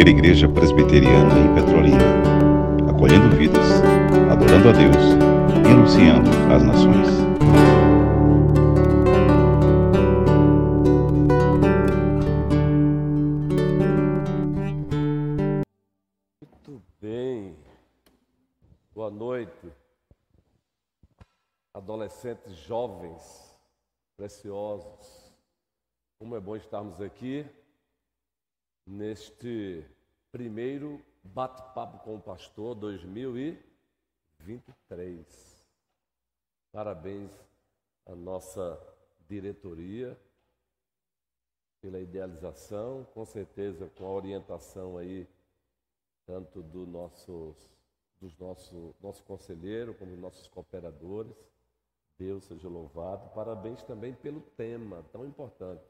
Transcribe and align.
primeira 0.00 0.18
igreja 0.18 0.48
presbiteriana 0.48 1.38
em 1.38 1.54
Petrolina, 1.54 1.98
acolhendo 2.88 3.36
vidas, 3.36 3.82
adorando 4.30 4.70
a 4.70 4.72
Deus 4.72 4.96
e 5.62 5.70
anunciando 5.70 6.30
às 6.50 6.62
nações. 6.62 7.08
Muito 16.40 16.82
bem. 16.98 17.54
Boa 18.94 19.10
noite. 19.10 19.70
Adolescentes 21.74 22.56
jovens, 22.56 23.54
preciosos. 24.16 25.30
Como 26.18 26.34
é 26.34 26.40
bom 26.40 26.56
estarmos 26.56 27.02
aqui 27.02 27.44
neste 28.90 29.86
primeiro 30.32 31.00
bate-papo 31.22 32.02
com 32.02 32.16
o 32.16 32.20
pastor 32.20 32.74
2023. 32.74 35.64
Parabéns 36.72 37.30
à 38.04 38.16
nossa 38.16 38.76
diretoria 39.28 40.18
pela 41.80 42.00
idealização, 42.00 43.06
com 43.14 43.24
certeza 43.24 43.88
com 43.96 44.06
a 44.06 44.10
orientação 44.10 44.98
aí 44.98 45.24
tanto 46.26 46.60
do 46.60 46.84
nossos, 46.84 47.70
dos 48.20 48.36
nosso, 48.38 48.92
nosso 49.00 49.22
conselheiro 49.22 49.94
como 49.94 50.10
dos 50.10 50.20
nossos 50.20 50.48
cooperadores. 50.48 51.36
Deus 52.18 52.42
seja 52.44 52.68
louvado. 52.68 53.30
Parabéns 53.30 53.84
também 53.84 54.14
pelo 54.14 54.40
tema 54.40 55.04
tão 55.12 55.24
importante. 55.24 55.84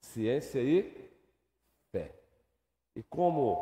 Ciência 0.00 0.62
e 0.62 1.10
fé. 1.90 2.14
E 2.94 3.02
como, 3.02 3.56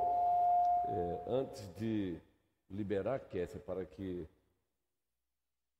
é, 0.88 1.24
antes 1.26 1.66
de 1.74 2.20
liberar 2.70 3.14
a 3.14 3.18
Kécia 3.18 3.60
para 3.60 3.84
que 3.84 4.28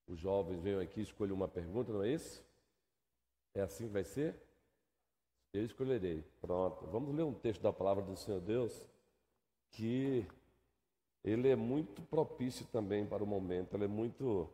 os 0.07 0.19
jovens 0.19 0.61
venham 0.61 0.81
aqui 0.81 1.01
e 1.01 1.03
escolham 1.03 1.35
uma 1.35 1.49
pergunta, 1.49 1.93
não 1.93 2.03
é 2.03 2.11
isso? 2.11 2.45
É 3.55 3.61
assim 3.61 3.87
que 3.87 3.93
vai 3.93 4.05
ser? 4.05 4.35
Eu 5.53 5.65
escolherei. 5.65 6.23
Pronto. 6.41 6.87
Vamos 6.87 7.15
ler 7.15 7.23
um 7.23 7.35
texto 7.35 7.63
da 7.63 7.73
palavra 7.73 8.03
do 8.03 8.17
Senhor 8.17 8.41
Deus 8.41 8.85
que 9.71 10.27
ele 11.23 11.49
é 11.49 11.57
muito 11.57 12.03
propício 12.03 12.67
também 12.67 13.07
para 13.07 13.23
o 13.23 13.27
momento, 13.27 13.75
ele 13.75 13.85
é 13.85 13.89
muito. 13.89 14.49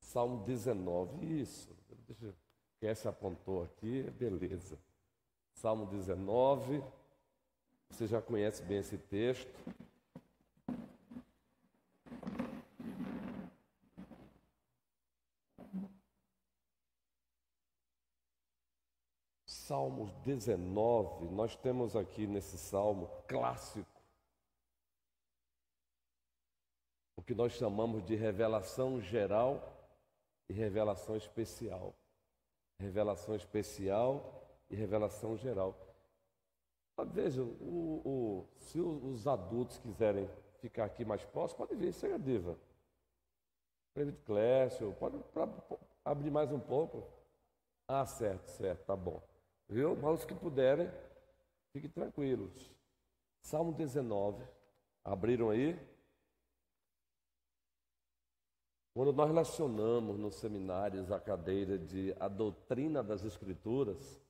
Salmo 0.00 0.44
19, 0.44 1.40
isso. 1.40 1.74
Deixa 2.06 2.26
eu... 2.26 2.43
Essa 2.86 3.08
apontou 3.08 3.62
aqui, 3.62 4.02
beleza. 4.10 4.78
Salmo 5.54 5.86
19, 5.86 6.84
você 7.88 8.06
já 8.06 8.20
conhece 8.20 8.62
bem 8.62 8.76
esse 8.76 8.98
texto. 8.98 9.48
Salmos 19.46 20.12
19, 20.16 21.30
nós 21.30 21.56
temos 21.56 21.96
aqui 21.96 22.26
nesse 22.26 22.58
salmo 22.58 23.08
clássico 23.26 23.88
o 27.16 27.22
que 27.22 27.34
nós 27.34 27.52
chamamos 27.52 28.04
de 28.04 28.14
revelação 28.14 29.00
geral 29.00 29.88
e 30.50 30.52
revelação 30.52 31.16
especial. 31.16 31.94
Revelação 32.78 33.34
especial 33.34 34.42
e 34.70 34.74
revelação 34.74 35.36
geral. 35.36 35.74
Vejam, 37.12 37.46
o, 37.60 38.02
o, 38.04 38.48
se 38.58 38.80
os 38.80 39.26
adultos 39.26 39.78
quiserem 39.78 40.28
ficar 40.60 40.84
aqui 40.84 41.04
mais 41.04 41.24
próximos, 41.24 41.66
pode 41.66 41.74
vir, 41.78 41.92
chega 41.92 42.18
diva. 42.18 42.56
David 43.94 44.18
Clécio, 44.24 44.94
pode 44.98 45.18
pra, 45.32 45.48
abrir 46.04 46.30
mais 46.30 46.50
um 46.52 46.58
pouco. 46.58 47.04
Ah, 47.86 48.06
certo, 48.06 48.48
certo, 48.48 48.84
tá 48.84 48.96
bom. 48.96 49.22
Viu? 49.68 49.96
Mas 49.96 50.20
os 50.20 50.24
que 50.24 50.34
puderem, 50.34 50.90
fiquem 51.72 51.90
tranquilos. 51.90 52.72
Salmo 53.42 53.72
19, 53.72 54.42
abriram 55.04 55.50
aí? 55.50 55.78
Quando 58.94 59.12
nós 59.12 59.26
relacionamos 59.26 60.16
nos 60.16 60.36
seminários 60.36 61.10
a 61.10 61.18
cadeira 61.18 61.76
de 61.76 62.14
a 62.20 62.28
doutrina 62.28 63.02
das 63.02 63.24
Escrituras, 63.24 64.22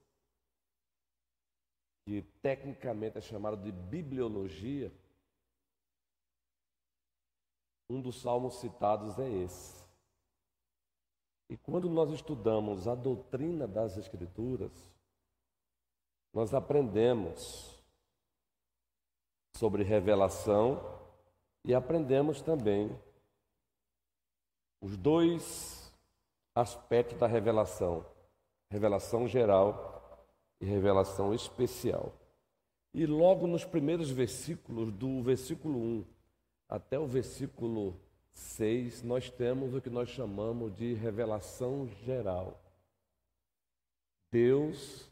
que 2.06 2.22
tecnicamente 2.40 3.18
é 3.18 3.20
chamada 3.20 3.58
de 3.58 3.70
bibliologia, 3.70 4.90
um 7.90 8.00
dos 8.00 8.22
salmos 8.22 8.54
citados 8.56 9.18
é 9.18 9.28
esse. 9.28 9.84
E 11.50 11.58
quando 11.58 11.90
nós 11.90 12.10
estudamos 12.10 12.88
a 12.88 12.94
doutrina 12.94 13.68
das 13.68 13.98
Escrituras, 13.98 14.72
nós 16.32 16.54
aprendemos 16.54 17.78
sobre 19.58 19.82
revelação 19.82 20.80
e 21.64 21.74
aprendemos 21.74 22.40
também 22.40 22.98
os 24.84 24.98
dois 24.98 25.90
aspectos 26.54 27.18
da 27.18 27.26
revelação: 27.26 28.04
revelação 28.68 29.26
geral 29.26 30.28
e 30.60 30.66
revelação 30.66 31.32
especial. 31.32 32.12
E 32.92 33.06
logo 33.06 33.46
nos 33.46 33.64
primeiros 33.64 34.10
versículos, 34.10 34.92
do 34.92 35.22
versículo 35.22 35.78
1 35.78 36.04
até 36.68 36.98
o 36.98 37.06
versículo 37.06 37.98
6, 38.34 39.02
nós 39.02 39.30
temos 39.30 39.74
o 39.74 39.80
que 39.80 39.88
nós 39.88 40.10
chamamos 40.10 40.76
de 40.76 40.92
revelação 40.92 41.88
geral. 42.04 42.60
Deus 44.30 45.10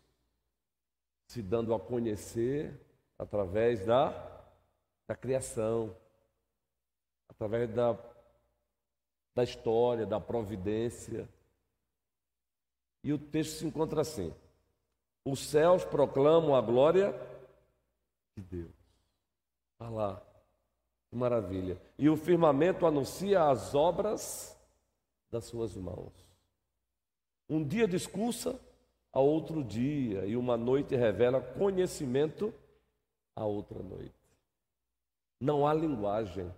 se 1.29 1.41
dando 1.41 1.73
a 1.73 1.81
conhecer 1.81 2.79
através 3.19 3.87
da, 3.87 4.11
da 5.09 5.17
criação, 5.17 5.97
através 7.29 7.71
da 7.71 8.12
da 9.35 9.43
história, 9.43 10.07
da 10.07 10.21
providência. 10.21 11.29
E 13.03 13.13
o 13.13 13.19
texto 13.19 13.59
se 13.59 13.67
encontra 13.67 14.03
assim: 14.03 14.33
Os 15.25 15.41
céus 15.41 15.85
proclamam 15.85 16.55
a 16.55 16.61
glória 16.61 17.15
de 18.37 18.43
Deus. 18.43 18.75
Olha 19.79 19.91
lá, 19.91 20.23
que 21.09 21.17
maravilha. 21.17 21.81
E 21.99 22.09
o 22.09 22.17
firmamento 22.17 22.87
anuncia 22.87 23.49
as 23.49 23.75
obras 23.75 24.57
das 25.31 25.45
suas 25.45 25.77
mãos. 25.77 26.13
Um 27.49 27.67
dia 27.67 27.89
discursa 27.89 28.59
a 29.13 29.21
outro 29.21 29.63
dia, 29.63 30.25
e 30.25 30.37
uma 30.37 30.57
noite 30.57 30.97
revela 30.97 31.41
conhecimento 31.41 32.55
a 33.37 33.45
outra 33.45 33.83
noite. 33.83 34.15
Não 35.39 35.67
há 35.67 35.75
linguagem, 35.75 36.51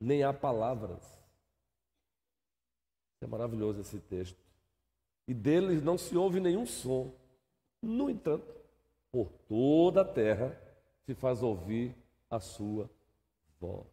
nem 0.00 0.24
há 0.24 0.32
palavras 0.32 1.17
é 3.20 3.26
maravilhoso 3.26 3.80
esse 3.80 3.98
texto. 3.98 4.38
E 5.26 5.34
deles 5.34 5.82
não 5.82 5.98
se 5.98 6.16
ouve 6.16 6.40
nenhum 6.40 6.64
som. 6.64 7.12
No 7.82 8.08
entanto, 8.08 8.46
por 9.10 9.30
toda 9.48 10.02
a 10.02 10.04
terra 10.04 10.58
se 11.04 11.14
faz 11.14 11.42
ouvir 11.42 11.94
a 12.30 12.40
sua 12.40 12.88
voz. 13.60 13.86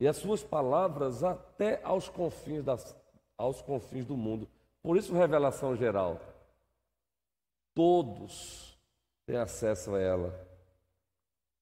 E 0.00 0.06
as 0.08 0.16
suas 0.16 0.42
palavras 0.42 1.22
até 1.22 1.82
aos 1.84 2.08
confins, 2.08 2.64
das, 2.64 2.96
aos 3.36 3.62
confins 3.62 4.04
do 4.04 4.16
mundo. 4.16 4.48
Por 4.82 4.96
isso, 4.96 5.14
revelação 5.14 5.76
geral. 5.76 6.20
Todos 7.74 8.76
têm 9.24 9.36
acesso 9.36 9.94
a 9.94 10.00
ela. 10.00 10.48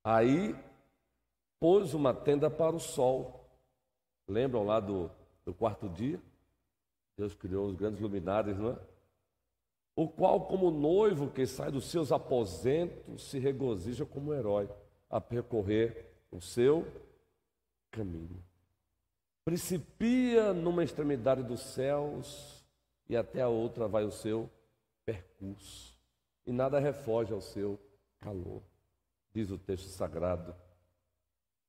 Aí 0.02 0.56
pôs 1.58 1.92
uma 1.92 2.14
tenda 2.14 2.50
para 2.50 2.74
o 2.74 2.80
sol. 2.80 3.46
Lembram 4.26 4.64
lá 4.64 4.80
do, 4.80 5.10
do 5.44 5.52
quarto 5.52 5.88
dia? 5.88 6.20
Deus 7.20 7.34
criou 7.34 7.66
os 7.66 7.74
grandes 7.74 8.00
luminares, 8.00 8.58
não 8.58 8.70
é? 8.70 8.78
O 9.94 10.08
qual, 10.08 10.46
como 10.46 10.70
noivo 10.70 11.30
que 11.30 11.46
sai 11.46 11.70
dos 11.70 11.84
seus 11.84 12.10
aposentos, 12.10 13.28
se 13.28 13.38
regozija 13.38 14.06
como 14.06 14.32
herói 14.32 14.70
a 15.10 15.20
percorrer 15.20 16.06
o 16.30 16.40
seu 16.40 16.86
caminho. 17.90 18.42
Principia 19.44 20.54
numa 20.54 20.82
extremidade 20.82 21.42
dos 21.42 21.60
céus 21.60 22.64
e 23.06 23.14
até 23.14 23.42
a 23.42 23.48
outra 23.48 23.86
vai 23.86 24.04
o 24.04 24.10
seu 24.10 24.48
percurso. 25.04 25.94
E 26.46 26.52
nada 26.52 26.78
refoge 26.78 27.34
ao 27.34 27.42
seu 27.42 27.78
calor, 28.18 28.62
diz 29.34 29.50
o 29.50 29.58
texto 29.58 29.88
sagrado. 29.88 30.54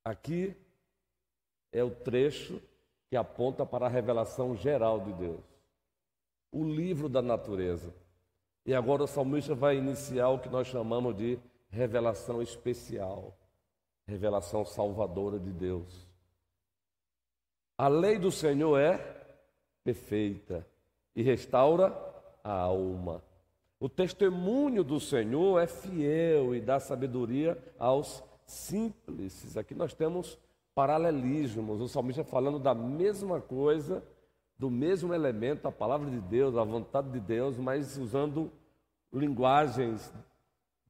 Aqui 0.02 0.56
é 1.70 1.84
o 1.84 1.90
trecho 1.90 2.58
que 3.12 3.16
aponta 3.18 3.66
para 3.66 3.84
a 3.84 3.90
revelação 3.90 4.56
geral 4.56 4.98
de 5.00 5.12
Deus. 5.12 5.44
O 6.50 6.64
livro 6.64 7.10
da 7.10 7.20
natureza. 7.20 7.92
E 8.64 8.74
agora 8.74 9.04
o 9.04 9.06
salmista 9.06 9.54
vai 9.54 9.76
iniciar 9.76 10.30
o 10.30 10.38
que 10.38 10.48
nós 10.48 10.66
chamamos 10.66 11.14
de 11.14 11.38
revelação 11.68 12.40
especial, 12.40 13.36
revelação 14.06 14.64
salvadora 14.64 15.38
de 15.38 15.52
Deus. 15.52 16.08
A 17.76 17.86
lei 17.86 18.18
do 18.18 18.30
Senhor 18.30 18.78
é 18.78 18.96
perfeita 19.84 20.66
e 21.14 21.22
restaura 21.22 21.94
a 22.42 22.62
alma. 22.62 23.22
O 23.78 23.90
testemunho 23.90 24.82
do 24.82 24.98
Senhor 24.98 25.60
é 25.60 25.66
fiel 25.66 26.54
e 26.54 26.62
dá 26.62 26.80
sabedoria 26.80 27.62
aos 27.78 28.24
simples. 28.46 29.54
Aqui 29.54 29.74
nós 29.74 29.92
temos 29.92 30.38
paralelismos. 30.74 31.80
O 31.80 31.88
salmista 31.88 32.24
falando 32.24 32.58
da 32.58 32.74
mesma 32.74 33.40
coisa, 33.40 34.02
do 34.58 34.70
mesmo 34.70 35.12
elemento, 35.12 35.66
a 35.66 35.72
palavra 35.72 36.10
de 36.10 36.20
Deus, 36.20 36.56
a 36.56 36.64
vontade 36.64 37.10
de 37.10 37.20
Deus, 37.20 37.58
mas 37.58 37.96
usando 37.96 38.50
linguagens, 39.12 40.12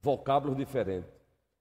vocábulos 0.01 0.55
diferentes. 0.55 1.11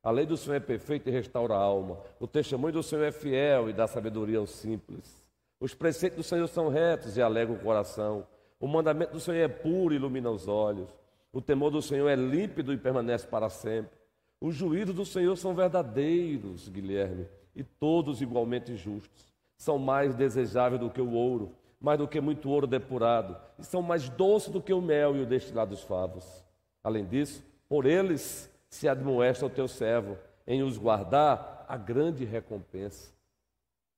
A 0.03 0.11
lei 0.11 0.27
do 0.27 0.37
Senhor 0.37 0.57
é 0.57 0.61
perfeita 0.61 1.09
e 1.09 1.13
restaura 1.13 1.55
a 1.55 1.59
alma. 1.59 1.99
O 2.19 2.27
testemunho 2.27 2.75
do 2.75 2.83
Senhor 2.83 3.05
é 3.05 3.13
fiel 3.13 3.71
e 3.71 3.73
dá 3.73 3.87
sabedoria 3.87 4.39
aos 4.39 4.51
simples. 4.51 5.23
Os 5.61 5.75
preceitos 5.75 6.17
do 6.17 6.23
Senhor 6.25 6.49
são 6.49 6.69
retos 6.69 7.17
e 7.17 7.23
alegram 7.23 7.55
o 7.55 7.61
coração. 7.61 8.27
O 8.59 8.67
mandamento 8.67 9.13
do 9.13 9.21
Senhor 9.21 9.39
é 9.39 9.49
puro 9.49 9.95
e 9.95 9.97
ilumina 9.97 10.29
os 10.29 10.49
olhos. 10.49 10.89
O 11.33 11.41
temor 11.41 11.71
do 11.71 11.81
Senhor 11.81 12.09
é 12.09 12.17
límpido 12.17 12.73
e 12.73 12.77
permanece 12.77 13.27
para 13.27 13.49
sempre. 13.49 13.97
Os 14.41 14.57
juízos 14.57 14.95
do 14.95 15.07
Senhor 15.07 15.37
são 15.37 15.55
verdadeiros, 15.55 16.69
Guilherme, 16.69 17.29
e 17.55 17.63
todos 17.63 18.23
igualmente 18.23 18.77
justos. 18.77 19.33
São 19.57 19.79
mais 19.79 20.15
desejáveis 20.15 20.81
do 20.81 20.91
que 20.91 21.01
o 21.01 21.13
ouro, 21.13 21.55
mais 21.81 21.99
do 21.99 22.09
que 22.09 22.21
muito 22.21 22.49
ouro 22.49 22.67
depurado, 22.67 23.37
e 23.59 23.65
são 23.65 23.83
mais 23.83 24.09
doces 24.09 24.51
do 24.51 24.61
que 24.61 24.73
o 24.73 24.81
mel 24.81 25.17
e 25.17 25.21
o 25.21 25.27
destilado 25.27 25.71
dos 25.71 25.83
favos. 25.83 26.45
Além 26.83 27.05
disso, 27.05 27.45
por 27.69 27.87
eles 27.87 28.51
se 28.69 28.89
admoesta 28.89 29.47
o 29.47 29.51
teu 29.51 29.69
servo, 29.69 30.17
em 30.47 30.63
os 30.63 30.79
guardar 30.79 31.65
a 31.69 31.77
grande 31.77 32.25
recompensa. 32.25 33.13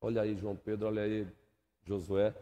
Olha 0.01 0.23
aí, 0.23 0.35
João 0.37 0.57
Pedro, 0.57 0.87
olha 0.87 1.03
aí, 1.03 1.27
Josué. 1.85 2.35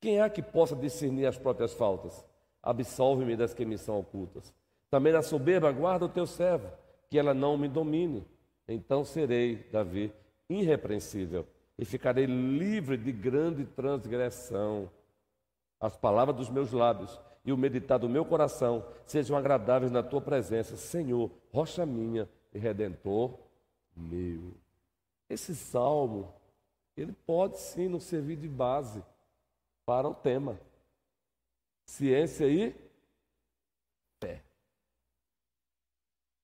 Quem 0.00 0.20
é 0.20 0.28
que 0.28 0.42
possa 0.42 0.74
discernir 0.74 1.26
as 1.26 1.38
próprias 1.38 1.72
faltas? 1.74 2.24
Absolve-me 2.62 3.36
das 3.36 3.54
que 3.54 3.64
me 3.64 3.78
são 3.78 4.00
ocultas. 4.00 4.52
Também 4.90 5.12
da 5.12 5.22
soberba, 5.22 5.70
guarda 5.72 6.04
o 6.04 6.08
teu 6.08 6.26
servo, 6.26 6.68
que 7.08 7.18
ela 7.18 7.32
não 7.32 7.56
me 7.56 7.68
domine. 7.68 8.26
Então 8.68 9.04
serei, 9.04 9.56
Davi, 9.70 10.12
irrepreensível 10.48 11.46
e 11.78 11.84
ficarei 11.84 12.26
livre 12.26 12.96
de 12.96 13.12
grande 13.12 13.64
transgressão. 13.64 14.90
As 15.80 15.96
palavras 15.96 16.36
dos 16.36 16.48
meus 16.48 16.72
lábios 16.72 17.18
e 17.44 17.52
o 17.52 17.56
meditar 17.56 17.98
do 17.98 18.08
meu 18.08 18.24
coração 18.24 18.86
sejam 19.04 19.36
agradáveis 19.36 19.90
na 19.90 20.02
tua 20.02 20.20
presença, 20.20 20.76
Senhor, 20.76 21.30
rocha 21.52 21.84
minha 21.84 22.28
e 22.52 22.58
redentor 22.58 23.38
meu. 23.96 24.54
Esse 25.28 25.56
salmo, 25.56 26.32
ele 26.96 27.12
pode 27.12 27.58
sim 27.58 27.88
nos 27.88 28.04
servir 28.04 28.36
de 28.36 28.48
base 28.48 29.02
para 29.84 30.08
o 30.08 30.14
tema. 30.14 30.60
Ciência 31.84 32.46
e 32.46 32.74
fé. 34.20 34.42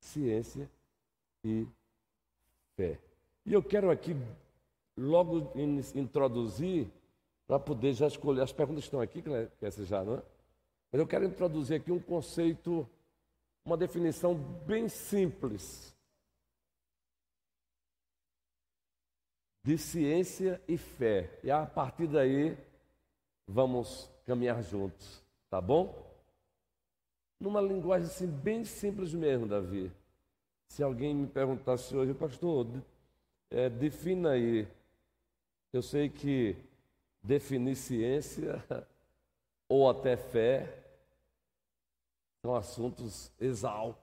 Ciência 0.00 0.69
e 1.45 1.67
fé. 2.77 2.99
E 3.49 3.53
eu 3.55 3.62
quero 3.62 3.91
aqui 3.91 4.15
logo 4.95 5.50
introduzir 5.95 6.87
para 7.47 7.59
poder 7.59 7.95
já 7.95 8.06
escolher. 8.06 8.43
As 8.43 8.53
perguntas 8.53 8.85
estão 8.85 9.00
aqui, 9.00 9.25
essa 9.62 9.87
já, 9.87 10.05
não 10.05 10.17
é? 10.17 10.23
Mas 10.93 11.00
eu 11.00 11.06
quero 11.06 11.25
introduzir 11.25 11.81
aqui 11.81 11.91
um 11.91 11.99
conceito, 11.99 12.87
uma 13.65 13.75
definição 13.75 14.35
bem 14.35 14.87
simples 14.87 15.97
de 19.65 19.79
ciência 19.79 20.61
e 20.69 20.77
fé. 20.77 21.41
E 21.43 21.50
a 21.50 21.65
partir 21.65 22.06
daí 22.06 22.55
vamos 23.47 24.11
caminhar 24.27 24.62
juntos, 24.62 25.25
tá 25.49 25.59
bom? 25.59 26.06
Numa 27.41 27.62
linguagem 27.62 28.09
assim 28.09 28.27
bem 28.27 28.62
simples 28.67 29.15
mesmo, 29.15 29.49
Davi. 29.49 29.91
Se 30.69 30.83
alguém 30.83 31.15
me 31.15 31.27
perguntasse 31.27 31.97
hoje, 31.97 32.12
pastor, 32.12 32.67
é, 33.50 33.69
defina 33.69 34.31
aí. 34.31 34.67
Eu 35.73 35.83
sei 35.83 36.09
que 36.09 36.56
definir 37.23 37.77
ciência 37.77 38.65
ou 39.69 39.89
até 39.89 40.17
fé 40.17 40.75
são 42.43 42.55
assuntos 42.55 43.31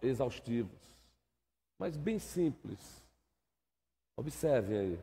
exaustivos, 0.01 0.77
mas 1.79 1.95
bem 1.95 2.19
simples. 2.19 3.03
Observem 4.17 4.77
aí. 4.77 4.99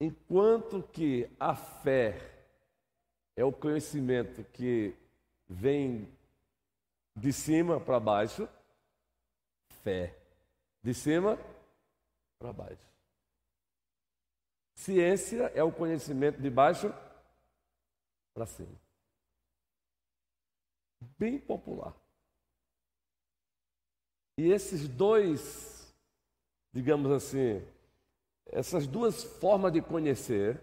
Enquanto 0.00 0.82
que 0.82 1.30
a 1.38 1.54
fé 1.54 2.34
é 3.36 3.44
o 3.44 3.52
conhecimento 3.52 4.44
que 4.52 4.94
vem 5.48 6.08
de 7.16 7.32
cima 7.32 7.80
para 7.80 8.00
baixo, 8.00 8.48
fé. 9.82 10.14
De 10.82 10.92
cima 10.92 11.36
para 11.36 11.53
baixo. 12.40 12.86
Ciência 14.74 15.50
é 15.54 15.62
o 15.62 15.72
conhecimento 15.72 16.40
de 16.40 16.50
baixo 16.50 16.92
para 18.34 18.46
cima. 18.46 18.74
Bem 21.18 21.38
popular. 21.38 21.94
E 24.36 24.50
esses 24.50 24.88
dois, 24.88 25.94
digamos 26.72 27.10
assim, 27.12 27.64
essas 28.46 28.86
duas 28.86 29.22
formas 29.22 29.72
de 29.72 29.80
conhecer, 29.80 30.60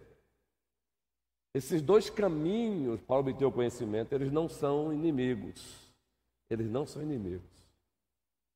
esses 1.53 1.81
dois 1.81 2.09
caminhos 2.09 3.01
para 3.01 3.19
obter 3.19 3.45
o 3.45 3.51
conhecimento, 3.51 4.13
eles 4.13 4.31
não 4.31 4.47
são 4.49 4.93
inimigos. 4.93 5.81
Eles 6.49 6.69
não 6.69 6.85
são 6.85 7.01
inimigos. 7.01 7.49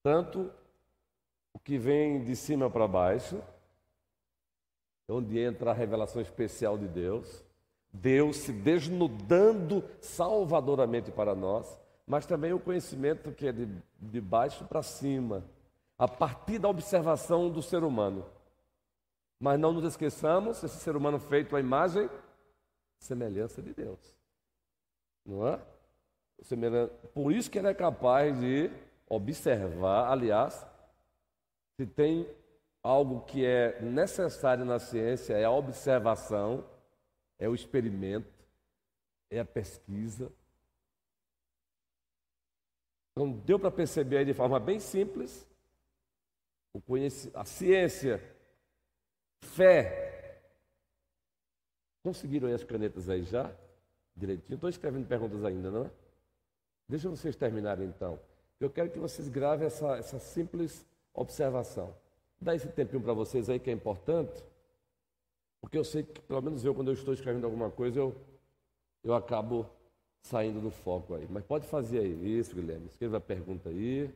Tanto 0.04 0.54
que 1.66 1.80
vem 1.80 2.24
de 2.24 2.36
cima 2.36 2.70
para 2.70 2.88
baixo, 2.88 3.42
onde 5.10 5.40
entra 5.40 5.72
a 5.72 5.74
revelação 5.74 6.22
especial 6.22 6.78
de 6.78 6.88
Deus, 6.88 7.44
Deus 7.92 8.38
se 8.38 8.54
desnudando 8.54 9.84
salvadoramente 10.00 11.12
para 11.12 11.34
nós, 11.34 11.78
mas 12.06 12.28
também 12.28 12.54
o 12.54 12.60
conhecimento 12.60 13.32
que 13.32 13.48
é 13.48 13.52
de, 13.52 13.68
de 14.00 14.22
baixo 14.22 14.64
para 14.66 14.84
cima, 14.84 15.44
a 15.98 16.08
partir 16.08 16.60
da 16.60 16.70
observação 16.70 17.50
do 17.50 17.64
ser 17.64 17.84
humano. 17.84 18.24
Mas 19.40 19.60
não 19.60 19.74
nos 19.74 19.86
esqueçamos, 19.86 20.64
esse 20.64 20.78
ser 20.78 20.96
humano 20.96 21.20
feito 21.20 21.56
à 21.56 21.60
imagem 21.60 22.08
semelhança 23.00 23.60
de 23.62 23.74
Deus. 23.74 24.00
Não 25.26 25.48
é? 25.48 25.60
Por 27.12 27.32
isso 27.32 27.50
que 27.50 27.58
ele 27.58 27.70
é 27.70 27.74
capaz 27.74 28.40
de 28.40 28.70
observar, 29.10 30.12
aliás, 30.12 30.66
se 31.78 31.86
tem 31.86 32.28
algo 32.82 33.22
que 33.26 33.46
é 33.46 33.82
necessário 33.82 34.64
na 34.64 34.80
ciência, 34.80 35.34
é 35.34 35.44
a 35.44 35.52
observação, 35.52 36.64
é 37.38 37.50
o 37.50 37.56
experimento, 37.56 38.32
é 39.30 39.40
a 39.40 39.46
pesquisa. 39.46 40.32
Então, 43.12 43.32
deu 43.32 43.60
para 43.60 43.72
perceber 43.72 44.18
aí 44.18 44.26
de 44.26 44.34
forma 44.34 44.60
bem 44.60 44.80
simples 44.80 45.48
a 47.34 47.46
ciência, 47.46 48.22
fé. 49.42 50.42
Conseguiram 52.04 52.48
aí 52.48 52.54
as 52.54 52.64
canetas 52.64 53.10
aí 53.10 53.24
já? 53.24 53.56
Direitinho? 54.16 54.56
Estou 54.56 54.70
escrevendo 54.70 55.08
perguntas 55.08 55.44
ainda, 55.44 55.72
não 55.72 55.86
é? 55.86 55.92
Deixa 56.88 57.10
vocês 57.10 57.36
terminarem 57.36 57.88
então. 57.88 58.20
Eu 58.60 58.70
quero 58.70 58.92
que 58.92 59.00
vocês 59.00 59.28
gravem 59.28 59.68
essa, 59.68 59.98
essa 59.98 60.20
simples 60.20 60.86
observação. 61.16 61.96
Dá 62.40 62.54
esse 62.54 62.68
tempinho 62.68 63.02
para 63.02 63.14
vocês 63.14 63.50
aí 63.50 63.60
que 63.60 63.70
é 63.70 63.74
importante, 63.74 64.44
porque 65.62 65.78
eu 65.78 65.84
sei 65.84 66.04
que, 66.04 66.22
pelo 66.22 66.42
menos 66.42 66.64
eu, 66.64 66.76
quando 66.76 66.90
eu 66.90 66.94
estou 66.94 67.14
escrevendo 67.14 67.46
alguma 67.46 67.72
coisa, 67.72 68.00
eu, 68.00 68.16
eu 69.04 69.16
acabo 69.16 69.68
saindo 70.22 70.62
do 70.62 70.70
foco 70.70 71.16
aí. 71.16 71.28
Mas 71.30 71.44
pode 71.44 71.68
fazer 71.68 72.00
aí. 72.00 72.40
Isso, 72.40 72.54
Guilherme. 72.54 72.88
Escreva 72.88 73.18
a 73.18 73.22
pergunta 73.22 73.70
aí. 73.70 74.14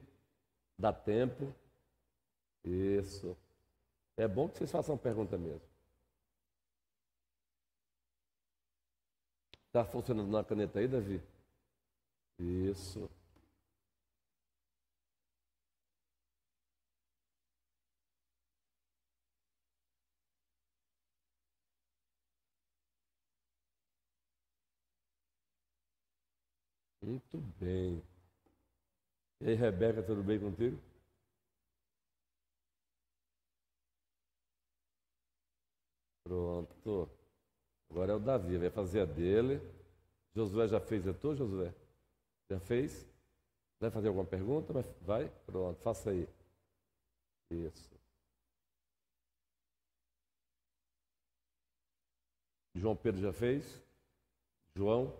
Dá 0.77 0.93
tempo. 0.93 1.53
Isso. 2.63 3.35
É 4.17 4.27
bom 4.27 4.47
que 4.47 4.57
vocês 4.57 4.71
façam 4.71 4.97
pergunta 4.97 5.37
mesmo. 5.37 5.61
Está 9.67 9.85
funcionando 9.85 10.29
na 10.29 10.43
caneta 10.43 10.79
aí, 10.79 10.87
Davi? 10.87 11.21
Isso. 12.39 13.09
Muito 27.01 27.37
bem. 27.59 28.01
E 29.41 29.49
aí, 29.49 29.55
Rebeca, 29.55 30.01
tudo 30.01 30.23
bem 30.23 30.39
contigo? 30.39 30.79
Pronto. 36.23 37.09
Agora 37.89 38.13
é 38.13 38.15
o 38.15 38.19
Davi, 38.19 38.57
vai 38.57 38.69
fazer 38.69 39.01
a 39.01 39.05
dele. 39.05 39.61
Josué 40.35 40.67
já 40.67 40.79
fez 40.79 41.07
a 41.07 41.13
tua, 41.13 41.35
Josué? 41.35 41.73
Já 42.49 42.59
fez? 42.59 43.07
Vai 43.79 43.91
fazer 43.91 44.09
alguma 44.09 44.25
pergunta? 44.25 44.73
Vai? 45.01 45.29
Pronto, 45.45 45.79
faça 45.81 46.11
aí. 46.11 46.27
Isso. 47.51 47.89
João 52.75 52.95
Pedro 52.95 53.21
já 53.21 53.31
fez? 53.31 53.79
João? 54.75 55.13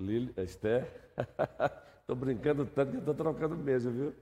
Lili, 0.00 0.32
Esther? 0.36 0.86
Estou 2.00 2.16
brincando 2.16 2.66
tanto 2.66 2.92
que 2.92 2.98
estou 2.98 3.14
trocando 3.14 3.56
mesmo, 3.56 3.92
viu? 3.92 4.14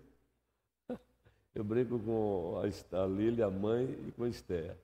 Eu 1.55 1.63
brinco 1.65 1.99
com 1.99 2.59
a, 2.59 3.03
a 3.03 3.07
Lili, 3.07 3.43
a 3.43 3.51
mãe, 3.51 3.85
e 4.09 4.13
com 4.13 4.25
a 4.25 4.29
Esther. 4.29 4.77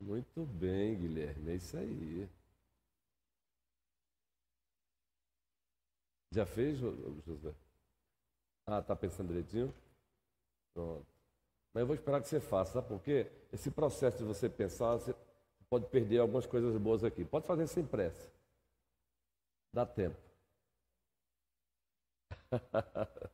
Muito 0.00 0.44
bem, 0.44 0.96
Guilherme, 0.98 1.52
é 1.52 1.54
isso 1.54 1.76
aí. 1.76 2.28
Já 6.32 6.46
fez, 6.46 6.78
José? 6.78 7.54
Ah, 8.66 8.80
tá 8.82 8.94
pensando 8.94 9.28
direitinho? 9.28 9.74
Pronto. 10.74 11.17
Mas 11.78 11.82
eu 11.82 11.86
vou 11.86 11.94
esperar 11.94 12.20
que 12.20 12.26
você 12.26 12.40
faça, 12.40 12.72
sabe 12.72 12.88
por 12.88 13.00
quê? 13.00 13.30
Esse 13.52 13.70
processo 13.70 14.18
de 14.18 14.24
você 14.24 14.48
pensar, 14.48 14.94
você 14.96 15.14
pode 15.70 15.86
perder 15.86 16.18
algumas 16.18 16.44
coisas 16.44 16.76
boas 16.76 17.04
aqui. 17.04 17.24
Pode 17.24 17.46
fazer 17.46 17.68
sem 17.68 17.86
pressa. 17.86 18.28
Dá 19.72 19.86
tempo. 19.86 20.16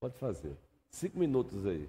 pode 0.00 0.16
fazer. 0.16 0.56
Cinco 0.88 1.18
minutos 1.18 1.66
aí. 1.66 1.86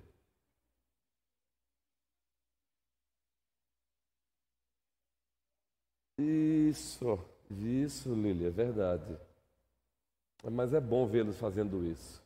Isso, 6.17 7.17
isso, 7.49 8.13
Lili, 8.13 8.47
é 8.47 8.49
verdade. 8.49 9.17
Mas 10.51 10.73
é 10.73 10.81
bom 10.81 11.07
vê-los 11.07 11.37
fazendo 11.37 11.81
isso. 11.85 12.22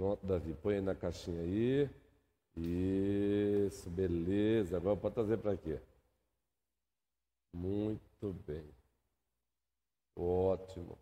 Pronto, 0.00 0.26
Davi, 0.26 0.54
põe 0.54 0.76
aí 0.76 0.80
na 0.80 0.94
caixinha 0.94 1.42
aí. 1.42 1.90
Isso, 2.56 3.90
beleza. 3.90 4.78
Agora 4.78 4.96
pode 4.96 5.14
trazer 5.14 5.36
para 5.36 5.54
quê? 5.58 5.78
Muito 7.52 8.32
bem. 8.46 8.64
Ótimo. 10.16 10.98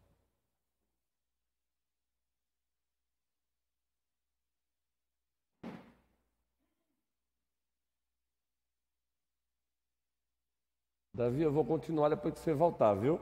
Davi, 11.14 11.42
eu 11.42 11.52
vou 11.52 11.64
continuar 11.64 12.08
depois 12.08 12.34
que 12.34 12.40
você 12.40 12.52
voltar, 12.52 12.94
viu? 12.94 13.20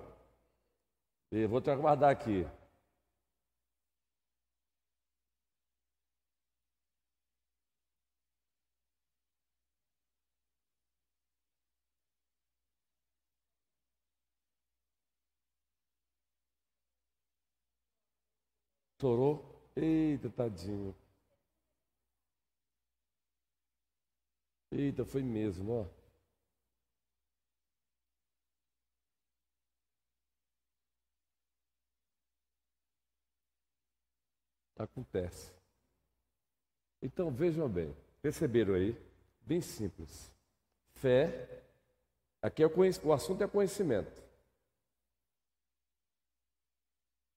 E 1.31 1.47
vou 1.47 1.61
te 1.61 1.71
aguardar 1.71 2.11
aqui. 2.11 2.47
Chorou? 19.01 19.45
Eita, 19.77 20.31
tadinho. 20.31 20.95
Eita, 24.71 25.05
foi 25.05 25.23
mesmo, 25.23 25.73
ó. 25.73 25.87
Acontece. 34.79 35.53
Então 37.01 37.31
vejam 37.31 37.69
bem, 37.69 37.95
perceberam 38.21 38.75
aí? 38.75 38.97
Bem 39.41 39.61
simples. 39.61 40.31
Fé, 40.95 41.63
aqui 42.43 42.63
é 42.63 42.67
o, 42.67 42.71
o 43.05 43.13
assunto 43.13 43.43
é 43.43 43.49
conhecimento. 43.49 44.26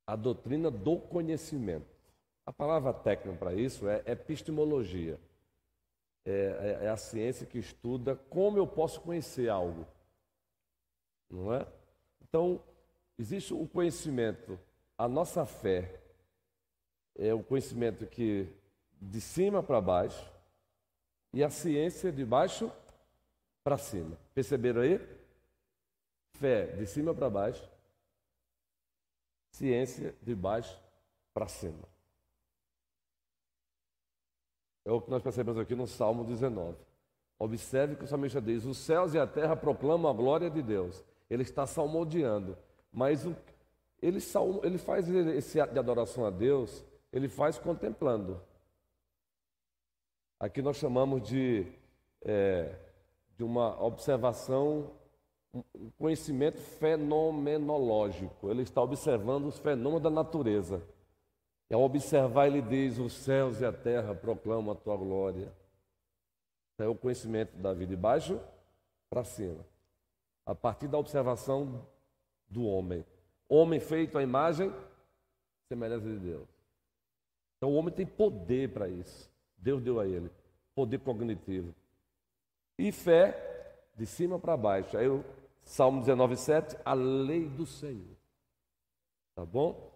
A 0.10 0.16
doutrina 0.16 0.72
do 0.72 0.98
conhecimento. 0.98 1.86
A 2.44 2.52
palavra 2.52 2.92
técnica 2.92 3.38
para 3.38 3.54
isso 3.54 3.88
é 3.88 4.02
epistemologia. 4.08 5.20
É, 6.26 6.32
é, 6.82 6.86
é, 6.86 6.90
a 6.90 6.98
ciência 6.98 7.46
que 7.46 7.60
estuda 7.60 8.16
como 8.16 8.58
eu 8.58 8.66
posso 8.66 9.02
conhecer 9.02 9.50
algo. 9.50 9.86
Não 11.30 11.54
é? 11.54 11.64
Então, 12.24 12.60
existe 13.20 13.54
o 13.54 13.68
conhecimento, 13.68 14.60
a 14.98 15.08
nossa 15.08 15.46
fé 15.46 16.02
é 17.16 17.32
o 17.32 17.44
conhecimento 17.44 18.08
que 18.08 18.48
de 19.00 19.22
cima 19.22 19.62
para 19.62 19.80
baixo 19.80 20.34
e 21.32 21.44
a 21.44 21.52
ciência 21.52 22.12
de 22.12 22.26
baixo 22.26 22.72
para 23.64 23.78
cima. 23.78 24.18
Perceberam 24.34 24.82
aí? 24.82 25.00
Fé 26.36 26.66
de 26.66 26.88
cima 26.88 27.14
para 27.14 27.30
baixo 27.30 27.79
ciência 29.60 30.16
de 30.22 30.34
baixo 30.34 30.82
para 31.34 31.48
cima. 31.48 31.84
É 34.86 34.92
o 34.92 35.02
que 35.02 35.12
nós 35.12 35.22
percebemos 35.22 35.60
aqui 35.60 35.76
no 35.76 35.86
Salmo 35.86 36.24
19. 36.24 36.78
Observe 37.38 37.98
que 37.98 38.06
o 38.06 38.08
salmista 38.08 38.42
diz: 38.42 38.64
Os 38.64 38.78
céus 38.78 39.14
e 39.14 39.20
a 39.20 39.28
terra 39.28 39.56
proclamam 39.56 40.10
a 40.10 40.14
glória 40.14 40.50
de 40.50 40.62
Deus. 40.62 41.04
Ele 41.30 41.44
está 41.44 41.68
salmodiando, 41.68 42.58
mas 42.92 43.26
o, 43.26 43.36
ele, 44.02 44.20
salmo, 44.22 44.62
ele 44.64 44.78
faz 44.78 45.08
esse 45.10 45.60
ato 45.60 45.74
de 45.74 45.80
adoração 45.80 46.26
a 46.26 46.30
Deus, 46.30 46.84
ele 47.12 47.28
faz 47.28 47.58
contemplando. 47.60 48.42
Aqui 50.40 50.62
nós 50.62 50.78
chamamos 50.78 51.22
de, 51.22 51.68
é, 52.22 52.74
de 53.38 53.44
uma 53.44 53.80
observação 53.84 54.92
um 55.54 55.90
conhecimento 55.98 56.60
fenomenológico. 56.60 58.50
Ele 58.50 58.62
está 58.62 58.82
observando 58.82 59.46
os 59.46 59.58
fenômenos 59.60 60.04
da 60.04 60.10
natureza. 60.10 60.82
E 61.70 61.74
ao 61.74 61.82
observar, 61.82 62.48
ele 62.48 62.62
diz: 62.62 62.98
Os 62.98 63.14
céus 63.14 63.62
e 63.62 63.66
a 63.66 63.72
terra 63.72 64.14
proclamam 64.14 64.72
a 64.72 64.76
tua 64.76 64.96
glória. 64.98 65.52
É 66.78 66.88
o 66.88 66.96
conhecimento 66.96 67.58
da 67.58 67.74
vida 67.74 67.96
de 67.96 68.02
baixo 68.02 68.40
para 69.10 69.24
cima. 69.24 69.66
A 70.46 70.56
partir 70.56 70.88
da 70.88 70.98
observação 70.98 71.86
do 72.48 72.66
homem. 72.66 73.06
Homem 73.50 73.80
feito 73.80 74.18
à 74.18 74.24
imagem, 74.24 74.74
semelhança 75.68 76.06
de 76.06 76.20
Deus. 76.20 76.48
Então 77.58 77.72
o 77.72 77.76
homem 77.76 77.94
tem 77.94 78.06
poder 78.06 78.72
para 78.72 78.88
isso. 78.88 79.30
Deus 79.58 79.82
deu 79.82 80.00
a 80.00 80.08
ele. 80.08 80.32
Poder 80.74 81.00
cognitivo. 81.00 81.76
E 82.78 82.92
fé 82.92 83.50
de 83.98 84.06
cima 84.06 84.40
para 84.40 84.56
baixo. 84.56 84.98
Aí 84.98 85.06
eu 85.06 85.26
Salmo 85.70 86.00
19, 86.00 86.36
7, 86.36 86.78
a 86.84 86.94
lei 86.96 87.48
do 87.48 87.64
Senhor. 87.64 88.18
Tá 89.36 89.46
bom? 89.46 89.94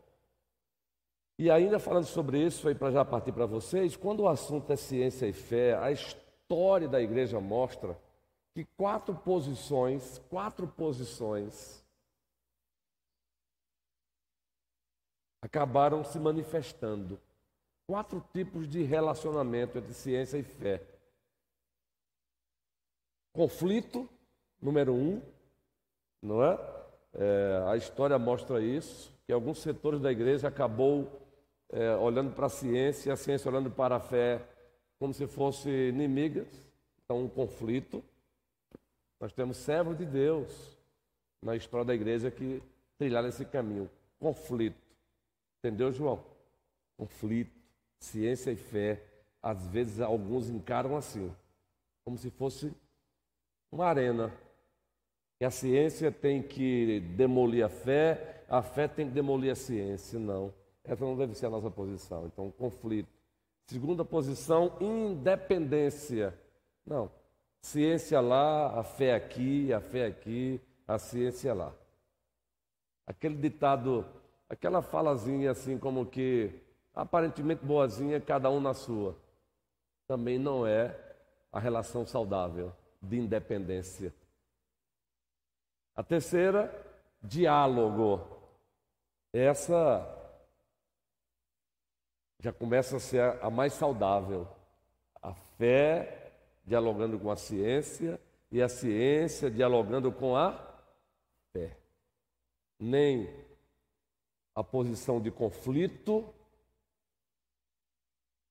E 1.39 1.50
ainda 1.50 1.80
falando 1.80 2.06
sobre 2.06 2.46
isso, 2.46 2.68
aí 2.68 2.75
para 2.75 2.92
já 2.92 3.03
partir 3.03 3.32
para 3.32 3.48
vocês, 3.48 3.96
quando 3.96 4.20
o 4.20 4.27
assunto 4.27 4.72
é 4.72 4.75
ciência 4.75 5.25
e 5.25 5.34
fé, 5.34 5.75
a 5.75 5.92
história 5.92 6.88
da 6.88 7.01
igreja 7.01 7.39
mostra 7.39 8.00
que 8.53 8.63
quatro 8.77 9.15
posições, 9.15 10.20
quatro 10.30 10.68
posições 10.68 11.84
acabaram 15.42 16.03
se 16.03 16.20
manifestando. 16.20 17.20
Quatro 17.88 18.24
tipos 18.32 18.70
de 18.70 18.84
relacionamento 18.84 19.80
entre 19.80 19.94
ciência 19.96 20.38
e 20.38 20.44
fé. 20.44 20.86
Conflito, 23.34 24.08
número 24.62 24.94
um, 24.94 25.32
não 26.24 26.44
é? 26.44 26.58
é 27.13 27.63
a 27.68 27.75
história 27.75 28.18
mostra 28.18 28.62
isso, 28.62 29.13
que 29.27 29.34
alguns 29.34 29.60
setores 29.60 30.00
da 30.00 30.12
igreja 30.12 30.48
acabou 30.48 31.22
é, 31.70 31.96
olhando 31.96 32.34
para 32.34 32.46
a 32.46 32.50
ciência, 32.50 33.12
a 33.12 33.18
ciência 33.18 33.51
olhando 33.51 33.70
para 33.70 33.98
a 33.98 34.00
fé 34.00 34.42
como 35.00 35.13
se 35.13 35.27
fossem 35.27 35.89
inimigas. 35.89 36.48
Então, 37.03 37.25
um 37.25 37.27
conflito. 37.27 38.01
Nós 39.20 39.34
temos 39.34 39.58
servos 39.58 39.98
de 39.98 40.06
Deus 40.06 40.77
na 41.42 41.56
história 41.56 41.86
da 41.86 41.94
igreja 41.94 42.32
que 42.32 42.63
trilharam 42.98 43.27
esse 43.27 43.44
caminho. 43.44 43.89
Conflito. 44.18 44.82
Entendeu, 45.60 45.92
João? 45.92 46.24
Conflito, 46.98 47.51
ciência 48.00 48.51
e 48.51 48.56
fé. 48.56 49.03
Às 49.42 49.68
vezes, 49.68 50.00
alguns 50.00 50.50
encaram 50.50 50.96
assim, 50.96 51.34
como 52.06 52.18
se 52.18 52.30
fosse 52.30 52.72
uma 53.70 53.88
arena. 53.88 54.32
E 55.43 55.45
a 55.45 55.51
ciência 55.51 56.09
tem 56.09 56.41
que 56.41 57.01
demolir 57.17 57.65
a 57.65 57.67
fé, 57.67 58.45
a 58.47 58.62
fé 58.62 58.88
tem 58.88 59.09
que 59.09 59.13
demolir 59.13 59.51
a 59.51 59.55
ciência. 59.55 60.17
Não. 60.17 60.53
Essa 60.85 61.03
não 61.03 61.17
deve 61.17 61.35
ser 61.35 61.47
a 61.47 61.50
nossa 61.50 61.69
posição. 61.69 62.27
Então, 62.27 62.50
conflito. 62.50 63.09
Segunda 63.67 64.05
posição, 64.05 64.77
independência. 64.79 66.33
Não. 66.85 67.12
Ciência 67.62 68.21
lá, 68.21 68.79
a 68.79 68.85
fé 68.85 69.15
aqui, 69.15 69.73
a 69.73 69.81
fé 69.81 70.05
aqui, 70.05 70.62
a 70.88 70.97
ciência 70.97 71.53
lá. 71.53 71.73
Aquele 73.05 73.35
ditado, 73.35 74.05
aquela 74.47 74.81
falazinha 74.81 75.51
assim 75.51 75.77
como 75.77 76.05
que 76.05 76.51
aparentemente 76.95 77.65
boazinha, 77.65 78.21
cada 78.21 78.50
um 78.50 78.62
na 78.62 78.73
sua. 78.73 79.13
Também 80.07 80.39
não 80.39 80.65
é 80.65 80.97
a 81.51 81.59
relação 81.59 82.07
saudável 82.07 82.71
de 83.01 83.17
independência. 83.17 84.13
A 85.95 86.03
terceira, 86.03 86.71
diálogo. 87.21 88.27
Essa 89.31 90.05
já 92.39 92.51
começa 92.51 92.97
a 92.97 93.00
ser 93.00 93.21
a, 93.41 93.50
mais 93.50 93.73
saudável. 93.73 94.47
A 95.21 95.33
fé 95.33 96.31
dialogando 96.65 97.19
com 97.19 97.29
a 97.29 97.35
ciência 97.35 98.19
e 98.51 98.62
a 98.62 98.67
ciência 98.67 99.50
dialogando 99.50 100.12
com 100.12 100.35
a 100.35 100.59
fé. 101.51 101.77
Nem 102.79 103.29
a 104.55 104.63
posição 104.63 105.21
de 105.21 105.31
conflito 105.31 106.25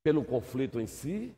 pelo 0.03 0.25
conflito 0.25 0.81
em 0.81 0.87
si, 0.87 1.37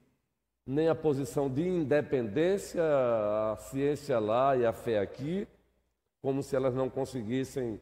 nem 0.66 0.88
a 0.88 0.94
posição 0.94 1.52
de 1.52 1.66
independência, 1.66 2.82
a 2.82 3.56
ciência 3.56 4.18
lá 4.18 4.56
e 4.56 4.64
a 4.64 4.72
fé 4.72 4.98
aqui, 4.98 5.46
como 6.24 6.42
se 6.42 6.56
elas 6.56 6.74
não 6.74 6.88
conseguissem 6.88 7.78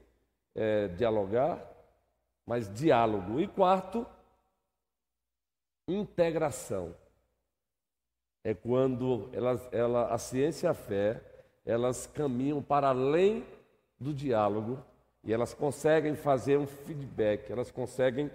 é, 0.52 0.88
dialogar, 0.88 1.64
mas 2.44 2.68
diálogo. 2.74 3.38
E 3.38 3.46
quarto, 3.46 4.04
integração. 5.86 6.92
É 8.42 8.52
quando 8.52 9.30
elas, 9.32 9.68
ela, 9.70 10.12
a 10.12 10.18
ciência 10.18 10.66
e 10.66 10.70
a 10.70 10.74
fé 10.74 11.22
elas 11.64 12.08
caminham 12.08 12.60
para 12.60 12.88
além 12.88 13.46
do 13.96 14.12
diálogo 14.12 14.82
e 15.22 15.32
elas 15.32 15.54
conseguem 15.54 16.16
fazer 16.16 16.58
um 16.58 16.66
feedback, 16.66 17.48
elas 17.48 17.70
conseguem 17.70 18.28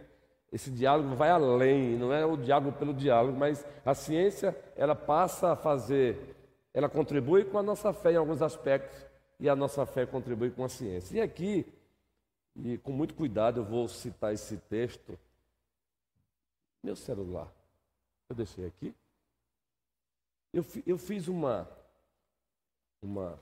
esse 0.54 0.72
diálogo 0.72 1.18
vai 1.18 1.30
além, 1.30 1.98
não 1.98 2.14
é 2.14 2.26
o 2.26 2.38
diálogo 2.38 2.72
pelo 2.78 2.94
diálogo, 2.94 3.38
mas 3.38 3.66
a 3.86 3.94
ciência 3.94 4.58
ela 4.78 4.96
passa 4.96 5.52
a 5.52 5.56
fazer, 5.58 6.34
ela 6.74 6.88
contribui 6.88 7.44
com 7.44 7.58
a 7.58 7.64
nossa 7.64 7.92
fé 7.92 8.14
em 8.14 8.16
alguns 8.16 8.42
aspectos 8.42 9.07
e 9.40 9.48
a 9.48 9.56
nossa 9.56 9.86
fé 9.86 10.06
contribui 10.06 10.52
com 10.52 10.64
a 10.64 10.70
ciência. 10.70 11.18
E 11.18 11.22
aqui, 11.22 11.66
e 12.56 12.78
com 12.80 12.92
muito 12.92 13.14
cuidado, 13.14 13.60
eu 13.60 13.66
vou 13.66 13.88
citar 13.88 14.34
esse 14.34 14.58
texto 14.58 15.18
meu 16.84 16.96
celular. 16.96 17.52
Eu 18.30 18.36
deixei 18.36 18.66
aqui. 18.66 18.96
Eu, 20.54 20.66
eu 20.86 20.98
fiz 20.98 21.28
uma, 21.28 21.70
uma, 23.02 23.40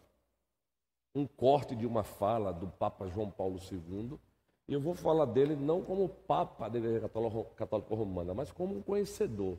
um 1.14 1.28
corte 1.28 1.76
de 1.76 1.86
uma 1.86 2.04
fala 2.04 2.52
do 2.52 2.68
Papa 2.68 3.08
João 3.08 3.30
Paulo 3.30 3.60
II. 3.60 4.20
E 4.68 4.74
eu 4.74 4.82
vou 4.82 4.96
falar 4.96 5.26
dele 5.26 5.56
não 5.56 5.84
como 5.84 6.10
Papa 6.10 6.68
da 6.68 6.80
Igreja 6.80 7.08
Católica 7.56 7.96
Romana, 7.96 8.34
mas 8.34 8.52
como 8.52 8.76
um 8.76 8.82
conhecedor. 8.82 9.58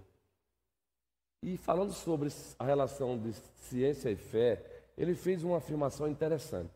E 1.42 1.56
falando 1.56 1.92
sobre 1.92 2.28
a 2.58 2.64
relação 2.64 3.16
de 3.16 3.32
ciência 3.32 4.10
e 4.10 4.16
fé, 4.16 4.75
ele 4.96 5.14
fez 5.14 5.44
uma 5.44 5.58
afirmação 5.58 6.08
interessante. 6.08 6.72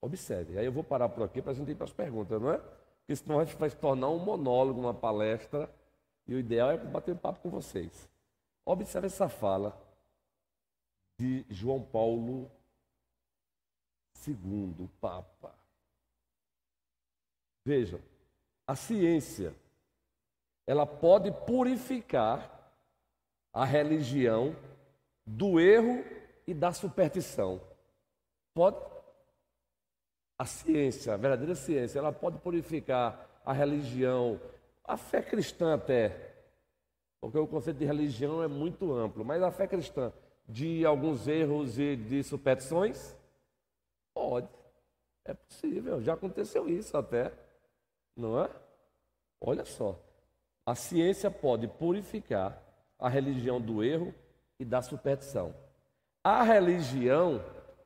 Observe. 0.00 0.58
Aí 0.58 0.64
eu 0.64 0.72
vou 0.72 0.82
parar 0.82 1.08
por 1.08 1.22
aqui 1.22 1.42
para 1.42 1.52
a 1.52 1.54
gente 1.54 1.70
ir 1.70 1.74
para 1.74 1.84
as 1.84 1.92
perguntas, 1.92 2.40
não 2.40 2.50
é? 2.50 2.58
Porque 2.58 3.16
senão 3.16 3.38
a 3.38 3.44
gente 3.44 3.56
vai 3.56 3.68
se 3.68 3.76
tornar 3.76 4.08
um 4.08 4.18
monólogo, 4.18 4.80
uma 4.80 4.94
palestra 4.94 5.68
e 6.26 6.34
o 6.34 6.38
ideal 6.38 6.70
é 6.70 6.76
bater 6.76 7.14
papo 7.16 7.40
com 7.40 7.50
vocês. 7.50 8.08
Observe 8.64 9.08
essa 9.08 9.28
fala 9.28 9.78
de 11.18 11.44
João 11.50 11.82
Paulo 11.82 12.50
II, 14.26 14.88
Papa. 15.00 15.54
Vejam, 17.64 18.00
a 18.66 18.74
ciência, 18.74 19.54
ela 20.66 20.86
pode 20.86 21.30
purificar 21.44 22.72
a 23.52 23.64
religião 23.64 24.56
do 25.26 25.60
erro 25.60 26.04
e 26.46 26.54
da 26.54 26.72
superstição. 26.72 27.60
Pode. 28.54 28.78
A 30.38 30.44
ciência, 30.46 31.14
a 31.14 31.16
verdadeira 31.16 31.54
ciência, 31.54 31.98
ela 31.98 32.12
pode 32.12 32.38
purificar 32.38 33.28
a 33.44 33.52
religião 33.52 34.40
a 34.90 34.96
fé 34.96 35.22
cristã 35.22 35.74
até, 35.74 36.34
porque 37.20 37.38
o 37.38 37.46
conceito 37.46 37.76
de 37.76 37.84
religião 37.84 38.42
é 38.42 38.48
muito 38.48 38.92
amplo, 38.92 39.24
mas 39.24 39.40
a 39.40 39.52
fé 39.52 39.68
cristã 39.68 40.12
de 40.48 40.84
alguns 40.84 41.28
erros 41.28 41.78
e 41.78 41.94
de 41.94 42.24
superstições? 42.24 43.16
Pode. 44.12 44.48
É 45.24 45.32
possível, 45.32 46.02
já 46.02 46.14
aconteceu 46.14 46.68
isso 46.68 46.96
até, 46.96 47.32
não 48.16 48.42
é? 48.42 48.50
Olha 49.40 49.64
só, 49.64 49.96
a 50.66 50.74
ciência 50.74 51.30
pode 51.30 51.68
purificar 51.68 52.60
a 52.98 53.08
religião 53.08 53.60
do 53.60 53.84
erro 53.84 54.12
e 54.58 54.64
da 54.64 54.82
superstição. 54.82 55.54
A 56.22 56.42
religião 56.42 57.42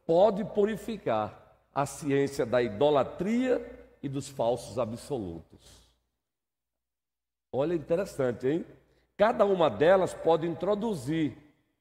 pode 0.06 0.44
purificar 0.44 1.56
a 1.74 1.86
ciência 1.86 2.44
da 2.44 2.62
idolatria 2.62 3.60
e 4.02 4.08
dos 4.08 4.28
falsos 4.28 4.78
absolutos. 4.78 5.84
Olha, 7.52 7.74
interessante, 7.74 8.46
hein? 8.48 8.66
Cada 9.16 9.44
uma 9.44 9.70
delas 9.70 10.12
pode 10.12 10.46
introduzir 10.46 11.36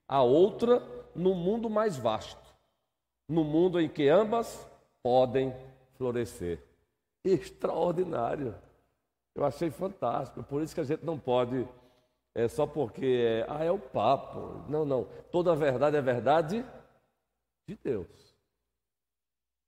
a 0.07 0.21
outra 0.21 0.81
no 1.15 1.33
mundo 1.33 1.69
mais 1.69 1.97
vasto, 1.97 2.53
no 3.27 3.43
mundo 3.43 3.81
em 3.81 3.89
que 3.89 4.07
ambas 4.07 4.67
podem 5.01 5.53
florescer. 5.97 6.63
Extraordinário. 7.23 8.55
Eu 9.33 9.43
achei 9.43 9.71
fantástico. 9.71 10.43
Por 10.43 10.61
isso 10.61 10.75
que 10.75 10.81
a 10.81 10.85
gente 10.85 11.03
não 11.03 11.17
pode, 11.17 11.67
é 12.35 12.47
só 12.47 12.65
porque 12.65 13.05
é, 13.05 13.45
ah, 13.47 13.63
é 13.63 13.71
o 13.71 13.77
papo. 13.77 14.63
Não, 14.67 14.85
não. 14.85 15.07
Toda 15.31 15.55
verdade 15.55 15.95
é 15.95 16.01
verdade 16.01 16.65
de 17.67 17.77
Deus. 17.83 18.07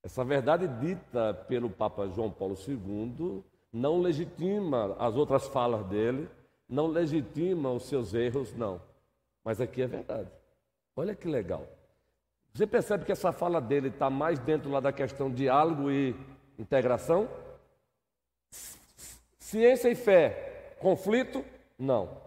Essa 0.03 0.23
verdade 0.23 0.67
dita 0.67 1.33
pelo 1.47 1.69
Papa 1.69 2.07
João 2.07 2.31
Paulo 2.31 2.55
II 2.67 3.43
não 3.71 3.99
legitima 3.99 4.95
as 4.99 5.15
outras 5.15 5.47
falas 5.47 5.85
dele, 5.87 6.29
não 6.67 6.87
legitima 6.87 7.71
os 7.71 7.83
seus 7.83 8.13
erros, 8.13 8.53
não. 8.53 8.81
Mas 9.43 9.59
aqui 9.59 9.81
é 9.81 9.87
verdade. 9.87 10.29
Olha 10.95 11.15
que 11.15 11.27
legal. 11.27 11.67
Você 12.53 12.65
percebe 12.65 13.03
que 13.03 13.11
essa 13.11 13.31
fala 13.31 13.59
dele 13.59 13.89
está 13.89 14.09
mais 14.09 14.39
dentro 14.39 14.71
lá 14.71 14.79
da 14.79 14.93
questão 14.93 15.31
diálogo 15.31 15.91
e 15.91 16.15
integração? 16.57 17.27
Ciência 19.37 19.89
e 19.89 19.95
fé, 19.95 20.75
conflito? 20.79 21.43
Não. 21.77 22.24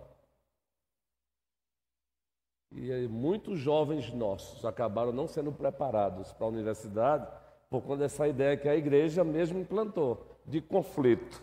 E 2.71 3.09
muitos 3.09 3.59
jovens 3.59 4.13
nossos 4.13 4.65
acabaram 4.65 5.13
não 5.13 5.27
sendo 5.27 5.51
preparados 5.51 6.33
para 6.33 6.47
a 6.47 6.51
universidade 6.51 7.27
por 7.71 7.83
conta 7.83 7.99
dessa 8.01 8.29
ideia 8.29 8.57
que 8.57 8.69
a 8.69 8.77
igreja 8.77 9.25
mesmo 9.25 9.59
implantou 9.59 10.39
de 10.47 10.61
conflito. 10.61 11.43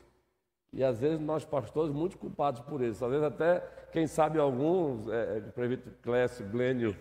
E 0.72 0.84
às 0.84 1.00
vezes 1.00 1.20
nós 1.20 1.46
pastores 1.46 1.94
muito 1.94 2.18
culpados 2.18 2.62
por 2.62 2.82
isso. 2.82 3.04
Às 3.06 3.12
vezes 3.12 3.26
até, 3.26 3.62
quem 3.92 4.08
sabe 4.08 4.40
alguns, 4.40 5.08
é, 5.08 5.38
é 5.38 5.42
Previto 5.42 5.90
Clécio, 6.02 6.48
Glênio, 6.50 6.96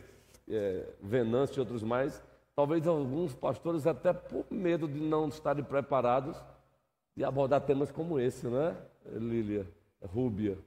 é, 0.48 0.86
Venâncio 1.02 1.58
e 1.58 1.60
outros 1.60 1.82
mais, 1.82 2.22
talvez 2.54 2.86
alguns 2.86 3.34
pastores 3.34 3.86
até 3.86 4.12
por 4.12 4.46
medo 4.50 4.86
de 4.86 5.00
não 5.00 5.28
estarem 5.28 5.64
preparados, 5.64 6.40
de 7.16 7.24
abordar 7.24 7.62
temas 7.62 7.90
como 7.90 8.20
esse, 8.20 8.46
né, 8.46 8.76
Lília, 9.06 9.66
Rúbia? 10.02 10.58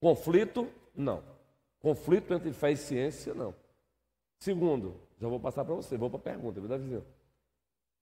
Conflito? 0.00 0.68
Não. 0.94 1.31
Conflito 1.82 2.32
entre 2.32 2.52
fé 2.52 2.70
e 2.70 2.76
ciência? 2.76 3.34
Não. 3.34 3.52
Segundo, 4.38 4.94
já 5.20 5.28
vou 5.28 5.40
passar 5.40 5.64
para 5.64 5.74
você, 5.74 5.96
vou 5.98 6.08
para 6.08 6.18
a 6.18 6.22
pergunta, 6.22 6.60
verdade, 6.60 6.84
vizinho? 6.84 7.04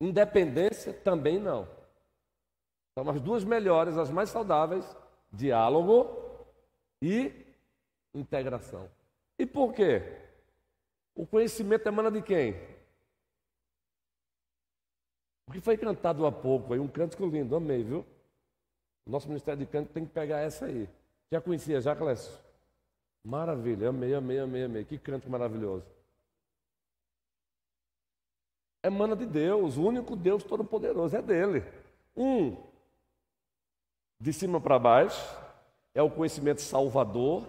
Independência? 0.00 0.92
Também 0.92 1.38
não. 1.38 1.66
São 2.94 3.08
as 3.08 3.20
duas 3.20 3.42
melhores, 3.42 3.96
as 3.96 4.10
mais 4.10 4.28
saudáveis: 4.28 4.84
diálogo 5.32 6.46
e 7.02 7.32
integração. 8.14 8.90
E 9.38 9.46
por 9.46 9.72
quê? 9.72 10.02
O 11.14 11.26
conhecimento 11.26 11.86
emana 11.86 12.10
de 12.10 12.22
quem? 12.22 12.54
O 15.46 15.52
que 15.52 15.60
foi 15.60 15.76
cantado 15.76 16.26
há 16.26 16.32
pouco 16.32 16.72
aí, 16.72 16.78
um 16.78 16.86
cântico 16.88 17.26
lindo, 17.26 17.56
amei, 17.56 17.82
viu? 17.82 18.06
Nosso 19.06 19.26
Ministério 19.28 19.58
de 19.58 19.66
Canto 19.66 19.92
tem 19.92 20.04
que 20.04 20.12
pegar 20.12 20.40
essa 20.40 20.66
aí. 20.66 20.88
Já 21.32 21.40
conhecia, 21.40 21.80
já, 21.80 21.96
Clécio? 21.96 22.49
Maravilha, 23.22 23.90
amei, 23.90 24.14
amei, 24.14 24.38
amei, 24.38 24.64
amei. 24.64 24.85
Que 24.85 24.98
canto 24.98 25.28
maravilhoso. 25.28 25.85
Emana 28.83 29.14
de 29.14 29.26
Deus, 29.26 29.76
o 29.76 29.85
único 29.87 30.16
Deus 30.16 30.42
Todo-Poderoso, 30.42 31.16
é 31.16 31.20
dele. 31.20 31.62
Um, 32.16 32.56
de 34.18 34.33
cima 34.33 34.61
para 34.61 34.78
baixo, 34.78 35.38
é 35.94 36.02
o 36.02 36.11
conhecimento 36.11 36.62
salvador, 36.62 37.46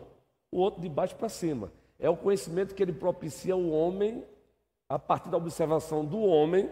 o 0.51 0.59
outro 0.59 0.81
de 0.81 0.89
baixo 0.89 1.15
para 1.15 1.29
cima. 1.29 1.71
É 1.97 2.09
o 2.09 2.17
conhecimento 2.17 2.75
que 2.75 2.83
ele 2.83 2.91
propicia 2.91 3.53
ao 3.53 3.69
homem, 3.69 4.25
a 4.89 4.99
partir 4.99 5.29
da 5.29 5.37
observação 5.37 6.03
do 6.05 6.19
homem, 6.19 6.69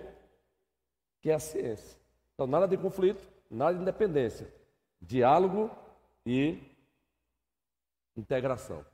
que 1.22 1.30
é 1.30 1.34
a 1.34 1.40
ciência. 1.40 1.98
Então, 2.34 2.46
nada 2.46 2.68
de 2.68 2.78
conflito, 2.78 3.26
nada 3.50 3.76
de 3.76 3.82
independência. 3.82 4.54
Diálogo 5.02 5.70
e 6.26 6.62
integração. 8.20 8.86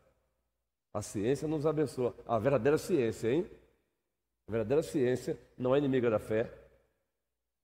A 0.94 1.02
ciência 1.02 1.48
nos 1.48 1.66
abençoa. 1.66 2.16
A 2.26 2.40
verdadeira 2.40 2.78
ciência, 2.78 3.30
hein? 3.30 3.50
A 4.48 4.52
verdadeira 4.52 4.82
ciência 4.82 5.38
não 5.58 5.76
é 5.76 5.80
inimiga 5.80 6.10
da 6.10 6.20
fé. 6.20 6.50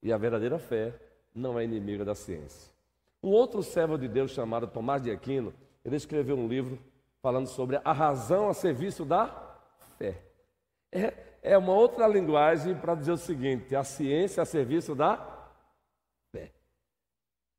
E 0.03 0.11
a 0.11 0.17
verdadeira 0.17 0.59
fé 0.59 0.93
não 1.33 1.57
é 1.57 1.63
inimiga 1.63 2.03
da 2.03 2.15
ciência. 2.15 2.71
Um 3.23 3.29
outro 3.29 3.61
servo 3.61 3.97
de 3.97 4.07
Deus 4.07 4.31
chamado 4.31 4.67
Tomás 4.67 5.01
de 5.01 5.11
Aquino, 5.11 5.53
ele 5.85 5.95
escreveu 5.95 6.35
um 6.35 6.47
livro 6.47 6.77
falando 7.21 7.47
sobre 7.47 7.79
a 7.83 7.93
razão 7.93 8.49
a 8.49 8.53
serviço 8.53 9.05
da 9.05 9.27
fé. 9.97 10.21
É, 10.91 11.13
é 11.41 11.57
uma 11.57 11.73
outra 11.73 12.07
linguagem 12.07 12.75
para 12.75 12.95
dizer 12.95 13.11
o 13.11 13.17
seguinte: 13.17 13.75
a 13.75 13.83
ciência 13.83 14.41
a 14.41 14.45
serviço 14.45 14.95
da 14.95 15.17
fé. 16.31 16.51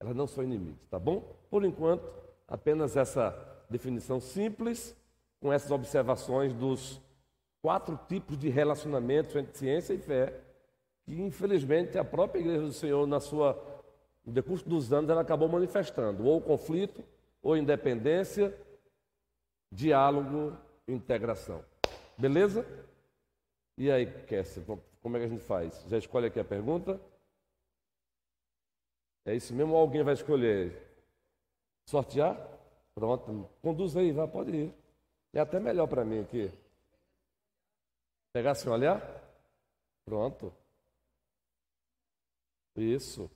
Elas 0.01 0.15
não 0.17 0.27
são 0.27 0.43
inimigas, 0.43 0.87
tá 0.91 0.99
bom? 0.99 1.21
Por 1.49 1.65
enquanto, 1.65 2.05
apenas 2.49 2.97
essa 2.97 3.52
definição 3.73 4.21
simples, 4.21 4.95
com 5.41 5.53
essas 5.53 5.71
observações 5.71 6.53
dos 6.55 7.01
quatro 7.61 7.99
tipos 8.09 8.39
de 8.39 8.49
relacionamentos 8.49 9.35
entre 9.35 9.57
ciência 9.57 9.95
e 9.95 9.99
fé, 9.99 10.39
que 11.05 11.21
infelizmente 11.21 11.99
a 11.99 12.05
própria 12.05 12.41
Igreja 12.41 12.63
do 12.63 12.73
Senhor, 12.73 13.07
na 13.07 13.19
sua, 13.19 13.61
no 14.25 14.33
decurso 14.33 14.69
dos 14.69 14.93
anos, 14.93 15.11
ela 15.11 15.23
acabou 15.23 15.49
manifestando, 15.49 16.25
ou 16.25 16.41
conflito, 16.41 17.03
ou 17.43 17.57
independência, 17.57 18.57
diálogo 19.73 20.57
integração. 20.87 21.65
Beleza? 22.17 22.67
E 23.77 23.91
aí, 23.91 24.07
Kessler, 24.25 24.79
como 25.01 25.17
é 25.17 25.21
que 25.21 25.27
a 25.27 25.29
gente 25.29 25.43
faz? 25.43 25.85
Já 25.89 25.99
escolhe 25.99 26.27
aqui 26.27 26.39
a 26.39 26.45
pergunta? 26.45 27.01
É 29.25 29.35
isso 29.35 29.55
mesmo 29.55 29.73
ou 29.73 29.81
alguém 29.81 30.03
vai 30.03 30.15
escolher? 30.15 30.77
Sortear? 31.87 32.37
Pronto, 32.95 33.49
conduz 33.63 33.97
aí, 33.97 34.13
vai, 34.13 34.29
pode 34.29 34.51
ir. 34.51 34.75
É 35.33 35.41
até 35.41 35.59
melhor 35.59 35.87
para 35.87 36.05
mim 36.05 36.21
aqui. 36.21 36.51
Pegar 38.33 38.55
sem 38.55 38.71
olhar? 38.71 39.01
Pronto. 40.05 40.53
Isso. 42.77 43.31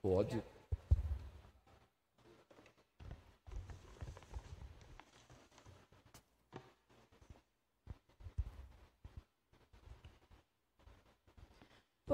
Pode. 0.00 0.42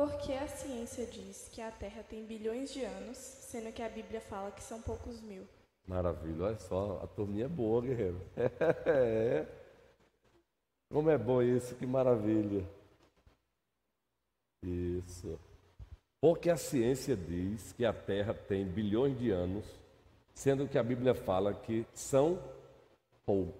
Porque 0.00 0.32
a 0.32 0.48
ciência 0.48 1.04
diz 1.04 1.50
que 1.52 1.60
a 1.60 1.70
Terra 1.70 2.02
tem 2.02 2.24
bilhões 2.24 2.72
de 2.72 2.82
anos, 2.82 3.18
sendo 3.18 3.70
que 3.70 3.82
a 3.82 3.88
Bíblia 3.90 4.18
fala 4.18 4.50
que 4.50 4.62
são 4.62 4.80
poucos 4.80 5.20
mil. 5.20 5.46
Maravilha, 5.86 6.44
olha 6.44 6.58
só, 6.58 7.02
a 7.04 7.06
turminha 7.06 7.44
é 7.44 7.48
boa, 7.48 7.82
guerreiro. 7.82 8.18
É. 8.86 9.46
Como 10.88 11.10
é 11.10 11.18
bom 11.18 11.42
isso, 11.42 11.74
que 11.74 11.86
maravilha. 11.86 12.66
Isso. 14.62 15.38
Porque 16.18 16.48
a 16.48 16.56
ciência 16.56 17.14
diz 17.14 17.74
que 17.74 17.84
a 17.84 17.92
Terra 17.92 18.32
tem 18.32 18.64
bilhões 18.64 19.18
de 19.18 19.30
anos, 19.30 19.66
sendo 20.32 20.66
que 20.66 20.78
a 20.78 20.82
Bíblia 20.82 21.14
fala 21.14 21.52
que 21.52 21.86
são 21.92 22.42
poucos. 23.26 23.54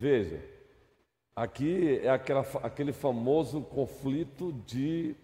Veja, 0.00 0.53
Aqui 1.36 1.98
é 1.98 2.10
aquela, 2.10 2.42
aquele 2.62 2.92
famoso 2.92 3.60
conflito 3.62 4.52
de 4.52 5.16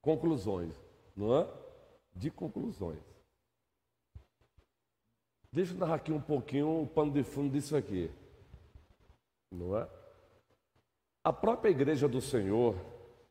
conclusões, 0.00 0.74
não 1.14 1.36
é? 1.36 1.48
De 2.14 2.30
conclusões. 2.30 3.02
Deixa 5.52 5.72
eu 5.72 5.78
narrar 5.78 5.96
aqui 5.96 6.10
um 6.12 6.20
pouquinho 6.20 6.82
o 6.82 6.86
pano 6.86 7.12
de 7.12 7.22
fundo 7.22 7.52
disso 7.52 7.76
aqui, 7.76 8.10
não 9.52 9.76
é? 9.76 9.88
A 11.22 11.32
própria 11.32 11.70
igreja 11.70 12.08
do 12.08 12.20
Senhor, 12.20 12.74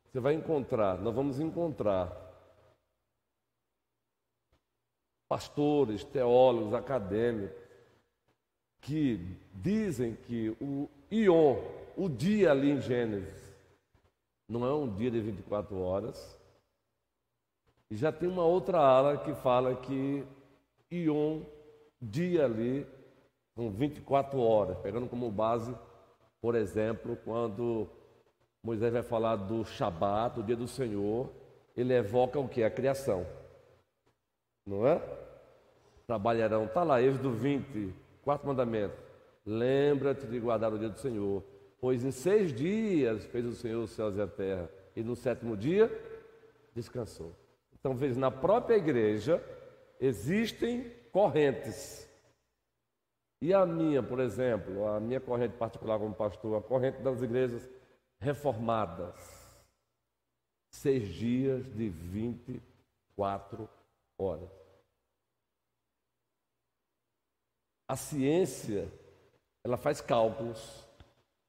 você 0.05 0.19
vai 0.19 0.33
encontrar, 0.33 0.99
nós 0.99 1.13
vamos 1.13 1.39
encontrar 1.39 2.23
pastores, 5.27 6.03
teólogos, 6.03 6.73
acadêmicos, 6.73 7.57
que 8.79 9.19
dizem 9.53 10.15
que 10.15 10.55
o 10.61 10.87
Ion, 11.11 11.57
o 11.95 12.09
dia 12.09 12.51
ali 12.51 12.71
em 12.71 12.81
Gênesis 12.81 13.43
não 14.47 14.65
é 14.65 14.73
um 14.73 14.93
dia 14.93 15.09
de 15.09 15.19
24 15.19 15.79
horas. 15.79 16.39
E 17.89 17.95
já 17.95 18.11
tem 18.11 18.27
uma 18.29 18.45
outra 18.45 18.79
ala 18.79 19.17
que 19.17 19.33
fala 19.33 19.75
que 19.75 20.25
Ion, 20.91 21.41
dia 22.01 22.45
ali, 22.45 22.87
são 23.55 23.71
24 23.71 24.39
horas, 24.39 24.77
pegando 24.79 25.07
como 25.07 25.31
base, 25.31 25.75
por 26.41 26.55
exemplo, 26.55 27.17
quando 27.23 27.87
Moisés 28.63 28.91
vai 28.91 29.03
falar 29.03 29.35
do 29.35 29.63
Shabat, 29.63 30.35
do 30.35 30.43
dia 30.43 30.55
do 30.55 30.67
Senhor, 30.67 31.29
ele 31.75 31.93
evoca 31.93 32.39
o 32.39 32.47
que? 32.47 32.63
A 32.63 32.69
criação. 32.69 33.25
Não 34.65 34.87
é? 34.87 35.01
Trabalharão, 36.07 36.65
está 36.65 36.83
lá, 36.83 37.01
Êxodo 37.01 37.31
20, 37.31 37.93
quarto 38.23 38.47
mandamento. 38.47 38.95
Lembra-te 39.45 40.25
de 40.25 40.39
guardar 40.39 40.73
o 40.73 40.79
dia 40.79 40.89
do 40.89 40.99
Senhor, 40.99 41.43
Pois 41.83 42.01
em 42.05 42.11
seis 42.11 42.53
dias 42.53 43.25
fez 43.25 43.45
o 43.45 43.51
Senhor 43.51 43.83
os 43.83 43.91
céus 43.91 44.15
e 44.15 44.21
a 44.21 44.25
terra, 44.25 44.71
e 44.95 45.03
no 45.03 45.17
sétimo 45.17 45.57
dia 45.57 45.91
descansou. 46.73 47.35
Então, 47.73 47.93
veja, 47.93 48.17
na 48.17 48.31
própria 48.31 48.77
igreja 48.77 49.43
existem 49.99 50.89
correntes. 51.11 52.09
E 53.41 53.53
a 53.53 53.65
minha, 53.65 54.01
por 54.01 54.21
exemplo, 54.21 54.87
a 54.87 54.97
minha 54.97 55.19
corrente 55.19 55.57
particular 55.57 55.99
como 55.99 56.15
pastor, 56.15 56.57
a 56.57 56.61
corrente 56.61 57.01
das 57.01 57.21
igrejas 57.21 57.69
reformadas. 58.17 59.19
Seis 60.71 61.09
dias 61.09 61.65
de 61.75 61.89
24 61.89 63.69
horas. 64.17 64.49
A 67.89 67.97
ciência, 67.97 68.89
ela 69.65 69.75
faz 69.75 69.99
cálculos 69.99 70.82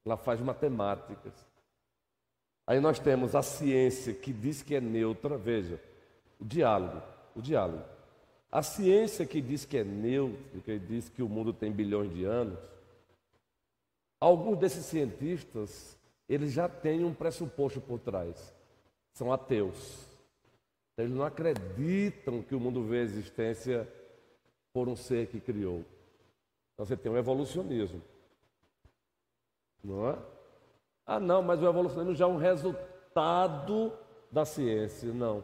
ela 0.05 0.15
faz 0.15 0.39
matemáticas. 0.39 1.33
Aí 2.67 2.79
nós 2.79 2.99
temos 2.99 3.35
a 3.35 3.41
ciência 3.41 4.13
que 4.13 4.31
diz 4.31 4.61
que 4.61 4.75
é 4.75 4.81
neutra, 4.81 5.37
veja, 5.37 5.81
o 6.39 6.45
diálogo, 6.45 7.01
o 7.35 7.41
diálogo. 7.41 7.83
A 8.51 8.61
ciência 8.61 9.25
que 9.25 9.41
diz 9.41 9.65
que 9.65 9.77
é 9.77 9.83
neutro, 9.83 10.61
que 10.61 10.79
diz 10.79 11.09
que 11.09 11.21
o 11.21 11.29
mundo 11.29 11.51
tem 11.51 11.71
bilhões 11.71 12.13
de 12.13 12.23
anos, 12.23 12.59
alguns 14.19 14.57
desses 14.57 14.85
cientistas, 14.85 15.97
eles 16.29 16.53
já 16.53 16.69
têm 16.69 17.03
um 17.03 17.13
pressuposto 17.13 17.81
por 17.81 17.99
trás. 17.99 18.53
São 19.13 19.31
ateus. 19.31 20.07
Eles 20.97 21.11
não 21.11 21.23
acreditam 21.23 22.41
que 22.41 22.55
o 22.55 22.59
mundo 22.59 22.83
vê 22.83 22.99
a 22.99 23.03
existência 23.03 23.87
por 24.73 24.87
um 24.87 24.95
ser 24.95 25.27
que 25.27 25.39
criou. 25.39 25.83
Então 26.73 26.85
você 26.85 26.95
tem 26.95 27.11
um 27.11 27.17
evolucionismo. 27.17 28.01
Não 29.85 30.09
é? 30.09 30.17
Ah, 31.05 31.19
não, 31.19 31.43
mas 31.43 31.61
o 31.61 31.67
evolucionismo 31.67 32.15
já 32.15 32.25
é 32.25 32.27
um 32.27 32.37
resultado 32.37 33.93
da 34.31 34.43
ciência, 34.43 35.13
não. 35.13 35.43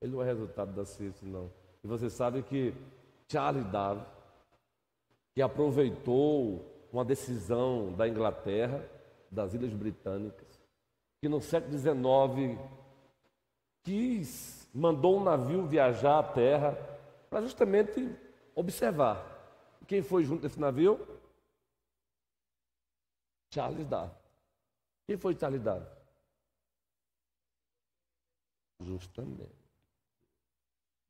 Ele 0.00 0.12
não 0.12 0.22
é 0.22 0.24
resultado 0.24 0.72
da 0.72 0.84
ciência, 0.84 1.26
não. 1.26 1.48
E 1.84 1.86
você 1.86 2.10
sabe 2.10 2.42
que 2.42 2.74
Charles 3.30 3.64
Darwin, 3.66 4.02
que 5.32 5.40
aproveitou 5.40 6.64
uma 6.92 7.04
decisão 7.04 7.92
da 7.92 8.08
Inglaterra, 8.08 8.84
das 9.30 9.54
Ilhas 9.54 9.72
Britânicas, 9.72 10.60
que 11.20 11.28
no 11.28 11.40
século 11.40 11.78
XIX 11.78 12.58
quis, 13.84 14.68
mandou 14.74 15.18
um 15.18 15.24
navio 15.24 15.66
viajar 15.66 16.18
à 16.18 16.22
Terra 16.22 16.76
para 17.30 17.40
justamente 17.42 18.10
observar. 18.54 19.24
Quem 19.86 20.02
foi 20.02 20.24
junto 20.24 20.42
desse 20.42 20.60
navio? 20.60 21.00
Charles 23.52 23.86
Darwin. 23.86 24.14
Quem 25.06 25.16
foi 25.16 25.36
Charles 25.38 25.62
Darwin? 25.62 25.86
Justamente. 28.80 29.52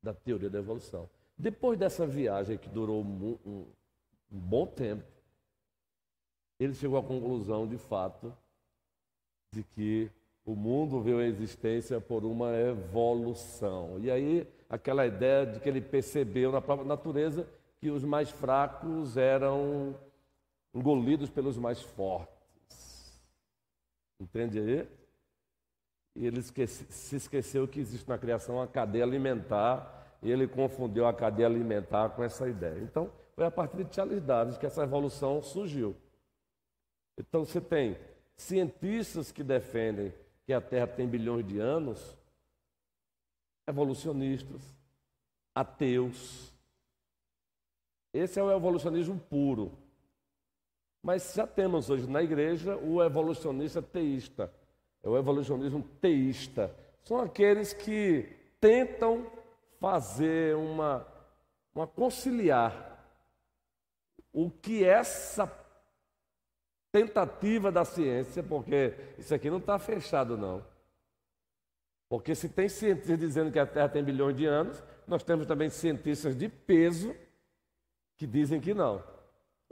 Da 0.01 0.13
teoria 0.13 0.49
da 0.49 0.59
evolução. 0.59 1.09
Depois 1.37 1.79
dessa 1.79 2.05
viagem 2.05 2.57
que 2.57 2.69
durou 2.69 3.01
um, 3.01 3.39
um, 3.45 3.65
um 4.31 4.39
bom 4.39 4.67
tempo, 4.67 5.03
ele 6.59 6.73
chegou 6.73 6.97
à 6.97 7.03
conclusão, 7.03 7.67
de 7.67 7.77
fato, 7.77 8.35
de 9.51 9.63
que 9.63 10.11
o 10.45 10.55
mundo 10.55 11.01
veio 11.01 11.19
à 11.19 11.23
existência 11.23 12.01
por 12.01 12.25
uma 12.25 12.53
evolução. 12.53 13.97
E 13.99 14.11
aí, 14.11 14.47
aquela 14.69 15.05
ideia 15.07 15.45
de 15.45 15.59
que 15.59 15.69
ele 15.69 15.81
percebeu 15.81 16.51
na 16.51 16.61
própria 16.61 16.87
natureza 16.87 17.47
que 17.77 17.89
os 17.89 18.03
mais 18.03 18.29
fracos 18.29 19.15
eram 19.17 19.95
engolidos 20.73 21.29
pelos 21.29 21.57
mais 21.57 21.81
fortes. 21.81 22.32
Entende 24.23 24.57
aí? 24.57 24.87
E 26.15 26.25
ele 26.25 26.39
esquece, 26.39 26.85
se 26.89 27.17
esqueceu 27.17 27.67
que 27.67 27.79
existe 27.79 28.07
na 28.07 28.17
criação 28.17 28.55
uma 28.55 28.67
cadeia 28.67 29.03
alimentar, 29.03 30.17
e 30.21 30.31
ele 30.31 30.47
confundiu 30.47 31.05
a 31.05 31.13
cadeia 31.13 31.47
alimentar 31.47 32.09
com 32.11 32.23
essa 32.23 32.47
ideia. 32.47 32.79
Então, 32.79 33.11
foi 33.35 33.45
a 33.45 33.51
partir 33.51 33.83
de 33.83 33.93
Charles 33.93 34.23
Darwin 34.23 34.57
que 34.57 34.65
essa 34.65 34.83
evolução 34.83 35.41
surgiu. 35.41 35.95
Então, 37.17 37.43
você 37.43 37.59
tem 37.59 37.97
cientistas 38.37 39.31
que 39.31 39.43
defendem 39.43 40.13
que 40.45 40.53
a 40.53 40.61
Terra 40.61 40.87
tem 40.87 41.05
bilhões 41.05 41.45
de 41.45 41.59
anos, 41.59 42.17
evolucionistas, 43.67 44.61
ateus. 45.53 46.53
Esse 48.13 48.39
é 48.39 48.43
o 48.43 48.51
evolucionismo 48.51 49.19
puro. 49.19 49.82
Mas 51.03 51.33
já 51.33 51.45
temos 51.45 51.89
hoje 51.89 52.09
na 52.09 52.23
igreja 52.23 52.77
o 52.77 53.03
evolucionista 53.03 53.81
teísta. 53.81 54.49
É 55.03 55.09
o 55.09 55.17
evolucionismo 55.17 55.83
teísta. 55.99 56.73
São 57.03 57.19
aqueles 57.19 57.73
que 57.73 58.33
tentam 58.61 59.29
fazer 59.81 60.55
uma, 60.55 61.05
uma 61.75 61.85
conciliar 61.85 63.05
o 64.31 64.49
que 64.49 64.85
essa 64.85 65.51
tentativa 66.89 67.69
da 67.69 67.83
ciência, 67.83 68.41
porque 68.41 68.93
isso 69.17 69.35
aqui 69.35 69.49
não 69.49 69.57
está 69.57 69.77
fechado, 69.77 70.37
não. 70.37 70.65
Porque 72.07 72.33
se 72.33 72.47
tem 72.47 72.69
cientistas 72.69 73.19
dizendo 73.19 73.51
que 73.51 73.59
a 73.59 73.65
Terra 73.65 73.89
tem 73.89 74.03
bilhões 74.03 74.37
de 74.37 74.45
anos, 74.45 74.81
nós 75.05 75.21
temos 75.21 75.45
também 75.45 75.69
cientistas 75.69 76.33
de 76.33 76.47
peso 76.47 77.13
que 78.15 78.25
dizem 78.25 78.61
que 78.61 78.73
não 78.73 79.12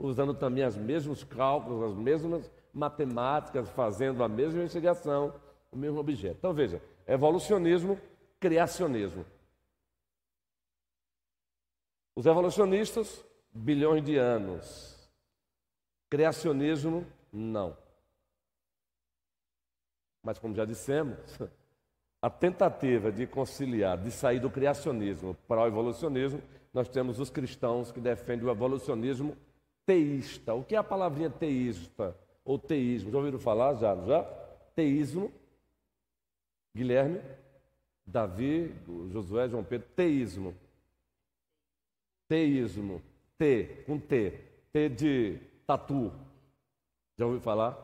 usando 0.02 0.34
também 0.34 0.66
os 0.66 0.76
mesmos 0.76 1.22
cálculos, 1.22 1.92
as 1.92 1.96
mesmas 1.96 2.50
matemáticas, 2.74 3.70
fazendo 3.70 4.24
a 4.24 4.28
mesma 4.28 4.60
investigação, 4.60 5.32
o 5.70 5.76
mesmo 5.76 6.00
objeto. 6.00 6.36
Então 6.38 6.52
veja, 6.52 6.82
evolucionismo, 7.06 7.98
criacionismo. 8.40 9.24
Os 12.16 12.26
evolucionistas, 12.26 13.24
bilhões 13.52 14.04
de 14.04 14.16
anos. 14.16 15.08
Criacionismo, 16.10 17.06
não. 17.32 17.76
Mas 20.22 20.38
como 20.38 20.54
já 20.54 20.64
dissemos, 20.64 21.16
a 22.20 22.28
tentativa 22.28 23.12
de 23.12 23.26
conciliar, 23.26 23.98
de 23.98 24.10
sair 24.10 24.40
do 24.40 24.50
criacionismo 24.50 25.34
para 25.46 25.62
o 25.62 25.66
evolucionismo, 25.66 26.42
nós 26.74 26.88
temos 26.88 27.20
os 27.20 27.30
cristãos 27.30 27.92
que 27.92 28.00
defendem 28.00 28.46
o 28.46 28.50
evolucionismo 28.50 29.36
teísta. 29.86 30.54
O 30.54 30.64
que 30.64 30.74
é 30.74 30.78
a 30.78 30.84
palavrinha 30.84 31.30
teísta 31.30 32.16
ou 32.44 32.58
teísmo? 32.58 33.10
Já 33.10 33.18
ouviram 33.18 33.38
falar 33.38 33.74
já? 33.74 33.94
Já? 34.04 34.22
Teísmo. 34.74 35.32
Guilherme, 36.74 37.20
Davi, 38.06 38.74
Josué, 39.10 39.48
João 39.48 39.62
Pedro, 39.62 39.88
teísmo. 39.94 40.54
Teísmo. 42.28 43.02
T, 43.36 43.84
com 43.86 43.98
T. 43.98 44.30
T 44.72 44.88
de 44.88 45.38
tatu. 45.66 46.12
Já 47.18 47.26
ouviu 47.26 47.40
falar? 47.40 47.76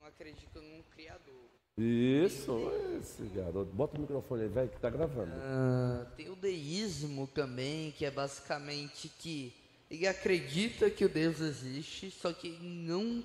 Não 0.00 0.08
acredito 0.08 0.60
num 0.60 0.82
criador. 0.84 1.48
Isso, 1.82 2.70
esse 3.00 3.22
garoto. 3.34 3.72
Bota 3.72 3.96
o 3.96 4.00
microfone 4.00 4.42
aí, 4.42 4.48
velho, 4.48 4.68
que 4.68 4.78
tá 4.78 4.90
gravando. 4.90 5.32
Ah, 5.34 6.06
tem 6.14 6.28
o 6.28 6.36
deísmo 6.36 7.26
também, 7.26 7.90
que 7.92 8.04
é 8.04 8.10
basicamente 8.10 9.08
que 9.08 9.54
ele 9.90 10.06
acredita 10.06 10.90
que 10.90 11.04
o 11.04 11.08
Deus 11.08 11.40
existe, 11.40 12.10
só 12.10 12.34
que 12.34 12.50
não, 12.60 13.24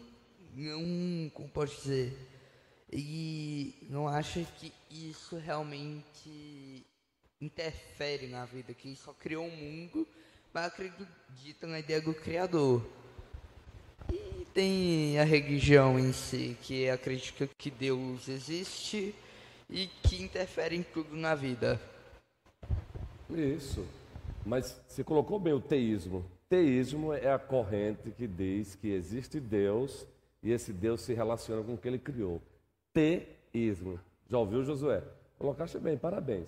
não, 0.56 1.30
como 1.32 1.50
pode 1.50 1.76
dizer, 1.76 2.18
ele 2.90 3.76
não 3.90 4.08
acha 4.08 4.42
que 4.58 4.72
isso 4.90 5.36
realmente 5.36 6.86
interfere 7.42 8.28
na 8.28 8.46
vida, 8.46 8.74
que 8.74 8.88
ele 8.88 8.96
só 8.96 9.12
criou 9.14 9.44
o 9.44 9.48
um 9.48 9.56
mundo, 9.56 10.08
mas 10.54 10.68
acredita 10.68 11.68
na 11.68 11.80
ideia 11.80 12.00
do 12.00 12.14
Criador. 12.14 12.82
Tem 14.56 15.20
a 15.20 15.26
religião 15.26 16.00
em 16.00 16.14
si, 16.14 16.58
que 16.62 16.90
acredita 16.90 17.46
que 17.58 17.70
Deus 17.70 18.30
existe 18.30 19.14
e 19.70 19.88
que 19.88 20.24
interfere 20.24 20.78
em 20.78 20.82
tudo 20.82 21.14
na 21.14 21.36
vida. 21.36 21.78
Isso. 23.30 23.86
Mas 24.46 24.82
você 24.88 25.04
colocou 25.04 25.38
bem 25.42 25.52
o 25.52 25.60
teísmo. 25.60 26.24
Teísmo 26.48 27.12
é 27.12 27.34
a 27.34 27.38
corrente 27.38 28.10
que 28.12 28.26
diz 28.26 28.76
que 28.76 28.88
existe 28.94 29.42
Deus 29.42 30.08
e 30.42 30.54
esse 30.54 30.72
Deus 30.72 31.02
se 31.02 31.14
relaciona 31.14 31.62
com 31.62 31.74
o 31.74 31.78
que 31.78 31.90
ele 31.90 32.00
criou. 32.00 32.42
Teísmo. 32.94 34.00
Já 34.30 34.38
ouviu, 34.38 34.64
Josué? 34.64 35.04
Colocaste 35.38 35.78
bem, 35.80 35.98
parabéns. 35.98 36.48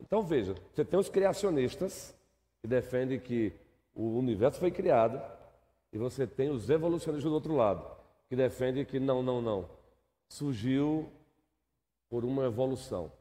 Então 0.00 0.22
veja, 0.22 0.54
você 0.72 0.86
tem 0.86 0.98
os 0.98 1.10
criacionistas 1.10 2.14
que 2.62 2.66
defendem 2.66 3.20
que 3.20 3.52
o 3.94 4.16
universo 4.18 4.58
foi 4.58 4.70
criado 4.70 5.20
e 5.92 5.98
você 5.98 6.26
tem 6.26 6.48
os 6.48 6.70
evolucionistas 6.70 7.30
do 7.30 7.34
outro 7.34 7.54
lado, 7.54 7.84
que 8.28 8.34
defendem 8.34 8.84
que 8.84 8.98
não, 8.98 9.22
não, 9.22 9.42
não. 9.42 9.68
Surgiu 10.26 11.12
por 12.08 12.24
uma 12.24 12.46
evolução. 12.46 13.12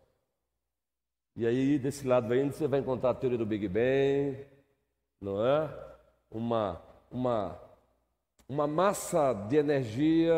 E 1.36 1.46
aí, 1.46 1.78
desse 1.78 2.08
lado 2.08 2.32
aí, 2.32 2.44
você 2.46 2.68
vai 2.68 2.80
encontrar 2.80 3.10
a 3.10 3.14
teoria 3.14 3.38
do 3.38 3.46
Big 3.46 3.68
Bang, 3.68 4.46
não 5.20 5.46
é? 5.46 5.70
Uma, 6.30 6.82
uma, 7.12 7.60
uma 8.48 8.68
massa 8.68 9.34
de 9.34 9.58
energia, 9.58 10.34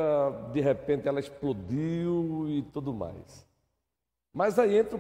de 0.52 0.60
repente 0.60 1.08
ela 1.08 1.20
explodiu 1.20 2.48
e 2.50 2.64
tudo 2.64 2.94
mais. 2.94 3.48
Mas 4.34 4.58
aí 4.58 4.78
entre 4.78 5.00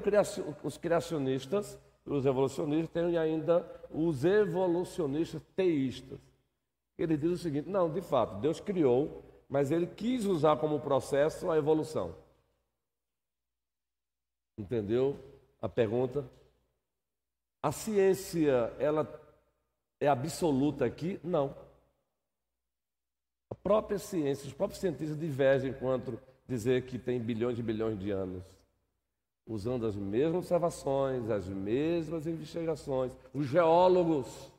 os 0.63 0.77
criacionistas, 0.77 1.79
os 2.05 2.27
evolucionistas, 2.27 2.89
tem 2.91 3.17
ainda 3.17 3.65
os 3.91 4.23
evolucionistas 4.23 5.41
teístas 5.55 6.32
ele 6.97 7.17
diz 7.17 7.31
o 7.31 7.37
seguinte: 7.37 7.69
não, 7.69 7.91
de 7.91 8.01
fato, 8.01 8.39
Deus 8.39 8.59
criou, 8.59 9.23
mas 9.49 9.71
ele 9.71 9.87
quis 9.87 10.25
usar 10.25 10.57
como 10.57 10.79
processo 10.79 11.49
a 11.49 11.57
evolução. 11.57 12.15
Entendeu 14.57 15.17
a 15.61 15.67
pergunta? 15.67 16.29
A 17.61 17.71
ciência, 17.71 18.73
ela 18.77 19.07
é 19.99 20.07
absoluta 20.07 20.85
aqui? 20.85 21.19
Não. 21.23 21.55
A 23.49 23.55
própria 23.55 23.97
ciência, 23.97 24.47
os 24.47 24.53
próprios 24.53 24.81
cientistas 24.81 25.17
divergem 25.17 25.73
quanto 25.73 26.19
dizer 26.47 26.85
que 26.85 26.99
tem 26.99 27.19
bilhões 27.19 27.57
e 27.57 27.63
bilhões 27.63 27.97
de 27.97 28.11
anos. 28.11 28.43
Usando 29.47 29.85
as 29.85 29.95
mesmas 29.95 30.35
observações, 30.35 31.29
as 31.29 31.47
mesmas 31.47 32.27
investigações. 32.27 33.15
Os 33.33 33.47
geólogos 33.47 34.52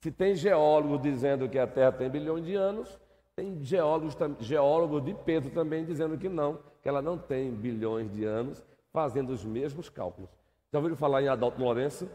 se 0.00 0.10
tem 0.10 0.34
geólogo 0.34 0.98
dizendo 0.98 1.48
que 1.48 1.58
a 1.58 1.66
Terra 1.66 1.92
tem 1.92 2.08
bilhões 2.08 2.44
de 2.44 2.54
anos, 2.54 2.98
tem 3.34 3.62
geólogos, 3.62 4.16
geólogo 4.40 5.00
de 5.00 5.14
peso 5.14 5.50
também 5.50 5.84
dizendo 5.84 6.16
que 6.16 6.28
não, 6.28 6.58
que 6.82 6.88
ela 6.88 7.02
não 7.02 7.18
tem 7.18 7.50
bilhões 7.50 8.10
de 8.12 8.24
anos, 8.24 8.64
fazendo 8.92 9.30
os 9.30 9.44
mesmos 9.44 9.88
cálculos. 9.88 10.30
Já 10.72 10.78
ouviram 10.78 10.96
falar 10.96 11.22
em 11.22 11.28
Adalto 11.28 11.60
Lourenço? 11.60 12.08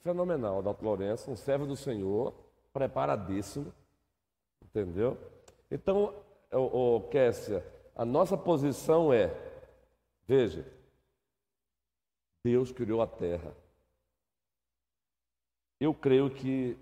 Fenomenal, 0.00 0.58
Adalto 0.58 0.84
Lourenço, 0.84 1.30
um 1.30 1.36
servo 1.36 1.66
do 1.66 1.76
Senhor, 1.76 2.34
preparadíssimo, 2.72 3.72
entendeu? 4.62 5.18
Então, 5.70 6.14
ô, 6.52 7.00
Kessia, 7.10 7.64
a 7.94 8.04
nossa 8.04 8.36
posição 8.36 9.12
é, 9.12 9.34
veja, 10.26 10.66
Deus 12.44 12.72
criou 12.72 13.00
a 13.00 13.06
terra. 13.06 13.54
Eu 15.82 15.92
creio 15.92 16.30
que, 16.30 16.78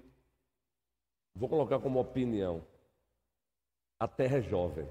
vou 1.34 1.48
colocar 1.48 1.78
como 1.78 1.98
opinião, 1.98 2.62
a 3.98 4.06
terra 4.06 4.36
é 4.36 4.42
jovem 4.42 4.86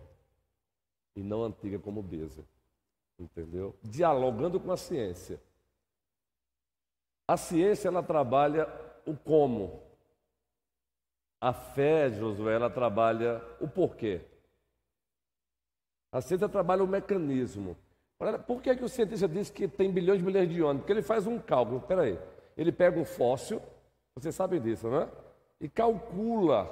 e 1.15 1.21
não 1.21 1.43
antiga 1.43 1.77
como 1.77 2.01
Beza. 2.01 2.43
Entendeu? 3.19 3.75
Dialogando 3.83 4.59
com 4.59 4.71
a 4.71 4.77
ciência. 4.77 5.39
A 7.27 7.37
ciência 7.37 7.87
ela 7.87 8.01
trabalha 8.01 8.67
o 9.05 9.15
como. 9.15 9.79
A 11.39 11.53
fé, 11.53 12.09
Josué, 12.09 12.55
ela 12.55 12.71
trabalha 12.71 13.39
o 13.61 13.67
porquê. 13.67 14.21
A 16.11 16.19
ciência 16.19 16.49
trabalha 16.49 16.83
o 16.83 16.87
mecanismo. 16.87 17.77
Por 18.47 18.59
que, 18.59 18.75
que 18.75 18.83
o 18.83 18.89
cientista 18.89 19.27
diz 19.27 19.51
que 19.51 19.67
tem 19.67 19.91
bilhões 19.91 20.19
e 20.19 20.25
bilhões 20.25 20.49
de 20.49 20.61
anos? 20.63 20.77
Porque 20.77 20.93
ele 20.93 21.03
faz 21.03 21.27
um 21.27 21.37
cálculo. 21.37 21.77
Espera 21.77 22.01
aí. 22.01 22.19
Ele 22.57 22.71
pega 22.71 22.99
um 22.99 23.05
fóssil, 23.05 23.61
vocês 24.19 24.35
sabem 24.35 24.61
disso, 24.61 24.89
né? 24.89 25.07
E 25.59 25.69
calcula. 25.69 26.69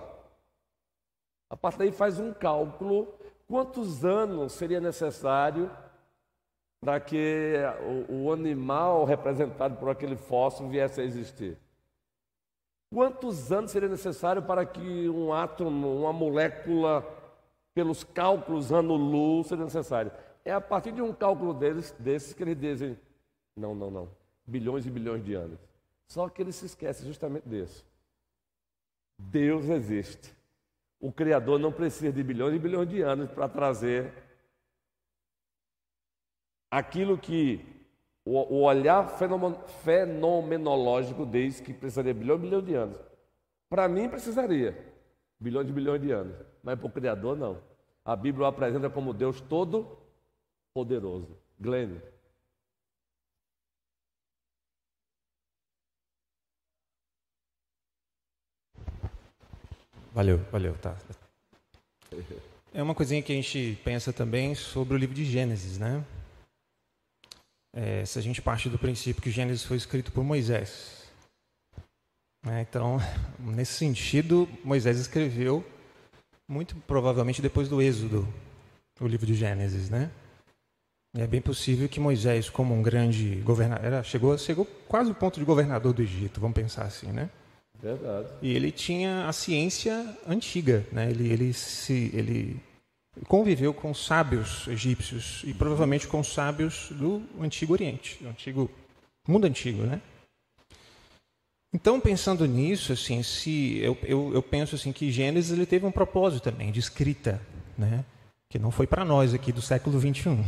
A 1.50 1.56
partir 1.56 1.80
daí 1.80 1.92
faz 1.92 2.20
um 2.20 2.34
cálculo. 2.34 3.08
Quantos 3.48 4.04
anos 4.04 4.54
seria 4.54 4.80
necessário 4.80 5.72
para 6.82 7.00
que 7.00 7.56
o, 8.10 8.26
o 8.26 8.34
animal 8.34 9.06
representado 9.06 9.78
por 9.78 9.90
aquele 9.90 10.16
fóssil 10.16 10.68
viesse 10.68 11.00
a 11.00 11.04
existir? 11.04 11.58
Quantos 12.94 13.52
anos 13.52 13.72
seria 13.72 13.90
necessário 13.90 14.42
para 14.42 14.66
que 14.66 15.10
um 15.10 15.34
átomo, 15.34 16.00
uma 16.00 16.14
molécula, 16.14 17.06
pelos 17.74 18.04
cálculos 18.04 18.72
ano-luz, 18.72 19.48
seria 19.48 19.66
necessário? 19.66 20.12
É 20.44 20.54
a 20.54 20.62
partir 20.62 20.94
de 20.94 21.02
um 21.02 21.14
cálculo 21.14 21.54
deles, 21.54 21.94
desses 22.00 22.34
que 22.34 22.44
eles 22.44 22.58
dizem, 22.58 22.98
não, 23.56 23.76
não, 23.76 23.92
não, 23.92 24.10
bilhões 24.46 24.86
e 24.86 24.90
bilhões 24.90 25.24
de 25.24 25.34
anos. 25.34 25.67
Só 26.08 26.30
que 26.30 26.42
eles 26.42 26.56
se 26.56 26.66
esquecem 26.66 27.06
justamente 27.06 27.48
disso. 27.48 27.86
Deus 29.18 29.70
existe. 29.70 30.34
O 31.00 31.12
Criador 31.12 31.60
não 31.60 31.72
precisa 31.72 32.12
de 32.12 32.24
bilhões 32.24 32.56
e 32.56 32.60
bilhões 32.60 32.90
de 32.90 33.02
anos 33.02 33.30
para 33.30 33.48
trazer 33.48 34.14
aquilo 36.72 37.18
que 37.18 37.66
o, 38.26 38.62
olhar 38.64 39.08
fenomenológico 39.84 41.26
diz 41.26 41.62
que 41.62 41.74
precisaria 41.74 42.14
de 42.14 42.20
bilhões 42.20 42.40
e 42.40 42.44
bilhões 42.44 42.66
de 42.66 42.76
anos. 42.76 42.98
Para 43.70 43.88
mim, 43.88 44.10
precisaria 44.10 44.78
bilhões 45.40 45.70
e 45.70 45.72
bilhões 45.72 46.02
de 46.02 46.12
anos, 46.12 46.36
mas 46.64 46.78
para 46.78 46.88
o 46.88 46.92
Criador, 46.92 47.38
não. 47.38 47.62
A 48.04 48.16
Bíblia 48.16 48.46
o 48.46 48.48
apresenta 48.48 48.90
como 48.90 49.14
Deus 49.14 49.40
todo 49.42 49.98
poderoso. 50.74 51.38
Glenn. 51.60 52.00
Valeu, 60.18 60.40
valeu, 60.52 60.74
tá. 60.80 60.98
É 62.74 62.82
uma 62.82 62.96
coisinha 62.96 63.22
que 63.22 63.32
a 63.32 63.36
gente 63.36 63.80
pensa 63.84 64.12
também 64.12 64.56
sobre 64.56 64.96
o 64.96 64.98
livro 64.98 65.14
de 65.14 65.24
Gênesis, 65.24 65.78
né? 65.78 66.04
É, 67.72 68.04
se 68.04 68.18
a 68.18 68.22
gente 68.24 68.42
parte 68.42 68.68
do 68.68 68.80
princípio 68.80 69.22
que 69.22 69.30
Gênesis 69.30 69.64
foi 69.64 69.78
escrito 69.78 70.12
por 70.12 70.24
Moisés. 70.24 71.06
Né? 72.44 72.66
Então, 72.68 72.98
nesse 73.38 73.74
sentido, 73.74 74.50
Moisés 74.64 74.98
escreveu 74.98 75.64
muito 76.50 76.76
provavelmente 76.88 77.40
depois 77.40 77.70
do 77.70 77.80
Êxodo, 77.80 78.28
o 79.00 79.06
livro 79.06 79.28
de 79.28 79.36
Gênesis, 79.36 79.88
né? 79.92 80.10
É 81.16 81.28
bem 81.28 81.42
possível 81.42 81.88
que 81.88 82.00
Moisés, 82.00 82.50
como 82.50 82.74
um 82.74 82.82
grande 82.82 83.36
governador, 83.42 84.04
chegou, 84.04 84.36
chegou 84.40 84.66
quase 84.88 85.12
o 85.12 85.16
ponto 85.16 85.40
de 85.40 85.46
governador 85.46 85.94
do 85.94 86.02
Egito, 86.02 86.42
vamos 86.42 86.56
pensar 86.56 86.86
assim, 86.86 87.12
né? 87.12 87.30
Verdade. 87.82 88.30
E 88.42 88.54
ele 88.54 88.72
tinha 88.72 89.28
a 89.28 89.34
ciência 89.34 90.18
antiga, 90.28 90.86
né? 90.92 91.10
Ele, 91.10 91.32
ele, 91.32 91.54
se, 91.54 92.12
ele 92.14 92.60
conviveu 93.28 93.74
com 93.74 93.94
sábios 93.94 94.68
egípcios 94.68 95.44
e 95.46 95.54
provavelmente 95.54 96.08
com 96.08 96.24
sábios 96.24 96.90
do 96.92 97.22
Antigo 97.40 97.74
Oriente, 97.74 98.18
do 98.22 98.30
antigo 98.30 98.70
mundo 99.28 99.46
antigo, 99.46 99.84
né? 99.84 100.02
Então, 101.74 102.00
pensando 102.00 102.46
nisso, 102.48 102.94
assim, 102.94 103.22
se 103.22 103.78
eu, 103.80 103.98
eu, 104.04 104.34
eu 104.34 104.42
penso 104.42 104.76
assim 104.76 104.92
que 104.92 105.12
Gênesis 105.12 105.52
ele 105.52 105.66
teve 105.66 105.86
um 105.86 105.92
propósito 105.92 106.44
também 106.44 106.72
de 106.72 106.80
escrita, 106.80 107.42
né? 107.78 108.06
Que 108.50 108.58
não 108.58 108.72
foi 108.72 108.88
para 108.88 109.04
nós 109.04 109.34
aqui 109.34 109.52
do 109.52 109.62
século 109.62 110.00
21. 110.00 110.44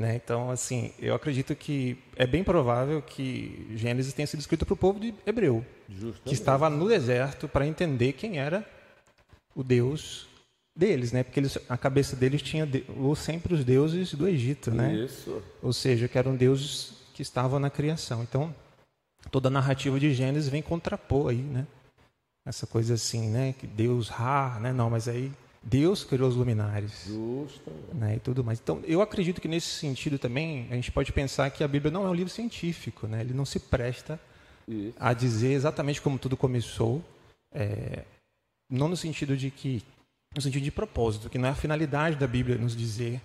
Né? 0.00 0.16
Então, 0.16 0.50
assim, 0.50 0.94
eu 0.98 1.14
acredito 1.14 1.54
que 1.54 1.98
é 2.16 2.26
bem 2.26 2.42
provável 2.42 3.02
que 3.02 3.70
Gênesis 3.76 4.14
tenha 4.14 4.26
sido 4.26 4.40
escrito 4.40 4.64
para 4.64 4.72
o 4.72 4.76
povo 4.76 4.98
de 4.98 5.14
Hebreu, 5.26 5.62
Justamente. 5.90 6.22
que 6.24 6.32
estava 6.32 6.70
no 6.70 6.88
deserto 6.88 7.46
para 7.46 7.66
entender 7.66 8.14
quem 8.14 8.38
era 8.38 8.66
o 9.54 9.62
Deus 9.62 10.26
deles, 10.74 11.12
né? 11.12 11.22
Porque 11.22 11.38
eles, 11.38 11.58
a 11.68 11.76
cabeça 11.76 12.16
deles 12.16 12.40
tinha 12.40 12.64
de, 12.64 12.82
sempre 13.14 13.52
os 13.52 13.62
deuses 13.62 14.14
do 14.14 14.26
Egito, 14.26 14.70
né? 14.70 14.94
Isso. 14.94 15.42
Ou 15.62 15.74
seja, 15.74 16.08
que 16.08 16.16
eram 16.16 16.34
deuses 16.34 16.94
que 17.12 17.20
estavam 17.20 17.60
na 17.60 17.68
criação. 17.68 18.22
Então, 18.22 18.54
toda 19.30 19.48
a 19.48 19.50
narrativa 19.50 20.00
de 20.00 20.14
Gênesis 20.14 20.48
vem 20.48 20.62
contrapor 20.62 21.28
aí, 21.28 21.42
né? 21.42 21.66
Essa 22.46 22.66
coisa 22.66 22.94
assim, 22.94 23.28
né? 23.28 23.52
Que 23.52 23.66
Deus 23.66 24.08
Ra, 24.08 24.58
né? 24.60 24.72
Não, 24.72 24.88
mas 24.88 25.08
aí 25.08 25.30
Deus 25.62 26.04
criou 26.04 26.28
os 26.28 26.36
luminares. 26.36 27.04
Justo. 27.06 27.70
Né, 27.92 28.16
e 28.16 28.20
tudo 28.20 28.42
mais. 28.42 28.58
Então, 28.60 28.80
eu 28.84 29.02
acredito 29.02 29.40
que 29.40 29.48
nesse 29.48 29.68
sentido 29.68 30.18
também, 30.18 30.66
a 30.70 30.74
gente 30.74 30.90
pode 30.90 31.12
pensar 31.12 31.50
que 31.50 31.62
a 31.62 31.68
Bíblia 31.68 31.90
não 31.90 32.04
é 32.04 32.08
um 32.08 32.14
livro 32.14 32.32
científico, 32.32 33.06
né? 33.06 33.20
Ele 33.20 33.34
não 33.34 33.44
se 33.44 33.60
presta 33.60 34.18
Isso. 34.66 34.94
a 34.98 35.12
dizer 35.12 35.52
exatamente 35.52 36.00
como 36.00 36.18
tudo 36.18 36.36
começou, 36.36 37.04
é, 37.52 38.04
não 38.70 38.88
no 38.88 38.96
sentido 38.96 39.36
de 39.36 39.50
que, 39.50 39.82
no 40.34 40.40
sentido 40.40 40.62
de 40.62 40.70
propósito, 40.70 41.28
que 41.28 41.36
não 41.38 41.48
é 41.48 41.52
a 41.52 41.54
finalidade 41.54 42.16
da 42.16 42.26
Bíblia 42.26 42.56
nos 42.56 42.74
dizer, 42.74 43.20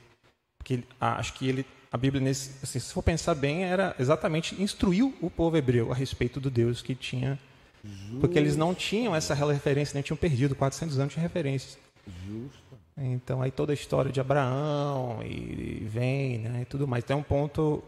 que 0.64 0.84
acho 1.00 1.34
que 1.34 1.48
ele, 1.48 1.66
a 1.92 1.98
Bíblia, 1.98 2.22
nesse, 2.22 2.52
assim, 2.62 2.80
se 2.80 2.92
for 2.92 3.04
pensar 3.04 3.36
bem, 3.36 3.64
era 3.64 3.96
exatamente 3.98 4.62
instruiu 4.62 5.14
o 5.22 5.30
povo 5.30 5.56
hebreu 5.56 5.92
a 5.92 5.96
respeito 5.96 6.42
do 6.42 6.50
Deus 6.50 6.82
que 6.82 6.96
tinha, 6.96 7.40
Justo. 7.84 8.20
porque 8.20 8.38
eles 8.38 8.58
não 8.58 8.74
tinham 8.74 9.16
essa 9.16 9.34
referência, 9.34 9.94
nem 9.94 10.04
tinham 10.04 10.18
perdido 10.18 10.56
400 10.56 11.00
anos 11.00 11.14
de 11.14 11.20
referências. 11.20 11.85
Justo. 12.08 12.78
Então 12.98 13.42
aí 13.42 13.52
toda 13.52 13.74
a 13.74 13.76
história 13.76 14.12
de 14.12 14.22
Abraão 14.22 15.22
e, 15.24 15.86
vem, 15.86 16.40
né, 16.40 16.62
e 16.62 16.66
tudo 16.66 16.88
mais. 16.88 17.04
Tem 17.04 17.16
um 17.16 17.24
ponto 17.24 17.84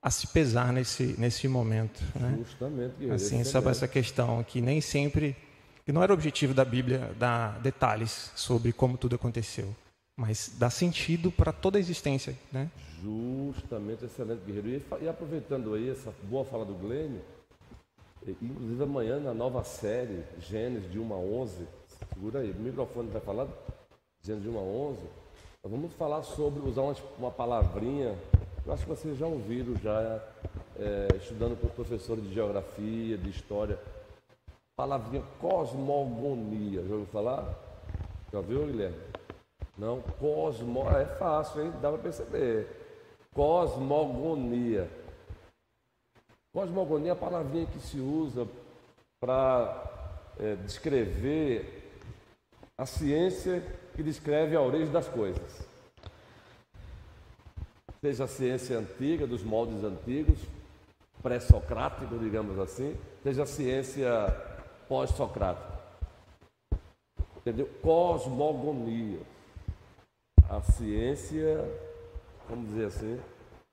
a 0.00 0.10
se 0.10 0.26
pesar 0.28 0.72
nesse 0.72 1.14
nesse 1.18 1.48
momento, 1.48 2.00
né? 2.18 2.36
Justamente. 2.38 3.10
Assim, 3.10 3.44
sobre 3.44 3.70
essa 3.70 3.88
questão 3.88 4.42
que 4.42 4.60
nem 4.60 4.80
sempre 4.80 5.36
que 5.84 5.92
não 5.92 6.02
era 6.02 6.12
o 6.12 6.14
objetivo 6.14 6.54
da 6.54 6.64
Bíblia 6.64 7.14
dar 7.18 7.58
detalhes 7.60 8.30
sobre 8.36 8.72
como 8.72 8.96
tudo 8.96 9.16
aconteceu, 9.16 9.74
mas 10.16 10.54
dar 10.58 10.70
sentido 10.70 11.32
para 11.32 11.52
toda 11.52 11.78
a 11.78 11.80
existência, 11.80 12.36
né? 12.52 12.70
Justamente, 13.02 14.04
excelente 14.04 14.42
guerreiro. 14.44 14.84
E, 15.00 15.04
e 15.04 15.08
aproveitando 15.08 15.74
aí 15.74 15.90
essa 15.90 16.12
boa 16.24 16.44
fala 16.44 16.64
do 16.64 16.74
Glênio, 16.74 17.22
inclusive 18.26 18.82
amanhã 18.82 19.18
na 19.18 19.32
nova 19.32 19.64
série 19.64 20.22
Gênesis 20.40 20.90
de 20.90 20.98
1 20.98 21.12
a 21.12 21.16
11, 21.16 21.66
Segura 22.18 22.40
aí, 22.40 22.50
o 22.50 22.54
microfone 22.56 23.08
vai 23.10 23.20
falar, 23.20 23.46
dizendo 24.20 24.42
de 24.42 24.48
1 24.48 24.58
a 24.58 24.60
11. 24.60 25.02
Nós 25.62 25.72
vamos 25.72 25.92
falar 25.92 26.24
sobre, 26.24 26.68
usar 26.68 26.82
uma, 26.82 26.96
uma 27.16 27.30
palavrinha, 27.30 28.18
eu 28.66 28.72
acho 28.72 28.82
que 28.82 28.88
vocês 28.88 29.16
já 29.16 29.24
ouviram, 29.24 29.76
já 29.76 30.20
é, 30.80 31.16
estudando 31.16 31.56
com 31.60 31.68
os 31.68 31.72
professores 31.72 32.24
de 32.24 32.34
geografia, 32.34 33.16
de 33.16 33.30
história, 33.30 33.78
palavrinha 34.74 35.22
cosmogonia. 35.40 36.82
Já 36.88 36.94
ouviu 36.94 37.06
falar? 37.06 37.54
Já 38.32 38.38
ouviu, 38.38 38.66
Guilherme? 38.66 38.98
Não? 39.76 40.02
Cosmo, 40.18 40.90
é 40.90 41.04
fácil, 41.04 41.66
hein? 41.66 41.72
Dá 41.80 41.88
para 41.88 42.02
perceber. 42.02 42.66
Cosmogonia. 43.32 44.90
Cosmogonia 46.52 47.10
é 47.10 47.12
a 47.12 47.16
palavrinha 47.16 47.66
que 47.66 47.78
se 47.78 48.00
usa 48.00 48.44
para 49.20 49.84
é, 50.40 50.56
descrever 50.56 51.77
a 52.78 52.86
ciência 52.86 53.60
que 53.96 54.04
descreve 54.04 54.54
a 54.54 54.62
origem 54.62 54.92
das 54.92 55.08
coisas. 55.08 55.66
Seja 58.00 58.24
a 58.24 58.28
ciência 58.28 58.78
antiga, 58.78 59.26
dos 59.26 59.42
moldes 59.42 59.82
antigos, 59.82 60.38
pré-socráticos, 61.20 62.20
digamos 62.20 62.56
assim, 62.60 62.96
seja 63.24 63.42
a 63.42 63.46
ciência 63.46 64.08
pós-socrática. 64.88 65.76
Entendeu? 67.38 67.68
Cosmogonia. 67.82 69.18
A 70.48 70.62
ciência, 70.62 71.68
vamos 72.48 72.68
dizer 72.68 72.86
assim, 72.86 73.20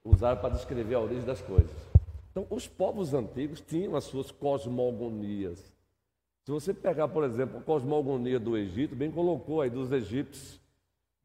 usada 0.04 0.42
para 0.42 0.56
descrever 0.56 0.96
a 0.96 1.00
origem 1.00 1.24
das 1.24 1.42
coisas. 1.42 1.72
Então, 2.32 2.48
os 2.50 2.68
povos 2.68 3.14
antigos 3.14 3.62
tinham 3.62 3.96
as 3.96 4.06
suas 4.06 4.32
cosmogonias. 4.32 5.75
Se 6.46 6.52
você 6.52 6.76
pegar, 6.76 7.08
por 7.08 7.24
exemplo, 7.24 7.58
a 7.58 7.62
cosmogonia 7.62 8.40
do 8.40 8.56
Egito, 8.56 8.96
bem 8.96 9.10
colocou 9.10 9.62
aí 9.62 9.70
dos 9.70 9.92
egípcios, 9.92 10.62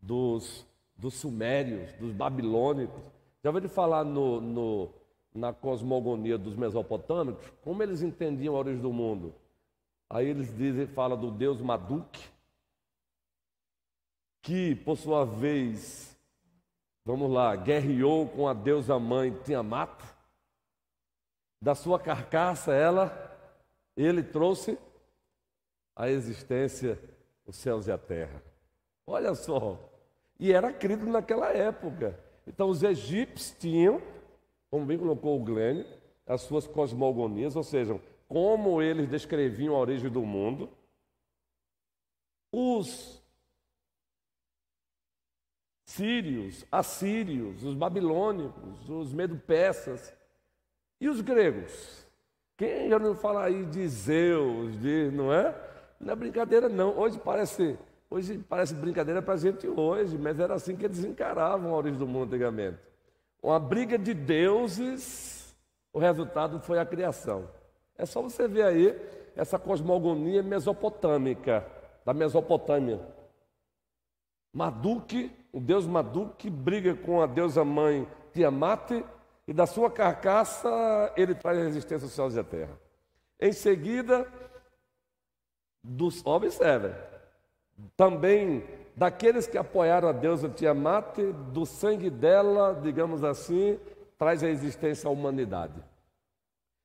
dos, 0.00 0.66
dos 0.96 1.12
sumérios, 1.12 1.92
dos 1.98 2.10
babilônicos. 2.10 2.98
Já 3.44 3.50
ouviu 3.50 3.68
falar 3.68 4.02
no, 4.02 4.40
no, 4.40 4.88
na 5.34 5.52
cosmogonia 5.52 6.38
dos 6.38 6.56
mesopotâmicos? 6.56 7.52
Como 7.60 7.82
eles 7.82 8.00
entendiam 8.00 8.56
a 8.56 8.60
origem 8.60 8.80
do 8.80 8.90
mundo? 8.94 9.34
Aí 10.08 10.26
eles 10.26 10.56
dizem, 10.56 10.86
fala 10.86 11.14
do 11.18 11.30
deus 11.30 11.60
Maduk, 11.60 12.18
que 14.40 14.74
por 14.74 14.96
sua 14.96 15.26
vez, 15.26 16.18
vamos 17.04 17.30
lá, 17.30 17.54
guerreou 17.56 18.26
com 18.26 18.48
a 18.48 18.54
deusa 18.54 18.98
mãe 18.98 19.32
Tiamat. 19.44 20.02
Da 21.60 21.74
sua 21.74 22.00
carcaça, 22.00 22.72
ela, 22.72 23.38
ele 23.94 24.22
trouxe 24.22 24.78
a 26.00 26.08
existência 26.08 26.98
os 27.46 27.56
céus 27.56 27.86
e 27.86 27.92
a 27.92 27.98
terra. 27.98 28.42
Olha 29.06 29.34
só. 29.34 29.78
E 30.38 30.50
era 30.50 30.72
crido 30.72 31.04
naquela 31.04 31.48
época. 31.50 32.18
Então 32.46 32.70
os 32.70 32.82
egípcios 32.82 33.54
tinham, 33.58 34.00
como 34.70 34.86
bem 34.86 34.96
colocou 34.96 35.38
o 35.38 35.44
Glenn, 35.44 35.84
as 36.26 36.40
suas 36.40 36.66
cosmogonias, 36.66 37.54
ou 37.54 37.62
seja, 37.62 38.00
como 38.26 38.80
eles 38.80 39.10
descreviam 39.10 39.74
a 39.74 39.78
origem 39.78 40.08
do 40.08 40.22
mundo. 40.22 40.70
Os 42.50 43.22
sírios, 45.84 46.64
assírios, 46.72 47.62
os 47.62 47.74
babilônicos, 47.74 48.88
os 48.88 49.12
medo-persas 49.12 50.14
e 50.98 51.10
os 51.10 51.20
gregos. 51.20 52.06
Quem 52.56 52.88
já 52.88 52.98
não 52.98 53.14
fala 53.14 53.44
aí 53.44 53.66
de 53.66 53.86
Zeus, 53.86 54.80
de, 54.80 55.10
não 55.10 55.30
é? 55.30 55.68
Não 56.00 56.14
é 56.14 56.16
brincadeira 56.16 56.68
não. 56.68 56.98
Hoje 56.98 57.20
parece, 57.22 57.78
hoje 58.08 58.38
parece 58.48 58.74
brincadeira 58.74 59.20
para 59.20 59.34
a 59.34 59.36
gente 59.36 59.68
hoje, 59.68 60.16
mas 60.16 60.40
era 60.40 60.54
assim 60.54 60.74
que 60.74 60.86
eles 60.86 61.04
encaravam 61.04 61.74
a 61.74 61.76
origem 61.76 61.98
do 61.98 62.06
mundo 62.06 62.24
antigamente. 62.24 62.78
Uma 63.42 63.60
briga 63.60 63.98
de 63.98 64.14
deuses, 64.14 65.54
o 65.92 65.98
resultado 65.98 66.58
foi 66.60 66.78
a 66.78 66.86
criação. 66.86 67.48
É 67.96 68.06
só 68.06 68.22
você 68.22 68.48
ver 68.48 68.64
aí 68.64 68.98
essa 69.36 69.58
cosmogonia 69.58 70.42
mesopotâmica, 70.42 71.66
da 72.04 72.14
Mesopotâmia. 72.14 72.98
Marduk, 74.52 75.30
o 75.52 75.60
deus 75.60 75.86
Marduk, 75.86 76.48
briga 76.48 76.94
com 76.94 77.20
a 77.20 77.26
deusa 77.26 77.64
mãe 77.64 78.08
Tiamat, 78.32 78.90
e 79.46 79.52
da 79.52 79.66
sua 79.66 79.90
carcaça 79.90 80.68
ele 81.16 81.34
traz 81.34 81.58
a 81.58 81.62
resistência 81.62 82.06
aos 82.06 82.12
céus 82.12 82.34
e 82.34 82.40
à 82.40 82.44
terra. 82.44 82.78
Em 83.38 83.52
seguida, 83.52 84.26
dos, 85.82 86.24
observe, 86.24 86.94
também 87.96 88.64
daqueles 88.94 89.46
que 89.46 89.56
apoiaram 89.56 90.08
a 90.08 90.12
deusa 90.12 90.48
Tiamat, 90.48 91.18
do 91.52 91.64
sangue 91.64 92.10
dela, 92.10 92.78
digamos 92.82 93.24
assim, 93.24 93.78
traz 94.18 94.42
a 94.42 94.48
existência 94.48 95.08
à 95.08 95.10
humanidade. 95.10 95.82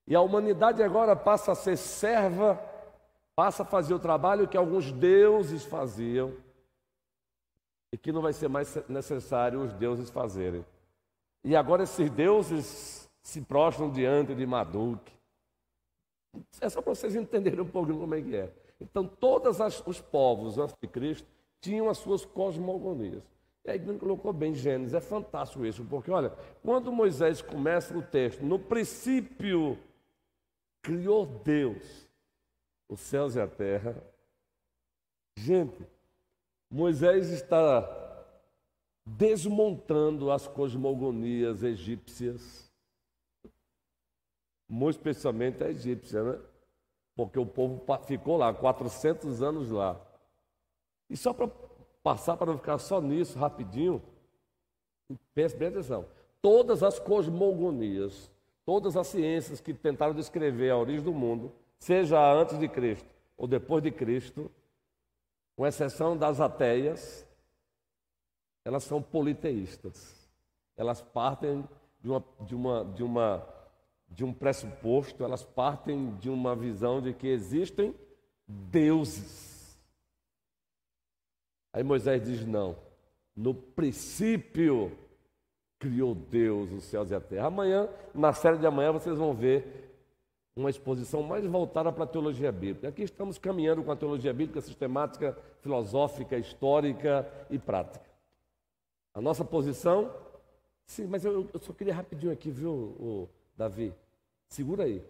E 0.08 0.16
a 0.16 0.22
humanidade 0.22 0.82
agora 0.84 1.16
passa 1.16 1.52
a 1.52 1.56
ser 1.56 1.78
serva, 1.78 2.62
passa 3.36 3.64
a 3.64 3.66
fazer 3.66 3.93
o 3.93 4.00
trabalho 4.00 4.48
que 4.48 4.56
alguns 4.56 4.91
deuses 4.91 5.66
faziam 5.66 6.34
e 7.91 7.98
que 7.98 8.12
não 8.12 8.22
vai 8.22 8.34
ser 8.34 8.48
mais 8.48 8.78
necessário 8.88 9.62
os 9.62 9.74
deuses 9.74 10.10
fazerem. 10.10 10.66
E 11.43 11.56
agora 11.56 11.84
esses 11.84 12.10
deuses 12.10 13.10
se 13.22 13.41
prostram 13.41 13.89
diante 13.89 14.34
de 14.34 14.46
Maduque. 14.46 15.14
É 16.62 16.70
só 16.70 16.82
para 16.82 16.93
vocês 16.93 17.16
entenderem 17.16 17.62
um 17.62 17.68
pouquinho 17.68 18.00
como 18.00 18.16
é 18.16 18.22
que 18.22 18.36
é. 18.36 18.52
Então, 18.80 19.07
todos 19.07 19.59
os 19.86 20.01
povos 20.01 20.57
antes 20.57 20.76
de 20.82 20.88
Cristo 20.88 21.28
tinham 21.61 21.89
as 21.89 21.97
suas 21.97 22.26
cosmogonias. 22.26 23.23
E 23.63 23.71
aí 23.71 23.80
colocou 23.97 24.32
bem 24.32 24.53
Gênesis, 24.53 24.93
é 24.93 25.01
fantástico 25.01 25.65
isso, 25.65 25.84
porque 25.86 26.11
olha, 26.11 26.30
quando 26.61 26.91
Moisés 26.91 27.41
começa 27.41 27.97
o 27.97 28.01
texto, 28.01 28.43
no 28.43 28.59
princípio 28.59 29.78
criou 30.84 31.26
Deus 31.26 32.07
os 32.88 32.99
céus 32.99 33.36
e 33.36 33.41
a 33.41 33.47
terra. 33.47 34.01
Gente, 35.38 35.86
Moisés 36.69 37.30
está 37.30 37.84
desmontando 39.05 40.32
as 40.32 40.47
cosmogonias 40.47 41.63
egípcias, 41.63 42.71
muito 44.69 44.97
especialmente 44.97 45.63
a 45.63 45.69
egípcia, 45.69 46.23
né? 46.23 46.39
Porque 47.16 47.39
o 47.39 47.45
povo 47.45 47.82
ficou 48.05 48.38
lá 48.38 48.53
400 48.53 49.41
anos 49.41 49.72
lá. 49.72 49.99
E 51.09 51.16
só 51.16 51.34
para 51.34 51.49
passar, 52.03 52.36
para 52.38 52.47
não 52.51 52.57
ficar 52.57 52.78
só 52.78 52.99
nisso 52.99 53.39
rapidinho, 53.39 54.01
pense 55.34 55.55
bem 55.55 55.70
atenção. 55.70 56.05
Todas 56.41 56.84
as 56.84 56.99
cosmogonias 56.99 58.30
Todas 58.66 58.97
as 58.97 59.07
ciências 59.07 59.61
que 59.61 59.74
tentaram 59.74 60.16
descrever 60.16 60.72
a 60.72 60.78
origem 60.78 61.03
do 61.03 61.13
mundo, 61.13 61.53
seja 61.78 62.20
antes 62.34 62.57
de 62.57 62.68
Cristo 62.68 63.07
ou 63.38 63.47
depois 63.47 63.84
de 63.84 63.91
Cristo, 63.91 64.49
com 65.55 65.68
exceção 65.68 66.18
das 66.18 66.39
ateias, 66.39 67.28
elas 68.63 68.84
são 68.84 69.01
politeístas. 69.01 70.28
Elas 70.76 71.01
partem 71.01 71.63
de, 72.01 72.09
uma, 72.09 72.24
de, 72.41 72.55
uma, 72.55 72.86
de, 72.86 73.03
uma, 73.03 73.47
de 74.16 74.24
um 74.24 74.34
pressuposto, 74.34 75.24
elas 75.24 75.43
partem 75.43 76.16
de 76.16 76.30
uma 76.30 76.55
visão 76.55 77.01
de 77.01 77.13
que 77.13 77.28
existem 77.28 77.93
deuses. 78.47 79.78
Aí 81.74 81.84
Moisés 81.84 82.24
diz: 82.24 82.45
não, 82.45 82.78
no 83.36 83.53
princípio 83.53 84.97
criou 85.78 86.16
Deus 86.16 86.72
os 86.72 86.86
céus 86.86 87.11
e 87.11 87.16
a 87.16 87.20
terra. 87.20 87.47
Amanhã, 87.47 87.89
na 88.13 88.32
série 88.32 88.57
de 88.57 88.66
amanhã, 88.66 88.93
vocês 88.93 89.18
vão 89.18 89.34
ver 89.34 89.91
uma 90.55 90.70
exposição 90.70 91.22
mais 91.22 91.45
voltada 91.45 91.91
para 91.91 92.05
a 92.05 92.07
teologia 92.07 92.49
bíblica. 92.49 92.88
Aqui 92.88 93.03
estamos 93.03 93.38
caminhando 93.38 93.84
com 93.84 93.91
a 93.91 93.95
teologia 93.97 94.34
bíblica 94.34 94.61
sistemática, 94.61 95.38
filosófica, 95.59 96.38
histórica 96.38 97.30
e 97.49 97.59
prática. 97.59 98.05
A 99.13 99.20
nossa 99.20 99.43
posição, 99.43 100.09
sim, 100.86 101.05
mas 101.05 101.26
eu, 101.26 101.49
eu 101.53 101.59
só 101.59 101.74
queria 101.74 101.93
rapidinho 101.93 102.32
aqui, 102.32 102.49
viu, 102.49 103.30
Davi? 103.57 103.93
Segura 104.56 104.86
aí. 104.86 105.06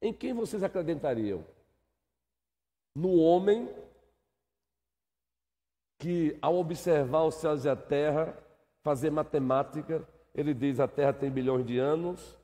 Em 0.00 0.14
quem 0.14 0.32
vocês 0.32 0.62
acreditariam? 0.62 1.44
No 2.94 3.16
homem 3.16 3.68
que, 5.98 6.38
ao 6.40 6.54
observar 6.54 7.24
os 7.24 7.34
céus 7.34 7.64
e 7.64 7.68
a 7.68 7.74
terra, 7.74 8.32
fazer 8.84 9.10
matemática, 9.10 10.08
ele 10.32 10.54
diz 10.54 10.78
a 10.78 10.86
Terra 10.86 11.12
tem 11.12 11.28
bilhões 11.28 11.66
de 11.66 11.78
anos, 11.80 12.38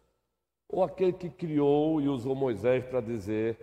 ou 0.69 0.83
aquele 0.83 1.13
que 1.13 1.31
criou 1.31 2.01
e 2.01 2.09
usou 2.09 2.35
Moisés 2.35 2.85
para 2.85 3.01
dizer 3.01 3.57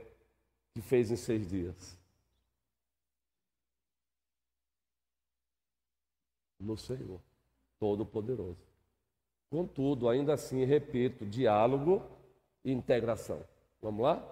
que 0.73 0.81
fez 0.81 1.11
em 1.11 1.17
seis 1.17 1.45
dias? 1.45 1.99
No 6.57 6.77
Senhor, 6.77 7.19
Todo-Poderoso. 7.77 8.65
Contudo, 9.51 10.07
ainda 10.07 10.33
assim, 10.33 10.63
repito, 10.63 11.25
diálogo 11.25 12.12
e 12.63 12.71
integração. 12.71 13.43
Vamos 13.81 14.03
lá? 14.03 14.23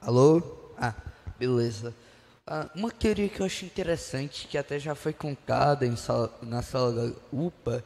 Alô? 0.00 0.42
Ah, 0.78 0.94
Beleza. 1.38 1.94
Ah, 2.46 2.68
uma 2.74 2.90
teoria 2.90 3.28
que 3.28 3.40
eu 3.40 3.46
acho 3.46 3.64
interessante, 3.64 4.46
que 4.46 4.58
até 4.58 4.78
já 4.78 4.94
foi 4.94 5.12
contada 5.12 5.86
em 5.86 5.96
sala, 5.96 6.36
na 6.42 6.60
sala 6.60 6.92
da 6.92 7.16
UPA, 7.32 7.82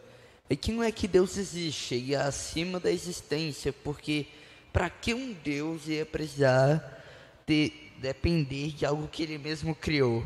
é 0.50 0.56
que 0.56 0.72
não 0.72 0.82
é 0.82 0.90
que 0.90 1.06
Deus 1.06 1.36
existe, 1.36 1.94
ele 1.94 2.14
é 2.14 2.18
acima 2.18 2.80
da 2.80 2.90
existência, 2.90 3.72
porque 3.72 4.26
para 4.72 4.90
que 4.90 5.14
um 5.14 5.32
Deus 5.32 5.86
ia 5.86 6.04
precisar 6.04 7.04
ter, 7.46 7.92
depender 7.98 8.70
de 8.72 8.84
algo 8.84 9.06
que 9.06 9.22
ele 9.22 9.38
mesmo 9.38 9.74
criou, 9.74 10.24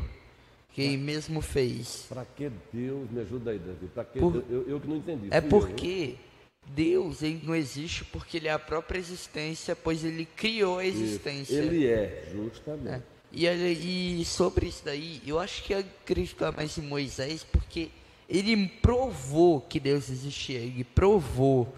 que 0.79 0.93
ele 0.93 0.97
mesmo 0.97 1.41
fez? 1.41 2.05
Para 2.07 2.25
que 2.25 2.51
Deus, 2.71 3.09
me 3.11 3.21
ajuda 3.21 3.51
aí, 3.51 3.59
Davi, 3.59 3.87
para 3.93 4.05
que 4.05 4.19
Por, 4.19 4.43
eu, 4.49 4.67
eu, 4.67 4.79
que 4.79 4.87
não 4.87 4.97
entendi. 4.97 5.27
É 5.31 5.41
porque 5.41 6.15
eu, 6.15 6.73
Deus 6.73 7.21
ele 7.21 7.41
não 7.43 7.55
existe 7.55 8.05
porque 8.05 8.37
ele 8.37 8.47
é 8.47 8.51
a 8.51 8.59
própria 8.59 8.99
existência, 8.99 9.75
pois 9.75 10.03
ele 10.03 10.25
criou 10.25 10.79
a 10.79 10.85
existência. 10.85 11.55
Ele 11.55 11.87
é, 11.87 12.31
justamente. 12.33 12.89
É. 12.89 13.01
E, 13.31 14.21
e 14.21 14.25
sobre 14.25 14.67
isso 14.67 14.83
daí, 14.83 15.21
eu 15.25 15.39
acho 15.39 15.63
que 15.63 15.73
eu 15.73 15.79
acredito 15.79 16.43
mais 16.55 16.77
em 16.77 16.81
Moisés, 16.81 17.43
porque 17.43 17.89
ele 18.27 18.67
provou 18.67 19.61
que 19.61 19.79
Deus 19.79 20.09
existia, 20.09 20.59
ele 20.59 20.83
provou. 20.83 21.73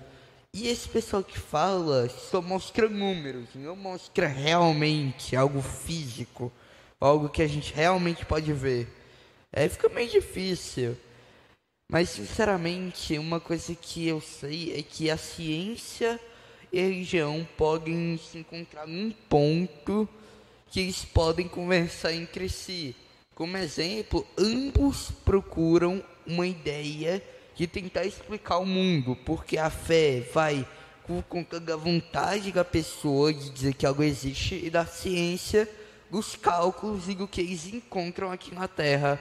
E 0.54 0.68
esse 0.68 0.88
pessoal 0.90 1.24
que 1.24 1.40
fala 1.40 2.10
só 2.10 2.42
mostra 2.42 2.90
números, 2.90 3.48
não 3.56 3.76
mostra 3.76 4.28
realmente 4.28 5.36
algo 5.36 5.62
físico, 5.62 6.52
algo 7.02 7.28
que 7.28 7.42
a 7.42 7.48
gente 7.48 7.74
realmente 7.74 8.26
pode 8.26 8.54
ver. 8.54 8.88
Aí 9.52 9.68
fica 9.68 9.90
meio 9.90 10.10
difícil. 10.10 10.96
Mas 11.90 12.10
sinceramente, 12.10 13.18
uma 13.18 13.40
coisa 13.40 13.76
que 13.76 14.08
eu 14.08 14.22
sei 14.22 14.74
é 14.78 14.82
que 14.82 15.10
a 15.10 15.18
ciência 15.18 16.18
e 16.72 16.80
a 16.80 16.84
religião 16.84 17.46
podem 17.58 18.18
se 18.18 18.38
encontrar 18.38 18.88
num 18.88 19.12
ponto 19.28 20.08
que 20.70 20.80
eles 20.80 21.04
podem 21.04 21.50
conversar 21.50 22.14
entre 22.14 22.48
si. 22.48 22.96
Como 23.36 23.58
exemplo, 23.58 24.26
ambos 24.38 25.12
procuram 25.26 26.02
uma 26.26 26.48
ideia 26.48 27.22
de 27.56 27.68
tentar 27.68 28.06
explicar 28.06 28.60
o 28.60 28.66
mundo, 28.66 29.18
porque 29.26 29.58
a 29.58 29.70
fé 29.70 30.22
vai 30.34 30.66
com 31.28 31.46
a 31.52 31.76
vontade 31.76 32.54
da 32.54 32.64
pessoa 32.64 33.34
de 33.34 33.50
dizer 33.50 33.74
que 33.74 33.86
algo 33.86 34.02
existe 34.02 34.62
e 34.64 34.70
da 34.70 34.86
ciência 34.86 35.68
dos 36.12 36.36
cálculos 36.36 37.08
e 37.08 37.16
do 37.16 37.26
que 37.26 37.40
eles 37.40 37.74
encontram 37.74 38.32
aqui 38.32 38.54
na 38.54 38.68
Terra. 38.68 39.18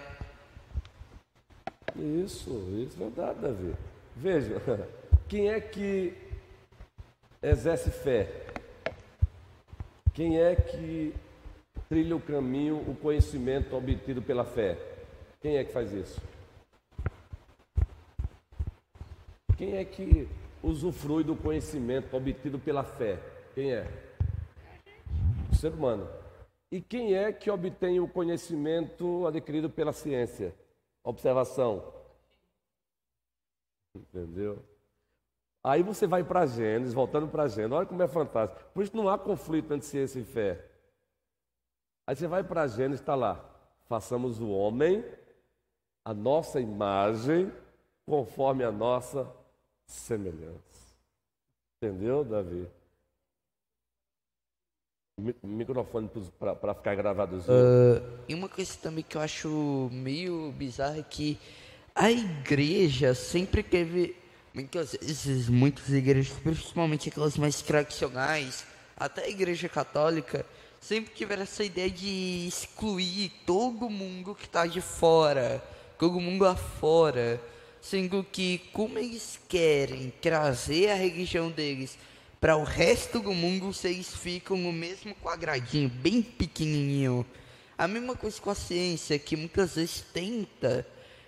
Isso, 1.97 2.51
isso 2.83 2.97
é 2.97 3.05
verdade, 3.05 3.41
Davi. 3.41 3.75
Veja, 4.17 4.61
quem 5.29 5.51
é 5.51 5.61
que 5.61 6.13
exerce 7.41 7.91
fé? 7.91 8.29
Quem 10.13 10.41
é 10.41 10.57
que 10.57 11.15
trilha 11.89 12.17
o 12.17 12.21
caminho, 12.21 12.77
o 12.77 12.97
conhecimento 12.97 13.77
obtido 13.77 14.21
pela 14.21 14.45
fé? 14.45 14.77
Quem 15.41 15.57
é 15.57 15.65
que 15.65 15.73
faz 15.73 15.93
isso? 15.93 16.21
Quem 19.57 19.77
é 19.77 19.85
que 19.85 20.29
usufrui 20.63 21.23
do 21.23 21.37
conhecimento 21.37 22.17
obtido 22.17 22.59
pela 22.59 22.83
fé? 22.83 23.19
Quem 23.55 23.73
é? 23.73 23.87
O 25.53 25.55
ser 25.55 25.73
humano. 25.73 26.20
E 26.71 26.81
quem 26.81 27.15
é 27.15 27.33
que 27.33 27.51
obtém 27.51 27.99
o 27.99 28.09
conhecimento 28.09 29.27
adquirido 29.27 29.69
pela 29.69 29.93
ciência? 29.93 30.55
Observação. 31.03 31.93
Entendeu? 33.95 34.63
Aí 35.63 35.83
você 35.83 36.07
vai 36.07 36.23
para 36.25 36.47
Gênesis, 36.47 36.95
voltando 36.95 37.29
para 37.29 37.49
Gênesis, 37.49 37.77
olha 37.77 37.87
como 37.87 38.03
é 38.03 38.09
fantástico. 38.09 38.63
Por 38.73 38.83
isso 38.83 38.97
não 38.97 39.09
há 39.09 39.19
conflito 39.19 39.75
entre 39.75 39.87
ciência 39.87 40.21
e 40.21 40.25
fé. 40.25 40.65
Aí 42.07 42.17
você 42.17 42.27
vai 42.27 42.43
para 42.45 42.67
Gênesis, 42.67 43.01
está 43.01 43.15
lá. 43.15 43.45
Façamos 43.87 44.41
o 44.41 44.49
homem, 44.49 45.05
a 46.05 46.15
nossa 46.15 46.61
imagem, 46.61 47.53
conforme 48.07 48.65
a 48.65 48.73
nossa 48.73 49.31
semelhança. 49.87 50.95
Entendeu, 51.83 52.25
Davi? 52.25 52.69
Microfone 55.43 56.11
para 56.39 56.75
ficar 56.75 56.95
gravado. 56.95 57.37
Uh, 57.39 58.03
e 58.29 58.35
uma 58.35 58.49
coisa 58.49 58.77
também 58.83 59.05
que 59.07 59.17
eu 59.17 59.21
acho 59.21 59.89
meio 59.93 60.53
bizarra 60.53 60.99
é 60.99 61.03
que 61.03 61.39
a 61.95 62.11
igreja 62.11 63.15
sempre 63.15 63.63
teve, 63.63 64.17
muitas 64.55 64.93
vezes, 64.93 65.49
muitas 65.49 65.89
igrejas, 65.91 66.33
principalmente 66.43 67.09
aquelas 67.09 67.37
mais 67.37 67.61
tradicionais, 67.63 68.65
até 68.97 69.25
a 69.25 69.29
igreja 69.29 69.69
católica, 69.69 70.47
sempre 70.81 71.13
tiveram 71.15 71.43
essa 71.43 71.63
ideia 71.63 71.91
de 71.91 72.47
excluir 72.49 73.31
todo 73.45 73.91
mundo 73.91 74.35
que 74.35 74.47
está 74.47 74.67
de 74.67 74.81
fora, 74.81 75.63
todo 75.99 76.21
mundo 76.21 76.47
afora, 76.47 77.41
sendo 77.81 78.25
que 78.25 78.59
como 78.73 78.99
eles 78.99 79.39
querem 79.49 80.13
trazer 80.21 80.91
a 80.91 80.95
religião 80.95 81.51
deles 81.51 81.99
para 82.41 82.57
o 82.57 82.65
resto 82.65 83.21
do 83.21 83.35
mundo, 83.35 83.71
vocês 83.71 84.17
ficam 84.17 84.57
no 84.57 84.73
mesmo 84.73 85.15
quadradinho, 85.17 85.91
bem 85.91 86.23
pequenininho. 86.23 87.27
A 87.77 87.87
mesma 87.87 88.17
coisa 88.17 88.41
com 88.41 88.49
a 88.49 88.55
ciência, 88.55 89.19
que 89.19 89.37
muitas 89.37 89.75
vezes 89.75 90.03
tenta, 90.13 90.87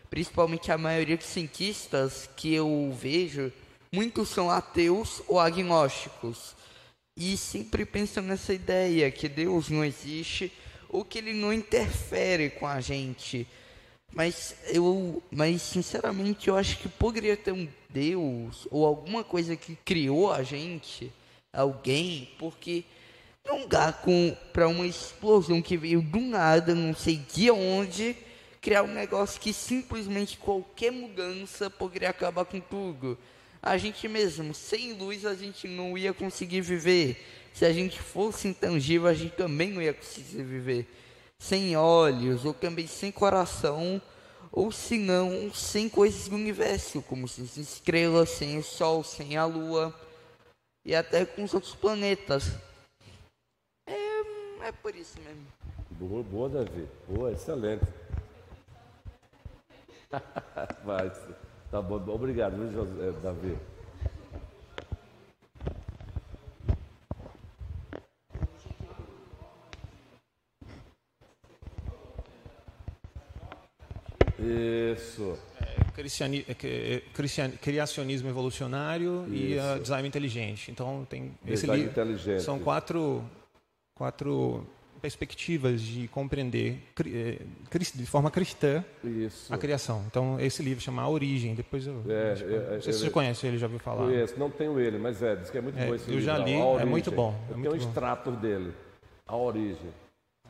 principalmente 0.08 0.72
a 0.72 0.78
maioria 0.78 1.18
dos 1.18 1.26
cientistas 1.26 2.30
que 2.34 2.54
eu 2.54 2.96
vejo, 2.98 3.52
muitos 3.92 4.30
são 4.30 4.50
ateus 4.50 5.22
ou 5.28 5.38
agnósticos. 5.38 6.56
E 7.14 7.36
sempre 7.36 7.84
pensam 7.84 8.22
nessa 8.22 8.54
ideia 8.54 9.10
que 9.10 9.28
Deus 9.28 9.68
não 9.68 9.84
existe 9.84 10.50
ou 10.88 11.04
que 11.04 11.18
ele 11.18 11.34
não 11.34 11.52
interfere 11.52 12.48
com 12.48 12.66
a 12.66 12.80
gente. 12.80 13.46
Mas 14.14 14.56
eu, 14.68 15.22
mas 15.30 15.60
sinceramente, 15.60 16.48
eu 16.48 16.56
acho 16.56 16.78
que 16.78 16.88
poderia 16.88 17.36
ter 17.36 17.52
um 17.52 17.68
Deus 17.92 18.66
ou 18.70 18.86
alguma 18.86 19.22
coisa 19.22 19.56
que 19.56 19.76
criou 19.76 20.32
a 20.32 20.42
gente, 20.42 21.12
alguém, 21.52 22.30
porque 22.38 22.84
não 23.44 23.66
dá 23.66 23.92
para 24.52 24.68
uma 24.68 24.86
explosão 24.86 25.60
que 25.60 25.76
veio 25.76 26.00
do 26.00 26.20
nada, 26.20 26.74
não 26.74 26.94
sei 26.94 27.16
de 27.16 27.50
onde, 27.50 28.16
criar 28.60 28.84
um 28.84 28.94
negócio 28.94 29.40
que 29.40 29.52
simplesmente 29.52 30.38
qualquer 30.38 30.92
mudança 30.92 31.68
poderia 31.68 32.10
acabar 32.10 32.44
com 32.44 32.60
tudo. 32.60 33.18
A 33.60 33.76
gente 33.76 34.08
mesmo, 34.08 34.54
sem 34.54 34.92
luz, 34.92 35.26
a 35.26 35.34
gente 35.34 35.68
não 35.68 35.96
ia 35.98 36.12
conseguir 36.12 36.60
viver. 36.60 37.24
Se 37.52 37.64
a 37.64 37.72
gente 37.72 38.00
fosse 38.00 38.48
intangível, 38.48 39.08
a 39.08 39.14
gente 39.14 39.34
também 39.34 39.70
não 39.70 39.82
ia 39.82 39.92
conseguir 39.92 40.42
viver. 40.42 40.88
Sem 41.38 41.76
olhos, 41.76 42.44
ou 42.44 42.54
também 42.54 42.86
sem 42.86 43.10
coração, 43.10 44.00
ou 44.52 44.70
se 44.70 44.98
não, 44.98 45.52
sem 45.54 45.88
coisas 45.88 46.28
do 46.28 46.36
universo, 46.36 47.00
como 47.02 47.26
sem 47.26 47.44
estrelas, 47.44 48.28
sem 48.28 48.58
o 48.58 48.62
Sol, 48.62 49.02
sem 49.02 49.36
a 49.38 49.46
Lua 49.46 49.98
e 50.84 50.94
até 50.94 51.24
com 51.24 51.42
os 51.42 51.54
outros 51.54 51.74
planetas. 51.74 52.50
É, 53.86 54.68
é 54.68 54.72
por 54.72 54.94
isso 54.94 55.18
mesmo. 55.20 55.46
Boa, 55.92 56.22
boa, 56.22 56.48
Davi. 56.50 56.86
Boa, 57.08 57.32
excelente. 57.32 57.86
Vai, 60.84 61.10
tá 61.70 61.80
bom. 61.80 61.96
Obrigado, 62.12 62.56
Davi. 63.22 63.56
Isso. 74.42 75.38
É, 75.60 76.00
é, 76.00 77.02
cristian, 77.12 77.50
criacionismo 77.60 78.28
evolucionário 78.28 79.24
Isso. 79.28 79.34
e 79.34 79.58
uh, 79.58 79.80
design 79.80 80.08
inteligente. 80.08 80.70
Então 80.70 81.06
tem 81.08 81.32
esse 81.46 81.66
livro. 81.66 81.90
Inteligente. 81.90 82.42
São 82.42 82.58
quatro, 82.58 83.24
quatro 83.94 84.66
perspectivas 85.00 85.80
de 85.80 86.06
compreender 86.08 86.78
é, 87.04 87.38
de 87.94 88.06
forma 88.06 88.30
cristã 88.30 88.84
Isso. 89.02 89.52
a 89.52 89.58
criação. 89.58 90.04
Então 90.06 90.38
esse 90.40 90.62
livro 90.62 90.82
chama 90.82 91.02
A 91.02 91.08
Origem. 91.08 91.54
Depois 91.54 91.86
eu 91.86 92.02
é, 92.08 92.32
é, 92.32 92.74
não 92.74 92.82
sei 92.82 92.92
se 92.92 93.00
você 93.00 93.10
conhece 93.10 93.46
ele, 93.46 93.58
já 93.58 93.66
ouviu 93.66 93.80
falar. 93.80 94.06
Conheço, 94.06 94.38
não 94.38 94.48
tenho 94.50 94.78
ele, 94.78 94.98
mas 94.98 95.22
é, 95.22 95.36
diz 95.36 95.50
que 95.50 95.58
é 95.58 95.60
muito 95.60 95.76
bom 95.76 95.94
esse 95.94 96.08
eu 96.08 96.14
livro. 96.14 96.20
Eu 96.20 96.20
já 96.20 96.38
li, 96.38 96.54
é 96.54 96.84
muito 96.84 97.10
bom. 97.10 97.34
É 97.50 97.54
muito 97.54 97.72
um 97.72 97.76
extrato 97.76 98.30
dele, 98.30 98.72
A 99.26 99.36
Origem. 99.36 99.92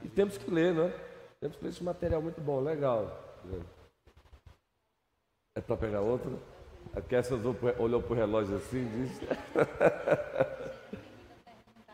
E 0.04 0.08
temos 0.08 0.36
que 0.36 0.50
ler, 0.50 0.74
né? 0.74 0.92
Temos 1.40 1.56
que 1.56 1.64
ler 1.64 1.70
esse 1.70 1.82
material 1.82 2.20
muito 2.20 2.40
bom, 2.40 2.60
legal. 2.60 3.18
É 5.54 5.60
para 5.60 5.76
pegar 5.76 6.00
outro? 6.00 6.38
A 6.94 7.00
Kessa 7.00 7.34
olhou 7.34 8.02
para 8.02 8.12
o 8.12 8.16
relógio 8.16 8.56
assim 8.56 8.78
e 8.78 9.02
disse: 9.02 9.26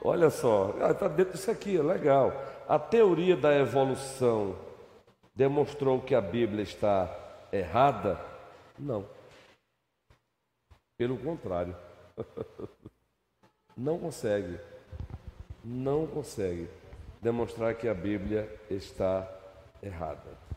Olha 0.02 0.30
só, 0.30 0.70
está 0.90 1.06
ah, 1.06 1.08
dentro 1.08 1.32
disso 1.32 1.50
aqui, 1.50 1.76
é 1.76 1.82
legal. 1.82 2.32
A 2.68 2.78
teoria 2.78 3.36
da 3.36 3.52
evolução 3.54 4.56
demonstrou 5.34 6.00
que 6.00 6.14
a 6.14 6.20
Bíblia 6.20 6.62
está 6.62 7.10
errada? 7.52 8.20
Não. 8.78 9.04
Pelo 10.96 11.18
contrário. 11.18 11.76
Não 13.76 13.98
consegue. 13.98 14.58
Não 15.64 16.06
consegue 16.06 16.68
demonstrar 17.20 17.74
que 17.74 17.88
a 17.88 17.94
Bíblia 17.94 18.48
está 18.70 19.28
errada. 19.82 20.47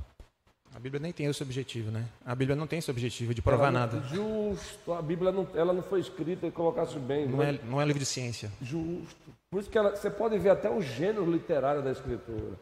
A 0.74 0.80
Bíblia 0.80 1.02
nem 1.02 1.12
tem 1.12 1.26
esse 1.26 1.44
objetivo, 1.44 1.92
né? 1.92 2.06
A 2.26 2.34
Bíblia 2.34 2.56
não 2.56 2.66
tem 2.66 2.80
esse 2.80 2.90
objetivo 2.90 3.34
de 3.34 3.42
provar 3.42 3.72
nada. 3.72 4.00
Justo. 4.04 4.94
A 4.94 5.02
Bíblia 5.02 5.32
não, 5.32 5.48
ela 5.54 5.74
não 5.74 5.84
foi 5.84 6.00
escrita 6.00 6.48
e 6.48 6.52
colocasse 6.52 6.98
bem. 6.98 7.28
Não, 7.28 7.44
é, 7.44 7.60
não 7.64 7.82
é 7.82 7.86
livro 7.86 8.00
de 8.00 8.06
ciência. 8.06 8.52
Justo. 8.62 9.34
Por 9.50 9.60
isso 9.60 9.70
que 9.70 9.78
ela, 9.78 9.96
você 9.96 10.10
pode 10.10 10.38
ver 10.38 10.52
até 10.52 10.70
o 10.70 10.82
gênero 10.82 11.30
literário 11.30 11.84
da 11.84 11.92
escritura. 11.92 12.58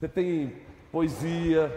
Você 0.00 0.08
tem 0.08 0.56
poesia, 0.90 1.70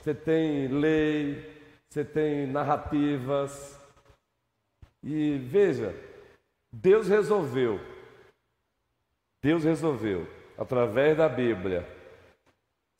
você 0.00 0.14
tem 0.14 0.68
lei, 0.68 1.54
você 1.90 2.04
tem 2.04 2.46
narrativas. 2.46 3.78
E 5.02 5.36
veja, 5.38 5.94
Deus 6.72 7.06
resolveu. 7.06 7.78
Deus 9.42 9.62
resolveu, 9.62 10.26
através 10.56 11.18
da 11.18 11.28
Bíblia, 11.28 11.86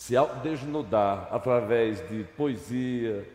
se 0.05 0.15
desnudar 0.43 1.29
através 1.33 2.07
de 2.11 2.25
poesia, 2.37 3.27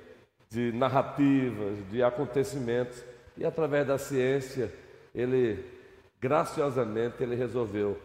de 0.52 0.72
narrativas, 0.72 1.90
de 1.90 2.04
acontecimentos 2.04 3.04
e 3.36 3.44
através 3.44 3.88
da 3.88 3.98
ciência, 3.98 4.72
ele 5.16 5.66
graciosamente 6.22 7.24
ele 7.24 7.34
resolveu 7.34 8.00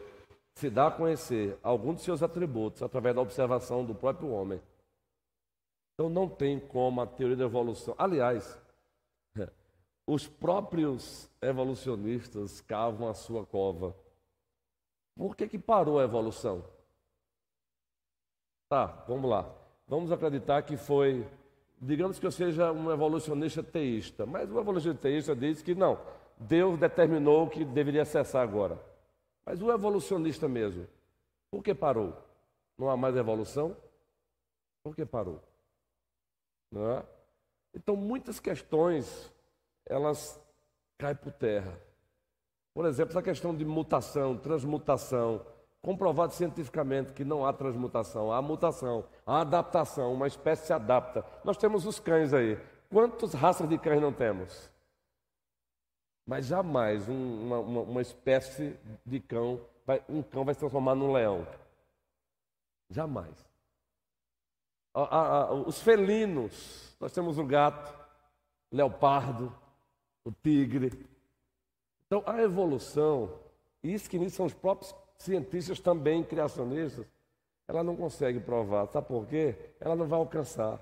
se 0.54 0.70
dar 0.70 0.86
a 0.86 0.90
conhecer 0.90 1.58
alguns 1.62 1.98
de 1.98 2.04
seus 2.04 2.22
atributos 2.22 2.82
através 2.82 3.14
da 3.14 3.20
observação 3.20 3.84
do 3.84 3.94
próprio 3.94 4.30
homem. 4.30 4.62
Então 5.92 6.08
não 6.08 6.26
tem 6.26 6.58
como 6.58 7.02
a 7.02 7.06
teoria 7.06 7.36
da 7.36 7.44
evolução. 7.44 7.94
Aliás, 7.98 8.58
os 10.08 10.26
próprios 10.26 11.28
evolucionistas 11.42 12.62
cavam 12.62 13.10
a 13.10 13.14
sua 13.14 13.44
cova. 13.44 13.94
Por 15.14 15.36
que, 15.36 15.48
que 15.48 15.58
parou 15.58 16.00
a 16.00 16.04
evolução? 16.04 16.64
Tá, 18.74 18.86
vamos 19.06 19.30
lá. 19.30 19.48
Vamos 19.86 20.10
acreditar 20.10 20.60
que 20.62 20.76
foi, 20.76 21.24
digamos 21.80 22.18
que 22.18 22.26
eu 22.26 22.32
seja 22.32 22.72
um 22.72 22.90
evolucionista 22.90 23.62
teísta, 23.62 24.26
mas 24.26 24.50
o 24.50 24.58
evolucionista 24.58 25.00
teísta 25.00 25.36
diz 25.36 25.62
que 25.62 25.76
não, 25.76 25.96
Deus 26.36 26.76
determinou 26.76 27.48
que 27.48 27.64
deveria 27.64 28.04
cessar 28.04 28.42
agora. 28.42 28.76
Mas 29.46 29.62
o 29.62 29.70
evolucionista 29.70 30.48
mesmo, 30.48 30.88
por 31.52 31.62
que 31.62 31.72
parou? 31.72 32.16
Não 32.76 32.90
há 32.90 32.96
mais 32.96 33.14
evolução? 33.14 33.76
Por 34.82 34.96
que 34.96 35.06
parou? 35.06 35.40
Não 36.68 36.90
é? 36.94 37.04
Então, 37.72 37.94
muitas 37.94 38.40
questões, 38.40 39.32
elas 39.86 40.36
caem 40.98 41.14
por 41.14 41.30
terra. 41.30 41.78
Por 42.74 42.86
exemplo, 42.86 43.12
essa 43.12 43.22
questão 43.22 43.54
de 43.54 43.64
mutação, 43.64 44.36
transmutação, 44.36 45.46
comprovado 45.84 46.32
cientificamente 46.32 47.12
que 47.12 47.24
não 47.24 47.44
há 47.44 47.52
transmutação, 47.52 48.32
há 48.32 48.40
mutação, 48.40 49.04
há 49.26 49.42
adaptação, 49.42 50.14
uma 50.14 50.26
espécie 50.26 50.66
se 50.66 50.72
adapta. 50.72 51.22
Nós 51.44 51.58
temos 51.58 51.84
os 51.84 52.00
cães 52.00 52.32
aí. 52.32 52.58
Quantas 52.90 53.34
raças 53.34 53.68
de 53.68 53.76
cães 53.76 54.00
não 54.00 54.12
temos? 54.12 54.72
Mas 56.26 56.46
jamais 56.46 57.06
um, 57.06 57.46
uma, 57.46 57.58
uma, 57.58 57.80
uma, 57.82 58.00
espécie 58.00 58.78
de 59.04 59.20
cão, 59.20 59.60
vai, 59.84 60.02
um 60.08 60.22
cão 60.22 60.42
vai 60.42 60.54
se 60.54 60.60
transformar 60.60 60.94
num 60.94 61.12
leão. 61.12 61.46
Jamais. 62.88 63.46
os 65.66 65.82
felinos, 65.82 66.96
nós 66.98 67.12
temos 67.12 67.38
o 67.38 67.44
gato, 67.44 67.94
o 68.72 68.76
leopardo, 68.76 69.54
o 70.24 70.32
tigre. 70.32 71.06
Então 72.06 72.22
a 72.26 72.40
evolução, 72.40 73.38
e 73.82 73.92
isso 73.92 74.08
que 74.08 74.30
são 74.30 74.46
os 74.46 74.54
próprios 74.54 74.94
cientistas 75.16 75.80
também 75.80 76.22
criacionistas, 76.22 77.06
ela 77.66 77.82
não 77.82 77.96
consegue 77.96 78.40
provar. 78.40 78.86
Sabe 78.88 79.06
por 79.06 79.26
quê? 79.26 79.54
Ela 79.80 79.96
não 79.96 80.06
vai 80.06 80.18
alcançar. 80.18 80.80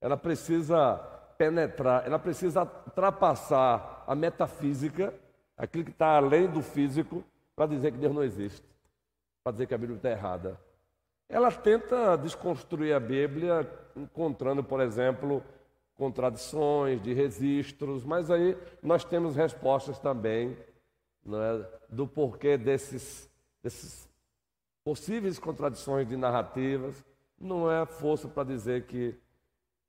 Ela 0.00 0.16
precisa 0.16 0.96
penetrar, 1.36 2.06
ela 2.06 2.18
precisa 2.18 2.62
ultrapassar 2.62 4.04
a 4.06 4.14
metafísica, 4.14 5.14
aquilo 5.56 5.84
que 5.84 5.90
está 5.90 6.16
além 6.16 6.48
do 6.48 6.62
físico, 6.62 7.22
para 7.54 7.66
dizer 7.66 7.92
que 7.92 7.98
Deus 7.98 8.14
não 8.14 8.22
existe, 8.22 8.66
para 9.42 9.52
dizer 9.52 9.66
que 9.66 9.74
a 9.74 9.78
Bíblia 9.78 9.96
está 9.96 10.10
errada. 10.10 10.58
Ela 11.28 11.50
tenta 11.52 12.16
desconstruir 12.16 12.94
a 12.94 13.00
Bíblia, 13.00 13.68
encontrando, 13.94 14.64
por 14.64 14.80
exemplo, 14.80 15.42
contradições 15.94 17.02
de 17.02 17.12
registros, 17.12 18.04
mas 18.04 18.30
aí 18.30 18.56
nós 18.82 19.04
temos 19.04 19.34
respostas 19.34 19.98
também 19.98 20.56
é, 21.26 21.78
do 21.88 22.06
porquê 22.06 22.56
desses, 22.56 23.30
desses 23.62 24.08
possíveis 24.84 25.38
contradições 25.38 26.08
de 26.08 26.16
narrativas. 26.16 27.04
Não 27.38 27.70
é 27.70 27.86
força 27.86 28.26
para 28.26 28.48
dizer 28.48 28.86
que 28.86 29.14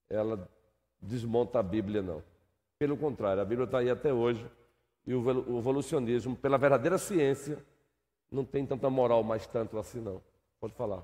ela 0.10 0.48
desmonta 1.02 1.60
a 1.60 1.64
Bíblia, 1.64 2.02
não. 2.02 2.24
Pelo 2.78 2.98
contrário, 2.98 3.42
a 3.42 3.46
Bíblia 3.46 3.66
está 3.66 3.80
aí 3.80 3.90
até 3.90 4.14
hoje 4.14 4.46
e 5.06 5.14
o 5.14 5.58
evolucionismo, 5.58 6.36
pela 6.36 6.58
verdadeira 6.58 6.98
ciência, 6.98 7.58
não 8.32 8.46
tem 8.46 8.66
tanta 8.66 8.90
moral 8.90 9.24
mais 9.24 9.48
tanto 9.48 9.78
assim, 9.80 10.00
não. 10.00 10.22
Pode 10.60 10.76
falar. 10.76 11.04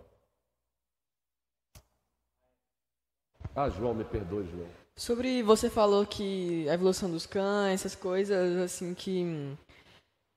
Ah, 3.56 3.70
João, 3.70 3.94
me 3.94 4.04
perdoe, 4.04 4.46
João. 4.46 4.68
Sobre 4.96 5.42
você 5.42 5.70
falou 5.70 6.06
que 6.06 6.70
a 6.70 6.74
evolução 6.74 7.10
dos 7.10 7.26
cães, 7.26 7.82
essas 7.82 7.96
coisas, 7.96 8.58
assim, 8.58 8.94
que. 8.94 9.58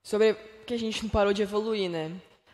Sobre 0.09 0.33
que 0.65 0.73
a 0.73 0.79
gente 0.79 1.03
não 1.03 1.09
parou 1.11 1.31
de 1.31 1.43
evoluir, 1.43 1.87
né? 1.87 2.11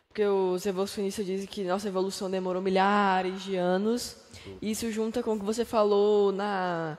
Porque 0.09 0.25
os 0.25 0.65
evolucionistas 0.65 1.25
dizem 1.25 1.47
que 1.47 1.63
nossa 1.63 1.87
evolução 1.87 2.29
demorou 2.29 2.61
milhares 2.61 3.43
de 3.43 3.55
anos. 3.55 4.17
E 4.61 4.71
isso 4.71 4.91
junta 4.91 5.23
com 5.23 5.35
o 5.35 5.39
que 5.39 5.45
você 5.45 5.63
falou 5.63 6.33
na, 6.33 6.97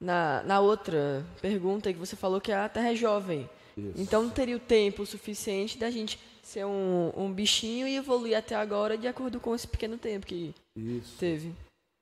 na, 0.00 0.42
na 0.44 0.60
outra 0.60 1.22
pergunta, 1.42 1.92
que 1.92 1.98
você 1.98 2.16
falou 2.16 2.40
que 2.40 2.50
a 2.50 2.66
Terra 2.70 2.92
é 2.92 2.94
jovem. 2.94 3.50
Isso. 3.76 4.00
Então 4.00 4.22
não 4.22 4.30
teria 4.30 4.56
o 4.56 4.60
tempo 4.60 5.04
suficiente 5.04 5.76
da 5.76 5.90
gente 5.90 6.18
ser 6.42 6.64
um, 6.64 7.12
um 7.14 7.30
bichinho 7.30 7.86
e 7.86 7.96
evoluir 7.96 8.38
até 8.38 8.54
agora 8.54 8.96
de 8.96 9.06
acordo 9.06 9.38
com 9.38 9.54
esse 9.54 9.68
pequeno 9.68 9.98
tempo 9.98 10.24
que 10.24 10.54
isso. 10.74 11.18
teve. 11.18 11.52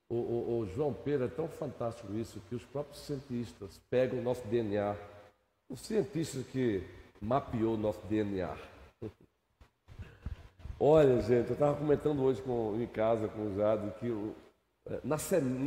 O, 0.09 0.15
o, 0.15 0.59
o, 0.61 0.67
João 0.77 0.95
Pedro 0.95 1.27
é 1.27 1.29
tão 1.29 1.49
fantástico 1.49 2.15
isso 2.15 2.41
que 2.49 2.55
os 2.55 2.63
próprios 2.67 3.05
cientistas 3.05 3.81
pegam 3.91 4.21
o 4.21 4.23
nosso 4.23 4.47
DNA. 4.47 4.95
O 5.69 5.77
cientista 5.77 6.39
que 6.53 6.85
mapeou 7.21 7.75
o 7.75 7.79
nosso 7.79 8.01
DNA. 8.07 8.57
Olha, 10.79 11.21
gente, 11.23 11.49
eu 11.49 11.55
estava 11.55 11.77
comentando 11.77 12.23
hoje 12.23 12.43
com, 12.43 12.81
em 12.81 12.87
casa 12.87 13.29
com 13.29 13.47
o 13.47 13.57
Jado 13.57 13.93
que 13.99 14.11
o, 14.11 14.35
é, 14.87 15.01
na, 15.03 15.17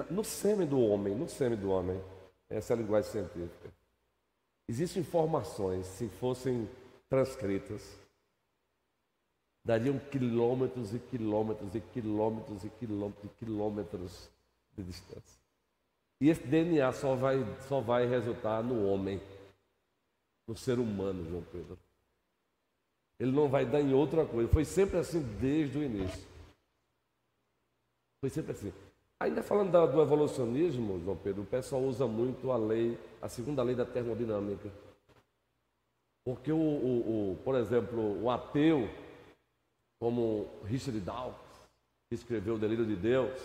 no 0.10 0.24
sêmen 0.24 0.68
do 0.68 0.80
homem, 0.80 1.16
no 1.16 1.28
sêmen 1.28 1.58
do 1.58 1.72
homem, 1.72 2.00
essa 2.50 2.74
é 2.74 2.76
a 2.76 2.78
linguagem 2.80 3.12
científica, 3.12 3.70
existem 4.68 5.02
informações, 5.02 5.88
se 5.88 6.08
fossem 6.08 6.70
transcritas, 7.10 7.98
dariam 9.66 9.98
quilômetros 9.98 10.94
e 10.94 11.00
quilômetros 11.00 11.76
e 11.76 11.82
quilômetros 11.82 12.64
e 12.64 12.70
quilômetros 12.70 13.26
e 13.26 13.30
quilômetros 13.40 14.30
de 14.78 14.84
distância. 14.84 15.40
E 16.22 16.30
esse 16.30 16.46
DNA 16.46 16.92
só 16.94 17.16
vai, 17.16 17.38
só 17.68 17.82
vai 17.82 18.06
resultar 18.06 18.62
no 18.62 18.86
homem, 18.86 19.22
no 20.50 20.58
ser 20.58 20.80
humano, 20.80 21.24
João 21.30 21.44
Pedro. 21.44 21.78
Ele 23.20 23.32
não 23.32 23.48
vai 23.48 23.68
dar 23.68 23.80
em 23.80 23.94
outra 23.94 24.26
coisa. 24.26 24.52
Foi 24.52 24.66
sempre 24.66 24.98
assim 24.98 25.22
desde 25.40 25.78
o 25.78 25.84
início. 25.84 26.28
Foi 28.20 28.32
sempre 28.32 28.54
assim. 28.54 28.74
Ainda 29.20 29.44
falando 29.44 29.72
do 29.92 30.02
evolucionismo, 30.02 31.00
João 31.02 31.16
Pedro, 31.16 31.44
o 31.44 31.46
pessoal 31.46 31.84
usa 31.84 32.08
muito 32.08 32.52
a 32.52 32.58
lei, 32.58 32.98
a 33.22 33.30
segunda 33.30 33.62
lei 33.62 33.76
da 33.76 33.86
termodinâmica. 33.86 34.72
Porque, 36.26 36.52
o, 36.52 36.58
o, 36.58 37.34
o 37.34 37.38
por 37.44 37.54
exemplo, 37.56 38.24
o 38.24 38.32
ateu 38.32 38.90
como 40.02 40.50
Richard 40.64 41.00
Dawkins, 41.00 41.60
que 42.10 42.16
escreveu 42.16 42.56
O 42.56 42.60
Delírio 42.60 42.88
de 42.88 42.96
Deus, 42.96 43.40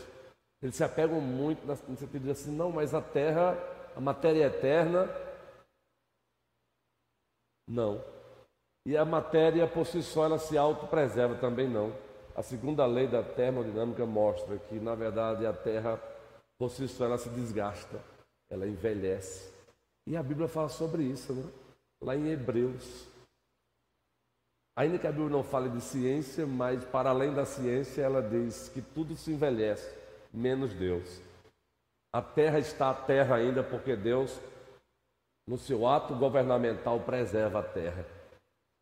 eles 0.63 0.75
se 0.75 0.85
apegam 0.85 1.21
muito 1.21 1.67
no 1.67 1.97
sentido 1.97 2.25
de 2.25 2.31
assim, 2.31 2.51
não, 2.51 2.73
mas 2.73 2.95
a 2.95 3.03
Terra, 3.03 3.59
a 3.95 4.01
matéria 4.01 4.45
é 4.45 4.47
eterna. 4.47 5.34
Não. 7.67 8.03
E 8.87 8.97
a 8.97 9.05
matéria 9.05 9.67
por 9.67 9.87
si 9.87 10.03
só 10.03 10.25
ela 10.25 10.39
se 10.39 10.59
autopreserva 10.59 11.35
também 11.37 11.69
não. 11.69 11.93
A 12.37 12.43
segunda 12.43 12.85
lei 12.85 13.07
da 13.07 13.23
termodinâmica 13.23 14.05
mostra 14.05 14.59
que, 14.59 14.75
na 14.75 14.95
verdade, 14.95 15.47
a 15.47 15.53
Terra 15.53 16.01
por 16.59 16.71
si 16.71 16.87
só 16.89 17.05
ela 17.05 17.19
se 17.19 17.29
desgasta, 17.31 18.01
ela 18.51 18.67
envelhece. 18.67 19.53
E 20.07 20.17
a 20.17 20.23
Bíblia 20.23 20.49
fala 20.49 20.69
sobre 20.69 21.03
isso, 21.03 21.33
né? 21.33 21.51
Lá 22.03 22.15
em 22.15 22.29
Hebreus. 22.31 23.09
Ainda 24.77 24.99
que 24.99 25.07
a 25.07 25.13
Bíblia 25.13 25.31
não 25.31 25.45
fale 25.45 25.71
de 25.71 25.81
ciência, 25.81 26.47
mas 26.47 26.85
para 26.85 27.11
além 27.11 27.33
da 27.33 27.45
ciência, 27.45 28.03
ela 28.03 28.21
diz 28.21 28.69
que 28.69 28.83
tudo 28.83 29.17
se 29.17 29.31
envelhece, 29.31 29.89
menos 30.33 30.75
Deus. 30.75 31.23
A 32.13 32.21
terra 32.21 32.59
está 32.59 32.91
a 32.91 32.95
terra 32.95 33.37
ainda 33.37 33.63
porque 33.63 33.97
Deus, 33.97 34.39
no 35.47 35.59
seu 35.59 35.87
ato 35.87 36.15
governamental, 36.15 37.01
preserva 37.01 37.61
a 37.61 37.63
terra. 37.63 38.07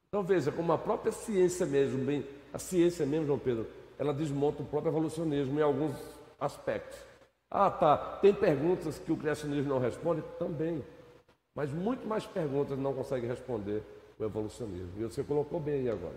Então 0.09 0.23
veja, 0.23 0.53
como 0.53 0.73
a 0.73 0.79
própria 0.79 1.13
ciência 1.13 1.67
mesmo, 1.67 2.05
bem, 2.05 2.27
a 2.53 2.59
ciência 2.59 3.07
mesmo, 3.07 3.27
João 3.27 3.39
Pedro, 3.39 3.67
ela 3.99 4.13
desmonta 4.13 4.63
o 4.63 4.67
próprio 4.67 4.91
evolucionismo 4.91 5.59
em 5.59 5.63
alguns 5.63 5.97
aspectos. 6.39 6.99
Ah, 7.51 7.71
tá, 7.71 7.97
tem 8.21 8.33
perguntas 8.33 8.99
que 8.99 9.13
o 9.13 9.17
criacionismo 9.17 9.69
não 9.69 9.79
responde? 9.79 10.23
Também. 10.39 10.85
Mas 11.55 11.71
muito 11.71 12.07
mais 12.07 12.25
perguntas 12.25 12.79
não 12.79 12.95
consegue 12.95 13.27
responder 13.27 13.83
o 14.19 14.25
evolucionismo. 14.25 14.93
E 14.99 15.05
você 15.05 15.23
colocou 15.23 15.61
bem 15.61 15.81
aí 15.81 15.91
agora. 15.91 16.17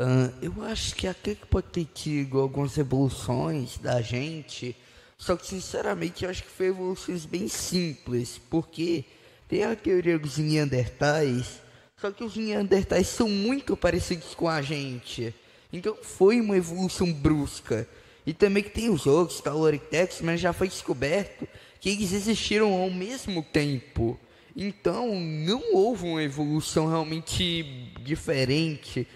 Uh, 0.00 0.32
eu 0.40 0.62
acho 0.64 0.94
que 0.94 1.06
até 1.06 1.34
que 1.34 1.46
pode 1.46 1.66
ter 1.66 1.84
tido 1.84 2.40
algumas 2.40 2.78
evoluções 2.78 3.76
da 3.76 4.00
gente, 4.00 4.74
só 5.20 5.36
que 5.36 5.46
sinceramente 5.46 6.24
eu 6.24 6.30
acho 6.30 6.42
que 6.42 6.48
foi 6.48 6.68
evoluções 6.68 7.26
bem 7.26 7.46
simples, 7.46 8.40
porque 8.48 9.04
tem 9.46 9.62
a 9.64 9.76
teoria 9.76 10.18
dos 10.18 10.38
Neandertais, 10.38 11.60
só 12.00 12.10
que 12.10 12.24
os 12.24 12.34
Neandertais 12.38 13.06
são 13.08 13.28
muito 13.28 13.76
parecidos 13.76 14.34
com 14.34 14.48
a 14.48 14.62
gente. 14.62 15.34
Então 15.70 15.94
foi 16.00 16.40
uma 16.40 16.56
evolução 16.56 17.12
brusca. 17.12 17.86
E 18.26 18.32
também 18.32 18.62
que 18.62 18.70
tem 18.70 18.88
os 18.88 19.06
outros, 19.06 19.42
Taloritex, 19.42 20.22
mas 20.22 20.40
já 20.40 20.54
foi 20.54 20.68
descoberto 20.68 21.46
que 21.78 21.90
eles 21.90 22.14
existiram 22.14 22.72
ao 22.72 22.90
mesmo 22.90 23.42
tempo. 23.42 24.18
Então, 24.56 25.14
não 25.20 25.74
houve 25.74 26.06
uma 26.06 26.22
evolução 26.22 26.88
realmente 26.88 27.92
diferente, 28.00 29.06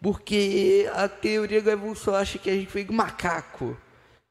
porque 0.00 0.86
a 0.92 1.08
teoria 1.08 1.62
da 1.62 1.72
evolução 1.72 2.14
acha 2.14 2.38
que 2.38 2.50
a 2.50 2.54
gente 2.54 2.70
veio 2.70 2.86
do 2.86 2.92
macaco. 2.92 3.74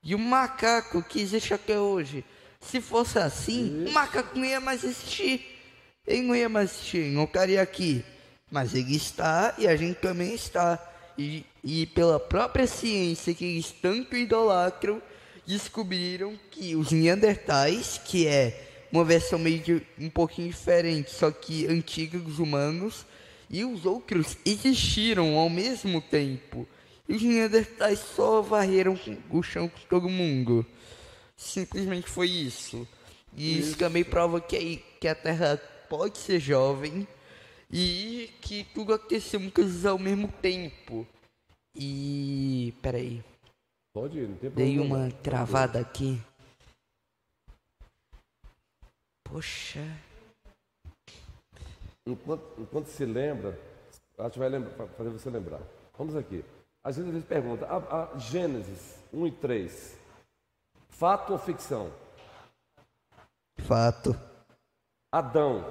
E 0.03 0.13
o 0.13 0.19
macaco 0.19 1.01
que 1.01 1.21
existe 1.21 1.53
até 1.53 1.79
hoje 1.79 2.25
Se 2.59 2.81
fosse 2.81 3.19
assim, 3.19 3.85
o 3.87 3.91
macaco 3.91 4.37
não 4.37 4.45
ia 4.45 4.59
mais 4.59 4.83
existir. 4.83 5.45
Ele 6.05 6.21
não 6.23 6.35
ia 6.35 6.49
mais 6.49 6.71
existir, 6.71 7.11
não 7.11 7.23
estaria 7.23 7.61
aqui. 7.61 8.03
Mas 8.51 8.73
ele 8.75 8.95
está 8.95 9.53
e 9.57 9.67
a 9.67 9.75
gente 9.75 9.97
também 9.99 10.33
está. 10.33 10.79
E, 11.17 11.45
e 11.63 11.85
pela 11.87 12.19
própria 12.19 12.67
ciência 12.67 13.33
que 13.33 13.45
eles 13.45 13.71
tanto 13.71 14.15
idolatram, 14.15 15.01
descobriram 15.45 16.39
que 16.49 16.75
os 16.75 16.91
Neandertais, 16.91 17.99
que 18.03 18.27
é 18.27 18.87
uma 18.91 19.03
versão 19.03 19.39
meio 19.39 19.59
de, 19.59 19.81
um 19.99 20.09
pouquinho 20.09 20.49
diferente, 20.49 21.11
só 21.11 21.31
que 21.31 21.65
antiga 21.67 22.17
humanos, 22.39 23.05
e 23.49 23.65
os 23.65 23.85
outros 23.85 24.37
existiram 24.45 25.37
ao 25.37 25.49
mesmo 25.49 26.01
tempo. 26.01 26.67
E 27.07 27.15
os 27.15 27.21
Neandertais 27.21 27.99
só 27.99 28.41
varreram 28.41 28.97
o 29.29 29.43
chão 29.43 29.67
com 29.67 29.79
todo 29.89 30.09
mundo. 30.09 30.65
Simplesmente 31.35 32.09
foi 32.09 32.29
isso. 32.29 32.87
E 33.35 33.59
isso, 33.59 33.69
isso 33.69 33.77
também 33.77 34.03
prova 34.03 34.39
que, 34.39 34.77
que 34.99 35.07
a 35.07 35.15
Terra 35.15 35.57
pode 35.89 36.17
ser 36.17 36.39
jovem 36.39 37.07
e 37.71 38.31
que 38.41 38.63
tudo 38.73 38.93
aconteceu 38.93 39.39
muitas 39.39 39.65
vezes 39.65 39.85
ao 39.85 39.97
mesmo 39.97 40.31
tempo. 40.31 41.05
E. 41.75 42.73
peraí. 42.81 43.23
Pode 43.93 44.19
ir, 44.19 44.29
não 44.29 44.37
tem 44.37 44.51
problema. 44.51 44.71
Dei 44.71 44.79
uma 44.79 45.11
travada 45.11 45.79
aqui. 45.79 46.21
Poxa. 49.23 49.81
Enquanto, 52.05 52.43
enquanto 52.59 52.87
se 52.87 53.05
lembra, 53.05 53.59
acho 54.17 54.33
que 54.33 54.39
vai 54.39 54.49
lembrar, 54.49 54.87
fazer 54.89 55.09
você 55.09 55.29
lembrar. 55.29 55.61
Vamos 55.97 56.15
aqui. 56.15 56.43
Às 56.83 56.97
vezes 56.97 57.11
eles 57.11 57.23
perguntam, 57.23 57.65
a, 57.69 58.13
a 58.13 58.17
Gênesis 58.17 58.99
1 59.13 59.27
e 59.27 59.31
3, 59.31 59.97
fato 60.89 61.31
ou 61.31 61.39
ficção? 61.39 61.89
Fato. 63.59 64.13
Adão, 65.09 65.65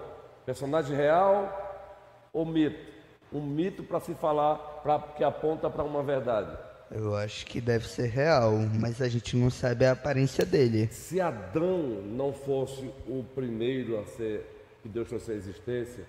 personagem 0.46 0.96
real 0.96 2.30
ou 2.32 2.46
mito? 2.46 2.90
Um 3.30 3.42
mito 3.42 3.82
para 3.82 4.00
se 4.00 4.14
falar, 4.14 4.56
pra, 4.82 4.98
que 5.00 5.22
aponta 5.22 5.68
para 5.68 5.84
uma 5.84 6.02
verdade. 6.02 6.56
Eu 6.90 7.14
acho 7.14 7.44
que 7.46 7.60
deve 7.60 7.88
ser 7.88 8.06
real, 8.06 8.52
mas 8.80 9.02
a 9.02 9.08
gente 9.08 9.36
não 9.36 9.50
sabe 9.50 9.84
a 9.84 9.92
aparência 9.92 10.46
dele. 10.46 10.86
Se 10.88 11.20
Adão 11.20 11.78
não 12.02 12.32
fosse 12.32 12.86
o 13.06 13.24
primeiro 13.34 13.98
a 13.98 14.06
ser, 14.06 14.46
que 14.82 14.88
Deus 14.88 15.08
trouxe 15.08 15.32
à 15.32 15.34
existência, 15.34 16.06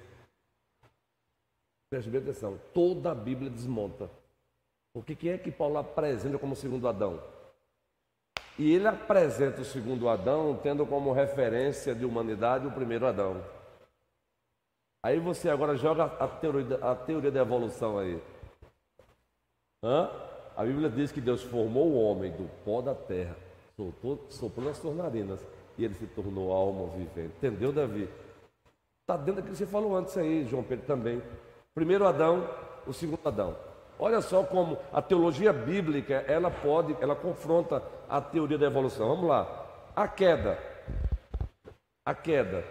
preste 1.90 2.10
bem 2.10 2.22
atenção, 2.22 2.58
toda 2.74 3.12
a 3.12 3.16
Bíblia 3.16 3.50
desmonta. 3.50 4.10
Porque 4.94 5.16
quem 5.16 5.32
é 5.32 5.38
que 5.38 5.52
Paulo 5.52 5.78
apresenta 5.78 6.38
como 6.38 6.56
segundo 6.56 6.88
Adão? 6.88 7.20
E 8.58 8.72
ele 8.76 8.88
apresenta 8.88 9.62
o 9.62 9.66
segundo 9.66 10.08
Adão 10.08 10.60
tendo 10.62 10.86
como 10.86 11.12
referência 11.12 11.96
de 11.96 12.06
humanidade 12.06 12.68
o 12.68 12.72
primeiro 12.72 13.08
Adão. 13.08 13.44
Aí 15.02 15.20
você 15.20 15.50
agora 15.50 15.76
joga 15.76 16.06
a 16.06 16.28
teoria, 16.28 16.78
a 16.78 16.96
teoria 16.96 17.32
da 17.32 17.42
evolução 17.42 17.98
aí. 17.98 18.22
Hã? 19.84 20.10
A 20.56 20.64
Bíblia 20.64 20.90
diz 20.90 21.12
que 21.12 21.20
Deus 21.20 21.42
formou 21.42 21.90
o 21.90 22.02
homem 22.04 22.32
do 22.32 22.48
pó 22.64 22.80
da 22.80 22.94
terra, 22.94 23.36
soltou, 23.76 24.24
soprou 24.30 24.68
nas 24.68 24.78
suas 24.78 24.96
narinas 24.96 25.46
e 25.76 25.84
ele 25.84 25.96
se 25.96 26.06
tornou 26.06 26.54
alma 26.54 26.88
vivente. 26.96 27.34
Entendeu, 27.38 27.74
Davi? 27.74 28.08
Está 29.02 29.18
dentro 29.18 29.42
daquilo 29.42 29.54
que 29.54 29.58
você 29.58 29.66
falou 29.66 29.98
antes 29.98 30.16
aí, 30.16 30.46
João 30.46 30.64
Pedro 30.64 30.86
também. 30.86 31.22
Primeiro 31.74 32.06
Adão, 32.06 32.48
o 32.86 32.94
segundo 32.94 33.28
Adão. 33.28 33.73
Olha 34.00 34.22
só 34.22 34.44
como 34.44 34.78
a 34.92 35.02
teologia 35.02 35.54
bíblica, 35.54 36.26
ela 36.28 36.50
pode, 36.50 36.96
ela 37.00 37.16
confronta 37.16 37.82
a 38.10 38.20
teoria 38.20 38.58
da 38.58 38.66
evolução. 38.66 39.08
Vamos 39.08 39.28
lá. 39.28 39.92
A 39.96 40.08
queda. 40.08 40.58
A 42.06 42.14
queda. 42.14 42.66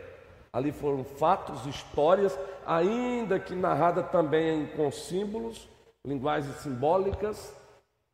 Ali 0.52 0.72
foram 0.72 1.04
fatos, 1.04 1.64
histórias, 1.66 2.38
ainda 2.66 3.40
que 3.40 3.54
narrada 3.54 4.02
também 4.02 4.66
com 4.76 4.90
símbolos, 4.90 5.68
linguagens 6.04 6.56
simbólicas, 6.56 7.56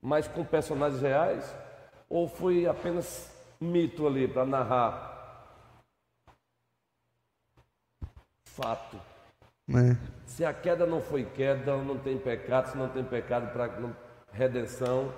mas 0.01 0.29
com 0.29 0.45
personagens 0.45 1.03
reais? 1.03 1.55
Ou 2.09 2.29
foi 2.29 2.67
apenas 2.67 3.35
mito 3.61 4.07
ali 4.07 4.29
para 4.29 4.47
narrar 4.47 5.19
fato? 8.59 9.01
É. 9.71 9.97
Se 10.27 10.45
a 10.45 10.53
queda 10.53 10.87
não 10.87 11.01
foi 11.01 11.25
queda, 11.25 11.77
não 11.77 11.99
tem 11.99 12.17
pecado, 12.19 12.71
se 12.71 12.77
não 12.77 12.89
tem 12.89 13.05
pecado 13.05 13.53
para 13.53 13.71
redenção, 14.33 15.13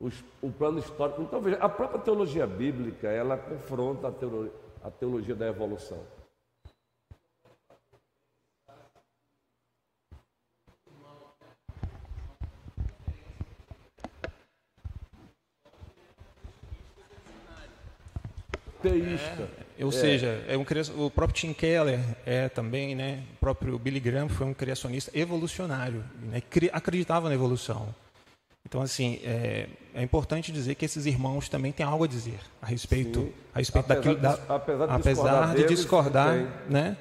os, 0.00 0.24
o 0.42 0.50
plano 0.50 0.78
histórico. 0.78 1.22
Então 1.22 1.40
veja, 1.40 1.58
a 1.58 1.68
própria 1.68 2.00
teologia 2.00 2.46
bíblica 2.46 3.08
ela 3.08 3.36
confronta 3.36 4.08
a 4.08 4.12
teologia, 4.12 4.52
a 4.82 4.90
teologia 4.90 5.34
da 5.34 5.46
evolução. 5.46 6.02
teísta. 18.86 19.42
É, 19.42 19.65
ou 19.84 19.90
é. 19.90 19.92
seja, 19.92 20.44
é 20.48 20.56
um, 20.56 20.64
o 21.04 21.10
próprio 21.10 21.38
Tim 21.38 21.52
Keller 21.52 22.00
é 22.24 22.48
também, 22.48 22.94
né? 22.94 23.22
O 23.36 23.40
próprio 23.40 23.78
Billy 23.78 24.00
Graham 24.00 24.28
foi 24.28 24.46
um 24.46 24.54
criacionista 24.54 25.10
evolucionário, 25.16 26.04
né, 26.22 26.42
acreditava 26.72 27.28
na 27.28 27.34
evolução. 27.34 27.94
Então, 28.66 28.82
assim, 28.82 29.20
é, 29.22 29.68
é, 29.94 30.02
importante 30.02 30.50
dizer 30.50 30.74
que 30.74 30.84
esses 30.84 31.06
irmãos 31.06 31.48
também 31.48 31.70
têm 31.70 31.86
algo 31.86 32.02
a 32.02 32.06
dizer 32.08 32.40
a 32.60 32.66
respeito, 32.66 33.20
Sim. 33.20 33.32
a 33.54 33.58
respeito 33.58 33.92
apesar 33.92 33.94
daquilo. 33.94 34.16
Da, 34.16 34.54
apesar 34.54 34.86
de 34.86 34.92
apesar 34.92 35.12
discordar, 35.12 35.54
de 35.54 35.64
discordar 35.66 36.34
né? 36.68 36.96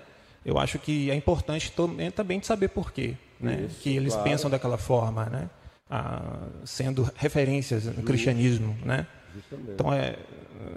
Eu 0.45 0.59
acho 0.59 0.77
que 0.77 1.09
é 1.09 1.15
importante 1.15 1.73
também 2.13 2.39
de 2.39 2.45
saber 2.45 2.67
por 2.67 2.91
quê, 2.91 3.15
né? 3.39 3.65
Isso, 3.67 3.79
que 3.81 3.95
eles 3.95 4.13
claro. 4.13 4.29
pensam 4.29 4.49
daquela 4.49 4.77
forma, 4.77 5.25
né? 5.25 5.49
Ah, 5.89 6.47
sendo 6.63 7.09
referências 7.15 7.85
no 7.85 8.03
cristianismo, 8.03 8.77
né? 8.85 9.07
Então 9.73 9.91
é, 9.91 10.17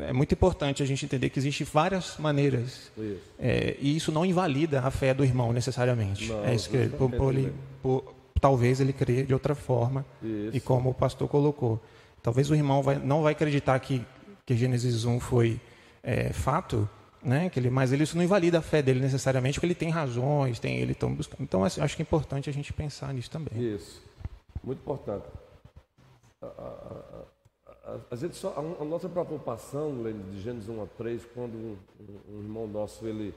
é 0.00 0.12
muito 0.12 0.32
importante 0.32 0.82
a 0.82 0.86
gente 0.86 1.04
entender 1.04 1.30
que 1.30 1.38
existem 1.38 1.66
várias 1.70 2.16
maneiras. 2.18 2.90
Isso. 2.96 3.20
É, 3.38 3.76
e 3.80 3.96
isso 3.96 4.12
não 4.12 4.24
invalida 4.24 4.80
a 4.80 4.90
fé 4.90 5.12
do 5.14 5.24
irmão 5.24 5.52
necessariamente. 5.52 6.28
Não, 6.28 6.44
é 6.44 6.54
isso 6.54 6.68
que 6.70 6.88
por, 6.88 7.10
por, 7.10 7.34
ele, 7.34 7.52
por, 7.82 8.14
talvez 8.40 8.80
ele 8.80 8.92
crê 8.92 9.24
de 9.24 9.32
outra 9.32 9.54
forma. 9.54 10.04
Isso. 10.22 10.56
E 10.56 10.60
como 10.60 10.90
o 10.90 10.94
pastor 10.94 11.28
colocou. 11.28 11.80
Talvez 12.22 12.50
o 12.50 12.54
irmão 12.54 12.82
vai, 12.82 12.98
não 12.98 13.22
vai 13.22 13.32
acreditar 13.32 13.78
que, 13.78 14.04
que 14.44 14.56
Gênesis 14.56 15.04
1 15.04 15.20
foi 15.20 15.60
é, 16.02 16.32
fato, 16.32 16.88
né? 17.22 17.48
Que 17.48 17.60
ele, 17.60 17.70
mas 17.70 17.92
ele, 17.92 18.02
isso 18.02 18.16
não 18.16 18.24
invalida 18.24 18.58
a 18.58 18.62
fé 18.62 18.82
dele 18.82 19.00
necessariamente, 19.00 19.54
porque 19.54 19.66
ele 19.66 19.74
tem 19.74 19.90
razões, 19.90 20.58
tem 20.58 20.78
ele 20.78 20.92
estão 20.92 21.14
buscando. 21.14 21.42
Então 21.42 21.64
assim, 21.64 21.80
acho 21.80 21.96
que 21.96 22.02
é 22.02 22.04
importante 22.04 22.50
a 22.50 22.52
gente 22.52 22.72
pensar 22.72 23.12
nisso 23.14 23.30
também. 23.30 23.74
Isso, 23.74 24.02
muito 24.62 24.80
importante. 24.80 25.26
A, 26.40 26.46
a, 26.46 26.48
a, 26.48 27.37
gente 28.16 28.36
só, 28.36 28.50
a, 28.50 28.82
a, 28.82 28.84
nossa 28.84 29.08
preocupação, 29.08 30.02
de 30.30 30.40
Gênesis 30.40 30.68
1 30.68 30.82
a 30.82 30.86
3, 30.86 31.24
quando 31.34 31.54
um, 31.54 31.76
um, 32.28 32.38
irmão 32.40 32.66
nosso 32.66 33.06
ele 33.06 33.34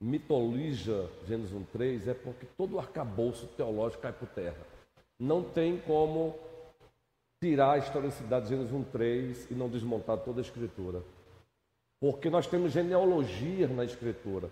mitologia 0.00 1.08
Gênesis 1.26 1.52
1 1.52 1.64
3, 1.64 2.08
é 2.08 2.14
porque 2.14 2.46
todo 2.56 2.74
o 2.74 2.78
arcabouço 2.78 3.46
teológico 3.56 4.02
cai 4.02 4.12
por 4.12 4.28
terra. 4.28 4.66
Não 5.18 5.42
tem 5.42 5.78
como 5.78 6.34
tirar 7.40 7.72
a 7.72 7.78
historicidade 7.78 8.46
de 8.46 8.50
Gênesis 8.50 8.72
1 8.72 8.84
3 8.84 9.50
e 9.50 9.54
não 9.54 9.68
desmontar 9.68 10.18
toda 10.18 10.40
a 10.40 10.42
escritura. 10.42 11.02
Porque 12.00 12.28
nós 12.28 12.46
temos 12.46 12.72
genealogia 12.72 13.68
na 13.68 13.84
escritura. 13.84 14.50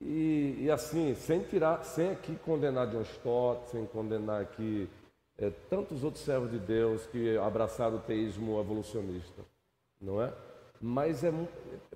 E, 0.00 0.56
e 0.60 0.70
assim, 0.70 1.14
sem 1.14 1.40
tirar, 1.44 1.84
sem 1.84 2.10
aqui 2.10 2.34
condenar 2.44 2.88
John 2.88 3.02
Stott, 3.02 3.70
sem 3.70 3.86
condenar 3.86 4.42
aqui 4.42 4.88
é, 5.42 5.50
tantos 5.68 6.04
outros 6.04 6.24
servos 6.24 6.52
de 6.52 6.58
Deus 6.58 7.04
que 7.10 7.36
abraçaram 7.36 7.96
o 7.96 7.98
teísmo 7.98 8.60
evolucionista, 8.60 9.42
não 10.00 10.22
é? 10.22 10.32
Mas 10.80 11.24
é 11.24 11.32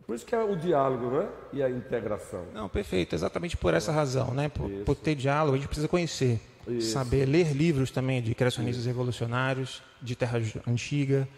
por 0.04 0.16
isso 0.16 0.26
que 0.26 0.34
é 0.34 0.42
o 0.42 0.56
diálogo, 0.56 1.10
não 1.10 1.22
é? 1.22 1.28
E 1.52 1.62
a 1.62 1.70
integração. 1.70 2.44
Não, 2.52 2.68
perfeito, 2.68 3.14
exatamente 3.14 3.56
por 3.56 3.72
essa 3.72 3.92
razão, 3.92 4.34
né? 4.34 4.48
Por, 4.48 4.68
por 4.84 4.96
ter 4.96 5.14
diálogo, 5.14 5.54
a 5.54 5.58
gente 5.58 5.68
precisa 5.68 5.86
conhecer, 5.86 6.40
isso. 6.66 6.90
saber 6.90 7.24
ler 7.24 7.52
livros 7.52 7.92
também 7.92 8.20
de 8.20 8.34
criacionistas 8.34 8.80
isso. 8.80 8.88
revolucionários, 8.88 9.80
de 10.02 10.16
terra 10.16 10.40
antiga, 10.66 11.28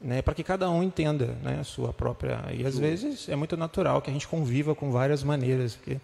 né? 0.00 0.22
Para 0.22 0.34
que 0.34 0.42
cada 0.42 0.70
um 0.70 0.82
entenda, 0.82 1.36
né? 1.42 1.58
A 1.60 1.64
sua 1.64 1.92
própria. 1.92 2.42
E 2.54 2.64
às 2.64 2.74
Sim. 2.74 2.80
vezes 2.80 3.28
é 3.28 3.36
muito 3.36 3.54
natural 3.54 4.00
que 4.00 4.08
a 4.08 4.12
gente 4.12 4.26
conviva 4.26 4.74
com 4.74 4.90
várias 4.90 5.22
maneiras, 5.22 5.76
porque 5.76 5.98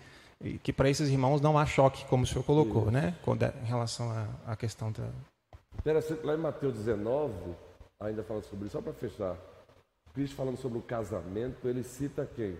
que 0.63 0.71
para 0.71 0.91
esses 0.91 1.09
irmãos 1.09 1.41
não 1.41 1.59
há 1.59 1.65
choque, 1.65 2.05
como 2.07 2.25
o 2.25 2.27
senhor 2.27 2.45
colocou, 2.45 2.83
Isso. 2.83 2.91
né? 2.91 3.15
Em 3.63 3.67
relação 3.67 4.11
à 4.47 4.55
questão 4.55 4.93
da, 4.93 5.09
Interessante, 5.87 6.26
lá 6.26 6.34
em 6.34 6.39
Mateus 6.39 6.74
19, 6.74 7.32
ainda 8.01 8.24
falando 8.24 8.43
sobre 8.43 8.66
isso, 8.66 8.72
só 8.72 8.82
para 8.82 8.93
fechar, 8.93 9.39
Cristo 10.12 10.34
falando 10.34 10.57
sobre 10.57 10.78
o 10.80 10.82
casamento, 10.82 11.68
ele 11.68 11.84
cita 11.84 12.26
quem? 12.26 12.59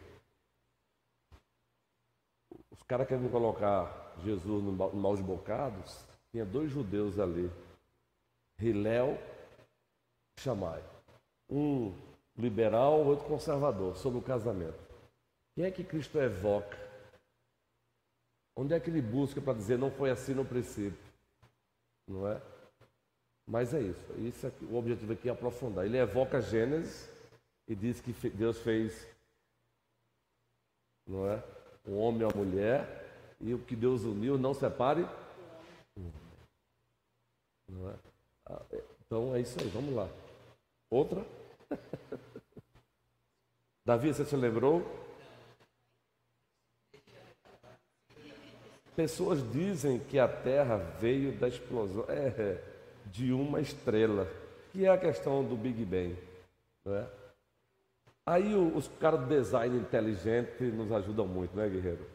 Os 2.70 2.85
caras 2.85 3.09
querendo 3.09 3.29
colocar 3.29 4.14
Jesus 4.22 4.62
no 4.62 4.70
maus 4.70 5.20
bocados, 5.20 6.05
tinha 6.31 6.45
dois 6.45 6.70
judeus 6.70 7.18
ali, 7.18 7.51
Hilel 8.61 9.18
e 10.39 10.41
Shammai. 10.43 10.85
Um 11.51 11.93
liberal, 12.39 13.05
outro 13.05 13.27
conservador, 13.27 13.97
sobre 13.97 14.20
o 14.20 14.22
casamento. 14.22 14.79
Quem 15.57 15.64
é 15.64 15.70
que 15.72 15.83
Cristo 15.83 16.16
evoca? 16.20 16.79
Onde 18.55 18.72
é 18.72 18.79
que 18.79 18.89
ele 18.89 19.03
busca 19.03 19.41
para 19.41 19.59
dizer 19.59 19.77
não 19.77 19.91
foi 19.91 20.12
assim 20.12 20.33
no 20.33 20.45
princípio? 20.45 21.12
Não 22.07 22.29
é? 22.29 22.56
Mas 23.47 23.73
é 23.73 23.81
isso. 23.81 24.13
isso 24.19 24.47
aqui, 24.47 24.65
o 24.65 24.77
objetivo 24.77 25.13
aqui 25.13 25.29
é 25.29 25.33
aprofundar. 25.33 25.87
Ele 25.87 25.97
evoca 25.97 26.41
Gênesis 26.41 27.09
e 27.69 27.75
diz 27.75 28.01
que 28.01 28.13
Deus 28.31 28.59
fez, 28.59 29.07
não 31.07 31.31
é? 31.31 31.43
Um 31.87 31.97
homem 31.99 32.23
e 32.23 32.25
uma 32.25 32.35
mulher 32.35 33.07
e 33.41 33.55
o 33.55 33.59
que 33.59 33.77
Deus 33.77 34.03
uniu 34.03 34.37
não 34.37 34.53
separe. 34.53 35.07
Não 37.69 37.91
é? 37.91 37.95
Ah, 38.47 38.63
é. 38.73 38.83
Então 39.07 39.35
é 39.35 39.41
isso 39.41 39.61
aí. 39.61 39.69
Vamos 39.69 39.95
lá. 39.95 40.09
Outra? 40.91 41.25
Davi, 43.85 44.13
você 44.13 44.25
se 44.25 44.35
lembrou? 44.35 44.85
Pessoas 48.97 49.49
dizem 49.53 50.01
que 50.01 50.19
a 50.19 50.27
Terra 50.27 50.79
veio 50.79 51.39
da 51.39 51.47
explosão 51.47 52.05
é, 52.09 52.63
de 53.17 53.33
uma 53.33 53.61
estrela, 53.61 54.29
que 54.71 54.85
é 54.85 54.91
a 54.91 54.99
questão 54.99 55.43
do 55.43 55.57
Big 55.57 55.83
Bang. 55.87 56.17
Não 56.85 56.95
é? 56.95 57.09
Aí 58.27 58.55
os 58.55 58.89
caras 59.01 59.21
do 59.21 59.27
design 59.27 59.79
inteligente 59.79 60.64
nos 60.64 60.93
ajudam 60.93 61.27
muito, 61.27 61.57
né, 61.57 61.67
Guerreiro? 61.69 62.07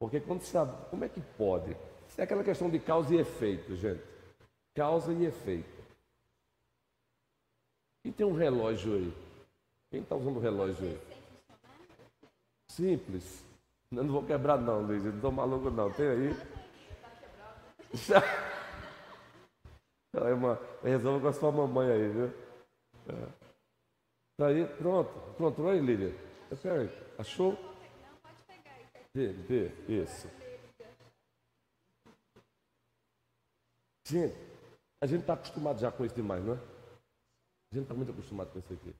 Porque 0.00 0.18
quando 0.18 0.40
você 0.40 0.50
sabe, 0.50 0.72
como 0.90 1.04
é 1.04 1.08
que 1.08 1.20
pode? 1.20 1.76
É 2.16 2.22
aquela 2.24 2.42
questão 2.42 2.68
de 2.68 2.80
causa 2.80 3.14
e 3.14 3.18
efeito, 3.18 3.76
gente. 3.76 4.02
Causa 4.74 5.12
e 5.12 5.26
efeito. 5.26 5.78
E 8.04 8.10
tem 8.10 8.26
um 8.26 8.34
relógio 8.34 8.94
aí. 8.94 9.14
Quem 9.90 10.00
está 10.00 10.16
usando 10.16 10.36
o 10.36 10.40
relógio 10.40 10.88
aí? 10.88 11.00
Simples. 12.72 13.44
Eu 13.92 14.02
não 14.02 14.12
vou 14.12 14.24
quebrar 14.24 14.58
não, 14.58 14.82
Luiz. 14.82 15.04
Eu 15.04 15.10
não 15.10 15.18
estou 15.18 15.32
maluco 15.32 15.70
não. 15.70 15.92
Tem 15.92 16.08
aí? 16.08 16.36
É 20.26 20.34
uma, 20.34 20.60
resolva 20.82 21.20
com 21.20 21.28
a 21.28 21.32
sua 21.32 21.52
mamãe 21.52 21.90
aí, 21.90 22.08
viu? 22.08 22.26
É. 23.08 23.48
Tá 24.36 24.46
aí, 24.48 24.66
pronto. 24.66 25.10
Pronto, 25.36 25.68
aí, 25.68 25.80
Lília. 25.80 26.14
Espera 26.50 26.82
aí. 26.82 26.90
Achou? 27.18 27.56
Vê, 29.14 29.32
vê, 29.32 29.72
isso. 29.88 30.28
Gente, 34.06 34.36
a 35.00 35.06
gente 35.06 35.20
está 35.20 35.34
acostumado 35.34 35.78
já 35.80 35.90
com 35.90 36.04
isso 36.04 36.14
demais, 36.14 36.44
não 36.44 36.54
é? 36.54 36.56
A 36.56 37.74
gente 37.74 37.82
está 37.82 37.94
muito 37.94 38.12
acostumado 38.12 38.50
com 38.50 38.58
isso 38.58 38.72
aqui. 38.72 38.94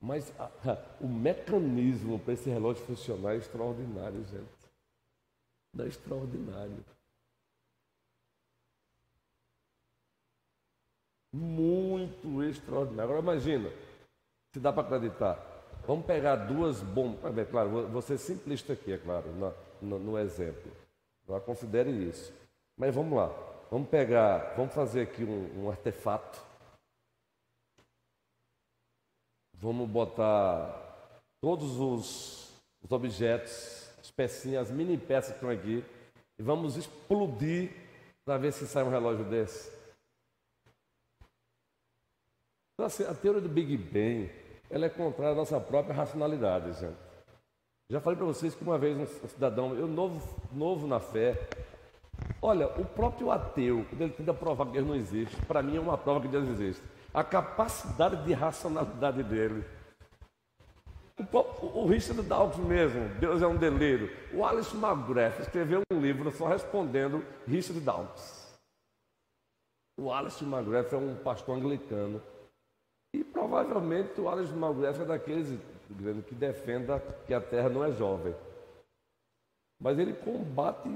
Mas 0.00 0.38
a, 0.38 0.44
a, 0.44 1.00
o 1.00 1.08
mecanismo 1.08 2.18
para 2.18 2.34
esse 2.34 2.50
relógio 2.50 2.84
funcionar 2.84 3.34
é 3.34 3.38
extraordinário, 3.38 4.22
gente. 4.24 4.64
É 5.78 5.86
extraordinário. 5.86 6.84
Muito 11.34 12.42
extraordinário. 12.44 13.10
Agora 13.10 13.20
imagina, 13.20 13.70
se 14.52 14.60
dá 14.60 14.72
para 14.72 14.84
acreditar. 14.84 15.36
Vamos 15.86 16.06
pegar 16.06 16.36
duas 16.36 16.80
bombas. 16.80 17.36
É 17.36 17.44
claro, 17.44 18.02
ser 18.02 18.18
simplista 18.18 18.72
aqui, 18.72 18.92
é 18.92 18.98
claro, 18.98 19.26
no, 19.82 19.98
no, 19.98 20.18
exemplo. 20.18 20.70
Não 21.26 21.40
considere 21.40 21.90
isso. 21.90 22.32
Mas 22.76 22.94
vamos 22.94 23.18
lá. 23.18 23.34
Vamos 23.70 23.88
pegar, 23.88 24.54
vamos 24.56 24.72
fazer 24.72 25.02
aqui 25.02 25.24
um, 25.24 25.64
um 25.64 25.70
artefato 25.70 26.40
Vamos 29.64 29.88
botar 29.88 31.22
todos 31.40 31.80
os, 31.80 32.52
os 32.82 32.92
objetos, 32.92 33.88
as 33.98 34.10
pecinhas, 34.10 34.68
as 34.68 34.70
mini 34.70 34.98
peças 34.98 35.30
que 35.30 35.36
estão 35.36 35.48
aqui, 35.48 35.82
e 36.38 36.42
vamos 36.42 36.76
explodir 36.76 37.70
para 38.26 38.36
ver 38.36 38.52
se 38.52 38.66
sai 38.66 38.82
um 38.82 38.90
relógio 38.90 39.24
desse. 39.24 39.72
Então, 42.74 42.86
assim, 42.86 43.04
a 43.04 43.14
teoria 43.14 43.40
do 43.40 43.48
Big 43.48 43.76
Bang, 43.76 44.30
ela 44.68 44.86
é 44.86 44.88
contrária 44.88 45.32
à 45.32 45.36
nossa 45.36 45.60
própria 45.60 45.94
racionalidade, 45.94 46.72
gente. 46.80 46.96
Já 47.90 48.00
falei 48.00 48.16
para 48.16 48.26
vocês 48.26 48.54
que 48.54 48.62
uma 48.62 48.78
vez 48.78 48.96
um 48.96 49.28
cidadão, 49.28 49.74
eu 49.74 49.86
novo, 49.86 50.20
novo 50.52 50.86
na 50.86 50.98
fé, 50.98 51.48
olha, 52.42 52.66
o 52.80 52.84
próprio 52.84 53.30
ateu, 53.30 53.84
quando 53.88 54.02
ele 54.02 54.12
tenta 54.12 54.34
provar 54.34 54.66
que 54.66 54.72
Deus 54.72 54.86
não 54.86 54.96
existe, 54.96 55.36
para 55.46 55.62
mim 55.62 55.76
é 55.76 55.80
uma 55.80 55.98
prova 55.98 56.20
que 56.20 56.28
Deus 56.28 56.48
existe 56.48 56.82
a 57.14 57.22
capacidade 57.22 58.24
de 58.24 58.32
racionalidade 58.32 59.22
dele. 59.22 59.64
O, 61.16 61.82
o 61.82 61.86
Richard 61.86 62.20
Dawkins 62.22 62.66
mesmo, 62.66 63.08
Deus 63.20 63.40
é 63.40 63.46
um 63.46 63.56
delírio. 63.56 64.10
O 64.32 64.44
Alice 64.44 64.76
McGrath 64.76 65.38
escreveu 65.38 65.82
um 65.92 66.00
livro 66.00 66.28
só 66.32 66.48
respondendo 66.48 67.24
Richard 67.46 67.80
Dawkins. 67.80 68.58
O 69.96 70.12
Alice 70.12 70.44
McGrath 70.44 70.92
é 70.92 70.96
um 70.96 71.14
pastor 71.14 71.56
anglicano. 71.56 72.20
E 73.14 73.22
provavelmente 73.22 74.20
o 74.20 74.28
Alice 74.28 74.52
McGrath 74.52 75.00
é 75.00 75.04
daqueles 75.04 75.46
que 76.26 76.34
defenda 76.34 76.98
que 77.24 77.32
a 77.32 77.40
Terra 77.40 77.68
não 77.68 77.84
é 77.84 77.92
jovem. 77.92 78.34
Mas 79.80 80.00
ele 80.00 80.14
combate 80.14 80.88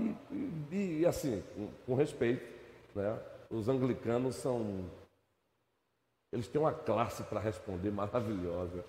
e, 0.73 0.99
e 1.01 1.07
assim, 1.07 1.41
com, 1.55 1.69
com 1.87 1.95
respeito. 1.95 2.45
Né? 2.93 3.17
Os 3.49 3.69
anglicanos 3.69 4.35
são 4.35 4.85
eles 6.33 6.49
têm 6.49 6.61
uma 6.61 6.75
classe 6.75 7.23
para 7.23 7.39
responder 7.39 7.93
maravilhosa. 7.93 8.85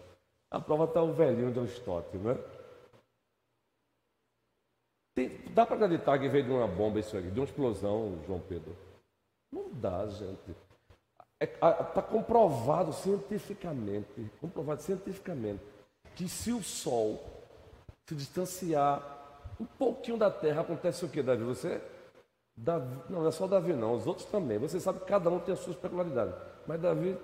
A 0.49 0.59
prova 0.59 0.85
está 0.85 1.01
o 1.03 1.13
velhinho 1.13 1.53
de 1.53 1.59
Aristóteles, 1.59 2.25
né? 2.25 2.35
Tem, 5.15 5.53
dá 5.53 5.67
para 5.67 5.75
acreditar 5.75 6.17
que 6.17 6.27
veio 6.27 6.45
de 6.45 6.51
uma 6.51 6.67
bomba 6.67 6.99
isso 6.99 7.15
aqui, 7.15 7.29
de 7.29 7.39
uma 7.39 7.45
explosão, 7.45 8.19
João 8.25 8.41
Pedro? 8.41 8.75
Não 9.51 9.69
dá, 9.71 10.07
gente. 10.07 10.55
Está 11.39 11.69
é, 11.69 11.83
tá 11.83 12.01
comprovado 12.01 12.91
cientificamente, 12.91 14.29
comprovado 14.41 14.81
cientificamente, 14.81 15.61
que 16.15 16.27
se 16.27 16.51
o 16.51 16.61
Sol 16.61 17.19
se 18.05 18.13
distanciar 18.13 19.01
um 19.59 19.65
pouquinho 19.65 20.17
da 20.17 20.29
Terra, 20.29 20.61
acontece 20.61 21.05
o 21.05 21.09
que, 21.09 21.21
Davi? 21.21 21.43
Você? 21.43 21.81
Davi, 22.55 22.97
não, 23.09 23.21
não 23.21 23.27
é 23.27 23.31
só 23.31 23.47
Davi, 23.47 23.73
não, 23.73 23.93
os 23.93 24.05
outros 24.05 24.27
também. 24.27 24.57
Você 24.57 24.79
sabe 24.79 24.99
que 24.99 25.05
cada 25.05 25.29
um 25.29 25.39
tem 25.39 25.53
as 25.53 25.59
suas 25.59 25.77
peculiaridades. 25.77 26.35
Mas 26.67 26.81
Davi 26.81 27.17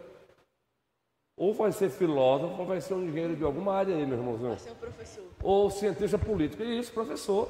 ou 1.37 1.53
vai 1.53 1.71
ser 1.73 1.89
filósofo 1.89 2.57
ou 2.57 2.65
vai 2.65 2.79
ser 2.79 2.93
um 2.93 3.03
engenheiro 3.03 3.35
de 3.35 3.43
alguma 3.43 3.73
área 3.73 3.93
aí, 3.93 4.05
meu 4.05 4.17
irmãozinho. 4.17 4.49
Vai 4.49 4.59
ser 4.59 4.71
um 4.71 4.75
professor. 4.75 5.23
Ou 5.43 5.69
cientista 5.69 6.17
político. 6.17 6.63
Isso, 6.63 6.93
professor. 6.93 7.49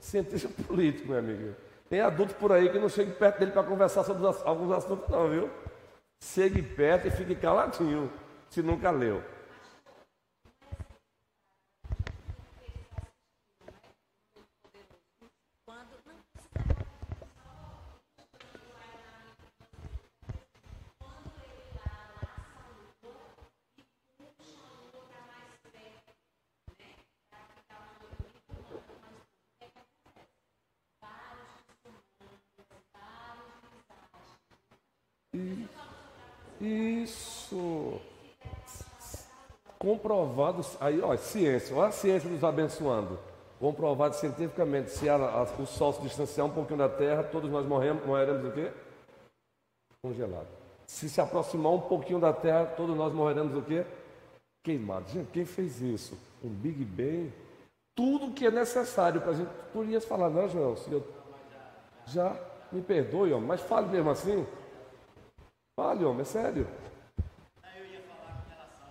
Cientista 0.00 0.48
político, 0.66 1.08
meu 1.08 1.18
amigo. 1.18 1.54
Tem 1.90 2.00
adulto 2.00 2.34
por 2.34 2.52
aí 2.52 2.70
que 2.70 2.78
não 2.78 2.88
chega 2.88 3.12
perto 3.12 3.38
dele 3.38 3.52
para 3.52 3.62
conversar 3.62 4.04
sobre 4.04 4.26
alguns 4.26 4.72
assuntos, 4.72 5.08
não, 5.08 5.28
viu? 5.28 5.50
Chegue 6.20 6.62
perto 6.62 7.08
e 7.08 7.10
fique 7.10 7.34
caladinho, 7.34 8.12
se 8.48 8.62
nunca 8.62 8.90
leu. 8.90 9.22
Isso. 36.60 38.00
Comprovado, 39.78 40.64
aí, 40.80 41.00
ó, 41.00 41.16
ciência, 41.16 41.74
olha 41.76 41.88
a 41.88 41.92
ciência 41.92 42.28
nos 42.28 42.42
abençoando. 42.42 43.18
Comprovado 43.60 44.14
cientificamente, 44.14 44.90
se 44.90 45.08
a, 45.08 45.14
a, 45.14 45.42
o 45.42 45.66
Sol 45.66 45.92
se 45.92 46.02
distanciar 46.02 46.46
um 46.46 46.50
pouquinho 46.50 46.78
da 46.78 46.88
Terra, 46.88 47.22
todos 47.22 47.50
nós 47.50 47.66
morremos, 47.66 48.04
morreremos 48.04 48.44
o 48.48 48.52
quê? 48.52 48.70
Congelado. 50.02 50.46
Se 50.86 51.08
se 51.08 51.20
aproximar 51.20 51.72
um 51.72 51.80
pouquinho 51.80 52.18
da 52.18 52.32
Terra, 52.32 52.66
todos 52.66 52.96
nós 52.96 53.12
morreremos 53.12 53.56
o 53.56 53.62
quê? 53.62 53.84
Queimados. 54.64 55.12
Gente, 55.12 55.30
quem 55.30 55.44
fez 55.44 55.80
isso? 55.80 56.18
Um 56.42 56.48
Big 56.48 56.84
Bang? 56.84 57.32
Tudo 57.94 58.32
que 58.32 58.46
é 58.46 58.50
necessário 58.50 59.20
para 59.20 59.30
a 59.30 59.34
gente. 59.34 59.50
Tu 59.72 60.00
falar, 60.02 60.30
não, 60.30 60.48
Joel? 60.48 60.76
Se 60.76 60.90
eu... 60.90 61.06
Já, 62.06 62.36
me 62.72 62.80
perdoe, 62.80 63.32
ó, 63.32 63.40
mas 63.40 63.60
fale 63.60 63.88
mesmo 63.88 64.10
assim. 64.10 64.46
Fale, 65.78 66.04
homem, 66.04 66.22
é 66.22 66.24
sério. 66.24 66.66
Eu 67.76 67.86
ia 67.86 68.00
falar 68.00 68.42
com 68.42 68.50
relação 68.50 68.88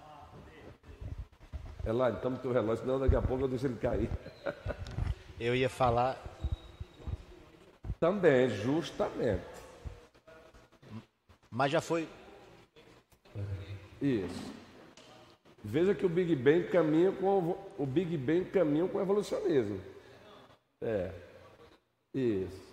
a. 1.84 1.90
É 1.90 1.92
lá, 1.92 2.12
então 2.12 2.34
teu 2.38 2.54
relógio, 2.54 2.86
senão 2.86 2.98
daqui 2.98 3.14
a 3.14 3.22
pouco 3.22 3.44
eu 3.44 3.50
deixo 3.50 3.68
ele 3.68 3.76
cair. 3.76 4.10
Eu 5.38 5.54
ia 5.54 5.70
falar. 5.70 6.18
Também, 8.00 8.50
justamente. 8.50 9.44
Mas 11.52 11.74
já 11.74 11.82
foi. 11.82 12.08
Isso. 14.02 14.54
Veja 15.62 15.94
que 15.94 16.06
o 16.06 16.10
Big 16.10 16.38
Bang 16.38 16.70
caminha 16.70 17.12
com 17.12 17.58
o 17.78 17.86
Big 17.86 18.18
Bang 18.18 18.46
caminha 18.46 18.88
com 18.88 18.98
o 18.98 19.02
evolucionismo. 19.02 19.82
É. 20.82 21.12
Isso. 22.16 22.66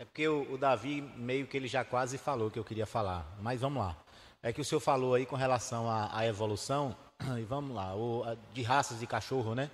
É 0.00 0.04
porque 0.06 0.26
o, 0.26 0.54
o, 0.54 0.56
Davi 0.56 1.02
meio 1.14 1.46
que 1.46 1.54
ele 1.54 1.68
já 1.68 1.84
quase 1.84 2.16
falou 2.16 2.48
o 2.48 2.50
que 2.50 2.58
eu 2.58 2.64
queria 2.64 2.86
falar. 2.86 3.36
Mas 3.38 3.60
vamos 3.60 3.82
lá. 3.82 3.94
É 4.42 4.50
que 4.50 4.58
o 4.58 4.64
senhor 4.64 4.80
falou 4.80 5.12
aí 5.12 5.26
com 5.26 5.36
relação 5.36 5.90
à, 5.90 6.08
à 6.16 6.26
evolução, 6.26 6.96
e 7.38 7.42
vamos 7.42 7.76
lá, 7.76 7.94
o, 7.94 8.24
a, 8.24 8.34
de 8.54 8.62
raças 8.62 8.98
de 8.98 9.06
cachorro, 9.06 9.54
né? 9.54 9.70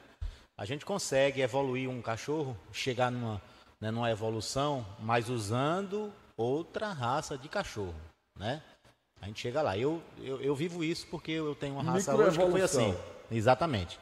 A 0.59 0.64
gente 0.64 0.85
consegue 0.85 1.43
evoluir 1.43 1.89
um 1.89 2.03
cachorro, 2.03 2.57
chegar 2.72 3.09
numa, 3.09 3.41
né, 3.81 3.93
numa 3.93 4.11
evolução, 4.11 4.85
mas 4.99 5.29
usando 5.29 6.12
outra 6.37 6.93
raça 6.93 7.39
de 7.39 7.49
cachorro, 7.49 7.95
né? 8.37 8.61
A 9.22 9.27
gente 9.27 9.41
chega 9.41 9.62
lá. 9.62 9.79
Eu, 9.79 10.03
eu, 10.18 10.41
eu 10.41 10.57
vivo 10.57 10.83
isso 10.83 11.07
porque 11.07 11.31
eu 11.31 11.55
tenho 11.55 11.74
uma 11.74 11.85
raça 11.85 12.16
hoje 12.16 12.37
que 12.37 12.51
foi 12.51 12.62
assim. 12.62 12.97
Exatamente. 13.31 13.97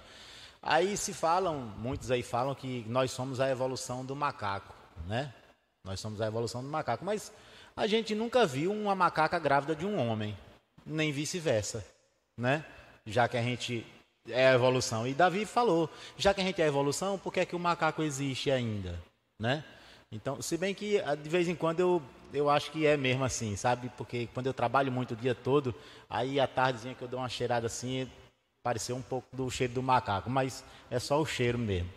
Aí 0.63 0.97
se 0.97 1.13
falam, 1.13 1.71
muitos 1.77 2.11
aí 2.11 2.23
falam 2.23 2.55
que 2.55 2.83
nós 2.89 3.11
somos 3.11 3.41
a 3.41 3.51
evolução 3.51 4.03
do 4.03 4.17
macaco, 4.17 4.73
né? 5.07 5.31
Nós 5.85 6.01
somos 6.01 6.21
a 6.21 6.27
evolução 6.27 6.63
do 6.63 6.69
macaco, 6.69 7.05
mas 7.05 7.31
a 7.77 7.87
gente 7.87 8.15
nunca 8.15 8.47
viu 8.47 8.73
uma 8.73 8.95
macaca 8.95 9.39
grávida 9.39 9.77
de 9.77 9.85
um 9.85 9.99
homem, 9.99 10.37
nem 10.85 11.13
vice-versa, 11.13 11.85
né? 12.39 12.65
Já 13.07 13.29
que 13.29 13.37
a 13.37 13.43
gente 13.43 13.87
é 14.29 14.49
a 14.49 14.55
evolução. 14.55 15.07
E 15.07 15.13
Davi 15.13 15.45
falou, 15.45 15.91
já 16.17 16.33
que 16.33 16.41
a 16.41 16.45
gente 16.45 16.61
é 16.63 16.65
a 16.65 16.69
evolução, 16.69 17.19
por 17.19 17.33
que 17.33 17.41
é 17.41 17.45
que 17.45 17.55
o 17.55 17.59
macaco 17.59 18.03
existe 18.03 18.51
ainda, 18.51 18.99
né? 19.39 19.63
Então, 20.11 20.41
se 20.41 20.57
bem 20.57 20.75
que 20.75 21.01
ah, 21.01 21.15
de 21.15 21.29
vez 21.29 21.49
em 21.49 21.55
quando 21.55 21.81
eu, 21.81 22.03
eu 22.33 22.49
acho 22.49 22.71
que 22.71 22.87
é 22.87 22.97
mesmo 22.97 23.25
assim, 23.25 23.55
sabe? 23.57 23.91
Porque 23.97 24.29
quando 24.33 24.47
eu 24.47 24.55
trabalho 24.55 24.91
muito 24.91 25.13
o 25.13 25.17
dia 25.17 25.35
todo, 25.35 25.75
aí 26.09 26.41
à 26.41 26.47
tardezinha 26.47 26.95
que 26.95 27.03
eu 27.03 27.09
dou 27.09 27.21
uma 27.21 27.29
cheirada 27.29 27.67
assim, 27.67 28.11
pareceu 28.63 28.97
um 28.97 29.03
pouco 29.03 29.29
do 29.37 29.51
cheiro 29.51 29.75
do 29.75 29.83
macaco, 29.83 30.31
mas 30.31 30.65
é 30.91 30.99
só 30.99 31.21
o 31.21 31.27
cheiro 31.27 31.59
mesmo. 31.59 31.91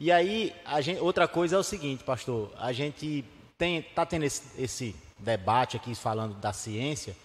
E 0.00 0.12
aí, 0.12 0.54
gente, 0.80 1.00
outra 1.00 1.26
coisa 1.26 1.56
é 1.56 1.58
o 1.58 1.62
seguinte, 1.62 2.04
pastor, 2.04 2.52
a 2.56 2.72
gente 2.72 3.24
está 3.58 4.06
tendo 4.06 4.24
esse, 4.24 4.62
esse, 4.62 4.96
debate 5.18 5.76
aqui 5.76 5.94
falando 5.94 6.34
da 6.34 6.52
ciência. 6.52 7.16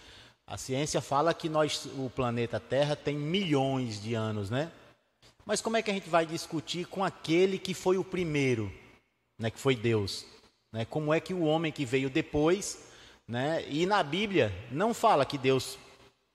A 0.46 0.56
ciência 0.56 1.00
fala 1.00 1.32
que 1.32 1.48
nós, 1.48 1.86
o 1.96 2.10
planeta 2.10 2.58
Terra 2.58 2.96
tem 2.96 3.16
milhões 3.16 4.02
de 4.02 4.14
anos, 4.14 4.50
né? 4.50 4.72
Mas 5.46 5.60
como 5.60 5.76
é 5.76 5.82
que 5.82 5.90
a 5.90 5.94
gente 5.94 6.08
vai 6.08 6.26
discutir 6.26 6.86
com 6.86 7.04
aquele 7.04 7.58
que 7.58 7.74
foi 7.74 7.96
o 7.96 8.04
primeiro, 8.04 8.72
né, 9.38 9.50
que 9.50 9.58
foi 9.58 9.76
Deus? 9.76 10.26
Né? 10.72 10.84
Como 10.84 11.12
é 11.14 11.20
que 11.20 11.34
o 11.34 11.44
homem 11.44 11.70
que 11.70 11.84
veio 11.84 12.10
depois, 12.10 12.82
né? 13.28 13.64
E 13.68 13.86
na 13.86 14.02
Bíblia 14.02 14.52
não 14.70 14.92
fala 14.92 15.24
que 15.24 15.38
Deus 15.38 15.78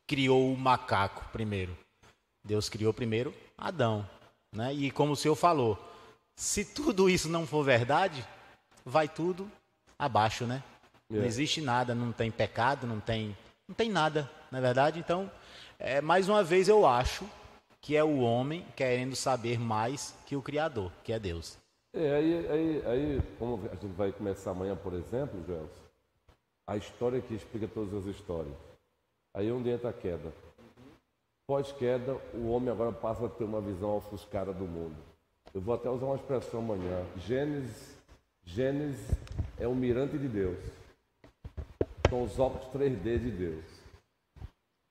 criou 0.08 0.54
o 0.54 0.58
macaco 0.58 1.28
primeiro. 1.32 1.78
Deus 2.46 2.70
criou 2.70 2.94
primeiro 2.94 3.34
Adão, 3.58 4.10
né? 4.56 4.74
E 4.74 4.90
como 4.90 5.14
o 5.14 5.16
senhor 5.16 5.36
falou, 5.36 5.89
se 6.40 6.64
tudo 6.64 7.10
isso 7.10 7.28
não 7.28 7.46
for 7.46 7.66
verdade, 7.66 8.26
vai 8.86 9.10
tudo 9.10 9.52
abaixo, 9.98 10.46
né? 10.46 10.64
É. 11.12 11.18
Não 11.18 11.26
existe 11.26 11.60
nada, 11.60 11.94
não 11.94 12.14
tem 12.14 12.32
pecado, 12.32 12.88
não 12.88 13.02
tem, 13.02 13.36
não 13.68 13.76
tem 13.76 13.92
nada, 13.92 14.32
na 14.50 14.60
é 14.60 14.62
verdade. 14.62 15.00
Então, 15.00 15.30
é, 15.78 16.00
mais 16.00 16.30
uma 16.30 16.42
vez 16.42 16.70
eu 16.70 16.88
acho 16.88 17.26
que 17.82 17.94
é 17.94 18.04
o 18.06 18.20
homem 18.20 18.66
querendo 18.74 19.18
saber 19.18 19.60
mais 19.60 20.16
que 20.26 20.38
o 20.38 20.42
Criador, 20.42 20.94
que 21.04 21.12
é 21.12 21.20
Deus. 21.20 21.58
É, 21.94 22.16
aí, 22.16 22.48
aí, 22.48 22.84
aí, 22.86 23.22
como 23.38 23.68
a 23.70 23.76
gente 23.76 23.88
vai 23.88 24.14
começar 24.14 24.52
amanhã, 24.52 24.78
por 24.78 24.94
exemplo, 24.94 25.44
Gelson, 25.46 25.68
a 26.66 26.78
história 26.78 27.20
que 27.20 27.34
explica 27.34 27.68
todas 27.68 27.94
as 27.94 28.16
histórias. 28.16 28.56
Aí 29.34 29.50
é 29.50 29.52
onde 29.52 29.70
entra 29.70 29.90
a 29.90 29.94
queda. 29.94 30.32
Pós-queda, 31.46 32.16
o 32.34 32.48
homem 32.48 32.70
agora 32.70 32.94
passa 32.94 33.26
a 33.26 33.30
ter 33.30 33.44
uma 33.44 33.60
visão 33.60 33.98
ofuscada 33.98 34.54
do 34.54 34.64
mundo. 34.64 35.09
Eu 35.54 35.62
vou 35.62 35.74
até 35.74 35.90
usar 35.90 36.06
uma 36.06 36.16
expressão 36.16 36.60
amanhã. 36.60 37.06
Gênesis, 37.18 37.98
Gênesis 38.46 39.18
é 39.58 39.68
o 39.68 39.74
mirante 39.74 40.18
de 40.18 40.28
Deus. 40.28 40.58
São 42.08 42.24
os 42.24 42.40
óculos 42.40 42.68
3D 42.68 43.20
de 43.20 43.32
Deus. 43.32 43.66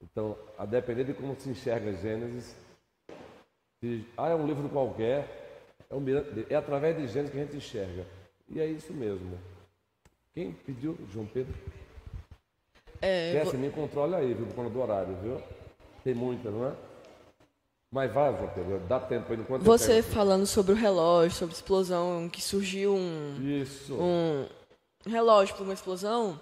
Então, 0.02 0.36
a 0.56 0.66
depender 0.66 1.04
de 1.04 1.14
como 1.14 1.38
se 1.38 1.48
enxerga 1.48 1.92
Gênesis, 1.92 2.56
se, 3.80 4.04
ah, 4.16 4.28
é 4.28 4.34
um 4.34 4.46
livro 4.46 4.68
qualquer, 4.68 5.68
é, 5.88 5.94
um 5.94 6.00
mirante, 6.00 6.46
é 6.50 6.56
através 6.56 6.96
de 6.96 7.06
Gênesis 7.06 7.32
que 7.32 7.40
a 7.40 7.44
gente 7.44 7.56
enxerga. 7.56 8.04
E 8.48 8.60
é 8.60 8.66
isso 8.66 8.92
mesmo. 8.92 9.38
Quem 10.34 10.52
pediu? 10.52 10.98
João 11.12 11.26
Pedro? 11.26 11.54
É, 13.00 13.44
vou... 13.44 13.54
me 13.54 13.70
controle 13.70 14.14
aí, 14.16 14.34
viu, 14.34 14.46
por 14.46 14.54
conta 14.56 14.70
do 14.70 14.80
horário, 14.80 15.14
viu? 15.22 15.40
Tem 16.02 16.14
muita, 16.14 16.50
não 16.50 16.66
é? 16.66 16.87
Mas 17.90 18.12
vai, 18.12 18.32
Pedro, 18.54 18.80
dá 18.86 19.00
tempo 19.00 19.32
aí 19.32 19.38
enquanto 19.38 19.62
Você 19.62 20.02
falando 20.02 20.46
sobre 20.46 20.72
o 20.72 20.76
relógio, 20.76 21.36
sobre 21.36 21.54
explosão, 21.54 22.28
que 22.28 22.42
surgiu 22.42 22.94
um. 22.94 23.36
Isso. 23.40 23.94
Um 23.94 24.46
relógio 25.06 25.56
por 25.56 25.64
uma 25.64 25.72
explosão. 25.72 26.38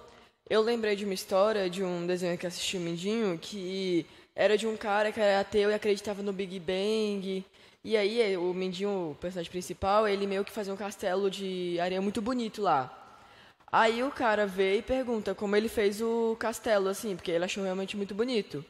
Eu 0.51 0.61
lembrei 0.61 0.97
de 0.97 1.05
uma 1.05 1.15
história 1.15 1.71
de 1.71 1.85
um 1.85 2.07
desenho 2.07 2.37
que 2.37 2.47
assisti 2.47 2.77
o 2.77 2.81
Mindinho, 2.81 3.39
que 3.39 4.05
era 4.35 4.59
de 4.59 4.67
um 4.67 4.77
cara 4.77 5.13
que 5.13 5.21
era 5.21 5.41
ateu 5.41 5.71
e 5.71 5.75
acreditava 5.75 6.23
no 6.23 6.33
Big 6.33 6.59
Bang. 6.59 7.45
E 7.85 7.97
aí 7.97 8.37
o 8.37 8.53
Mindinho, 8.53 9.13
o 9.13 9.15
personagem 9.15 9.51
principal, 9.51 10.09
ele 10.09 10.27
meio 10.27 10.45
que 10.45 10.53
fazia 10.53 10.75
um 10.75 10.77
castelo 10.77 11.31
de 11.31 11.79
areia 11.79 12.03
muito 12.03 12.21
bonito 12.21 12.61
lá. 12.61 12.93
Aí 13.71 14.03
o 14.03 14.11
cara 14.11 14.47
vê 14.47 14.79
e 14.79 14.83
pergunta 14.83 15.35
como 15.35 15.55
ele 15.55 15.69
fez 15.69 16.01
o 16.01 16.37
castelo, 16.39 16.89
assim, 16.89 17.15
porque 17.15 17.31
ele 17.31 17.45
achou 17.45 17.63
realmente 17.63 17.97
muito 17.97 18.15
bonito. 18.15 18.65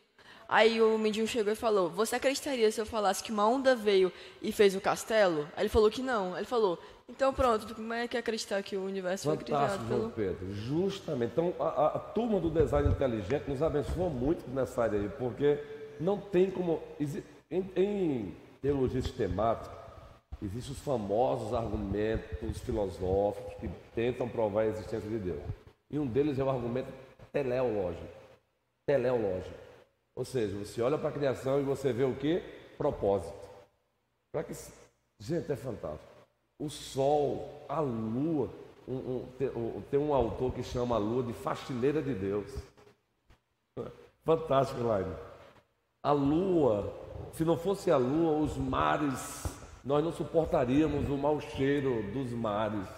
Aí 0.48 0.80
o 0.80 0.96
Mindinho 0.96 1.26
chegou 1.26 1.52
e 1.52 1.56
falou: 1.56 1.90
Você 1.90 2.16
acreditaria 2.16 2.70
se 2.70 2.80
eu 2.80 2.86
falasse 2.86 3.22
que 3.22 3.32
uma 3.32 3.48
onda 3.48 3.74
veio 3.74 4.12
e 4.40 4.52
fez 4.52 4.76
o 4.76 4.80
castelo? 4.80 5.48
Aí 5.56 5.62
ele 5.62 5.68
falou 5.68 5.90
que 5.90 6.00
não. 6.00 6.34
Aí 6.34 6.40
ele 6.40 6.46
falou: 6.46 6.78
Então 7.08 7.32
pronto, 7.32 7.74
como 7.74 7.92
é 7.92 8.06
que 8.06 8.16
acreditar 8.16 8.62
que 8.62 8.76
o 8.76 8.84
universo 8.84 9.28
Fantástico, 9.28 9.56
foi 9.56 9.66
criado 9.66 9.88
pelo. 9.88 10.10
Pedro, 10.10 10.54
justamente. 10.54 11.32
Então 11.32 11.52
a, 11.58 11.86
a, 11.86 11.98
turma 11.98 12.38
do 12.38 12.50
design 12.50 12.88
inteligente 12.88 13.48
nos 13.48 13.62
abençoou 13.62 14.08
muito 14.08 14.48
nessa 14.50 14.82
área 14.82 15.00
aí, 15.00 15.08
porque 15.08 15.58
não 15.98 16.18
tem 16.18 16.50
como. 16.50 16.80
Em, 17.50 17.70
em 17.76 18.36
teologia 18.62 19.02
sistemática, 19.02 19.74
existem 20.42 20.72
os 20.72 20.80
famosos 20.80 21.54
argumentos 21.54 22.58
filosóficos 22.60 23.54
que 23.54 23.68
tentam 23.94 24.28
provar 24.28 24.62
a 24.62 24.66
existência 24.66 25.08
de 25.08 25.18
Deus. 25.18 25.42
E 25.90 25.98
um 25.98 26.06
deles 26.06 26.38
é 26.38 26.44
o 26.44 26.50
argumento 26.50 26.92
teleológico. 27.32 28.06
Teleológico. 28.84 29.65
Ou 30.16 30.24
seja, 30.24 30.56
você 30.56 30.80
olha 30.80 30.96
para 30.96 31.10
a 31.10 31.12
criação 31.12 31.60
e 31.60 31.62
você 31.62 31.92
vê 31.92 32.04
o 32.04 32.16
que? 32.16 32.40
Propósito. 32.78 33.36
Para 34.32 34.42
que 34.44 34.54
gente 35.20 35.52
é 35.52 35.56
fantástico. 35.56 36.10
O 36.58 36.70
sol, 36.70 37.66
a 37.68 37.80
lua, 37.80 38.48
um, 38.88 38.94
um, 38.94 39.26
tem, 39.38 39.48
um, 39.50 39.82
tem 39.90 40.00
um 40.00 40.14
autor 40.14 40.54
que 40.54 40.62
chama 40.62 40.96
a 40.96 40.98
lua 40.98 41.22
de 41.22 41.34
faxineira 41.34 42.02
de 42.02 42.14
Deus. 42.14 42.50
Fantástico, 44.24 44.82
Laine. 44.82 45.14
A 46.02 46.12
lua, 46.12 46.92
se 47.34 47.44
não 47.44 47.56
fosse 47.56 47.90
a 47.90 47.96
lua, 47.96 48.38
os 48.38 48.56
mares, 48.56 49.44
nós 49.84 50.02
não 50.02 50.12
suportaríamos 50.12 51.08
o 51.08 51.16
mau 51.16 51.40
cheiro 51.40 52.02
dos 52.10 52.30
mares. 52.30 52.88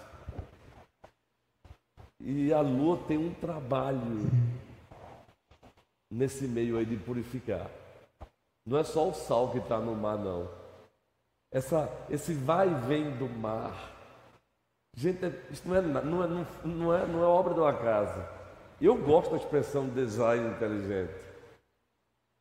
E 2.21 2.53
a 2.53 2.61
lua 2.61 2.97
tem 3.07 3.19
um 3.19 3.35
trabalho 3.35 4.31
nesse 6.11 6.47
meio 6.47 6.79
aí 6.79 6.85
de 6.85 6.97
purificar. 6.97 7.71
Não 8.67 8.79
é 8.79 8.85
só 8.85 9.09
o 9.09 9.15
sal 9.15 9.51
que 9.51 9.59
está 9.59 9.79
no 9.79 9.95
mar, 9.95 10.19
não. 10.19 10.49
Essa, 11.51 11.91
esse 12.11 12.35
vai 12.35 12.69
e 12.69 12.75
vem 12.87 13.17
do 13.17 13.29
mar. 13.29 13.97
Gente, 14.95 15.27
isso 15.51 15.67
não 15.67 15.77
é, 15.77 15.81
não, 15.81 16.25
é, 16.25 16.47
não, 16.65 16.95
é, 16.95 17.07
não 17.07 17.23
é 17.23 17.27
obra 17.27 17.55
do 17.55 17.65
acaso. 17.65 18.21
Eu 18.81 18.97
gosto 18.97 19.31
da 19.31 19.37
expressão 19.39 19.89
design 19.89 20.51
inteligente. 20.51 21.15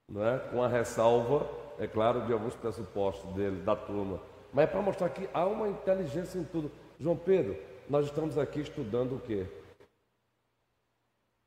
Não 0.09 0.25
é? 0.25 0.39
Com 0.49 0.61
a 0.61 0.67
ressalva, 0.67 1.47
é 1.79 1.87
claro, 1.87 2.25
de 2.25 2.33
alguns 2.33 2.55
pressupostos 2.55 3.33
dele, 3.33 3.61
da 3.63 3.75
turma. 3.75 4.21
Mas 4.53 4.65
é 4.65 4.67
para 4.67 4.81
mostrar 4.81 5.09
que 5.09 5.29
há 5.33 5.45
uma 5.45 5.67
inteligência 5.67 6.39
em 6.39 6.43
tudo. 6.43 6.71
João 6.99 7.15
Pedro, 7.15 7.57
nós 7.89 8.05
estamos 8.05 8.37
aqui 8.37 8.61
estudando 8.61 9.15
o 9.15 9.19
quê? 9.19 9.45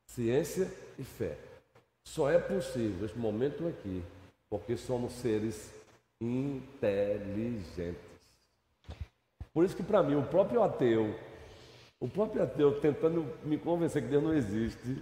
Ciência 0.07 0.71
e 0.99 1.05
fé. 1.05 1.37
Só 2.11 2.29
é 2.29 2.39
possível 2.39 3.07
esse 3.07 3.17
momento 3.17 3.69
aqui 3.69 4.03
porque 4.49 4.77
somos 4.77 5.13
seres 5.13 5.73
inteligentes. 6.21 8.03
Por 9.55 9.65
isso 9.65 9.77
que 9.77 9.83
para 9.85 10.03
mim 10.03 10.17
o 10.17 10.25
próprio 10.25 10.61
ateu, 10.61 11.15
o 12.01 12.09
próprio 12.09 12.43
ateu 12.43 12.81
tentando 12.81 13.33
me 13.45 13.57
convencer 13.57 14.03
que 14.03 14.09
Deus 14.09 14.25
não 14.25 14.35
existe, 14.35 15.01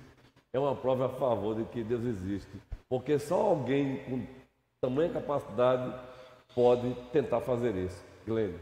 é 0.53 0.59
uma 0.59 0.77
prova 0.77 1.07
a 1.07 1.09
favor 1.09 1.57
de 1.57 1.65
que 1.65 1.83
Deus 1.83 2.05
existe. 2.05 2.61
Porque 2.91 3.19
só 3.19 3.41
alguém 3.41 4.05
com 4.05 4.27
tamanha 4.79 5.11
capacidade 5.11 5.99
pode 6.55 6.95
tentar 7.11 7.41
fazer 7.41 7.75
isso. 7.75 8.05
Glênio. 8.27 8.61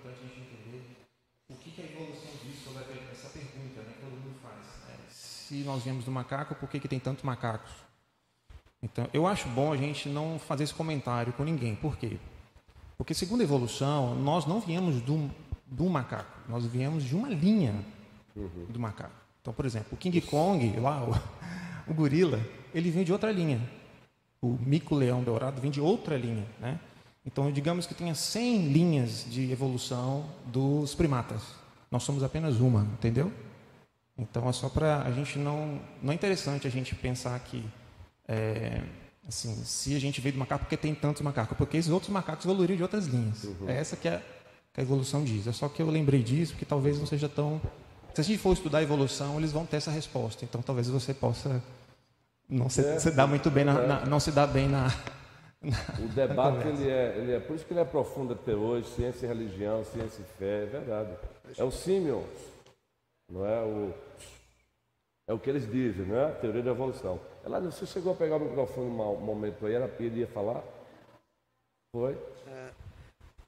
importante 0.00 0.20
a 0.24 0.26
gente 0.26 0.40
entender 0.40 0.96
o 1.48 1.56
que, 1.56 1.70
que 1.70 1.82
a 1.82 1.84
evolução 1.84 2.30
diz 2.42 2.64
sobre 2.64 2.80
essa 3.20 3.28
pergunta 3.28 3.80
né, 3.82 3.92
que 3.94 4.00
todo 4.00 4.12
mundo 4.12 4.34
faz. 4.42 4.56
Né? 4.88 4.96
Se 5.10 5.54
nós 5.62 5.82
viemos 5.82 6.04
do 6.04 6.10
macaco, 6.10 6.54
por 6.54 6.68
que, 6.68 6.80
que 6.80 6.88
tem 6.88 6.98
tantos 6.98 7.22
macacos? 7.22 7.70
Então, 8.82 9.06
eu 9.12 9.26
acho 9.26 9.46
bom 9.48 9.72
a 9.72 9.76
gente 9.76 10.08
não 10.08 10.38
fazer 10.38 10.64
esse 10.64 10.74
comentário 10.74 11.32
com 11.34 11.44
ninguém. 11.44 11.74
Por 11.74 11.96
quê? 11.98 12.16
Porque, 12.96 13.12
segundo 13.12 13.42
a 13.42 13.44
evolução, 13.44 14.14
nós 14.14 14.46
não 14.46 14.60
viemos 14.60 15.00
do, 15.02 15.30
do 15.66 15.84
macaco, 15.88 16.38
nós 16.48 16.64
viemos 16.64 17.04
de 17.04 17.14
uma 17.14 17.28
linha 17.28 17.74
uhum. 18.34 18.66
do 18.68 18.80
macaco. 18.80 19.14
Então, 19.40 19.52
por 19.52 19.66
exemplo, 19.66 19.88
o 19.92 19.96
King 19.96 20.20
Kong, 20.22 20.78
lá, 20.80 21.04
o, 21.04 21.90
o 21.90 21.94
gorila, 21.94 22.40
ele 22.74 22.90
vem 22.90 23.04
de 23.04 23.12
outra 23.12 23.30
linha. 23.30 23.60
O 24.42 24.58
mico-leão 24.60 25.22
dourado 25.22 25.60
vem 25.60 25.70
de 25.70 25.80
outra 25.80 26.16
linha. 26.16 26.46
Né? 26.58 26.80
Então, 27.24 27.52
digamos 27.52 27.86
que 27.86 27.94
tenha 27.94 28.14
100 28.14 28.68
linhas 28.68 29.26
de 29.28 29.50
evolução 29.52 30.24
dos 30.46 30.94
primatas. 30.94 31.42
Nós 31.90 32.02
somos 32.02 32.22
apenas 32.22 32.56
uma, 32.56 32.82
entendeu? 32.82 33.32
Então, 34.16 34.48
é 34.48 34.52
só 34.52 34.68
para 34.68 35.02
a 35.02 35.10
gente 35.10 35.38
não. 35.38 35.80
Não 36.02 36.12
é 36.12 36.14
interessante 36.14 36.66
a 36.66 36.70
gente 36.70 36.94
pensar 36.94 37.38
que. 37.40 37.64
É, 38.28 38.82
assim, 39.26 39.54
se 39.64 39.96
a 39.96 39.98
gente 39.98 40.20
veio 40.20 40.34
do 40.34 40.38
macaco, 40.38 40.64
porque 40.64 40.76
tem 40.76 40.94
tantos 40.94 41.22
macacos? 41.22 41.56
Porque 41.56 41.76
esses 41.76 41.90
outros 41.90 42.10
macacos 42.10 42.44
evoluíram 42.44 42.76
de 42.76 42.82
outras 42.82 43.06
linhas. 43.06 43.44
Uhum. 43.44 43.68
É 43.68 43.76
essa 43.76 43.96
que, 43.96 44.08
é, 44.08 44.22
que 44.72 44.80
a 44.80 44.82
evolução 44.82 45.24
diz. 45.24 45.46
É 45.46 45.52
só 45.52 45.68
que 45.68 45.82
eu 45.82 45.90
lembrei 45.90 46.22
disso, 46.22 46.52
porque 46.52 46.66
talvez 46.66 46.98
não 46.98 47.06
seja 47.06 47.28
tão. 47.28 47.60
Se 48.14 48.20
a 48.20 48.24
gente 48.24 48.38
for 48.38 48.52
estudar 48.52 48.78
a 48.78 48.82
evolução, 48.82 49.38
eles 49.38 49.52
vão 49.52 49.64
ter 49.64 49.78
essa 49.78 49.90
resposta. 49.90 50.44
Então, 50.44 50.60
talvez 50.62 50.88
você 50.88 51.14
possa 51.14 51.62
não 52.50 52.68
se, 52.68 52.80
é, 52.80 52.98
se 52.98 53.12
dá 53.12 53.26
muito 53.26 53.48
bem 53.50 53.64
na, 53.64 53.80
é. 53.80 53.86
na, 53.86 54.06
não 54.06 54.18
se 54.18 54.32
dá 54.32 54.46
bem 54.46 54.68
na, 54.68 54.88
o 55.62 56.08
debate 56.08 56.66
ele 56.66 56.90
é, 56.90 57.14
ele 57.16 57.32
é 57.32 57.38
por 57.38 57.54
isso 57.54 57.64
que 57.64 57.72
ele 57.72 57.80
é 57.80 57.84
profundo 57.84 58.32
até 58.32 58.54
hoje 58.54 58.88
ciência 58.88 59.26
e 59.26 59.28
religião 59.28 59.84
ciência 59.84 60.22
e 60.22 60.38
fé 60.38 60.64
é 60.64 60.66
verdade 60.66 61.10
é 61.58 61.64
o 61.64 61.70
Simeon 61.70 62.22
não 63.30 63.46
é 63.46 63.62
o 63.62 63.94
é 65.28 65.32
o 65.32 65.38
que 65.38 65.48
eles 65.48 65.70
dizem 65.70 66.06
não 66.06 66.16
é? 66.16 66.26
A 66.26 66.34
teoria 66.34 66.62
da 66.62 66.70
evolução. 66.72 67.20
Ela 67.44 67.60
você 67.60 67.86
chegou 67.86 68.12
a 68.12 68.16
pegar 68.16 68.36
o 68.36 68.40
microfone 68.40 68.88
um 68.88 69.20
momento 69.20 69.66
aí 69.66 69.74
ela 69.74 69.90
ia 70.00 70.26
falar? 70.26 70.62
Foi? 71.92 72.16
É, 72.46 72.70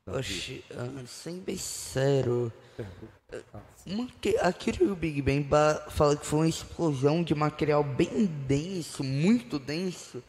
oxe, 0.09 0.64
uh, 0.70 1.07
sem 1.07 1.38
bem 1.40 1.57
sério. 1.57 2.53
Uma 3.86 4.07
que, 4.20 4.36
aquele 4.38 4.84
o 4.84 4.96
Big 4.96 5.22
Bang 5.22 5.48
fala 5.90 6.16
que 6.16 6.26
foi 6.26 6.40
uma 6.40 6.48
explosão 6.48 7.22
de 7.22 7.34
material 7.34 7.82
bem 7.82 8.26
denso, 8.26 9.03
muito 9.03 9.59
denso. 9.59 10.22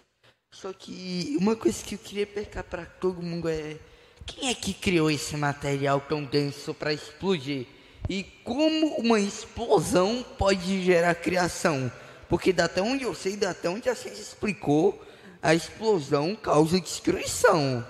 Só 0.51 0.71
que 0.71 1.35
uma 1.39 1.55
coisa 1.55 1.83
que 1.83 1.95
eu 1.95 1.99
queria 1.99 2.27
percar 2.27 2.63
para 2.63 2.85
todo 2.85 3.21
mundo 3.21 3.49
é 3.49 3.77
quem 4.25 4.49
é 4.49 4.53
que 4.53 4.73
criou 4.73 5.09
esse 5.09 5.35
material 5.37 6.01
tão 6.01 6.23
denso 6.23 6.73
para 6.73 6.93
explodir? 6.93 7.65
E 8.09 8.23
como 8.43 8.95
uma 8.97 9.19
explosão 9.19 10.23
pode 10.37 10.83
gerar 10.83 11.15
criação? 11.15 11.91
Porque 12.27 12.51
da 12.51 12.65
até 12.65 12.81
onde 12.81 13.03
eu 13.03 13.13
sei, 13.13 13.37
da 13.37 13.51
até 13.51 13.69
onde 13.69 13.89
a 13.89 13.95
ciência 13.95 14.21
explicou, 14.21 15.01
a 15.41 15.53
explosão 15.53 16.35
causa 16.35 16.79
destruição, 16.79 17.85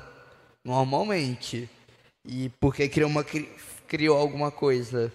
normalmente. 0.63 1.69
E 2.25 2.49
porque 2.59 2.87
criou 2.87 3.09
uma 3.09 3.25
criou 3.87 4.17
alguma 4.17 4.49
coisa. 4.49 5.11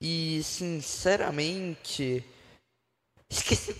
E, 0.00 0.42
sinceramente, 0.42 2.24
esqueci. 3.30 3.76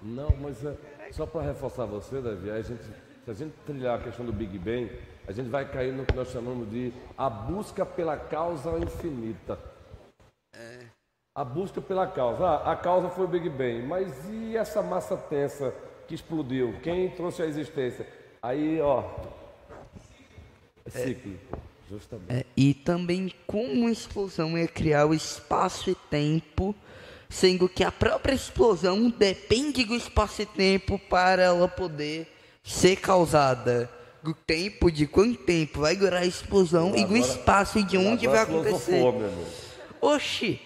Não, 0.00 0.34
mas 0.40 0.64
é, 0.64 0.76
só 1.12 1.26
para 1.26 1.42
reforçar 1.42 1.86
você, 1.86 2.20
Davi, 2.20 2.50
a 2.50 2.62
gente, 2.62 2.84
se 3.24 3.30
a 3.30 3.34
gente 3.34 3.52
trilhar 3.66 3.98
a 3.98 4.02
questão 4.02 4.24
do 4.24 4.32
Big 4.32 4.58
Bang, 4.58 4.90
a 5.26 5.32
gente 5.32 5.48
vai 5.48 5.66
cair 5.70 5.92
no 5.92 6.04
que 6.04 6.14
nós 6.14 6.28
chamamos 6.28 6.70
de 6.70 6.92
a 7.16 7.30
busca 7.30 7.84
pela 7.86 8.16
causa 8.16 8.78
infinita. 8.78 9.58
É. 10.54 10.80
A 11.34 11.44
busca 11.44 11.80
pela 11.80 12.06
causa. 12.06 12.44
Ah, 12.44 12.72
a 12.72 12.76
causa 12.76 13.08
foi 13.08 13.24
o 13.24 13.28
Big 13.28 13.48
Bang, 13.48 13.82
mas 13.82 14.12
e 14.30 14.56
essa 14.56 14.82
massa 14.82 15.16
tensa 15.16 15.74
que 16.06 16.14
explodiu? 16.14 16.78
Quem 16.82 17.10
trouxe 17.10 17.42
a 17.42 17.46
existência? 17.46 18.06
Aí, 18.42 18.80
ó. 18.80 19.02
É 20.84 20.90
cíclico. 20.90 21.58
Justamente. 21.88 22.32
É, 22.32 22.46
e 22.56 22.74
também 22.74 23.32
como 23.46 23.88
a 23.88 23.90
explosão 23.90 24.56
ia 24.56 24.68
criar 24.68 25.06
o 25.06 25.14
espaço 25.14 25.90
e 25.90 25.94
tempo, 25.94 26.74
sendo 27.28 27.68
que 27.68 27.82
a 27.82 27.90
própria 27.90 28.34
explosão 28.34 29.10
depende 29.10 29.84
do 29.84 29.94
espaço 29.94 30.42
e 30.42 30.46
tempo 30.46 30.98
para 30.98 31.42
ela 31.42 31.68
poder 31.68 32.28
ser 32.62 32.96
causada. 32.96 33.90
Do 34.24 34.32
tempo, 34.32 34.90
de 34.90 35.06
quanto 35.06 35.36
tempo 35.44 35.80
vai 35.80 35.94
durar 35.94 36.22
a 36.22 36.26
explosão 36.26 36.88
agora, 36.88 37.00
e 37.02 37.04
do 37.04 37.14
espaço 37.14 37.84
de 37.84 37.98
onde 37.98 38.26
vai 38.26 38.38
acontecer. 38.38 39.02
Oxi, 40.00 40.58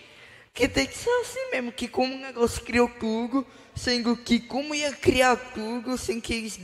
que 0.54 0.68
tem 0.68 0.86
que 0.86 0.96
ser 0.96 1.10
assim 1.22 1.50
mesmo, 1.50 1.72
que 1.72 1.88
como 1.88 2.14
o 2.14 2.18
negócio 2.18 2.62
criou 2.64 2.88
tudo, 2.88 3.44
sendo 3.74 4.16
que 4.16 4.38
como 4.38 4.76
ia 4.76 4.92
criar 4.92 5.34
tudo 5.52 5.98
sem 5.98 6.20
que 6.20 6.34
eles 6.34 6.60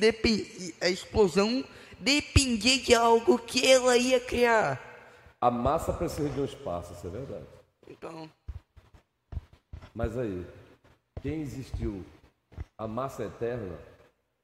a 0.81 0.89
explosão 0.89 1.65
dependia 1.99 2.79
de 2.79 2.95
algo 2.95 3.41
que 3.41 3.69
ela 3.69 3.97
ia 3.97 4.21
criar. 4.21 4.81
A 5.41 5.51
massa 5.51 5.93
precisa 5.93 6.29
de 6.29 6.41
um 6.41 6.45
espaço, 6.45 6.93
isso 6.93 7.09
é 7.09 7.11
verdade. 7.11 7.45
Então. 7.89 8.31
Mas 9.93 10.17
aí, 10.17 10.47
quem 11.21 11.43
existiu? 11.43 12.05
A 12.79 12.87
massa 12.87 13.25
eterna? 13.25 13.77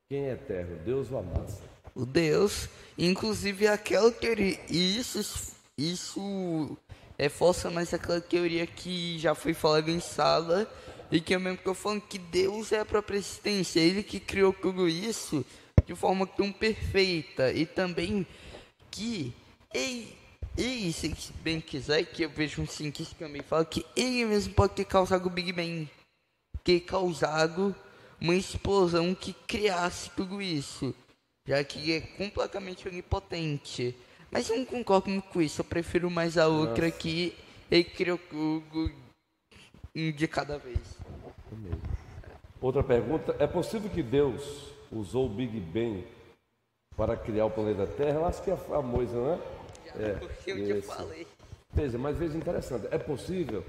Quem 0.09 0.27
é 0.27 0.33
eterno? 0.33 0.77
Deus 0.85 1.13
ou 1.13 1.21
a 1.21 1.23
massa? 1.23 1.63
O 1.95 2.05
Deus. 2.05 2.69
Inclusive 2.99 3.67
aquela 3.67 4.11
teoria. 4.11 4.59
Isso, 4.69 5.55
isso 5.77 6.77
é 7.19 7.29
força, 7.29 7.71
mas 7.71 7.93
aquela 7.93 8.21
teoria 8.21 8.67
que 8.67 9.19
já 9.19 9.35
foi 9.35 9.55
falada 9.55 9.91
em 9.91 10.01
sala. 10.01 10.71
E 11.11 11.21
que 11.21 11.35
eu 11.35 11.41
mesmo 11.41 11.59
estou 11.59 11.75
falando 11.75 12.03
que 12.03 12.19
Deus 12.19 12.73
é 12.73 12.81
a 12.81 12.85
própria 12.85 13.19
existência. 13.19 13.81
Ele 13.81 14.03
que 14.03 14.21
criou 14.21 14.53
tudo 14.53 14.89
isso 14.89 15.45
de 15.91 15.97
forma 15.97 16.25
tão 16.25 16.53
perfeita 16.53 17.53
e 17.53 17.67
também 17.67 18.25
que 18.93 19.35
ele, 19.75 20.17
ele 20.57 20.93
se 20.93 21.13
bem 21.43 21.61
quiser, 21.61 22.05
que 22.05 22.23
eu 22.23 22.31
vejo 22.31 22.63
um 22.63 22.67
cientista 22.67 23.17
também 23.19 23.43
fala 23.43 23.65
que 23.65 23.85
ele 23.97 24.25
mesmo 24.25 24.55
pode 24.55 24.75
ter 24.75 24.85
causado 24.85 25.27
o 25.27 25.31
Big 25.31 25.53
Bang, 25.53 25.89
ter 26.63 26.81
causado 26.81 27.75
uma 28.21 28.37
explosão 28.37 29.15
que 29.17 29.33
criasse 29.33 30.11
tudo 30.11 30.41
isso, 30.41 30.95
já 31.47 31.63
que 31.65 31.93
é 31.93 32.01
completamente 32.01 32.89
onipotente. 32.89 33.97
Mas 34.31 34.49
eu 34.49 34.57
não 34.57 34.65
concordo 34.65 35.11
muito 35.11 35.29
com 35.29 35.43
isso, 35.43 35.61
eu 35.61 35.65
prefiro 35.65 36.11
mais 36.11 36.39
a 36.39 36.47
outra 36.47 36.87
Nossa. 36.87 36.99
que 36.99 37.37
ele 37.71 37.85
criou 37.85 38.19
tudo 38.19 38.93
de 39.95 40.29
cada 40.29 40.59
vez. 40.59 40.79
Outra 42.61 42.83
pergunta, 42.83 43.35
é 43.39 43.47
possível 43.47 43.91
que 43.91 44.03
Deus 44.03 44.71
usou 44.93 45.27
o 45.27 45.29
Big 45.29 45.59
Bang 45.59 46.07
para 46.97 47.17
criar 47.17 47.47
o 47.47 47.51
planeta 47.51 47.87
Terra, 47.87 48.19
eu 48.19 48.27
acho 48.27 48.43
que 48.43 48.51
é 48.51 48.57
famoso, 48.57 49.15
né? 49.15 49.41
É, 49.99 50.13
porque 50.13 50.51
eu 50.51 50.81
te 50.81 50.87
falei. 50.87 51.27
Veja, 51.73 51.99
mas 51.99 52.17
veja 52.17 52.37
interessante, 52.37 52.87
é 52.91 52.99
possível? 52.99 53.65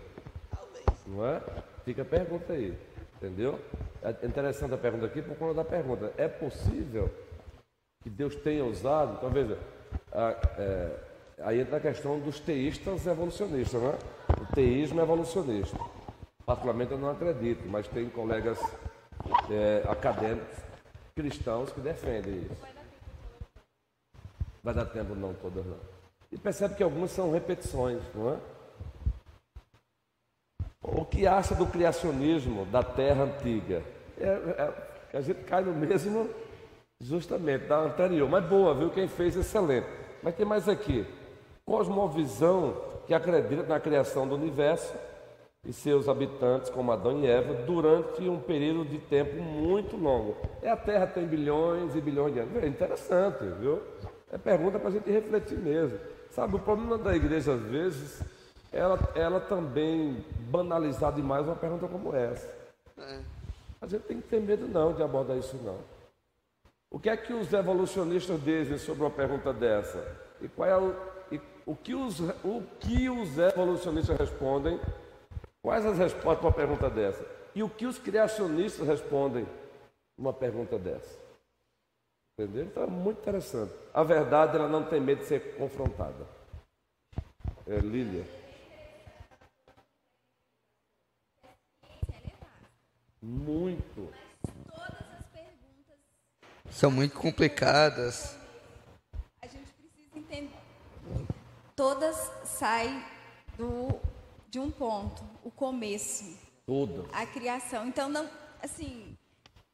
Não 1.07 1.25
é? 1.25 1.41
Fica 1.85 2.01
a 2.01 2.05
pergunta 2.05 2.53
aí, 2.53 2.77
entendeu? 3.15 3.59
É 4.03 4.25
interessante 4.25 4.73
a 4.73 4.77
pergunta 4.77 5.05
aqui 5.05 5.21
por 5.21 5.35
conta 5.37 5.53
da 5.55 5.63
pergunta. 5.63 6.13
É 6.17 6.27
possível 6.27 7.09
que 8.01 8.09
Deus 8.09 8.35
tenha 8.35 8.65
usado? 8.65 9.17
Então 9.17 9.29
veja, 9.29 9.57
a, 10.11 10.35
é, 10.57 10.99
aí 11.39 11.59
entra 11.61 11.77
a 11.77 11.79
questão 11.79 12.19
dos 12.19 12.39
teístas 12.39 13.05
evolucionistas, 13.05 13.81
né? 13.81 13.97
O 14.41 14.53
teísmo 14.53 15.01
evolucionista. 15.01 15.77
Particularmente 16.45 16.91
eu 16.91 16.97
não 16.97 17.11
acredito, 17.11 17.67
mas 17.67 17.87
tem 17.87 18.09
colegas 18.09 18.59
é, 19.49 19.83
acadêmicos 19.87 20.57
cristãos 21.15 21.71
que 21.71 21.81
defendem 21.81 22.37
isso. 22.37 22.61
Vai 24.63 24.73
dar 24.73 24.85
tempo 24.85 25.15
não, 25.15 25.33
todas 25.33 25.65
não. 25.65 25.77
E 26.31 26.37
percebe 26.37 26.75
que 26.75 26.83
algumas 26.83 27.11
são 27.11 27.31
repetições, 27.31 28.01
não 28.15 28.33
é? 28.33 28.37
O 30.81 31.05
que 31.05 31.27
acha 31.27 31.53
do 31.53 31.67
criacionismo 31.67 32.65
da 32.65 32.81
terra 32.81 33.23
antiga? 33.23 33.83
É, 34.17 34.25
é, 34.25 35.17
a 35.17 35.21
gente 35.21 35.43
cai 35.43 35.63
no 35.63 35.73
mesmo, 35.73 36.29
justamente, 37.01 37.65
da 37.65 37.79
anterior. 37.79 38.29
Mas 38.29 38.45
boa, 38.45 38.73
viu? 38.73 38.89
Quem 38.89 39.07
fez, 39.07 39.35
excelente. 39.35 39.87
Mas 40.21 40.35
tem 40.35 40.45
mais 40.45 40.69
aqui. 40.69 41.05
Cosmovisão 41.65 42.75
que 43.07 43.13
acredita 43.13 43.63
na 43.63 43.79
criação 43.79 44.27
do 44.27 44.35
universo 44.35 44.93
e 45.65 45.73
seus 45.73 46.07
habitantes, 46.07 46.69
como 46.69 46.91
Adão 46.91 47.19
e 47.19 47.27
Eva, 47.27 47.53
durante 47.53 48.27
um 48.27 48.39
período 48.39 48.85
de 48.85 48.97
tempo 48.97 49.41
muito 49.41 49.95
longo. 49.95 50.35
E 50.61 50.67
a 50.67 50.77
Terra 50.77 51.05
tem 51.05 51.25
bilhões 51.25 51.95
e 51.95 52.01
bilhões 52.01 52.33
de 52.33 52.39
anos. 52.39 52.63
É 52.63 52.67
interessante, 52.67 53.43
viu? 53.59 53.81
É 54.31 54.37
pergunta 54.37 54.79
para 54.79 54.89
a 54.89 54.91
gente 54.91 55.09
refletir 55.11 55.57
mesmo. 55.57 55.99
Sabe, 56.31 56.55
o 56.55 56.59
problema 56.59 56.97
da 56.97 57.15
igreja, 57.15 57.53
às 57.53 57.61
vezes, 57.63 58.23
ela, 58.71 58.97
ela 59.13 59.39
também 59.39 60.23
banalizar 60.49 61.13
demais 61.13 61.45
uma 61.45 61.55
pergunta 61.55 61.87
como 61.87 62.15
essa. 62.15 62.47
É. 62.97 63.19
A 63.81 63.87
gente 63.87 64.03
tem 64.03 64.21
que 64.21 64.27
ter 64.27 64.39
medo 64.39 64.67
não 64.67 64.93
de 64.93 65.03
abordar 65.03 65.37
isso 65.37 65.59
não. 65.63 65.77
O 66.91 66.99
que 66.99 67.09
é 67.09 67.15
que 67.15 67.31
os 67.31 67.51
evolucionistas 67.53 68.43
dizem 68.43 68.77
sobre 68.77 69.03
uma 69.03 69.09
pergunta 69.09 69.53
dessa? 69.53 70.05
E 70.41 70.49
qual 70.49 70.67
é 70.67 70.77
o, 70.77 70.93
e 71.31 71.39
o 71.65 71.73
que 71.73 71.95
os, 71.95 72.19
o 72.43 72.61
que 72.81 73.09
os 73.09 73.37
evolucionistas 73.37 74.19
respondem? 74.19 74.77
Quais 75.61 75.85
as 75.85 75.97
respostas 75.97 76.39
para 76.39 76.47
uma 76.47 76.53
pergunta 76.53 76.89
dessa? 76.89 77.25
E 77.55 77.63
o 77.63 77.69
que 77.69 77.85
os 77.85 77.97
criacionistas 77.97 78.85
respondem 78.85 79.47
uma 80.17 80.33
pergunta 80.33 80.77
dessa? 80.77 81.17
Entendeu? 82.37 82.65
Então 82.65 82.83
é 82.83 82.87
muito 82.87 83.19
interessante. 83.19 83.73
A 83.93 84.03
verdade 84.03 84.57
ela 84.57 84.67
não 84.67 84.83
tem 84.83 84.99
medo 84.99 85.19
de 85.19 85.27
ser 85.27 85.55
confrontada. 85.55 86.27
É, 87.65 87.77
Lília. 87.77 88.25
Muito. 93.21 94.30
São 96.71 96.89
muito 96.89 97.15
complicadas. 97.17 98.37
a 99.41 99.47
gente 99.47 99.71
precisa 99.73 100.17
entender. 100.17 100.55
Todas 101.75 102.15
saem 102.45 103.03
do, 103.57 103.99
de 104.49 104.57
um 104.57 104.71
ponto, 104.71 105.21
o 105.43 105.51
começo, 105.51 106.37
Todas. 106.65 107.05
a 107.11 107.25
criação. 107.25 107.87
Então, 107.87 108.07
não, 108.07 108.27
assim, 108.63 109.17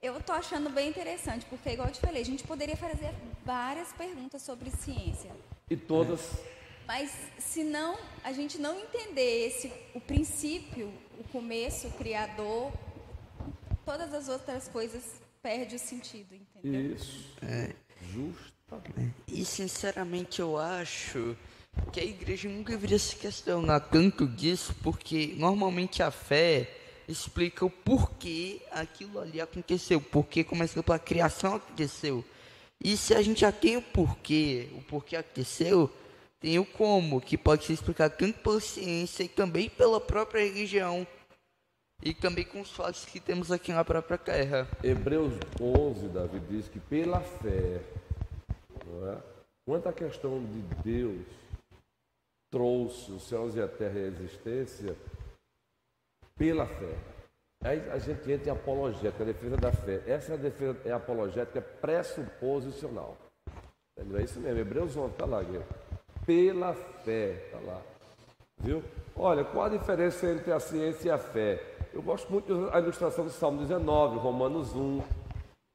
eu 0.01 0.19
tô 0.21 0.33
achando 0.33 0.69
bem 0.69 0.89
interessante, 0.89 1.45
porque, 1.45 1.69
igual 1.69 1.87
eu 1.87 1.93
te 1.93 1.99
falei, 1.99 2.21
a 2.21 2.25
gente 2.25 2.43
poderia 2.43 2.75
fazer 2.75 3.13
várias 3.45 3.93
perguntas 3.93 4.41
sobre 4.41 4.71
ciência. 4.71 5.31
E 5.69 5.77
todas. 5.77 6.31
Mas 6.87 7.11
se 7.37 7.63
não, 7.63 7.97
a 8.23 8.31
gente 8.31 8.57
não 8.57 8.79
entender 8.79 9.47
esse, 9.47 9.71
o 9.93 10.01
princípio, 10.01 10.91
o 11.19 11.23
começo, 11.25 11.87
o 11.87 11.91
criador, 11.91 12.71
todas 13.85 14.13
as 14.13 14.29
outras 14.29 14.67
coisas 14.67 15.26
perde 15.41 15.75
o 15.75 15.79
sentido, 15.79 16.35
entendeu? 16.35 16.95
Isso. 16.95 17.35
Justamente. 18.13 19.15
E 19.27 19.45
sinceramente 19.45 20.39
eu 20.39 20.57
acho 20.57 21.35
que 21.91 21.99
a 21.99 22.03
igreja 22.03 22.49
nunca 22.49 22.73
deveria 22.73 22.99
se 22.99 23.15
questionar 23.15 23.79
tanto 23.79 24.27
disso, 24.27 24.75
porque 24.83 25.33
normalmente 25.37 26.01
a 26.01 26.11
fé 26.11 26.69
explica 27.07 27.65
o 27.65 27.69
porquê 27.69 28.61
aquilo 28.71 29.19
ali 29.19 29.39
aconteceu, 29.39 30.01
porquê 30.01 30.43
começou 30.43 30.83
pela 30.83 30.99
criação 30.99 31.55
aconteceu. 31.55 32.23
E 32.83 32.95
se 32.97 33.13
a 33.15 33.21
gente 33.21 33.41
já 33.41 33.51
tem 33.51 33.77
o 33.77 33.81
porquê, 33.81 34.69
o 34.73 34.81
porquê 34.81 35.15
aconteceu, 35.15 35.91
tem 36.39 36.59
o 36.59 36.65
como, 36.65 37.19
que 37.19 37.37
pode 37.37 37.65
ser 37.65 37.73
explicado 37.73 38.15
tanto 38.17 38.39
pela 38.39 38.59
ciência 38.59 39.23
e 39.23 39.27
também 39.27 39.69
pela 39.69 39.99
própria 39.99 40.43
religião. 40.43 41.07
E 42.01 42.13
também 42.13 42.45
com 42.45 42.61
os 42.61 42.71
fatos 42.71 43.05
que 43.05 43.19
temos 43.19 43.51
aqui 43.51 43.73
na 43.73 43.83
própria 43.83 44.17
terra. 44.17 44.67
Hebreus 44.83 45.33
11, 45.59 46.07
Davi 46.09 46.39
diz 46.41 46.67
que 46.67 46.79
pela 46.79 47.19
fé, 47.19 47.81
não 48.85 49.11
é? 49.11 49.17
quanto 49.65 49.89
à 49.89 49.93
questão 49.93 50.39
de 50.39 50.61
Deus 50.83 51.25
trouxe 52.51 53.11
os 53.11 53.27
céus 53.27 53.55
e 53.55 53.61
a 53.61 53.67
terra 53.67 53.99
à 53.99 54.03
existência, 54.03 54.95
pela 56.37 56.65
fé. 56.65 56.95
Aí 57.63 57.89
a 57.89 57.97
gente 57.97 58.31
entra 58.31 58.49
em 58.49 58.51
apologética, 58.51 59.23
a 59.23 59.25
defesa 59.25 59.57
da 59.57 59.71
fé. 59.71 60.03
Essa 60.05 60.33
é 60.33 60.35
a 60.35 60.37
defesa 60.37 60.77
é 60.85 60.91
apologética 60.91 61.59
pressuposicional. 61.59 63.17
Entendeu? 63.97 64.19
É 64.19 64.23
isso 64.23 64.39
mesmo, 64.39 64.59
Hebreus 64.59 64.95
11, 64.95 65.11
está 65.11 65.25
lá, 65.25 65.41
Guilherme. 65.41 65.65
Pela 66.25 66.73
fé, 66.73 67.45
está 67.45 67.59
lá. 67.59 67.81
Viu? 68.59 68.83
Olha, 69.15 69.43
qual 69.43 69.65
a 69.65 69.69
diferença 69.69 70.31
entre 70.31 70.51
a 70.51 70.59
ciência 70.59 71.09
e 71.09 71.11
a 71.11 71.17
fé? 71.17 71.76
Eu 71.97 72.03
gosto 72.03 72.31
muito 72.31 72.69
da 72.69 72.79
ilustração 72.79 73.25
do 73.25 73.31
Salmo 73.31 73.57
19, 73.57 74.19
Romanos 74.19 74.71
1. 74.75 75.01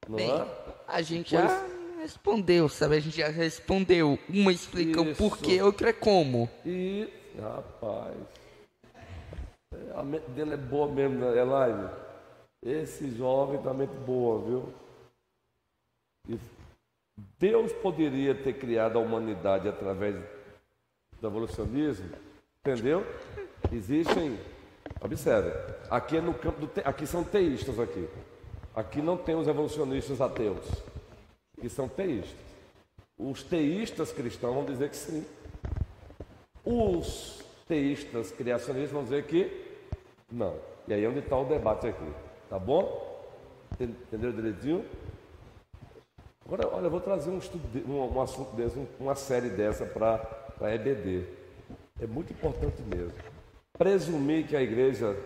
Não 0.07 0.15
Bem, 0.15 0.31
é? 0.31 0.47
a 0.87 1.01
gente 1.01 1.31
já 1.31 1.67
respondeu, 1.99 2.69
sabe? 2.69 2.95
A 2.95 2.99
gente 3.01 3.17
já 3.17 3.27
respondeu. 3.27 4.17
Uma 4.29 4.53
explica 4.53 5.01
o 5.01 5.13
porquê, 5.13 5.61
outra 5.61 5.89
é 5.89 5.93
como. 5.93 6.49
E, 6.65 7.09
rapaz, 7.37 8.15
é, 9.73 9.99
a 9.99 10.01
mente 10.01 10.29
dele 10.29 10.53
é 10.53 10.57
boa 10.57 10.87
mesmo, 10.87 11.19
né, 11.19 11.37
Elaine? 11.37 11.89
Esse 12.61 13.11
jovem 13.17 13.61
tá 13.61 13.73
mente 13.73 13.93
boa, 14.05 14.41
viu? 14.47 14.73
E 16.29 16.39
Deus 17.37 17.73
poderia 17.73 18.33
ter 18.33 18.53
criado 18.53 18.97
a 18.97 19.01
humanidade 19.01 19.67
através 19.67 20.15
do 21.19 21.27
evolucionismo, 21.27 22.09
entendeu? 22.61 23.05
Existem, 23.73 24.39
observe, 25.01 25.51
aqui 25.89 26.17
é 26.17 26.21
no 26.21 26.33
campo 26.33 26.61
do 26.61 26.67
te, 26.67 26.81
aqui 26.85 27.05
são 27.05 27.23
teístas 27.23 27.79
aqui. 27.79 28.07
Aqui 28.75 29.01
não 29.01 29.15
tem 29.17 29.35
os 29.35 29.47
evolucionistas 29.47 30.19
ateus, 30.19 30.65
que 31.59 31.69
são 31.69 31.87
teístas. 31.87 32.35
Os 33.17 33.43
teístas 33.43 34.11
cristãos 34.11 34.55
vão 34.55 34.65
dizer 34.65 34.89
que 34.89 34.95
sim. 34.97 35.25
Os 36.65 37.43
teístas 37.67 38.31
criacionistas 38.31 38.91
vão 38.91 39.03
dizer 39.03 39.25
que 39.25 39.75
não. 40.31 40.55
E 40.87 40.93
aí 40.93 41.03
é 41.03 41.07
onde 41.07 41.19
está 41.19 41.37
o 41.37 41.45
debate 41.45 41.87
aqui. 41.87 42.11
Tá 42.49 42.57
bom? 42.57 43.21
Enten- 43.73 43.95
Entendeu 44.07 44.31
direitinho? 44.31 44.85
Agora, 46.45 46.67
olha, 46.73 46.85
eu 46.85 46.89
vou 46.91 46.99
trazer 46.99 47.29
um, 47.29 47.37
estudo, 47.37 47.63
um, 47.87 48.17
um 48.17 48.21
assunto 48.21 48.55
desse, 48.55 48.77
um- 48.77 48.87
uma 48.99 49.15
série 49.15 49.49
dessa 49.49 49.85
para 49.85 50.19
a 50.59 50.73
EBD. 50.73 51.25
É 52.01 52.07
muito 52.07 52.33
importante 52.33 52.81
mesmo. 52.81 53.13
Presumir 53.77 54.47
que 54.47 54.55
a 54.55 54.61
igreja 54.61 55.17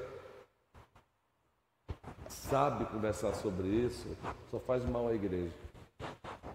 sabe 2.29 2.85
conversar 2.85 3.33
sobre 3.35 3.67
isso 3.67 4.07
só 4.49 4.59
faz 4.59 4.85
mal 4.85 5.09
à 5.09 5.13
igreja. 5.13 5.53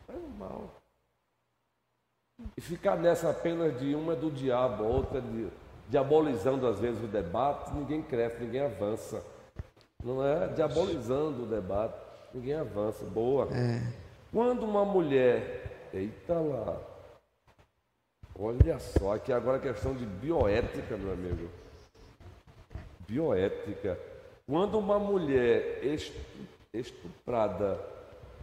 Faz 0.07 0.21
mal. 0.39 0.71
E 2.57 2.61
ficar 2.61 2.97
nessa 2.97 3.31
apenas 3.31 3.79
de 3.79 3.95
uma 3.95 4.15
é 4.15 4.17
do 4.17 4.31
diabo, 4.31 4.85
a 4.85 4.87
outra 4.87 5.19
é 5.19 5.21
de, 5.21 5.49
diabolizando 5.89 6.67
às 6.67 6.81
vezes 6.81 7.03
o 7.03 7.07
debate, 7.07 7.73
ninguém 7.75 8.03
cresce, 8.03 8.43
ninguém 8.43 8.63
avança. 8.63 9.23
Não 10.03 10.25
é? 10.27 10.49
Diabolizando 10.49 11.45
o 11.45 11.47
debate, 11.47 11.95
ninguém 12.33 12.55
avança. 12.55 13.05
Boa. 13.05 13.49
Quando 14.33 14.65
uma 14.65 14.85
mulher. 14.85 15.91
Eita 15.93 16.35
lá. 16.35 16.81
Olha 18.35 18.79
só, 18.79 19.15
aqui 19.15 19.31
agora 19.31 19.59
é 19.59 19.61
questão 19.61 19.95
de 19.95 20.07
bioética, 20.07 20.97
meu 20.97 21.13
amigo. 21.13 21.62
Bioética. 23.13 23.99
Quando 24.47 24.79
uma 24.79 24.99
mulher 24.99 25.85
estu- 25.85 26.19
estuprada, 26.73 27.79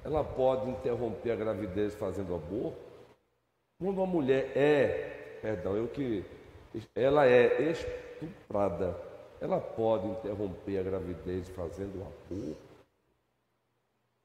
ela 0.06 0.24
pode 0.24 0.70
interromper 0.70 1.32
a 1.32 1.36
gravidez 1.36 1.96
fazendo 1.96 2.36
aborto? 2.36 2.78
Quando 3.80 3.98
uma 3.98 4.06
mulher 4.06 4.56
é, 4.56 5.40
perdão, 5.42 5.76
eu 5.76 5.88
que 5.88 6.24
ela 6.96 7.26
é 7.26 7.72
estuprada, 7.72 8.96
ela 9.42 9.60
pode 9.60 10.06
interromper 10.08 10.78
a 10.78 10.84
gravidez 10.84 11.50
fazendo 11.50 12.02
aborto? 12.02 12.58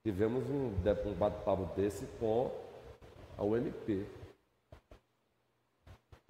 Tivemos 0.04 0.44
um, 0.50 0.74
um 1.06 1.14
bate-papo 1.14 1.64
desse 1.74 2.04
com 2.20 2.50
a 3.38 3.42
UMP. 3.42 4.06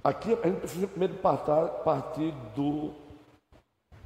Aqui 0.05 0.35
a 0.35 0.47
gente 0.47 0.61
precisa 0.61 0.87
primeiro 0.87 1.15
partir 1.83 2.31
do, 2.55 2.95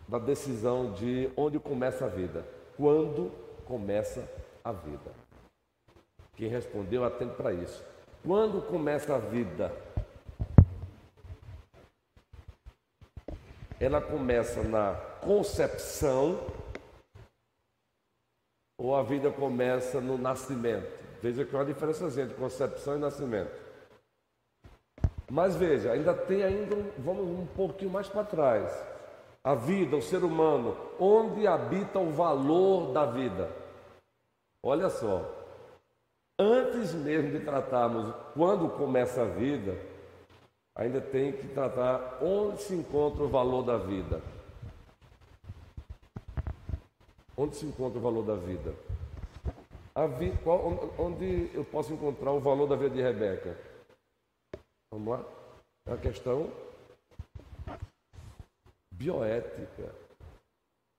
da 0.08 0.18
decisão 0.18 0.92
de 0.92 1.30
onde 1.36 1.58
começa 1.60 2.06
a 2.06 2.08
vida. 2.08 2.44
Quando 2.76 3.30
começa 3.66 4.26
a 4.64 4.72
vida? 4.72 5.12
Quem 6.34 6.48
respondeu 6.48 7.04
atende 7.04 7.34
para 7.34 7.52
isso. 7.52 7.84
Quando 8.24 8.62
começa 8.62 9.14
a 9.14 9.18
vida? 9.18 9.70
Ela 13.78 14.00
começa 14.00 14.62
na 14.62 14.94
concepção 15.20 16.40
ou 18.78 18.96
a 18.96 19.02
vida 19.02 19.30
começa 19.30 20.00
no 20.00 20.16
nascimento? 20.16 20.88
Veja 21.20 21.44
que 21.44 21.54
há 21.54 21.58
uma 21.58 21.64
diferença 21.64 22.04
entre 22.20 22.34
concepção 22.34 22.96
e 22.96 23.00
nascimento. 23.00 23.68
Mas 25.30 25.56
veja, 25.56 25.92
ainda 25.92 26.14
tem 26.14 26.42
ainda 26.42 26.76
vamos 26.98 27.26
um 27.26 27.46
pouquinho 27.46 27.90
mais 27.90 28.08
para 28.08 28.24
trás. 28.24 28.97
A 29.44 29.54
vida, 29.54 29.96
o 29.96 30.02
ser 30.02 30.24
humano, 30.24 30.76
onde 30.98 31.46
habita 31.46 31.98
o 31.98 32.10
valor 32.10 32.92
da 32.92 33.06
vida? 33.06 33.50
Olha 34.62 34.90
só. 34.90 35.34
Antes 36.38 36.92
mesmo 36.94 37.32
de 37.32 37.44
tratarmos 37.44 38.14
quando 38.34 38.68
começa 38.76 39.22
a 39.22 39.24
vida, 39.24 39.76
ainda 40.76 41.00
tem 41.00 41.32
que 41.32 41.48
tratar 41.48 42.18
onde 42.22 42.62
se 42.62 42.74
encontra 42.74 43.24
o 43.24 43.28
valor 43.28 43.62
da 43.62 43.76
vida. 43.76 44.22
Onde 47.36 47.56
se 47.56 47.66
encontra 47.66 47.98
o 47.98 48.02
valor 48.02 48.24
da 48.24 48.34
vida? 48.34 48.74
Vi, 50.16 50.30
qual, 50.44 50.92
onde 50.96 51.50
eu 51.52 51.64
posso 51.64 51.92
encontrar 51.92 52.30
o 52.30 52.38
valor 52.38 52.68
da 52.68 52.76
vida 52.76 52.90
de 52.90 53.02
Rebeca? 53.02 53.58
Vamos 54.92 55.08
lá? 55.08 55.24
É 55.86 55.90
uma 55.90 55.98
questão 55.98 56.50
bioética, 58.98 59.94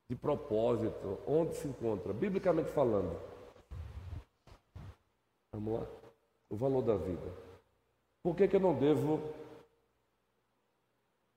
de 0.10 0.16
propósito, 0.16 1.20
onde 1.28 1.56
se 1.56 1.68
encontra, 1.68 2.14
biblicamente 2.14 2.72
falando. 2.72 3.20
Vamos 5.54 5.82
lá? 5.82 5.88
O 6.50 6.56
valor 6.56 6.82
da 6.82 6.96
vida. 6.96 7.32
Por 8.24 8.36
que, 8.36 8.48
que 8.48 8.56
eu 8.56 8.60
não 8.60 8.74
devo 8.80 9.22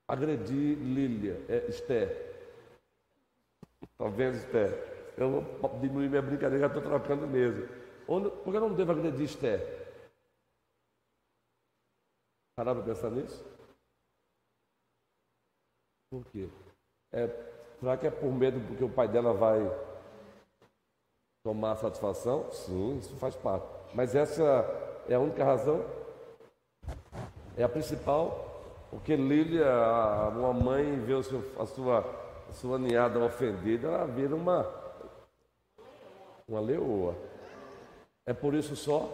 agredir 0.07 0.77
Lília, 0.77 1.45
é, 1.49 1.67
Esther. 1.67 2.33
Vendo, 4.15 4.37
Esther? 4.37 5.13
Eu 5.17 5.41
vou 5.41 5.79
diminuir 5.79 6.09
minha 6.09 6.21
brincadeira, 6.21 6.67
já 6.67 6.67
estou 6.67 6.81
trocando 6.81 7.27
mesmo. 7.27 7.67
Onde, 8.07 8.29
por 8.29 8.51
que 8.51 8.57
eu 8.57 8.61
não 8.61 8.73
devo 8.73 8.91
agredir 8.91 9.25
Esther? 9.25 9.83
Pararam 12.55 12.83
para 12.83 12.93
pensar 12.93 13.11
nisso? 13.11 13.52
Por 16.13 16.23
quê? 16.25 16.47
É, 17.11 17.27
será 17.79 17.97
que 17.97 18.05
é 18.05 18.11
por 18.11 18.31
medo 18.31 18.59
porque 18.67 18.83
o 18.83 18.89
pai 18.89 19.07
dela 19.07 19.33
vai 19.33 19.59
tomar 21.43 21.75
satisfação? 21.77 22.51
Sim, 22.51 22.99
isso 22.99 23.15
faz 23.15 23.35
parte. 23.35 23.65
Mas 23.95 24.13
essa 24.13 24.43
é 25.09 25.15
a 25.15 25.19
única 25.19 25.43
razão? 25.43 25.83
É 27.57 27.63
a 27.63 27.69
principal? 27.69 28.85
Porque 28.91 29.15
Lília, 29.15 29.65
uma 30.35 30.53
mãe, 30.53 30.99
vê 30.99 31.23
seu, 31.23 31.43
a 31.59 31.65
sua, 31.65 32.05
a 32.47 32.53
sua 32.53 32.77
ninhada 32.77 33.17
ofendida, 33.17 33.87
ela 33.87 34.05
vira 34.05 34.35
uma, 34.35 34.71
uma 36.47 36.59
leoa. 36.59 37.15
É 38.23 38.33
por 38.33 38.53
isso 38.53 38.75
só? 38.75 39.11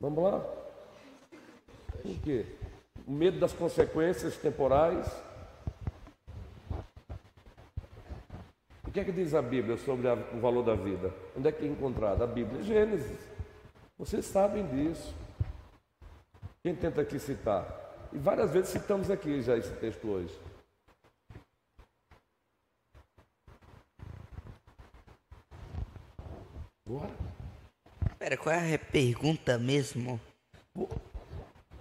Vamos 0.00 0.24
lá? 0.24 0.44
Por 2.02 2.20
quê? 2.24 2.44
O 3.06 3.12
medo 3.12 3.38
das 3.38 3.52
consequências 3.52 4.36
temporais. 4.36 5.24
Que 8.96 9.00
é 9.00 9.04
que 9.04 9.12
diz 9.12 9.34
a 9.34 9.42
Bíblia 9.42 9.76
sobre 9.76 10.08
a, 10.08 10.14
o 10.14 10.40
valor 10.40 10.62
da 10.62 10.74
vida? 10.74 11.12
Onde 11.36 11.48
é 11.48 11.52
que 11.52 11.62
é 11.62 11.68
encontrado? 11.68 12.24
A 12.24 12.26
Bíblia, 12.26 12.62
Gênesis. 12.62 13.18
Vocês 13.98 14.24
sabem 14.24 14.66
disso. 14.68 15.14
Quem 16.62 16.74
tenta 16.74 17.02
aqui 17.02 17.18
citar? 17.18 18.08
E 18.10 18.18
várias 18.18 18.52
vezes 18.52 18.70
citamos 18.70 19.10
aqui 19.10 19.42
já 19.42 19.54
esse 19.54 19.70
texto 19.74 20.08
hoje. 20.08 20.34
Bora. 26.86 27.10
Pera, 28.18 28.36
qual 28.38 28.54
é 28.54 28.74
a 28.74 28.78
pergunta 28.78 29.58
mesmo? 29.58 30.18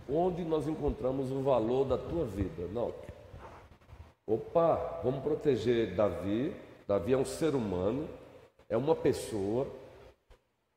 Onde 0.10 0.44
nós 0.44 0.68
encontramos 0.68 1.32
o 1.32 1.42
valor 1.42 1.86
da 1.86 1.98
tua 1.98 2.26
vida? 2.26 2.68
Não. 2.74 2.94
Opa, 4.28 5.00
vamos 5.02 5.24
proteger 5.24 5.96
Davi. 5.96 6.65
Davi 6.88 7.14
é 7.14 7.18
um 7.18 7.26
ser 7.26 7.56
humano, 7.56 8.08
é 8.70 8.78
uma 8.78 8.96
pessoa, 8.96 9.68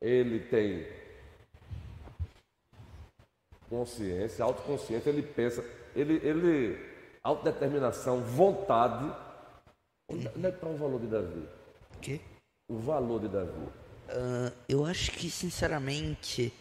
ele 0.01 0.39
tem 0.39 0.87
consciência, 3.69 4.43
autoconsciência, 4.43 5.09
ele 5.09 5.21
pensa, 5.21 5.63
ele, 5.95 6.15
ele 6.27 6.89
autodeterminação, 7.23 8.21
vontade. 8.21 9.13
Onde 10.11 10.27
é 10.27 10.49
que 10.51 10.57
está 10.57 10.67
o 10.67 10.77
valor 10.77 10.99
de 10.99 11.07
Davi? 11.07 11.47
O 11.95 11.99
quê? 11.99 12.19
O 12.67 12.77
valor 12.79 13.21
de 13.21 13.27
Davi. 13.27 13.51
Uh, 13.51 14.51
eu 14.67 14.85
acho 14.85 15.11
que, 15.11 15.29
sinceramente, 15.29 16.51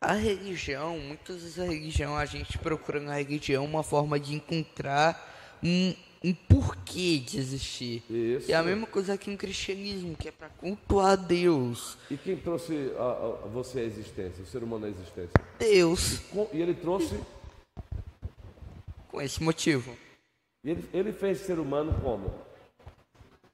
a 0.00 0.14
religião, 0.14 0.98
muitas 0.98 1.42
vezes 1.42 1.58
a 1.58 1.64
religião, 1.64 2.16
a 2.16 2.24
gente 2.24 2.56
procura 2.56 3.00
na 3.00 3.16
religião 3.16 3.64
uma 3.64 3.82
forma 3.82 4.18
de 4.18 4.34
encontrar 4.34 5.58
um, 5.62 5.94
um 6.22 6.34
porquê 6.34 7.18
de 7.18 7.38
existir. 7.38 8.02
Isso. 8.10 8.50
E 8.50 8.52
é 8.52 8.56
a 8.56 8.62
mesma 8.62 8.86
coisa 8.86 9.14
aqui 9.14 9.30
no 9.30 9.38
cristianismo, 9.38 10.14
que 10.16 10.28
é 10.28 10.32
para 10.32 10.48
cultuar 10.50 11.16
Deus. 11.16 11.96
E 12.10 12.16
quem 12.16 12.36
trouxe 12.36 12.92
a, 12.98 13.02
a, 13.02 13.48
você 13.48 13.80
à 13.80 13.84
existência, 13.84 14.42
o 14.42 14.46
ser 14.46 14.62
humano 14.62 14.86
à 14.86 14.88
existência? 14.88 15.32
Deus. 15.58 16.18
Com- 16.30 16.48
E 16.52 16.60
ele 16.60 16.74
trouxe, 16.74 17.18
Com 19.10 19.20
esse 19.20 19.42
motivo. 19.42 19.96
e 20.64 20.70
ele, 20.70 20.88
ele 20.92 21.12
fez 21.12 21.38
ser 21.40 21.58
humano 21.58 21.94
como? 22.02 22.30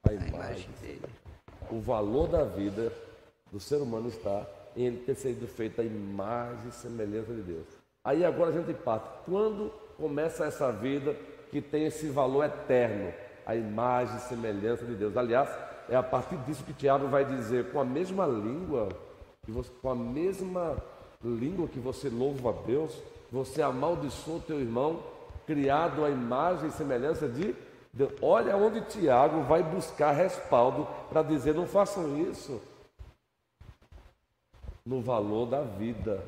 A 0.04 0.10
A 0.10 0.14
imagem. 0.14 0.34
imagem 0.34 0.68
dele. 0.82 1.02
O 1.70 1.80
valor 1.80 2.28
da 2.28 2.44
vida 2.44 2.92
do 3.52 3.58
ser 3.60 3.76
humano 3.76 4.08
está 4.08 4.46
em 4.76 4.86
ele 4.86 4.98
ter 4.98 5.14
sido 5.14 5.46
feito 5.48 5.80
a 5.80 5.84
imagem 5.84 6.68
e 6.68 6.72
semelhança 6.72 7.32
de 7.32 7.42
Deus. 7.42 7.66
Aí 8.04 8.24
agora 8.24 8.50
a 8.50 8.52
gente 8.62 8.72
parte. 8.74 9.08
Quando 9.24 9.70
começa 9.96 10.44
essa 10.44 10.70
vida 10.70 11.16
que 11.50 11.60
tem 11.60 11.86
esse 11.86 12.08
valor 12.08 12.44
eterno, 12.44 13.12
a 13.44 13.54
imagem 13.54 14.16
e 14.16 14.20
semelhança 14.20 14.84
de 14.84 14.94
Deus? 14.94 15.16
Aliás, 15.16 15.48
é 15.88 15.96
a 15.96 16.02
partir 16.02 16.36
disso 16.38 16.64
que 16.64 16.72
Tiago 16.72 17.06
vai 17.08 17.24
dizer, 17.24 17.70
com 17.70 17.80
a 17.80 17.84
mesma 17.84 18.26
língua, 18.26 18.88
você- 19.46 19.70
com 19.80 19.90
a 19.90 19.94
mesma 19.94 20.76
língua 21.24 21.68
que 21.68 21.78
você 21.78 22.08
louva 22.08 22.50
a 22.50 22.66
Deus, 22.66 23.00
você 23.30 23.62
amaldiçoa 23.62 24.36
o 24.36 24.40
teu 24.40 24.60
irmão, 24.60 25.00
criado 25.46 26.04
à 26.04 26.10
imagem 26.10 26.68
e 26.68 26.72
semelhança 26.72 27.28
de 27.28 27.54
Deus. 27.92 28.12
Olha 28.20 28.56
onde 28.56 28.80
Tiago 28.82 29.42
vai 29.42 29.62
buscar 29.62 30.12
respaldo 30.12 30.86
para 31.08 31.22
dizer: 31.22 31.54
não 31.54 31.66
façam 31.66 32.18
isso. 32.20 32.60
No 34.84 35.00
valor 35.00 35.46
da 35.46 35.62
vida. 35.62 36.22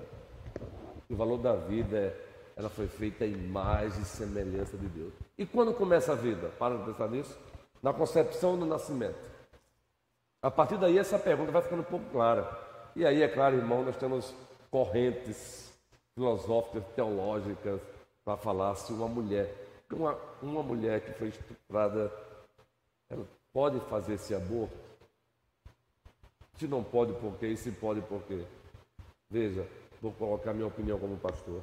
O 1.10 1.16
valor 1.16 1.38
da 1.38 1.54
vida 1.54 1.96
é, 1.96 2.27
ela 2.58 2.68
foi 2.68 2.88
feita 2.88 3.22
à 3.22 3.26
imagem 3.26 4.02
e 4.02 4.04
semelhança 4.04 4.76
de 4.76 4.88
Deus. 4.88 5.14
E 5.38 5.46
quando 5.46 5.72
começa 5.72 6.10
a 6.10 6.16
vida? 6.16 6.48
Para 6.58 6.76
de 6.76 6.86
pensar 6.86 7.08
nisso. 7.08 7.38
Na 7.80 7.92
concepção 7.92 8.56
no 8.56 8.66
nascimento? 8.66 9.30
A 10.42 10.50
partir 10.50 10.76
daí 10.76 10.98
essa 10.98 11.20
pergunta 11.20 11.52
vai 11.52 11.62
ficando 11.62 11.82
um 11.82 11.84
pouco 11.84 12.10
clara. 12.10 12.50
E 12.96 13.06
aí, 13.06 13.22
é 13.22 13.28
claro, 13.28 13.54
irmão, 13.54 13.84
nós 13.84 13.96
temos 13.96 14.34
correntes 14.72 15.72
filosóficas, 16.16 16.82
teológicas, 16.96 17.80
para 18.24 18.36
falar 18.36 18.74
se 18.74 18.92
uma 18.92 19.06
mulher, 19.06 19.54
uma, 19.92 20.18
uma 20.42 20.62
mulher 20.62 21.00
que 21.00 21.12
foi 21.12 21.28
estuprada, 21.28 22.12
ela 23.08 23.24
pode 23.52 23.78
fazer 23.88 24.14
esse 24.14 24.34
aborto? 24.34 24.76
Se 26.54 26.66
não 26.66 26.82
pode, 26.82 27.12
por 27.12 27.38
quê? 27.38 27.46
E 27.46 27.56
se 27.56 27.70
pode, 27.70 28.00
por 28.02 28.20
quê? 28.22 28.44
Veja, 29.30 29.64
vou 30.02 30.10
colocar 30.10 30.52
minha 30.52 30.66
opinião 30.66 30.98
como 30.98 31.16
pastor. 31.18 31.62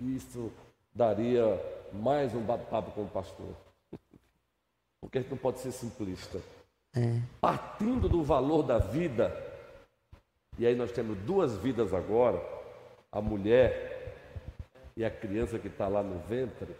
Isso 0.00 0.52
daria 0.94 1.60
mais 1.92 2.34
um 2.34 2.42
bate-papo 2.42 2.90
com 2.92 3.04
o 3.04 3.08
pastor. 3.08 3.54
Porque 5.00 5.18
a 5.18 5.20
gente 5.20 5.30
não 5.30 5.38
pode 5.38 5.60
ser 5.60 5.72
simplista. 5.72 6.40
Partindo 7.40 8.08
do 8.08 8.22
valor 8.22 8.62
da 8.62 8.78
vida, 8.78 9.34
e 10.58 10.66
aí 10.66 10.74
nós 10.74 10.92
temos 10.92 11.18
duas 11.18 11.56
vidas 11.56 11.92
agora, 11.92 12.42
a 13.12 13.20
mulher 13.20 14.14
e 14.96 15.04
a 15.04 15.10
criança 15.10 15.58
que 15.58 15.68
está 15.68 15.88
lá 15.88 16.02
no 16.02 16.18
ventre, 16.20 16.74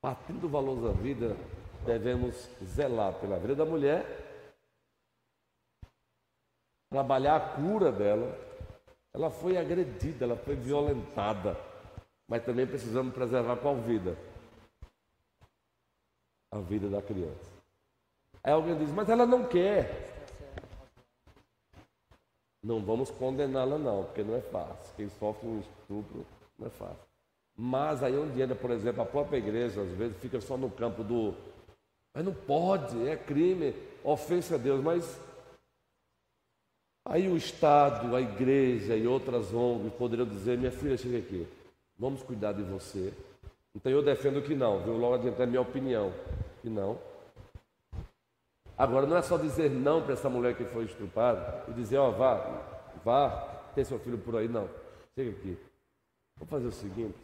partindo 0.00 0.40
do 0.40 0.48
valor 0.48 0.80
da 0.80 0.92
vida, 0.92 1.36
devemos 1.84 2.34
zelar 2.64 3.14
pela 3.14 3.38
vida 3.38 3.54
da 3.54 3.64
mulher, 3.64 4.06
trabalhar 6.90 7.36
a 7.36 7.40
cura 7.56 7.92
dela. 7.92 8.46
Ela 9.14 9.30
foi 9.30 9.56
agredida, 9.56 10.24
ela 10.24 10.36
foi 10.36 10.54
violentada, 10.54 11.56
mas 12.28 12.44
também 12.44 12.66
precisamos 12.66 13.14
preservar 13.14 13.56
qual 13.56 13.76
vida? 13.76 14.16
A 16.52 16.58
vida 16.58 16.88
da 16.88 17.00
criança. 17.00 17.50
Aí 18.44 18.52
alguém 18.52 18.76
diz, 18.76 18.90
mas 18.90 19.08
ela 19.08 19.26
não 19.26 19.44
quer. 19.44 20.26
Não 22.62 22.84
vamos 22.84 23.10
condená-la 23.10 23.78
não, 23.78 24.04
porque 24.04 24.22
não 24.22 24.36
é 24.36 24.42
fácil. 24.42 24.94
Quem 24.96 25.08
sofre 25.08 25.48
um 25.48 25.60
estupro 25.60 26.26
não 26.58 26.66
é 26.66 26.70
fácil. 26.70 27.08
Mas 27.56 28.02
aí 28.02 28.16
onde 28.16 28.40
entra, 28.40 28.54
por 28.54 28.70
exemplo, 28.70 29.02
a 29.02 29.06
própria 29.06 29.38
igreja, 29.38 29.80
às 29.80 29.90
vezes 29.92 30.16
fica 30.18 30.40
só 30.40 30.56
no 30.56 30.70
campo 30.70 31.02
do. 31.02 31.34
Mas 32.14 32.24
não 32.24 32.34
pode, 32.34 33.08
é 33.08 33.16
crime, 33.16 33.74
ofensa 34.04 34.56
a 34.56 34.58
Deus, 34.58 34.82
mas 34.82 35.20
aí 37.04 37.28
o 37.28 37.36
Estado, 37.36 38.14
a 38.14 38.20
igreja 38.20 38.96
e 38.96 39.06
outras 39.06 39.52
ONGs 39.52 39.92
poderiam 39.94 40.28
dizer, 40.28 40.58
minha 40.58 40.70
filha, 40.70 40.96
chega 40.96 41.18
aqui, 41.18 41.46
vamos 41.98 42.22
cuidar 42.22 42.52
de 42.52 42.62
você. 42.62 43.12
Então 43.74 43.90
eu 43.90 44.02
defendo 44.02 44.42
que 44.42 44.54
não, 44.54 44.80
viu? 44.82 44.96
Logo 44.96 45.14
adiantando 45.14 45.42
a 45.42 45.46
minha 45.46 45.60
opinião. 45.60 46.12
Que 46.62 46.70
não. 46.70 46.98
Agora, 48.76 49.06
não 49.06 49.16
é 49.16 49.22
só 49.22 49.36
dizer 49.36 49.70
não 49.70 50.02
para 50.02 50.12
essa 50.12 50.30
mulher 50.30 50.56
que 50.56 50.64
foi 50.64 50.84
estuprada 50.84 51.64
e 51.68 51.72
dizer, 51.72 51.98
ó, 51.98 52.10
vá, 52.10 52.36
vá, 53.04 53.30
tem 53.74 53.84
seu 53.84 53.98
filho 53.98 54.18
por 54.18 54.36
aí, 54.36 54.46
não. 54.46 54.68
Chega 55.16 55.30
aqui. 55.30 55.58
Vamos 56.36 56.50
fazer 56.50 56.66
o 56.68 56.72
seguinte: 56.72 57.18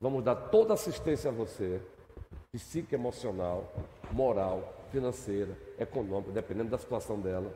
vamos 0.00 0.22
dar 0.22 0.36
toda 0.36 0.74
assistência 0.74 1.30
a 1.30 1.34
você, 1.34 1.80
psíquica, 2.52 2.94
emocional, 2.94 3.72
moral, 4.12 4.72
financeira, 4.92 5.56
econômica, 5.76 6.30
dependendo 6.30 6.70
da 6.70 6.78
situação 6.78 7.20
dela. 7.20 7.52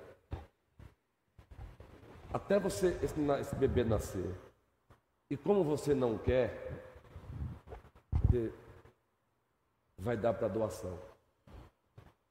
Até 2.32 2.58
você, 2.58 2.98
esse, 3.02 3.14
esse 3.40 3.54
bebê 3.54 3.84
nascer. 3.84 4.28
E 5.30 5.36
como 5.36 5.64
você 5.64 5.94
não 5.94 6.16
quer, 6.16 6.70
você 8.22 8.52
vai 9.98 10.16
dar 10.16 10.32
para 10.34 10.48
doação. 10.48 10.96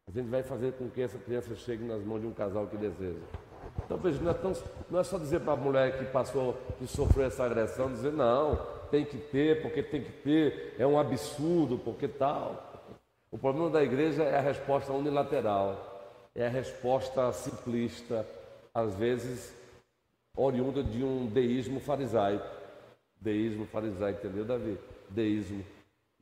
A 0.07 0.11
gente 0.11 0.30
vai 0.30 0.43
fazer 0.43 0.73
com 0.73 0.89
que 0.89 1.01
essa 1.01 1.17
criança 1.17 1.55
chegue 1.55 1.84
nas 1.84 2.01
mãos 2.03 2.22
de 2.22 2.27
um 2.27 2.34
casal 2.34 2.67
que 2.67 2.77
deseja. 2.77 3.19
Então, 3.84 3.97
veja, 3.97 4.22
não 4.22 4.31
é, 4.31 4.34
tão- 4.34 4.53
não 4.89 4.99
é 4.99 5.03
só 5.03 5.17
dizer 5.17 5.41
para 5.41 5.53
a 5.53 5.57
mulher 5.57 5.97
que 5.97 6.05
passou, 6.05 6.53
que 6.77 6.88
sofreu 6.88 7.26
essa 7.26 7.43
agressão, 7.43 7.91
dizer, 7.91 8.13
não, 8.13 8.55
tem 8.89 9.03
que 9.03 9.17
ter, 9.17 9.61
porque 9.61 9.84
tem 9.84 10.03
que 10.03 10.11
ter, 10.11 10.76
é 10.80 10.88
um 10.88 10.97
absurdo, 10.97 11.77
porque 11.80 12.07
tal. 12.07 12.73
O 13.30 13.38
problema 13.38 13.69
da 13.69 13.84
igreja 13.84 14.23
é 14.23 14.38
a 14.38 14.41
resposta 14.41 14.93
unilateral, 14.93 16.30
é 16.34 16.45
a 16.45 16.49
resposta 16.49 17.31
simplista, 17.34 18.26
às 18.73 18.95
vezes 18.95 19.53
oriunda 20.38 20.84
de 20.84 21.03
um 21.03 21.26
deísmo 21.26 21.80
farisaico. 21.80 22.45
Deísmo 23.26 23.65
farisaico, 23.65 24.19
entendeu, 24.19 24.45
Davi? 24.45 24.77
Deísmo. 25.10 25.65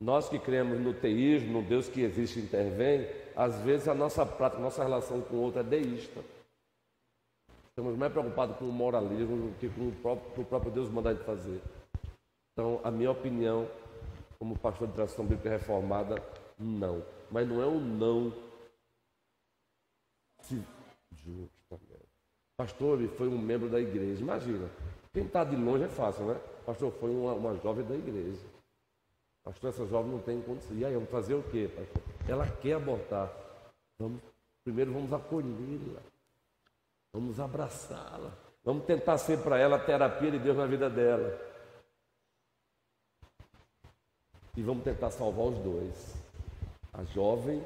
Nós 0.00 0.26
que 0.26 0.38
cremos 0.38 0.80
no 0.80 0.94
teísmo, 0.94 1.60
no 1.60 1.68
Deus 1.68 1.86
que 1.86 2.00
existe 2.00 2.40
e 2.40 2.42
intervém, 2.42 3.06
às 3.36 3.60
vezes 3.60 3.86
a 3.88 3.94
nossa 3.94 4.24
prática, 4.24 4.58
a 4.58 4.64
nossa 4.64 4.82
relação 4.82 5.20
com 5.20 5.36
o 5.36 5.42
outro 5.42 5.60
é 5.60 5.62
deísta. 5.62 6.22
Estamos 7.68 7.98
mais 7.98 8.10
preocupados 8.10 8.56
com 8.56 8.64
o 8.64 8.72
moralismo 8.72 9.36
do 9.36 9.58
que 9.58 9.68
com 9.68 9.88
o 9.88 9.92
próprio, 9.92 10.30
com 10.32 10.40
o 10.40 10.44
próprio 10.46 10.72
Deus 10.72 10.88
mandar 10.88 11.12
de 11.12 11.22
fazer. 11.24 11.60
Então, 12.52 12.80
a 12.82 12.90
minha 12.90 13.10
opinião, 13.10 13.68
como 14.38 14.58
pastor 14.58 14.88
de 14.88 14.94
tradição 14.94 15.26
bíblica 15.26 15.50
reformada, 15.50 16.22
não. 16.58 17.04
Mas 17.30 17.46
não 17.46 17.60
é 17.60 17.66
um 17.66 17.80
não. 17.80 18.32
Se, 20.40 20.62
justamente. 21.12 22.08
Pastor, 22.56 22.98
ele 22.98 23.08
foi 23.08 23.28
um 23.28 23.38
membro 23.38 23.68
da 23.68 23.80
igreja. 23.80 24.22
Imagina, 24.22 24.70
quem 25.12 25.24
está 25.24 25.44
de 25.44 25.56
longe 25.56 25.84
é 25.84 25.88
fácil, 25.88 26.26
né? 26.26 26.40
Pastor, 26.64 26.92
foi 26.92 27.10
uma, 27.10 27.32
uma 27.32 27.56
jovem 27.56 27.84
da 27.84 27.94
igreja. 27.94 28.44
Pastor, 29.42 29.70
essa 29.70 29.86
jovem 29.86 30.12
não 30.12 30.20
tem 30.20 30.40
condição. 30.40 30.76
E 30.76 30.84
aí, 30.84 30.94
vamos 30.94 31.10
fazer 31.10 31.34
o 31.34 31.42
quê, 31.42 31.68
pastor? 31.68 32.02
Ela 32.28 32.46
quer 32.46 32.74
abortar. 32.74 33.30
Vamos, 33.98 34.20
primeiro 34.64 34.92
vamos 34.92 35.12
acolhê-la. 35.12 36.00
Vamos 37.12 37.38
abraçá-la. 37.38 38.32
Vamos 38.64 38.86
tentar 38.86 39.18
ser 39.18 39.42
para 39.42 39.58
ela 39.58 39.76
a 39.76 39.84
terapia 39.84 40.30
de 40.30 40.38
Deus 40.38 40.56
na 40.56 40.66
vida 40.66 40.88
dela. 40.88 41.38
E 44.56 44.62
vamos 44.62 44.84
tentar 44.84 45.10
salvar 45.10 45.46
os 45.46 45.58
dois. 45.58 46.16
A 46.92 47.04
jovem 47.04 47.62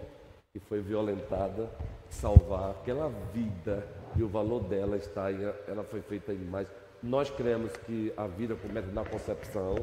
que 0.53 0.59
foi 0.59 0.81
violentada, 0.81 1.71
salvar 2.11 2.71
aquela 2.71 3.09
vida 3.33 3.87
e 4.17 4.23
o 4.23 4.29
valor 4.29 4.65
dela 4.65 4.97
está 4.97 5.31
em, 5.31 5.43
ela 5.67 5.85
foi 5.85 6.03
feita 6.03 6.33
em 6.33 6.39
mais. 6.39 6.69
Nós 7.03 7.31
cremos 7.31 7.77
que 7.79 8.13
a 8.17 8.27
vida 8.27 8.57
começa 8.57 8.91
na 8.93 9.05
concepção, 9.05 9.77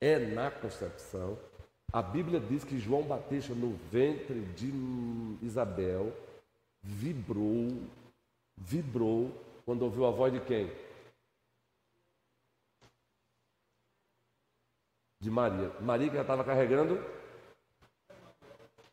é 0.00 0.18
na 0.18 0.50
concepção. 0.50 1.38
A 1.92 2.02
Bíblia 2.02 2.40
diz 2.40 2.64
que 2.64 2.78
João 2.78 3.02
Batista, 3.02 3.54
no 3.54 3.74
ventre 3.90 4.40
de 4.54 4.70
Isabel, 5.44 6.12
vibrou, 6.82 7.68
vibrou 8.56 9.32
quando 9.64 9.82
ouviu 9.82 10.06
a 10.06 10.10
voz 10.10 10.32
de 10.32 10.40
quem? 10.40 10.70
De 15.20 15.30
Maria. 15.30 15.70
Maria 15.80 16.08
que 16.08 16.14
já 16.14 16.22
estava 16.22 16.44
carregando 16.44 16.94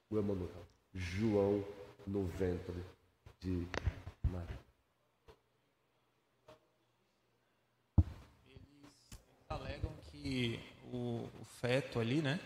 o 0.10 0.18
Emanuel. 0.18 0.66
João 0.94 1.64
no 2.08 2.26
ventre 2.26 2.84
de 3.40 3.68
Maria. 4.30 4.60
Eles 8.48 9.10
alegam 9.50 9.92
que 10.24 10.60
o, 10.92 11.28
o 11.42 11.46
feto 11.60 12.00
ali, 12.00 12.22
né? 12.22 12.40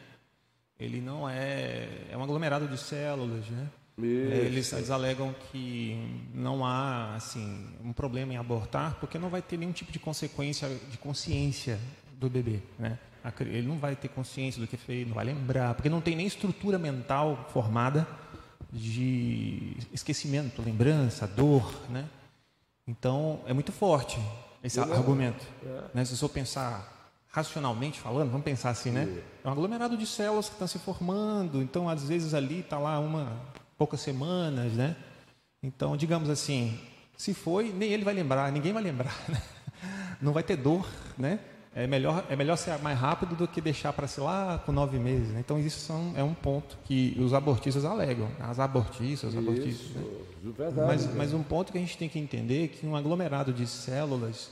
Ele 0.80 1.00
não 1.00 1.30
é. 1.30 1.88
É 2.10 2.18
um 2.18 2.24
aglomerado 2.24 2.68
de 2.68 2.78
células, 2.78 3.48
né? 3.48 3.70
Eles, 4.00 4.72
eles, 4.74 4.92
alegam 4.92 5.34
que 5.52 5.98
não 6.32 6.64
há 6.64 7.16
assim 7.16 7.68
um 7.84 7.92
problema 7.92 8.32
em 8.32 8.38
abortar 8.38 8.96
porque 9.00 9.18
não 9.18 9.28
vai 9.28 9.42
ter 9.42 9.58
nenhum 9.58 9.72
tipo 9.72 9.92
de 9.92 9.98
consequência 9.98 10.70
de 10.92 11.00
consciência 11.00 11.80
do 12.14 12.30
bebê, 12.30 12.60
né? 12.78 13.00
Ele 13.42 13.68
não 13.68 13.80
vai 13.80 13.96
ter 13.96 14.08
consciência 14.08 14.62
do 14.62 14.68
que 14.68 14.78
fez, 14.78 15.08
não 15.08 15.16
vai 15.16 15.26
lembrar, 15.26 15.74
porque 15.74 15.90
não 15.90 16.00
tem 16.00 16.16
nem 16.16 16.28
estrutura 16.28 16.78
mental 16.78 17.50
formada 17.52 18.08
de 18.72 19.76
esquecimento, 19.92 20.62
lembrança, 20.62 21.26
dor, 21.26 21.74
né? 21.90 22.08
Então 22.88 23.42
é 23.48 23.54
muito 23.54 23.72
forte 23.72 24.20
esse 24.64 24.78
Eu 24.78 24.94
argumento. 24.94 25.44
É. 25.66 25.84
Né? 25.96 26.06
Se 26.06 26.22
eu 26.22 26.30
pensar 26.30 26.97
racionalmente 27.30 28.00
falando, 28.00 28.30
vamos 28.32 28.46
pensar 28.46 28.70
assim, 28.70 28.92
né? 28.92 29.22
É 29.44 29.48
um 29.48 29.52
aglomerado 29.52 29.98
de 29.98 30.06
células 30.06 30.48
que 30.48 30.56
estão 30.56 30.68
se 30.68 30.80
formando, 30.80 31.62
então 31.62 31.88
às 31.90 32.08
vezes 32.08 32.34
ali 32.34 32.60
está 32.60 32.78
lá 32.80 33.00
uma 33.00 33.32
poucas 33.78 34.02
semanas, 34.02 34.74
né? 34.74 34.96
Então, 35.62 35.96
digamos 35.96 36.30
assim, 36.30 36.80
se 37.16 37.34
foi, 37.34 37.72
nem 37.72 37.92
ele 37.92 38.04
vai 38.04 38.14
lembrar, 38.14 38.52
ninguém 38.52 38.74
vai 38.74 38.82
lembrar, 38.82 39.16
né? 39.30 39.42
Não 40.22 40.34
vai 40.34 40.44
ter 40.44 40.56
dor, 40.56 40.88
né? 41.18 41.40
É 41.76 41.86
melhor, 41.86 42.26
é 42.28 42.36
melhor 42.36 42.56
ser 42.56 42.76
mais 42.80 42.98
rápido 42.98 43.36
do 43.36 43.48
que 43.48 43.62
deixar 43.62 43.94
para 43.94 44.08
ser 44.08 44.22
lá 44.22 44.58
com 44.66 44.72
nove 44.72 44.98
meses. 44.98 45.28
Né? 45.30 45.40
Então, 45.40 45.60
isso 45.60 45.80
são, 45.80 46.12
é 46.16 46.24
um 46.24 46.34
ponto 46.34 46.76
que 46.86 47.16
os 47.20 47.36
abortistas 47.36 47.86
alegam. 47.86 48.32
As 48.40 48.60
abortistas, 48.60 49.36
os 49.36 49.38
abortistas. 49.38 49.90
Né? 49.92 50.04
Verdade, 50.44 50.88
mas, 50.88 51.14
mas 51.14 51.34
um 51.36 51.44
ponto 51.44 51.72
que 51.72 51.78
a 51.78 51.82
gente 51.82 51.96
tem 51.96 52.10
que 52.10 52.18
entender 52.18 52.66
é 52.66 52.68
que 52.68 52.88
um 52.88 52.96
aglomerado 52.96 53.54
de 53.54 53.68
células 53.68 54.52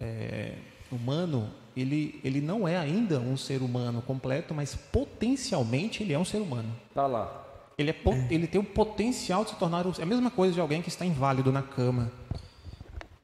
é, 0.00 0.54
humano, 0.90 1.50
ele, 1.76 2.20
ele 2.22 2.40
não 2.40 2.66
é 2.66 2.76
ainda 2.76 3.18
um 3.20 3.36
ser 3.36 3.62
humano 3.62 4.02
completo, 4.02 4.54
mas 4.54 4.74
potencialmente 4.74 6.02
ele 6.02 6.12
é 6.12 6.18
um 6.18 6.24
ser 6.24 6.38
humano. 6.38 6.70
Está 6.88 7.06
lá. 7.06 7.42
Ele, 7.78 7.90
é, 7.90 7.96
ele 8.30 8.46
tem 8.46 8.60
o 8.60 8.64
potencial 8.64 9.44
de 9.44 9.50
se 9.50 9.56
tornar. 9.56 9.84
É 9.98 10.02
a 10.02 10.06
mesma 10.06 10.30
coisa 10.30 10.54
de 10.54 10.60
alguém 10.60 10.82
que 10.82 10.88
está 10.88 11.04
inválido 11.04 11.50
na 11.50 11.62
cama. 11.62 12.12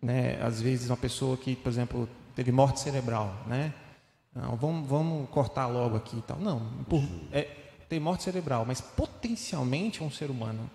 Né? 0.00 0.40
Às 0.42 0.60
vezes, 0.60 0.88
uma 0.88 0.96
pessoa 0.96 1.36
que, 1.36 1.56
por 1.56 1.68
exemplo, 1.68 2.08
teve 2.34 2.50
morte 2.52 2.80
cerebral, 2.80 3.34
né? 3.46 3.74
Não, 4.34 4.56
vamos, 4.56 4.88
vamos 4.88 5.28
cortar 5.30 5.66
logo 5.66 5.96
aqui 5.96 6.18
e 6.18 6.22
tal. 6.22 6.38
Não, 6.38 6.60
por, 6.88 7.02
é, 7.32 7.48
tem 7.88 7.98
morte 7.98 8.22
cerebral, 8.22 8.64
mas 8.64 8.80
potencialmente 8.80 10.02
é 10.02 10.06
um 10.06 10.10
ser 10.10 10.30
humano. 10.30 10.70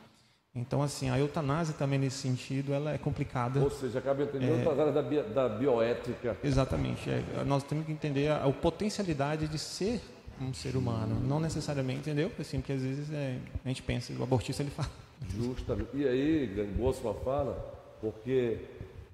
Então, 0.55 0.84
assim, 0.84 1.09
a 1.09 1.17
eutanásia 1.17 1.73
também 1.73 1.97
nesse 1.97 2.17
sentido, 2.17 2.73
ela 2.73 2.93
é 2.93 2.97
complicada. 2.97 3.59
Ou 3.59 3.71
seja, 3.71 3.99
acaba 3.99 4.23
entendendo 4.23 4.51
é, 4.51 4.57
outras 4.57 4.80
áreas 4.80 4.93
da, 4.93 5.47
da 5.47 5.49
bioética. 5.49 6.38
Exatamente. 6.43 7.09
É, 7.09 7.43
nós 7.43 7.63
temos 7.63 7.85
que 7.85 7.91
entender 7.91 8.27
a, 8.27 8.45
a 8.45 8.51
potencialidade 8.51 9.47
de 9.47 9.57
ser 9.57 9.99
um 10.39 10.53
ser 10.53 10.75
humano, 10.75 11.19
não 11.27 11.39
necessariamente, 11.39 12.01
entendeu? 12.01 12.31
Assim, 12.39 12.59
porque 12.59 12.73
às 12.73 12.81
vezes 12.81 13.11
é, 13.11 13.38
a 13.65 13.67
gente 13.67 13.81
pensa, 13.81 14.13
o 14.13 14.23
abortista 14.23 14.61
ele 14.61 14.71
fala. 14.71 14.89
Justamente. 15.35 15.89
E 15.93 16.07
aí, 16.07 16.67
boa 16.77 16.93
sua 16.93 17.13
fala, 17.13 17.55
porque 17.99 18.59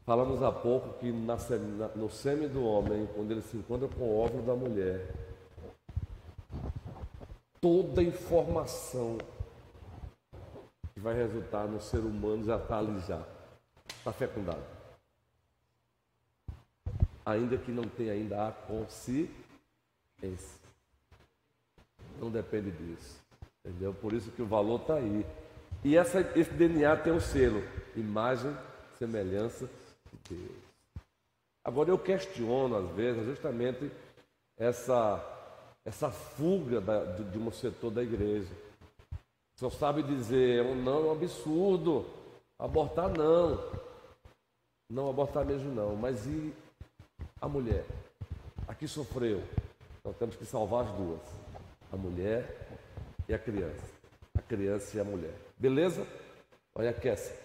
Falamos 0.09 0.41
há 0.41 0.51
pouco 0.51 0.97
que 0.97 1.11
na, 1.11 1.37
no 1.95 2.09
sêmen 2.09 2.49
do 2.49 2.65
homem, 2.65 3.07
quando 3.13 3.29
ele 3.29 3.43
se 3.43 3.55
encontra 3.55 3.87
com 3.87 4.05
o 4.05 4.17
óvulo 4.17 4.41
da 4.41 4.55
mulher, 4.55 5.13
toda 7.61 8.01
informação 8.01 9.19
que 10.99 11.03
vai 11.03 11.15
resultar 11.15 11.65
no 11.65 11.79
ser 11.79 11.99
humano 11.99 12.43
já 12.43 12.57
está 12.57 12.81
está 13.87 14.11
fecundado. 14.11 14.61
Ainda 17.25 17.57
que 17.57 17.71
não 17.71 17.83
tenha 17.83 18.11
ainda 18.11 18.49
a 18.49 18.51
consciência. 18.51 19.29
Não 22.19 22.29
depende 22.29 22.71
disso. 22.71 23.21
Entendeu? 23.63 23.93
Por 23.93 24.11
isso 24.11 24.29
que 24.31 24.41
o 24.41 24.45
valor 24.45 24.81
está 24.81 24.95
aí. 24.95 25.25
E 25.83 25.95
essa, 25.95 26.19
esse 26.37 26.51
DNA 26.51 26.97
tem 26.97 27.13
um 27.13 27.19
selo, 27.19 27.63
imagem, 27.95 28.53
semelhança 28.97 29.69
de 30.27 30.35
Deus. 30.35 30.59
Agora 31.63 31.89
eu 31.89 31.97
questiono, 31.97 32.75
às 32.75 32.89
vezes, 32.95 33.25
justamente 33.25 33.89
essa, 34.57 35.23
essa 35.85 36.09
fuga 36.11 36.81
da, 36.81 37.05
de, 37.05 37.23
de, 37.23 37.37
um 37.37 37.51
setor 37.51 37.91
da 37.91 38.03
igreja. 38.03 38.49
Só 39.59 39.69
sabe 39.69 40.01
dizer, 40.01 40.63
não, 40.73 40.99
é 40.99 41.07
um 41.07 41.11
absurdo, 41.11 42.05
abortar 42.57 43.09
não. 43.09 43.61
Não, 44.89 45.09
abortar 45.09 45.43
mesmo 45.43 45.75
não. 45.75 45.97
Mas 45.97 46.25
e 46.25 46.53
a 47.41 47.45
mulher? 47.49 47.85
A 48.65 48.73
que 48.73 48.87
sofreu? 48.87 49.43
Nós 50.01 50.15
temos 50.15 50.37
que 50.37 50.45
salvar 50.45 50.85
as 50.85 50.91
duas. 50.93 51.19
A 51.91 51.97
mulher 51.97 52.69
e 53.27 53.33
a 53.33 53.37
criança. 53.37 53.83
A 54.37 54.41
criança 54.41 54.95
e 54.95 55.01
a 55.01 55.03
mulher. 55.03 55.35
Beleza? 55.57 56.07
Olha, 56.73 56.93
Kessia. 56.93 57.35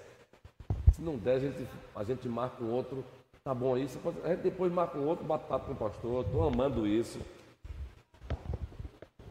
Se 0.93 1.03
não 1.03 1.16
der, 1.16 1.35
a 1.35 1.41
gente, 1.41 1.69
a 1.97 2.05
gente 2.05 2.28
marca 2.28 2.62
um 2.62 2.70
outro. 2.70 3.05
Tá 3.43 3.53
bom 3.53 3.77
isso? 3.77 3.99
A 4.23 4.28
gente 4.28 4.43
depois 4.43 4.73
marca 4.73 4.97
um 4.97 5.09
outro, 5.09 5.24
bate 5.24 5.49
papo 5.49 5.66
com 5.66 5.73
o 5.73 5.77
pastor. 5.91 6.24
Estou 6.24 6.47
amando 6.47 6.86
isso. 6.86 7.19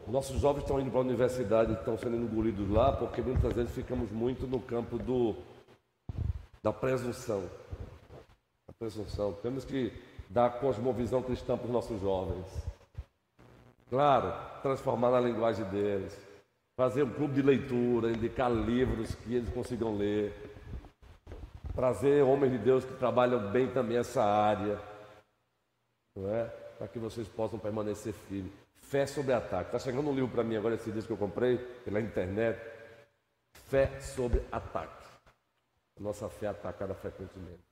Nossos 0.06 0.40
jovens 0.40 0.62
estão 0.62 0.80
indo 0.80 0.90
para 0.90 1.00
a 1.00 1.02
universidade, 1.02 1.72
estão 1.72 1.96
sendo 1.96 2.16
engolidos 2.16 2.68
lá, 2.70 2.92
porque 2.92 3.22
muitas 3.22 3.52
vezes 3.52 3.72
ficamos 3.72 4.10
muito 4.10 4.46
no 4.46 4.60
campo 4.60 4.98
do, 4.98 5.34
da 6.62 6.72
presunção. 6.72 7.42
A 8.68 8.72
presunção. 8.72 9.32
Temos 9.42 9.64
que 9.64 9.92
dar 10.28 10.60
cosmovisão 10.60 11.22
cristã 11.22 11.56
para 11.56 11.66
os 11.66 11.72
nossos 11.72 12.00
jovens. 12.00 12.46
Claro, 13.88 14.32
transformar 14.62 15.10
na 15.10 15.20
linguagem 15.20 15.64
deles. 15.66 16.18
Fazer 16.76 17.02
um 17.02 17.10
clube 17.10 17.34
de 17.34 17.42
leitura, 17.42 18.10
indicar 18.10 18.50
livros 18.50 19.14
que 19.14 19.34
eles 19.34 19.48
consigam 19.48 19.96
ler 19.96 20.32
trazer 21.74 22.22
homens 22.22 22.52
de 22.52 22.58
Deus 22.58 22.84
que 22.84 22.94
trabalham 22.94 23.50
bem 23.50 23.68
também 23.68 23.96
essa 23.96 24.22
área, 24.22 24.80
não 26.16 26.32
é? 26.32 26.44
para 26.78 26.88
que 26.88 26.98
vocês 26.98 27.26
possam 27.28 27.58
permanecer 27.58 28.12
firmes. 28.12 28.63
Fé 28.88 29.06
sobre 29.06 29.32
ataque. 29.32 29.74
Está 29.74 29.78
chegando 29.78 30.10
um 30.10 30.14
livro 30.14 30.30
para 30.30 30.44
mim 30.44 30.56
agora, 30.56 30.74
esse 30.74 30.90
disco 30.90 31.08
que 31.08 31.12
eu 31.12 31.28
comprei 31.28 31.58
pela 31.84 32.00
internet. 32.00 32.60
Fé 33.68 34.00
sobre 34.00 34.42
ataque. 34.52 35.04
Nossa 35.98 36.28
fé 36.28 36.46
é 36.46 36.48
atacada 36.50 36.94
frequentemente. 36.94 37.62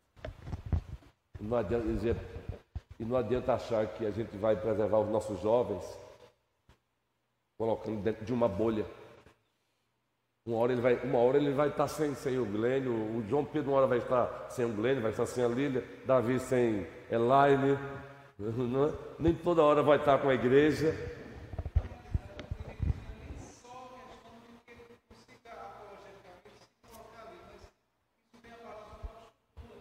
Não 1.40 1.56
adianta 1.56 1.86
dizer, 1.86 2.16
e 2.98 3.04
não 3.04 3.16
adianta 3.16 3.54
achar 3.54 3.86
que 3.88 4.06
a 4.06 4.10
gente 4.10 4.36
vai 4.36 4.54
preservar 4.54 5.00
os 5.00 5.08
nossos 5.08 5.40
jovens 5.40 5.84
colocando 7.58 8.00
dentro 8.00 8.24
de 8.24 8.32
uma 8.32 8.48
bolha. 8.48 8.86
Uma 10.46 10.58
hora 10.58 10.72
ele 10.72 10.80
vai, 10.80 10.96
uma 11.04 11.18
hora 11.18 11.36
ele 11.36 11.52
vai 11.52 11.68
estar 11.68 11.86
sem, 11.86 12.14
sem 12.14 12.38
o 12.38 12.44
Glênio, 12.44 12.92
o 12.92 13.24
João 13.28 13.44
Pedro 13.44 13.70
uma 13.70 13.78
hora 13.78 13.86
vai 13.86 13.98
estar 13.98 14.50
sem 14.50 14.64
o 14.64 14.72
Glênio, 14.72 15.02
vai 15.02 15.12
estar 15.12 15.26
sem 15.26 15.44
a 15.44 15.48
Lília, 15.48 15.84
Davi 16.04 16.40
sem 16.40 16.86
Elaine, 17.10 17.78
é? 18.40 18.92
nem 19.18 19.34
toda 19.34 19.62
hora 19.62 19.82
vai 19.82 19.98
estar 19.98 20.18
com 20.18 20.28
a 20.28 20.34
igreja. 20.34 20.94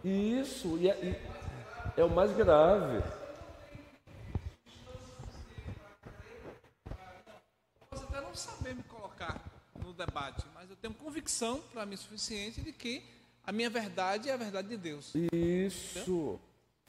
Isso, 0.03 0.77
e 0.79 0.89
é, 0.89 1.05
e 1.95 2.01
é 2.01 2.03
o 2.03 2.09
mais 2.09 2.31
grave. 2.35 3.03
Posso 7.89 8.03
até 8.05 8.21
não 8.21 8.33
saber 8.33 8.73
me 8.73 8.83
colocar 8.83 9.39
no 9.75 9.93
debate, 9.93 10.43
mas 10.55 10.69
eu 10.71 10.75
tenho 10.75 10.93
convicção 10.95 11.61
para 11.71 11.85
mim 11.85 11.95
suficiente 11.95 12.61
de 12.61 12.73
que 12.73 13.03
a 13.43 13.51
minha 13.51 13.69
verdade 13.69 14.29
é 14.29 14.33
a 14.33 14.37
verdade 14.37 14.69
de 14.69 14.77
Deus. 14.77 15.13
Isso. 15.31 16.39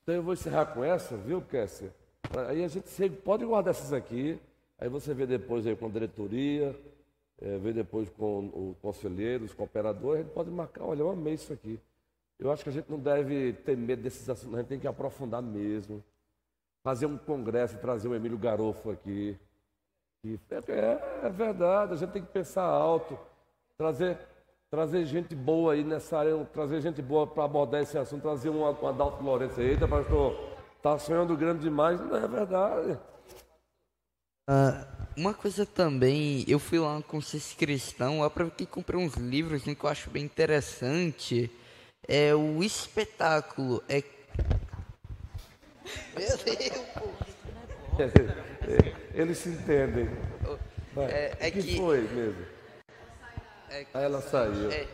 Então 0.02 0.14
eu 0.16 0.22
vou 0.22 0.34
encerrar 0.34 0.66
com 0.66 0.82
essa, 0.82 1.16
viu, 1.16 1.40
Kessia? 1.40 1.94
Aí 2.48 2.64
a 2.64 2.68
gente 2.68 3.10
pode 3.24 3.44
guardar 3.44 3.72
essas 3.72 3.92
aqui. 3.92 4.40
Aí 4.78 4.88
você 4.88 5.14
vê 5.14 5.26
depois 5.26 5.64
aí 5.64 5.76
com 5.76 5.86
a 5.86 5.88
diretoria, 5.88 6.76
é, 7.40 7.56
vê 7.58 7.72
depois 7.72 8.08
com 8.08 8.46
o 8.46 8.76
conselheiro, 8.82 9.44
os 9.44 9.54
cooperadores, 9.54 10.20
a 10.20 10.22
gente 10.24 10.32
pode 10.32 10.50
marcar, 10.50 10.84
olha, 10.84 11.02
eu 11.02 11.10
amei 11.10 11.34
isso 11.34 11.52
aqui. 11.52 11.78
Eu 12.36 12.50
acho 12.50 12.64
que 12.64 12.70
a 12.70 12.72
gente 12.72 12.90
não 12.90 12.98
deve 12.98 13.52
ter 13.52 13.76
medo 13.76 14.02
desses 14.02 14.28
assuntos, 14.28 14.56
a 14.56 14.58
gente 14.58 14.68
tem 14.68 14.80
que 14.80 14.88
aprofundar 14.88 15.40
mesmo. 15.40 16.02
Fazer 16.82 17.06
um 17.06 17.16
congresso, 17.16 17.78
trazer 17.78 18.08
o 18.08 18.14
Emílio 18.14 18.36
Garofo 18.36 18.90
aqui. 18.90 19.38
E 20.24 20.38
é, 20.50 21.26
é 21.26 21.30
verdade, 21.30 21.92
a 21.92 21.96
gente 21.96 22.10
tem 22.10 22.22
que 22.22 22.32
pensar 22.32 22.64
alto, 22.64 23.16
trazer, 23.78 24.18
trazer 24.72 25.04
gente 25.04 25.34
boa 25.34 25.74
aí 25.74 25.84
nessa 25.84 26.18
área, 26.18 26.42
trazer 26.46 26.80
gente 26.80 27.02
boa 27.02 27.26
para 27.26 27.44
abordar 27.44 27.82
esse 27.82 27.98
assunto, 27.98 28.22
trazer 28.22 28.48
um, 28.48 28.62
um 28.62 28.86
Adalto 28.88 29.22
Lourenço 29.22 29.60
aí, 29.60 29.72
eita, 29.72 29.86
pastor, 29.86 30.34
tá 30.82 30.98
sonhando 30.98 31.36
grande 31.36 31.60
demais, 31.60 32.00
não 32.00 32.16
é 32.16 32.26
verdade. 32.26 32.98
Ah, 34.48 34.86
uma 35.14 35.34
coisa 35.34 35.66
também, 35.66 36.42
eu 36.48 36.58
fui 36.58 36.78
lá 36.78 36.94
no 36.96 37.02
Conselho 37.02 37.42
Cristão, 37.58 38.20
eu 38.20 38.24
aproveitei 38.24 38.64
e 38.64 38.66
comprei 38.66 38.98
uns 38.98 39.12
livros 39.14 39.60
assim, 39.60 39.74
que 39.74 39.84
eu 39.84 39.90
acho 39.90 40.08
bem 40.08 40.24
interessante. 40.24 41.50
É 42.08 42.34
o 42.34 42.62
espetáculo. 42.64 43.84
É. 43.90 44.02
Meu 46.16 46.36
Deus, 46.38 46.78
pô. 46.94 47.08
Eles 49.12 49.36
se 49.36 49.50
entendem. 49.50 50.08
É- 50.96 51.36
é 51.40 51.48
o 51.48 51.52
que, 51.52 51.62
que- 51.62 51.76
foi 51.76 52.00
mesmo? 52.08 52.51
É, 53.72 53.86
Aí 53.94 54.04
ela 54.04 54.20
saiu. 54.20 54.70
é, 54.70 54.86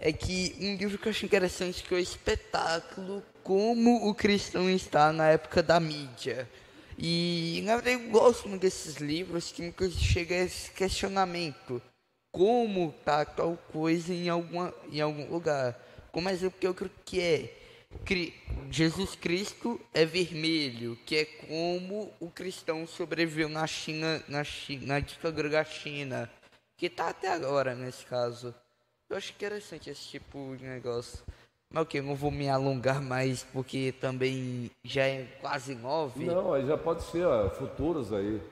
é 0.00 0.12
que 0.12 0.54
um 0.60 0.76
livro 0.76 0.96
que 0.96 1.08
eu 1.08 1.10
acho 1.10 1.26
interessante 1.26 1.82
que 1.82 1.92
é 1.92 1.96
o 1.96 2.00
espetáculo 2.00 3.22
Como 3.42 4.08
o 4.08 4.14
Cristão 4.14 4.70
está 4.70 5.12
na 5.12 5.28
época 5.28 5.60
da 5.60 5.80
mídia. 5.80 6.48
E 6.96 7.62
na 7.64 7.74
verdade 7.76 8.04
eu 8.04 8.10
gosto 8.10 8.48
muito 8.48 8.62
desses 8.62 8.96
livros 8.96 9.50
que 9.50 9.74
chega 9.90 10.36
a 10.36 10.44
esse 10.44 10.70
questionamento. 10.70 11.82
Como 12.30 12.94
tá 13.04 13.24
tal 13.24 13.58
coisa 13.72 14.14
em, 14.14 14.28
alguma, 14.28 14.72
em 14.90 15.00
algum 15.00 15.28
lugar. 15.28 15.76
Como 16.12 16.28
exemplo 16.28 16.60
que 16.60 16.66
eu 16.66 16.74
creio 16.74 16.92
que 17.04 17.20
é 17.20 17.62
Jesus 18.70 19.16
Cristo 19.16 19.80
é 19.92 20.04
vermelho, 20.04 20.96
que 21.04 21.16
é 21.16 21.24
como 21.24 22.12
o 22.20 22.30
cristão 22.30 22.86
sobreviveu 22.86 23.48
na 23.48 23.66
China, 23.66 24.22
na, 24.28 24.44
China, 24.44 24.86
na 24.86 25.00
ditadura 25.00 25.64
China, 25.64 26.30
que 26.82 26.90
tá 26.90 27.10
até 27.10 27.32
agora 27.32 27.76
nesse 27.76 28.04
caso. 28.06 28.52
Eu 29.08 29.16
acho 29.16 29.30
interessante 29.32 29.88
esse 29.88 30.02
tipo 30.08 30.56
de 30.56 30.64
negócio. 30.64 31.24
Mas 31.72 31.84
ok, 31.84 32.00
eu 32.00 32.04
não 32.04 32.16
vou 32.16 32.32
me 32.32 32.48
alongar 32.48 33.00
mais 33.00 33.44
porque 33.52 33.94
também 34.00 34.68
já 34.82 35.06
é 35.06 35.22
quase 35.40 35.76
nove. 35.76 36.24
Não, 36.24 36.52
aí 36.52 36.66
já 36.66 36.76
pode 36.76 37.04
ser 37.04 37.24
ó, 37.24 37.48
futuros 37.50 38.12
aí. 38.12 38.42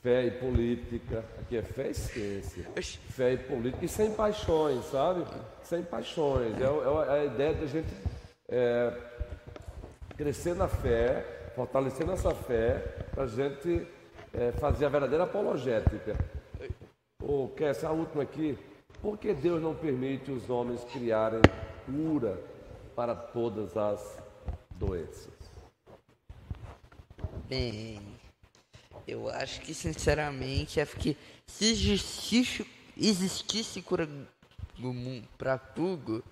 Fé 0.00 0.24
e 0.26 0.30
política. 0.30 1.24
Aqui 1.40 1.56
é 1.56 1.62
fé 1.62 1.88
e 1.90 1.94
ciência. 1.94 2.64
Fé 3.10 3.32
e 3.32 3.38
política. 3.38 3.84
E 3.84 3.88
sem 3.88 4.12
paixões, 4.14 4.84
sabe? 4.84 5.24
Sem 5.64 5.82
paixões. 5.82 6.60
É, 6.60 6.70
o- 6.70 7.02
é 7.02 7.22
a 7.22 7.24
ideia 7.24 7.54
da 7.54 7.66
gente 7.66 7.88
é, 8.48 8.96
crescer 10.16 10.54
na 10.54 10.68
fé, 10.68 11.50
fortalecer 11.56 12.06
nossa 12.06 12.32
fé, 12.32 12.78
para 13.12 13.24
a 13.24 13.26
gente 13.26 13.84
é, 14.32 14.52
fazer 14.52 14.86
a 14.86 14.88
verdadeira 14.88 15.24
apologética. 15.24 16.16
Ô, 17.20 17.48
Kess, 17.48 17.84
a 17.84 17.90
última 17.90 18.22
aqui. 18.22 18.56
Por 19.02 19.18
que 19.18 19.34
Deus 19.34 19.62
não 19.62 19.74
permite 19.74 20.30
os 20.30 20.48
homens 20.48 20.82
criarem 20.84 21.40
cura 21.84 22.42
para 22.96 23.14
todas 23.14 23.76
as 23.76 24.18
doenças? 24.76 25.32
Bem, 27.48 28.00
eu 29.06 29.28
acho 29.28 29.60
que 29.60 29.74
sinceramente 29.74 30.80
é 30.80 30.86
porque 30.86 31.16
se 31.46 31.66
existisse, 31.66 32.66
existisse 32.96 33.82
cura 33.82 34.08
para 35.36 35.58
tudo, 35.58 36.24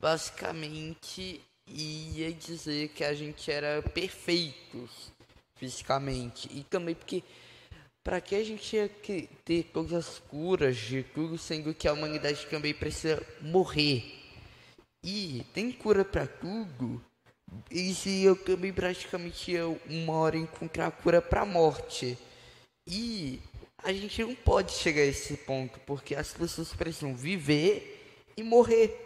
basicamente 0.00 1.40
ia 1.66 2.32
dizer 2.32 2.88
que 2.88 3.02
a 3.02 3.14
gente 3.14 3.50
era 3.50 3.80
perfeitos 3.82 5.10
fisicamente 5.56 6.48
e 6.52 6.62
também 6.64 6.94
porque 6.94 7.22
para 8.04 8.20
que 8.20 8.36
a 8.36 8.44
gente 8.44 8.76
ia 8.76 8.88
ter 9.44 9.64
todas 9.72 9.94
as 9.94 10.18
curas 10.18 10.76
de 10.76 11.02
tudo, 11.02 11.38
sendo 11.38 11.74
que 11.74 11.88
a 11.88 11.92
humanidade 11.94 12.46
também 12.46 12.74
precisa 12.74 13.20
morrer. 13.40 14.04
E 15.02 15.44
tem 15.54 15.72
cura 15.72 16.04
para 16.04 16.26
tudo, 16.26 17.02
e 17.70 17.94
se 17.94 18.22
eu 18.22 18.36
também 18.36 18.72
praticamente 18.72 19.52
ia 19.52 19.66
uma 19.66 20.12
hora 20.14 20.36
encontrar 20.36 20.86
a 20.88 20.90
cura 20.90 21.22
pra 21.22 21.44
morte. 21.44 22.18
E 22.86 23.40
a 23.78 23.92
gente 23.92 24.22
não 24.22 24.34
pode 24.34 24.72
chegar 24.72 25.02
a 25.02 25.06
esse 25.06 25.36
ponto, 25.38 25.80
porque 25.80 26.14
as 26.14 26.32
pessoas 26.32 26.72
precisam 26.74 27.16
viver 27.16 28.22
e 28.36 28.42
morrer. 28.42 29.00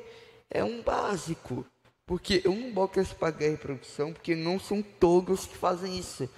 É 0.50 0.64
um 0.64 0.82
básico. 0.82 1.64
Porque 2.06 2.40
eu 2.42 2.54
não 2.54 2.72
boto 2.72 2.98
esse 2.98 3.14
pagar 3.14 3.50
reprodução, 3.50 4.12
porque 4.14 4.34
não 4.34 4.58
são 4.58 4.82
todos 4.82 5.46
que 5.46 5.56
fazem 5.56 5.98
isso. 5.98 6.28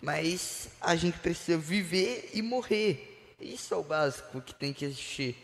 Mas 0.00 0.68
a 0.80 0.96
gente 0.96 1.18
precisa 1.18 1.58
viver 1.58 2.30
e 2.32 2.40
morrer. 2.42 3.34
Isso 3.40 3.74
é 3.74 3.76
o 3.76 3.82
básico 3.82 4.40
que 4.40 4.54
tem 4.54 4.72
que 4.72 4.84
existir. 4.84 5.36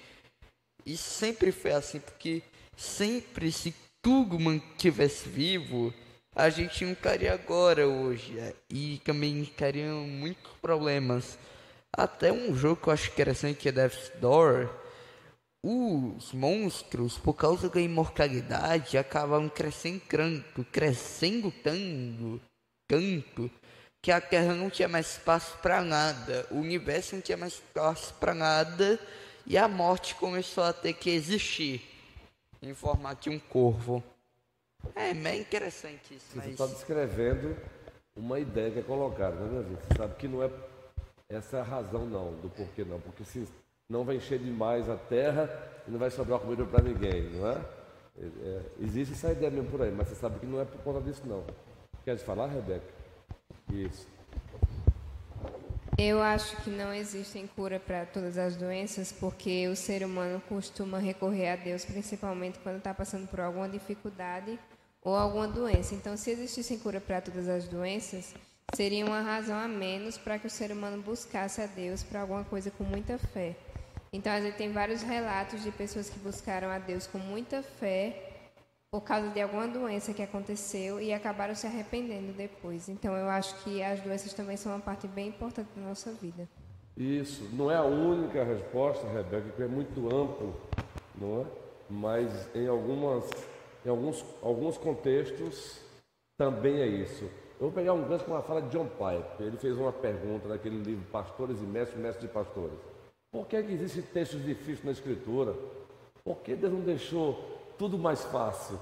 E 0.84 0.96
sempre 0.96 1.50
foi 1.52 1.72
assim, 1.72 2.00
porque 2.00 2.42
sempre 2.76 3.50
se 3.50 3.74
tudo 4.02 4.38
mantivesse 4.38 5.28
vivo, 5.28 5.92
a 6.34 6.48
gente 6.48 6.84
estaria 6.84 7.32
agora 7.32 7.88
hoje. 7.88 8.36
E 8.70 9.00
também 9.04 9.42
estaria 9.42 9.90
muitos 9.92 10.52
problemas. 10.60 11.38
Até 11.96 12.30
um 12.30 12.54
jogo 12.54 12.80
que 12.80 12.88
eu 12.88 12.92
acho 12.92 13.10
interessante 13.10 13.58
que 13.58 13.68
é 13.68 13.72
Death's 13.72 14.12
Door. 14.20 14.70
Os 15.64 16.32
monstros, 16.32 17.18
por 17.18 17.34
causa 17.34 17.68
da 17.68 17.80
imortalidade, 17.80 18.96
acabavam 18.96 19.48
crescendo 19.48 20.02
tanto, 20.08 20.64
crescendo 20.70 21.50
tanto, 21.50 22.40
tanto, 22.86 23.50
que 24.00 24.12
a 24.12 24.20
Terra 24.20 24.54
não 24.54 24.70
tinha 24.70 24.88
mais 24.88 25.12
espaço 25.12 25.56
para 25.58 25.82
nada, 25.82 26.46
o 26.50 26.56
universo 26.56 27.16
não 27.16 27.22
tinha 27.22 27.36
mais 27.36 27.54
espaço 27.54 28.14
para 28.14 28.34
nada, 28.34 28.98
e 29.46 29.56
a 29.56 29.68
morte 29.68 30.14
começou 30.14 30.64
a 30.64 30.72
ter 30.72 30.92
que 30.92 31.10
existir 31.10 31.82
em 32.62 32.74
formato 32.74 33.28
de 33.28 33.36
um 33.36 33.38
corvo. 33.38 34.02
É, 34.94 35.12
bem 35.12 35.40
interessante 35.40 36.14
isso, 36.14 36.26
Você 36.30 36.36
mas... 36.36 36.48
está 36.48 36.66
descrevendo 36.66 37.56
uma 38.14 38.38
ideia 38.38 38.70
que 38.70 38.78
é 38.78 38.82
colocada, 38.82 39.36
né, 39.36 39.62
Davi? 39.62 39.76
Você 39.76 39.96
sabe 39.96 40.14
que 40.14 40.28
não 40.28 40.42
é 40.42 40.50
essa 41.28 41.56
é 41.56 41.60
a 41.60 41.64
razão 41.64 42.06
não, 42.06 42.32
do 42.34 42.48
porquê 42.48 42.84
não, 42.84 43.00
porque 43.00 43.24
se 43.24 43.48
não 43.88 44.04
vai 44.04 44.16
encher 44.16 44.38
demais 44.38 44.88
a 44.88 44.96
terra 44.96 45.50
e 45.86 45.90
não 45.90 45.98
vai 45.98 46.10
sobrar 46.10 46.38
comida 46.38 46.64
para 46.64 46.82
ninguém, 46.82 47.30
não 47.30 47.48
é? 47.48 47.60
É, 48.18 48.24
é, 48.24 48.62
Existe 48.80 49.14
essa 49.14 49.32
ideia 49.32 49.50
mesmo 49.50 49.70
por 49.70 49.82
aí, 49.82 49.90
mas 49.90 50.08
você 50.08 50.14
sabe 50.14 50.38
que 50.38 50.46
não 50.46 50.60
é 50.60 50.64
por 50.64 50.80
conta 50.82 51.00
disso 51.00 51.22
não. 51.26 51.44
Quer 52.04 52.16
falar, 52.18 52.46
Rebeca? 52.46 52.95
Isso. 53.70 54.06
Eu 55.98 56.22
acho 56.22 56.56
que 56.62 56.70
não 56.70 56.92
existem 56.92 57.46
cura 57.46 57.80
para 57.80 58.04
todas 58.04 58.36
as 58.36 58.54
doenças, 58.54 59.12
porque 59.12 59.66
o 59.68 59.74
ser 59.74 60.04
humano 60.04 60.42
costuma 60.48 60.98
recorrer 60.98 61.48
a 61.48 61.56
Deus, 61.56 61.84
principalmente 61.84 62.58
quando 62.58 62.78
está 62.78 62.92
passando 62.92 63.26
por 63.28 63.40
alguma 63.40 63.68
dificuldade 63.68 64.58
ou 65.02 65.14
alguma 65.14 65.48
doença. 65.48 65.94
Então, 65.94 66.16
se 66.16 66.30
existissem 66.30 66.78
cura 66.78 67.00
para 67.00 67.22
todas 67.22 67.48
as 67.48 67.66
doenças, 67.66 68.34
seria 68.74 69.06
uma 69.06 69.22
razão 69.22 69.56
a 69.56 69.66
menos 69.66 70.18
para 70.18 70.38
que 70.38 70.46
o 70.46 70.50
ser 70.50 70.70
humano 70.70 71.02
buscasse 71.02 71.62
a 71.62 71.66
Deus 71.66 72.02
para 72.02 72.20
alguma 72.20 72.44
coisa 72.44 72.70
com 72.70 72.84
muita 72.84 73.16
fé. 73.16 73.56
Então 74.12 74.32
a 74.32 74.40
gente 74.40 74.56
tem 74.56 74.72
vários 74.72 75.02
relatos 75.02 75.62
de 75.62 75.70
pessoas 75.70 76.08
que 76.08 76.18
buscaram 76.18 76.70
a 76.70 76.78
Deus 76.78 77.06
com 77.06 77.18
muita 77.18 77.62
fé 77.62 78.25
por 78.96 79.02
causa 79.02 79.28
de 79.28 79.42
alguma 79.42 79.68
doença 79.68 80.14
que 80.14 80.22
aconteceu 80.22 80.98
e 80.98 81.12
acabaram 81.12 81.54
se 81.54 81.66
arrependendo 81.66 82.32
depois. 82.32 82.88
Então 82.88 83.14
eu 83.14 83.28
acho 83.28 83.54
que 83.62 83.82
as 83.82 84.00
doenças 84.00 84.32
também 84.32 84.56
são 84.56 84.72
uma 84.72 84.80
parte 84.80 85.06
bem 85.06 85.28
importante 85.28 85.68
da 85.76 85.82
nossa 85.82 86.12
vida. 86.12 86.48
Isso, 86.96 87.46
não 87.52 87.70
é 87.70 87.76
a 87.76 87.82
única 87.82 88.42
resposta, 88.42 89.06
Rebeca, 89.06 89.50
que 89.54 89.62
é 89.62 89.66
muito 89.66 90.06
amplo, 90.06 90.58
não 91.14 91.42
é? 91.42 91.44
Mas 91.90 92.48
em, 92.54 92.66
algumas, 92.66 93.28
em 93.84 93.90
alguns, 93.90 94.24
alguns 94.42 94.78
contextos 94.78 95.78
também 96.38 96.80
é 96.80 96.86
isso. 96.86 97.24
Eu 97.60 97.68
vou 97.68 97.72
pegar 97.72 97.92
um 97.92 98.08
gancho 98.08 98.24
com 98.24 98.30
uma 98.30 98.40
fala 98.40 98.62
de 98.62 98.70
John 98.70 98.86
Piper. 98.86 99.46
Ele 99.46 99.58
fez 99.58 99.76
uma 99.76 99.92
pergunta 99.92 100.48
naquele 100.48 100.82
livro 100.82 101.04
Pastores 101.12 101.60
e 101.60 101.64
Mestres, 101.64 102.00
Mestres 102.00 102.26
de 102.26 102.32
Pastores. 102.32 102.78
Por 103.30 103.46
que, 103.46 103.56
é 103.56 103.62
que 103.62 103.74
existem 103.74 104.02
textos 104.04 104.42
difíceis 104.42 104.84
na 104.84 104.92
Escritura? 104.92 105.54
Por 106.24 106.38
que 106.38 106.56
Deus 106.56 106.72
não 106.72 106.80
deixou 106.80 107.55
tudo 107.78 107.98
mais 107.98 108.24
fácil? 108.24 108.78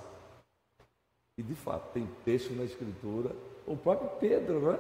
E 1.39 1.43
de 1.43 1.55
fato, 1.55 1.93
tem 1.93 2.07
texto 2.25 2.53
na 2.53 2.65
Escritura, 2.65 3.35
o 3.67 3.77
próprio 3.77 4.11
Pedro, 4.21 4.73
né? 4.73 4.79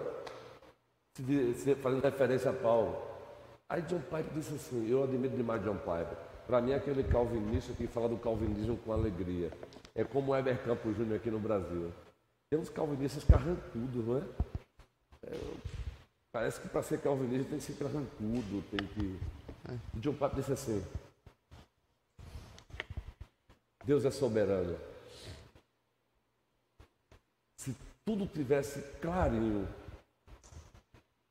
Fazendo 1.82 2.02
referência 2.02 2.50
a 2.50 2.54
Paulo. 2.54 2.96
Aí 3.68 3.82
John 3.82 4.00
Piper 4.00 4.32
disse 4.34 4.54
assim: 4.54 4.88
Eu 4.88 5.04
admiro 5.04 5.36
demais 5.36 5.62
John 5.62 5.76
Piper. 5.76 6.16
Para 6.46 6.60
mim, 6.60 6.72
é 6.72 6.76
aquele 6.76 7.02
calvinista 7.04 7.72
que 7.72 7.86
fala 7.86 8.08
do 8.08 8.18
calvinismo 8.18 8.76
com 8.78 8.92
alegria. 8.92 9.50
É 9.94 10.04
como 10.04 10.32
o 10.32 10.36
Heber 10.36 10.62
Campos 10.62 10.96
Júnior 10.96 11.16
aqui 11.16 11.30
no 11.30 11.38
Brasil. 11.38 11.90
Tem 12.50 12.60
uns 12.60 12.68
calvinistas 12.68 13.24
carrancudos, 13.24 14.06
não 14.06 14.18
é? 14.18 14.22
é 15.26 15.40
parece 16.32 16.60
que 16.60 16.68
para 16.68 16.82
ser 16.82 17.00
calvinista 17.00 17.48
tem 17.48 17.58
que 17.58 17.64
ser 17.64 17.74
carrancudo, 17.74 18.62
tem 18.70 18.86
que. 18.88 19.18
É. 19.70 19.78
John 19.94 20.12
Piper 20.12 20.34
disse 20.34 20.52
assim: 20.52 20.84
Deus 23.85 24.05
é 24.05 24.11
soberano. 24.11 24.77
Se 27.56 27.74
tudo 28.05 28.27
tivesse 28.27 28.81
clarinho, 29.01 29.69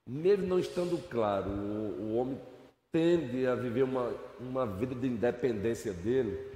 mesmo 0.07 0.45
não 0.45 0.59
estando 0.59 0.97
claro, 1.09 1.49
o, 1.49 2.01
o 2.01 2.17
homem 2.17 2.39
tende 2.91 3.47
a 3.47 3.55
viver 3.55 3.83
uma, 3.83 4.13
uma 4.39 4.65
vida 4.67 4.93
de 4.93 5.07
independência 5.07 5.91
dele. 5.93 6.51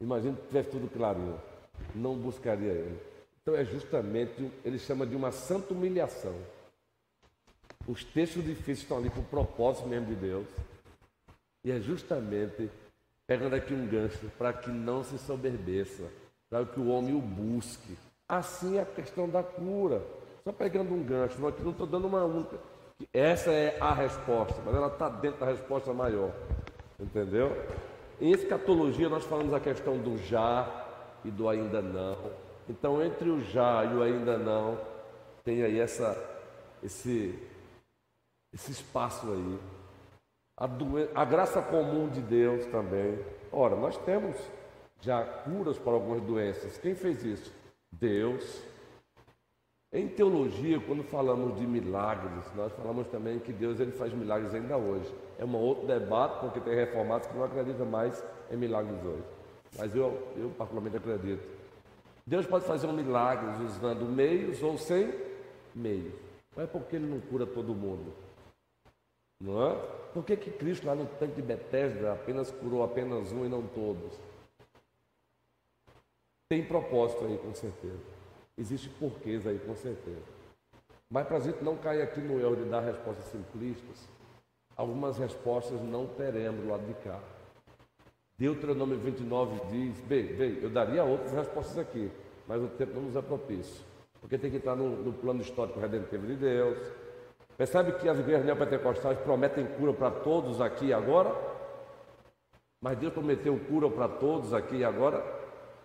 Imagina 0.00 0.36
que 0.36 0.46
tivesse 0.46 0.70
tudo 0.70 0.88
clarinho, 0.88 1.38
não 1.94 2.16
buscaria 2.16 2.72
ele. 2.72 3.00
Então 3.42 3.54
é 3.54 3.64
justamente, 3.64 4.50
ele 4.64 4.78
chama 4.78 5.06
de 5.06 5.14
uma 5.14 5.30
santa 5.30 5.74
humilhação. 5.74 6.34
Os 7.86 8.02
textos 8.02 8.42
difíceis 8.42 8.78
estão 8.78 8.96
ali 8.96 9.10
por 9.10 9.22
propósito 9.24 9.86
mesmo 9.86 10.06
de 10.06 10.14
Deus. 10.14 10.46
E 11.62 11.70
é 11.70 11.78
justamente 11.78 12.70
pegando 13.26 13.54
aqui 13.54 13.72
um 13.72 13.86
gancho 13.86 14.30
para 14.38 14.52
que 14.52 14.70
não 14.70 15.02
se 15.02 15.18
soberbeça, 15.18 16.04
para 16.50 16.64
que 16.64 16.78
o 16.78 16.88
homem 16.88 17.14
o 17.14 17.20
busque. 17.20 17.96
Assim 18.28 18.78
é 18.78 18.82
a 18.82 18.86
questão 18.86 19.28
da 19.28 19.42
cura. 19.42 20.02
Só 20.44 20.52
pegando 20.52 20.92
um 20.92 21.02
gancho, 21.02 21.40
não 21.40 21.48
estou 21.48 21.86
dando 21.86 22.06
uma 22.06 22.24
única. 22.24 22.58
Essa 23.12 23.50
é 23.50 23.76
a 23.80 23.92
resposta, 23.92 24.60
mas 24.64 24.74
ela 24.74 24.88
está 24.88 25.08
dentro 25.08 25.40
da 25.40 25.46
resposta 25.46 25.92
maior. 25.92 26.32
Entendeu? 26.98 27.50
Em 28.20 28.30
escatologia 28.30 29.08
nós 29.08 29.24
falamos 29.24 29.52
a 29.52 29.60
questão 29.60 29.98
do 29.98 30.16
já 30.18 30.86
e 31.24 31.30
do 31.30 31.48
ainda 31.48 31.82
não. 31.82 32.16
Então 32.68 33.02
entre 33.02 33.28
o 33.30 33.40
já 33.40 33.84
e 33.84 33.94
o 33.94 34.02
ainda 34.02 34.38
não 34.38 34.78
tem 35.44 35.62
aí 35.62 35.78
essa, 35.78 36.16
esse, 36.82 37.38
esse 38.52 38.72
espaço 38.72 39.30
aí. 39.30 39.58
A, 40.56 40.68
a 41.14 41.24
graça 41.24 41.60
comum 41.60 42.08
de 42.08 42.20
Deus 42.20 42.64
também. 42.66 43.18
Ora, 43.50 43.74
nós 43.74 43.96
temos 43.98 44.36
já 45.00 45.22
curas 45.22 45.78
para 45.78 45.92
algumas 45.92 46.22
doenças. 46.22 46.78
Quem 46.78 46.94
fez 46.94 47.24
isso? 47.24 47.52
Deus. 47.92 48.62
Em 49.92 50.08
teologia, 50.08 50.80
quando 50.80 51.04
falamos 51.04 51.56
de 51.56 51.66
milagres, 51.66 52.52
nós 52.56 52.72
falamos 52.72 53.06
também 53.08 53.38
que 53.38 53.52
Deus 53.52 53.78
ele 53.78 53.92
faz 53.92 54.12
milagres 54.12 54.52
ainda 54.52 54.76
hoje. 54.76 55.12
É 55.38 55.44
um 55.44 55.54
outro 55.56 55.86
debate, 55.86 56.40
porque 56.40 56.60
tem 56.60 56.74
reformados 56.74 57.28
que 57.28 57.36
não 57.36 57.44
acreditam 57.44 57.86
mais 57.86 58.24
em 58.50 58.56
milagres 58.56 59.04
hoje. 59.04 59.22
Mas 59.78 59.94
eu, 59.94 60.32
eu 60.36 60.50
particularmente 60.50 60.96
acredito. 60.96 61.44
Deus 62.26 62.46
pode 62.46 62.64
fazer 62.64 62.86
um 62.86 62.92
milagre 62.92 63.64
usando 63.64 64.04
meios 64.06 64.62
ou 64.62 64.78
sem 64.78 65.12
meios. 65.74 66.14
Não 66.56 66.64
é 66.64 66.66
porque 66.66 66.96
ele 66.96 67.06
não 67.06 67.20
cura 67.20 67.46
todo 67.46 67.74
mundo. 67.74 68.12
Não 69.40 69.62
é? 69.66 70.03
Por 70.14 70.24
que, 70.24 70.36
que 70.36 70.50
Cristo 70.52 70.86
lá 70.86 70.94
no 70.94 71.06
tanque 71.06 71.34
de 71.34 71.42
Betesda 71.42 72.12
apenas 72.12 72.48
curou 72.48 72.84
apenas 72.84 73.32
um 73.32 73.44
e 73.44 73.48
não 73.48 73.66
todos? 73.66 74.16
Tem 76.48 76.64
propósito 76.64 77.24
aí, 77.24 77.36
com 77.36 77.52
certeza. 77.52 77.98
Existe 78.56 78.88
porquês 78.90 79.44
aí, 79.44 79.58
com 79.58 79.74
certeza. 79.74 80.22
Mas 81.10 81.26
para 81.26 81.38
a 81.38 81.40
gente 81.40 81.64
não 81.64 81.76
cair 81.76 82.00
aqui 82.00 82.20
no 82.20 82.38
erro 82.40 82.54
de 82.54 82.70
dar 82.70 82.80
respostas 82.80 83.24
simplistas, 83.24 84.08
algumas 84.76 85.18
respostas 85.18 85.80
não 85.80 86.06
teremos 86.06 86.62
do 86.62 86.68
lado 86.68 86.86
de 86.86 86.94
cá. 87.02 87.20
Deuteronômio 88.38 88.96
29 88.98 89.60
diz, 89.68 90.00
bem, 90.02 90.26
bem, 90.26 90.58
eu 90.62 90.70
daria 90.70 91.02
outras 91.02 91.32
respostas 91.32 91.76
aqui, 91.76 92.08
mas 92.46 92.62
o 92.62 92.68
tempo 92.68 92.94
não 92.94 93.02
nos 93.02 93.16
é 93.16 93.22
propício. 93.22 93.84
Porque 94.20 94.38
tem 94.38 94.50
que 94.50 94.58
estar 94.58 94.76
no, 94.76 94.90
no 94.90 95.12
plano 95.12 95.40
histórico 95.40 95.80
redentivo 95.80 96.24
de 96.24 96.36
Deus, 96.36 96.78
Percebe 97.56 97.92
que 97.92 98.08
as 98.08 98.18
igrejas 98.18 98.44
neopentecostais 98.44 99.18
prometem 99.18 99.66
cura 99.66 99.92
para 99.92 100.10
todos 100.10 100.60
aqui 100.60 100.86
e 100.86 100.92
agora? 100.92 101.34
Mas 102.80 102.98
Deus 102.98 103.12
prometeu 103.12 103.58
cura 103.68 103.88
para 103.88 104.08
todos 104.08 104.52
aqui 104.52 104.76
e 104.76 104.84
agora? 104.84 105.24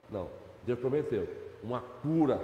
Não. 0.09 0.27
Deus 0.63 0.79
prometeu 0.79 1.27
uma 1.63 1.81
cura 2.01 2.41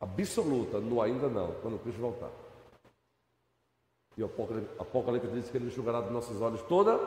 absoluta, 0.00 0.80
no 0.80 1.00
ainda 1.02 1.28
não, 1.28 1.52
quando 1.62 1.82
Cristo 1.82 2.00
voltar. 2.00 2.30
E 4.16 4.22
o 4.22 4.30
Apocalipse, 4.78 5.28
diz 5.28 5.50
que 5.50 5.56
ele 5.56 5.66
enxugará 5.66 6.00
dos 6.00 6.12
nossos 6.12 6.40
olhos 6.40 6.62
toda 6.62 6.98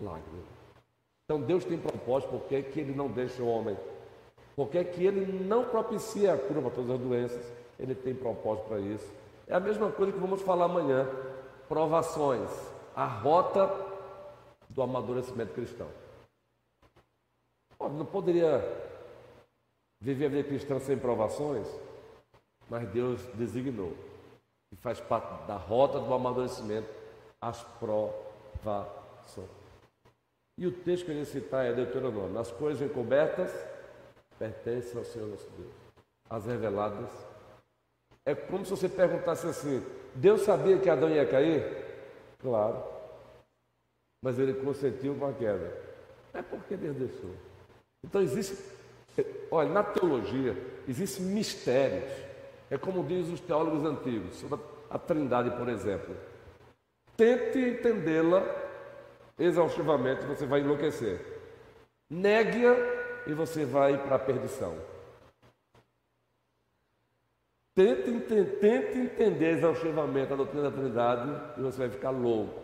lágrima. 0.00 0.42
Então 1.24 1.40
Deus 1.40 1.64
tem 1.64 1.78
propósito, 1.78 2.30
porque 2.30 2.62
que 2.62 2.80
ele 2.80 2.94
não 2.94 3.08
deixa 3.08 3.42
o 3.42 3.48
homem? 3.48 3.76
Porque 4.56 4.84
que 4.84 5.04
ele 5.04 5.44
não 5.44 5.64
propicia 5.64 6.34
a 6.34 6.38
cura 6.38 6.60
para 6.60 6.70
todas 6.70 6.90
as 6.90 7.00
doenças? 7.00 7.52
Ele 7.78 7.94
tem 7.94 8.14
propósito 8.14 8.68
para 8.68 8.78
isso. 8.78 9.23
É 9.46 9.54
a 9.54 9.60
mesma 9.60 9.90
coisa 9.90 10.12
que 10.12 10.18
vamos 10.18 10.42
falar 10.42 10.66
amanhã. 10.66 11.06
Provações. 11.68 12.50
A 12.94 13.06
rota 13.06 13.70
do 14.68 14.82
amadurecimento 14.82 15.52
cristão. 15.52 15.88
Não 17.80 18.06
poderia 18.06 18.62
viver 20.00 20.26
a 20.26 20.28
vida 20.28 20.48
cristã 20.48 20.78
sem 20.78 20.96
provações, 20.98 21.66
mas 22.68 22.88
Deus 22.88 23.22
designou 23.34 23.94
e 24.72 24.76
faz 24.76 25.00
parte 25.00 25.46
da 25.46 25.56
rota 25.56 25.98
do 26.00 26.12
amadurecimento 26.12 26.88
as 27.40 27.62
provações. 27.78 29.48
E 30.56 30.66
o 30.66 30.72
texto 30.72 31.06
que 31.06 31.10
eu 31.10 31.16
ia 31.16 31.24
citar 31.24 31.66
é 31.66 31.72
Deuteronômio: 31.72 32.38
As 32.38 32.50
coisas 32.50 32.88
encobertas 32.88 33.50
pertencem 34.38 34.98
ao 34.98 35.04
Senhor 35.04 35.28
nosso 35.28 35.50
Deus, 35.56 35.74
as 36.30 36.46
reveladas 36.46 37.10
é 38.26 38.34
como 38.34 38.64
se 38.64 38.70
você 38.70 38.88
perguntasse 38.88 39.46
assim: 39.46 39.84
Deus 40.14 40.42
sabia 40.42 40.78
que 40.78 40.88
Adão 40.88 41.10
ia 41.10 41.26
cair? 41.26 41.62
Claro. 42.40 42.82
Mas 44.22 44.38
ele 44.38 44.54
consentiu 44.54 45.14
com 45.16 45.26
a 45.26 45.32
queda. 45.32 45.72
É 46.32 46.40
porque 46.40 46.76
Deus 46.76 46.96
deixou. 46.96 47.30
Então 48.02 48.22
existe, 48.22 48.56
olha, 49.50 49.68
na 49.68 49.82
teologia 49.82 50.56
existem 50.88 51.26
mistérios. 51.26 52.10
É 52.70 52.78
como 52.78 53.04
dizem 53.04 53.34
os 53.34 53.40
teólogos 53.40 53.84
antigos, 53.84 54.36
sobre 54.36 54.58
a 54.90 54.98
Trindade, 54.98 55.50
por 55.56 55.68
exemplo. 55.68 56.16
Tente 57.16 57.58
entendê-la 57.58 58.42
exaustivamente, 59.38 60.24
você 60.24 60.46
vai 60.46 60.60
enlouquecer. 60.60 61.20
Negue-a 62.10 62.74
e 63.26 63.34
você 63.34 63.64
vai 63.64 63.98
para 63.98 64.16
a 64.16 64.18
perdição. 64.18 64.74
Tente, 67.74 68.10
entender 68.10 69.56
exaustivamente 69.56 70.32
a 70.32 70.36
doutrina 70.36 70.70
da 70.70 70.76
Trindade 70.76 71.58
e 71.58 71.60
você 71.60 71.78
vai 71.78 71.90
ficar 71.90 72.10
louco. 72.10 72.62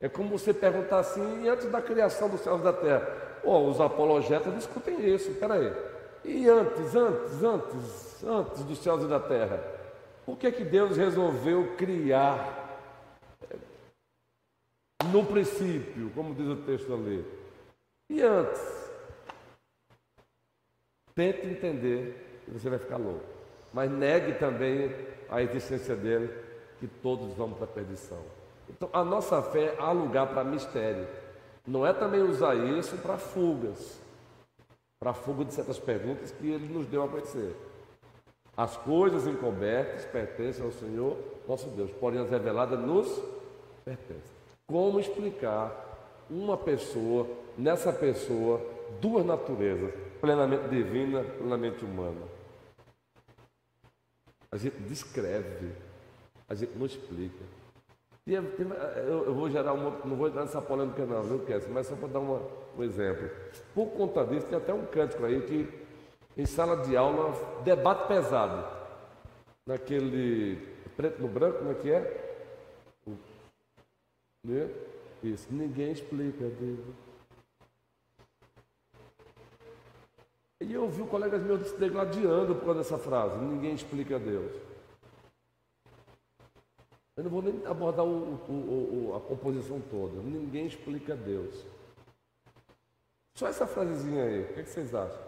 É 0.00 0.08
como 0.08 0.36
você 0.36 0.52
perguntar 0.52 0.98
assim, 0.98 1.44
e 1.44 1.48
antes 1.48 1.70
da 1.70 1.80
criação 1.80 2.28
dos 2.28 2.40
céus 2.40 2.60
e 2.60 2.64
da 2.64 2.72
terra? 2.72 3.40
Oh, 3.44 3.68
os 3.68 3.80
apologetas 3.80 4.52
discutem 4.54 5.08
isso, 5.08 5.32
peraí. 5.34 5.72
E 6.24 6.48
antes, 6.48 6.96
antes, 6.96 7.42
antes, 7.44 8.24
antes 8.24 8.64
dos 8.64 8.78
céus 8.78 9.04
e 9.04 9.06
da 9.06 9.20
terra? 9.20 9.62
Por 10.26 10.36
que, 10.36 10.50
que 10.50 10.64
Deus 10.64 10.96
resolveu 10.96 11.76
criar 11.76 12.78
eh, 13.48 13.56
no 15.12 15.24
princípio, 15.24 16.10
como 16.10 16.34
diz 16.34 16.48
o 16.48 16.56
texto 16.56 16.92
ali? 16.92 17.24
E 18.10 18.20
antes? 18.20 18.90
Tente 21.14 21.46
entender 21.46 22.44
e 22.48 22.50
você 22.50 22.68
vai 22.68 22.80
ficar 22.80 22.96
louco. 22.96 23.31
Mas 23.72 23.90
negue 23.90 24.34
também 24.34 24.94
a 25.28 25.42
existência 25.42 25.96
dele, 25.96 26.30
que 26.78 26.86
todos 26.86 27.32
vão 27.34 27.50
para 27.52 27.64
a 27.64 27.68
perdição. 27.68 28.18
Então, 28.68 28.88
a 28.92 29.04
nossa 29.04 29.40
fé 29.42 29.74
há 29.78 29.90
lugar 29.92 30.28
para 30.28 30.44
mistério. 30.44 31.06
Não 31.66 31.86
é 31.86 31.92
também 31.92 32.20
usar 32.22 32.54
isso 32.54 32.96
para 32.98 33.16
fugas, 33.16 34.00
para 34.98 35.12
fuga 35.12 35.44
de 35.44 35.54
certas 35.54 35.78
perguntas 35.78 36.32
que 36.32 36.50
ele 36.50 36.72
nos 36.72 36.86
deu 36.86 37.04
a 37.04 37.08
conhecer. 37.08 37.54
As 38.56 38.76
coisas 38.76 39.26
encobertas 39.26 40.04
pertencem 40.06 40.64
ao 40.64 40.72
Senhor 40.72 41.16
nosso 41.48 41.68
Deus, 41.70 41.90
porém 41.92 42.20
as 42.20 42.30
reveladas 42.30 42.78
nos 42.78 43.08
pertencem. 43.84 44.32
Como 44.66 45.00
explicar 45.00 45.72
uma 46.28 46.56
pessoa, 46.56 47.26
nessa 47.56 47.92
pessoa, 47.92 48.60
duas 49.00 49.24
naturezas, 49.24 49.92
plenamente 50.20 50.68
divina, 50.68 51.22
plenamente 51.22 51.84
humana? 51.84 52.31
A 54.52 54.56
gente 54.56 54.76
descreve, 54.82 55.72
a 56.48 56.54
gente 56.54 56.76
não 56.76 56.86
explica. 56.86 57.42
E 58.26 58.34
eu, 58.34 58.44
eu 59.24 59.34
vou 59.34 59.50
gerar 59.50 59.72
uma. 59.72 59.90
Não 60.04 60.14
vou 60.14 60.28
entrar 60.28 60.42
nessa 60.42 60.62
polêmica, 60.62 61.04
não, 61.04 61.22
viu, 61.22 61.40
Kess? 61.40 61.66
Mas 61.68 61.88
só 61.88 61.96
para 61.96 62.08
dar 62.08 62.20
uma, 62.20 62.40
um 62.78 62.82
exemplo. 62.84 63.28
Por 63.74 63.86
conta 63.86 64.24
disso, 64.24 64.46
tem 64.46 64.56
até 64.56 64.72
um 64.72 64.86
cântico 64.86 65.24
aí 65.24 65.40
que 65.40 65.82
em 66.36 66.46
sala 66.46 66.76
de 66.84 66.96
aula, 66.96 67.32
debate 67.62 68.06
pesado. 68.06 68.82
Naquele 69.66 70.56
preto 70.96 71.20
no 71.20 71.28
branco, 71.28 71.58
como 71.58 71.72
é 71.72 71.74
que 71.74 71.90
é? 71.90 72.32
Né? 74.44 74.68
Isso, 75.22 75.46
ninguém 75.50 75.92
explica, 75.92 76.44
Deus. 76.48 76.78
E 80.62 80.72
eu 80.72 80.82
ouvi 80.82 81.02
colegas 81.04 81.42
meus 81.42 81.66
se 81.66 81.76
degladiando 81.76 82.54
por 82.54 82.64
causa 82.64 82.80
dessa 82.80 82.98
frase, 82.98 83.36
ninguém 83.38 83.74
explica 83.74 84.18
Deus. 84.18 84.52
Eu 87.16 87.24
não 87.24 87.30
vou 87.30 87.42
nem 87.42 87.66
abordar 87.66 88.04
o, 88.06 88.34
o, 88.48 89.10
o, 89.10 89.16
a 89.16 89.20
composição 89.20 89.80
toda, 89.90 90.22
ninguém 90.22 90.66
explica 90.66 91.14
Deus. 91.14 91.54
Só 93.34 93.48
essa 93.48 93.66
frasezinha 93.66 94.24
aí, 94.24 94.42
o 94.42 94.54
que, 94.54 94.60
é 94.60 94.62
que 94.62 94.70
vocês 94.70 94.94
acham? 94.94 95.20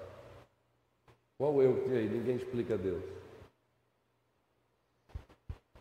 Qual 1.37 1.61
eu 1.63 1.83
que 1.83 1.91
aí? 1.91 2.09
Ninguém 2.09 2.37
explica 2.37 2.79
Deus. 2.79 3.03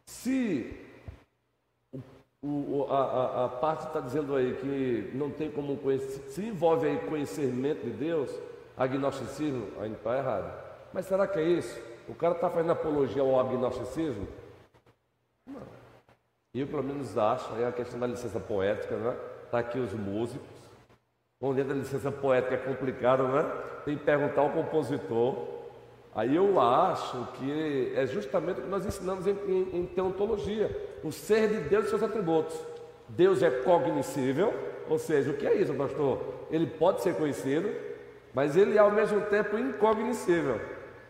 Se 0.05 0.75
o, 2.41 2.47
o, 2.47 2.88
a, 2.89 3.45
a, 3.45 3.49
parte 3.49 3.88
está 3.88 3.99
dizendo 3.99 4.35
aí 4.35 4.55
que 4.57 5.15
não 5.15 5.30
tem 5.30 5.49
como 5.51 5.77
conhecer, 5.77 6.30
se 6.30 6.41
envolve 6.41 6.88
aí 6.88 6.97
conhecimento 7.07 7.84
de 7.84 7.91
Deus, 7.91 8.30
agnosticismo, 8.77 9.67
ainda 9.81 9.97
está 9.97 10.17
errado. 10.17 10.53
Mas 10.93 11.05
será 11.05 11.27
que 11.27 11.39
é 11.39 11.43
isso? 11.43 11.79
O 12.07 12.15
cara 12.15 12.33
está 12.33 12.49
fazendo 12.49 12.71
apologia 12.71 13.21
ao 13.21 13.39
agnosticismo? 13.39 14.27
Não. 15.47 15.61
Eu, 16.53 16.67
pelo 16.67 16.83
menos, 16.83 17.17
acho, 17.17 17.55
é 17.55 17.65
a 17.65 17.71
questão 17.71 17.99
da 17.99 18.05
licença 18.05 18.39
poética, 18.39 18.95
né? 18.95 19.17
Está 19.45 19.59
aqui 19.59 19.79
os 19.79 19.91
músicos. 19.93 20.47
Bom, 21.41 21.53
dentro 21.53 21.73
da 21.73 21.79
licença 21.79 22.11
poética 22.11 22.55
é 22.55 22.57
complicado, 22.57 23.27
né? 23.27 23.43
Tem 23.85 23.97
que 23.97 24.03
perguntar 24.03 24.41
ao 24.41 24.51
compositor. 24.51 25.35
Aí 26.15 26.35
eu 26.35 26.61
acho 26.61 27.27
que 27.33 27.91
é 27.95 28.05
justamente 28.05 28.59
o 28.59 28.63
que 28.63 28.69
nós 28.69 28.85
ensinamos 28.85 29.25
em, 29.25 29.31
em, 29.31 29.79
em 29.79 29.85
teontologia: 29.87 30.69
o 31.03 31.11
ser 31.11 31.49
de 31.49 31.69
Deus 31.69 31.85
e 31.85 31.89
seus 31.89 32.03
atributos. 32.03 32.55
Deus 33.09 33.41
é 33.41 33.49
cognoscível, 33.49 34.53
ou 34.87 34.97
seja, 34.97 35.31
o 35.31 35.37
que 35.37 35.47
é 35.47 35.55
isso, 35.55 35.73
pastor? 35.73 36.21
Ele 36.51 36.67
pode 36.67 37.01
ser 37.01 37.15
conhecido, 37.15 37.69
mas 38.34 38.55
ele 38.57 38.77
é 38.77 38.80
ao 38.80 38.91
mesmo 38.91 39.22
tempo 39.27 39.57
incognoscível. 39.57 40.60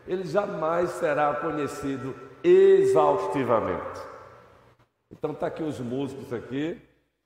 Ele 0.06 0.26
jamais 0.26 0.90
será 0.91 1.34
conhecido 1.36 2.14
exaustivamente. 2.44 4.02
Então 5.12 5.32
está 5.32 5.48
aqui 5.48 5.64
os 5.64 5.80
músicos 5.80 6.34
aqui. 6.34 6.82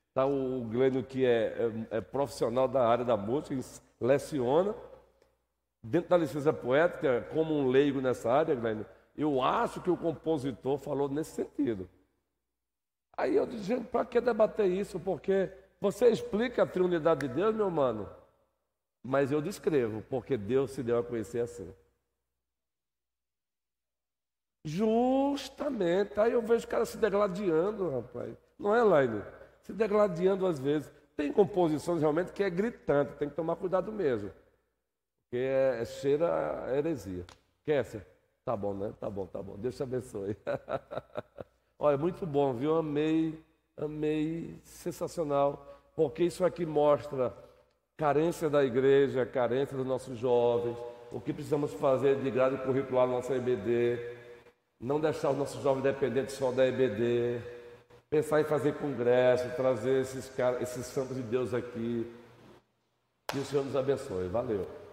Está 0.10 0.26
o 0.26 0.64
Glênio, 0.70 1.04
que 1.04 1.26
é, 1.26 1.56
é, 1.92 1.98
é, 1.98 2.02
profissional 2.02 2.68
da 2.68 2.88
área 2.88 3.06
da 3.06 3.16
música, 3.16 3.56
leciona. 4.00 4.76
Dentro 5.84 6.10
da 6.10 6.18
licença 6.18 6.52
poética, 6.52 7.28
como 7.32 7.56
um 7.56 7.68
leigo 7.70 8.02
nessa 8.02 8.32
área, 8.32 8.56
Glênio, 8.56 8.86
eu 9.16 9.42
acho 9.42 9.82
que 9.82 9.90
o 9.90 9.98
compositor 9.98 10.78
falou 10.78 11.08
nesse 11.08 11.32
sentido. 11.32 11.90
Aí 13.16 13.36
eu 13.36 13.46
disse, 13.46 13.80
para 13.80 14.06
que 14.06 14.20
debater 14.22 14.68
isso? 14.68 15.00
Porque 15.00 15.50
você 15.80 16.10
explica 16.10 16.64
a 16.64 16.68
triunidade 16.68 17.28
de 17.28 17.34
Deus, 17.34 17.56
meu 17.56 17.70
mano, 17.70 18.08
mas 19.04 19.32
eu 19.32 19.42
descrevo, 19.42 20.02
porque 20.10 20.38
Deus 20.38 20.72
se 20.72 20.84
deu 20.84 20.98
a 20.98 21.04
conhecer 21.04 21.40
assim. 21.40 21.74
Justamente. 24.66 26.20
Aí 26.20 26.34
eu 26.34 26.42
vejo 26.42 26.66
o 26.66 26.70
cara 26.70 26.86
se 26.86 26.98
degladiando, 26.98 27.90
rapaz. 27.90 28.36
Não 28.60 28.76
é, 28.76 28.84
Laine? 28.84 29.24
se 29.68 29.74
degladiando 29.74 30.48
às 30.48 30.60
vezes. 30.60 30.92
Tem 31.16 31.32
composições 31.32 32.00
realmente 32.00 32.32
que 32.32 32.42
é 32.42 32.50
gritante, 32.50 33.16
tem 33.16 33.28
que 33.28 33.36
tomar 33.36 33.58
cuidado 33.58 33.92
mesmo. 33.92 34.32
Porque 35.24 35.44
é, 35.44 35.82
é 35.82 35.86
cheira 35.86 36.64
a 36.66 36.78
heresia. 36.78 37.26
Kécia, 37.66 38.06
tá 38.46 38.56
bom, 38.56 38.74
né? 38.74 38.94
Tá 39.00 39.10
bom, 39.10 39.26
tá 39.26 39.44
bom. 39.44 39.58
Deus 39.58 39.76
te 39.76 39.84
abençoe. 39.84 40.38
Olha, 41.78 41.98
muito 41.98 42.26
bom, 42.26 42.54
viu? 42.54 42.76
Amei, 42.78 43.38
amei, 43.76 44.58
sensacional. 44.64 45.66
Porque 45.96 46.24
isso 46.24 46.46
aqui 46.46 46.66
mostra 46.66 47.36
carência 47.98 48.48
da 48.50 48.64
igreja, 48.64 49.26
carência 49.26 49.76
dos 49.76 49.86
nossos 49.86 50.18
jovens, 50.18 50.78
o 51.12 51.20
que 51.20 51.34
precisamos 51.34 51.74
fazer 51.74 52.18
de 52.18 52.30
grade 52.30 52.58
curricular 52.58 53.08
na 53.08 53.14
nossa 53.14 53.34
EBD, 53.34 54.00
não 54.80 55.00
deixar 55.00 55.32
os 55.32 55.38
nossos 55.38 55.62
jovens 55.64 55.82
dependentes 55.82 56.36
só 56.36 56.52
da 56.52 56.68
EBD, 56.68 57.42
pensar 58.10 58.40
em 58.40 58.44
fazer 58.44 58.76
congresso, 58.76 59.50
trazer 59.56 60.02
esses, 60.02 60.32
esses 60.62 60.86
santos 60.86 61.18
de 61.18 61.24
Deus 61.24 61.54
aqui. 61.54 62.14
Que 63.30 63.40
o 63.40 63.46
Senhor 63.46 63.66
nos 63.66 63.76
abençoe. 63.76 64.28
Valeu. 64.28 64.87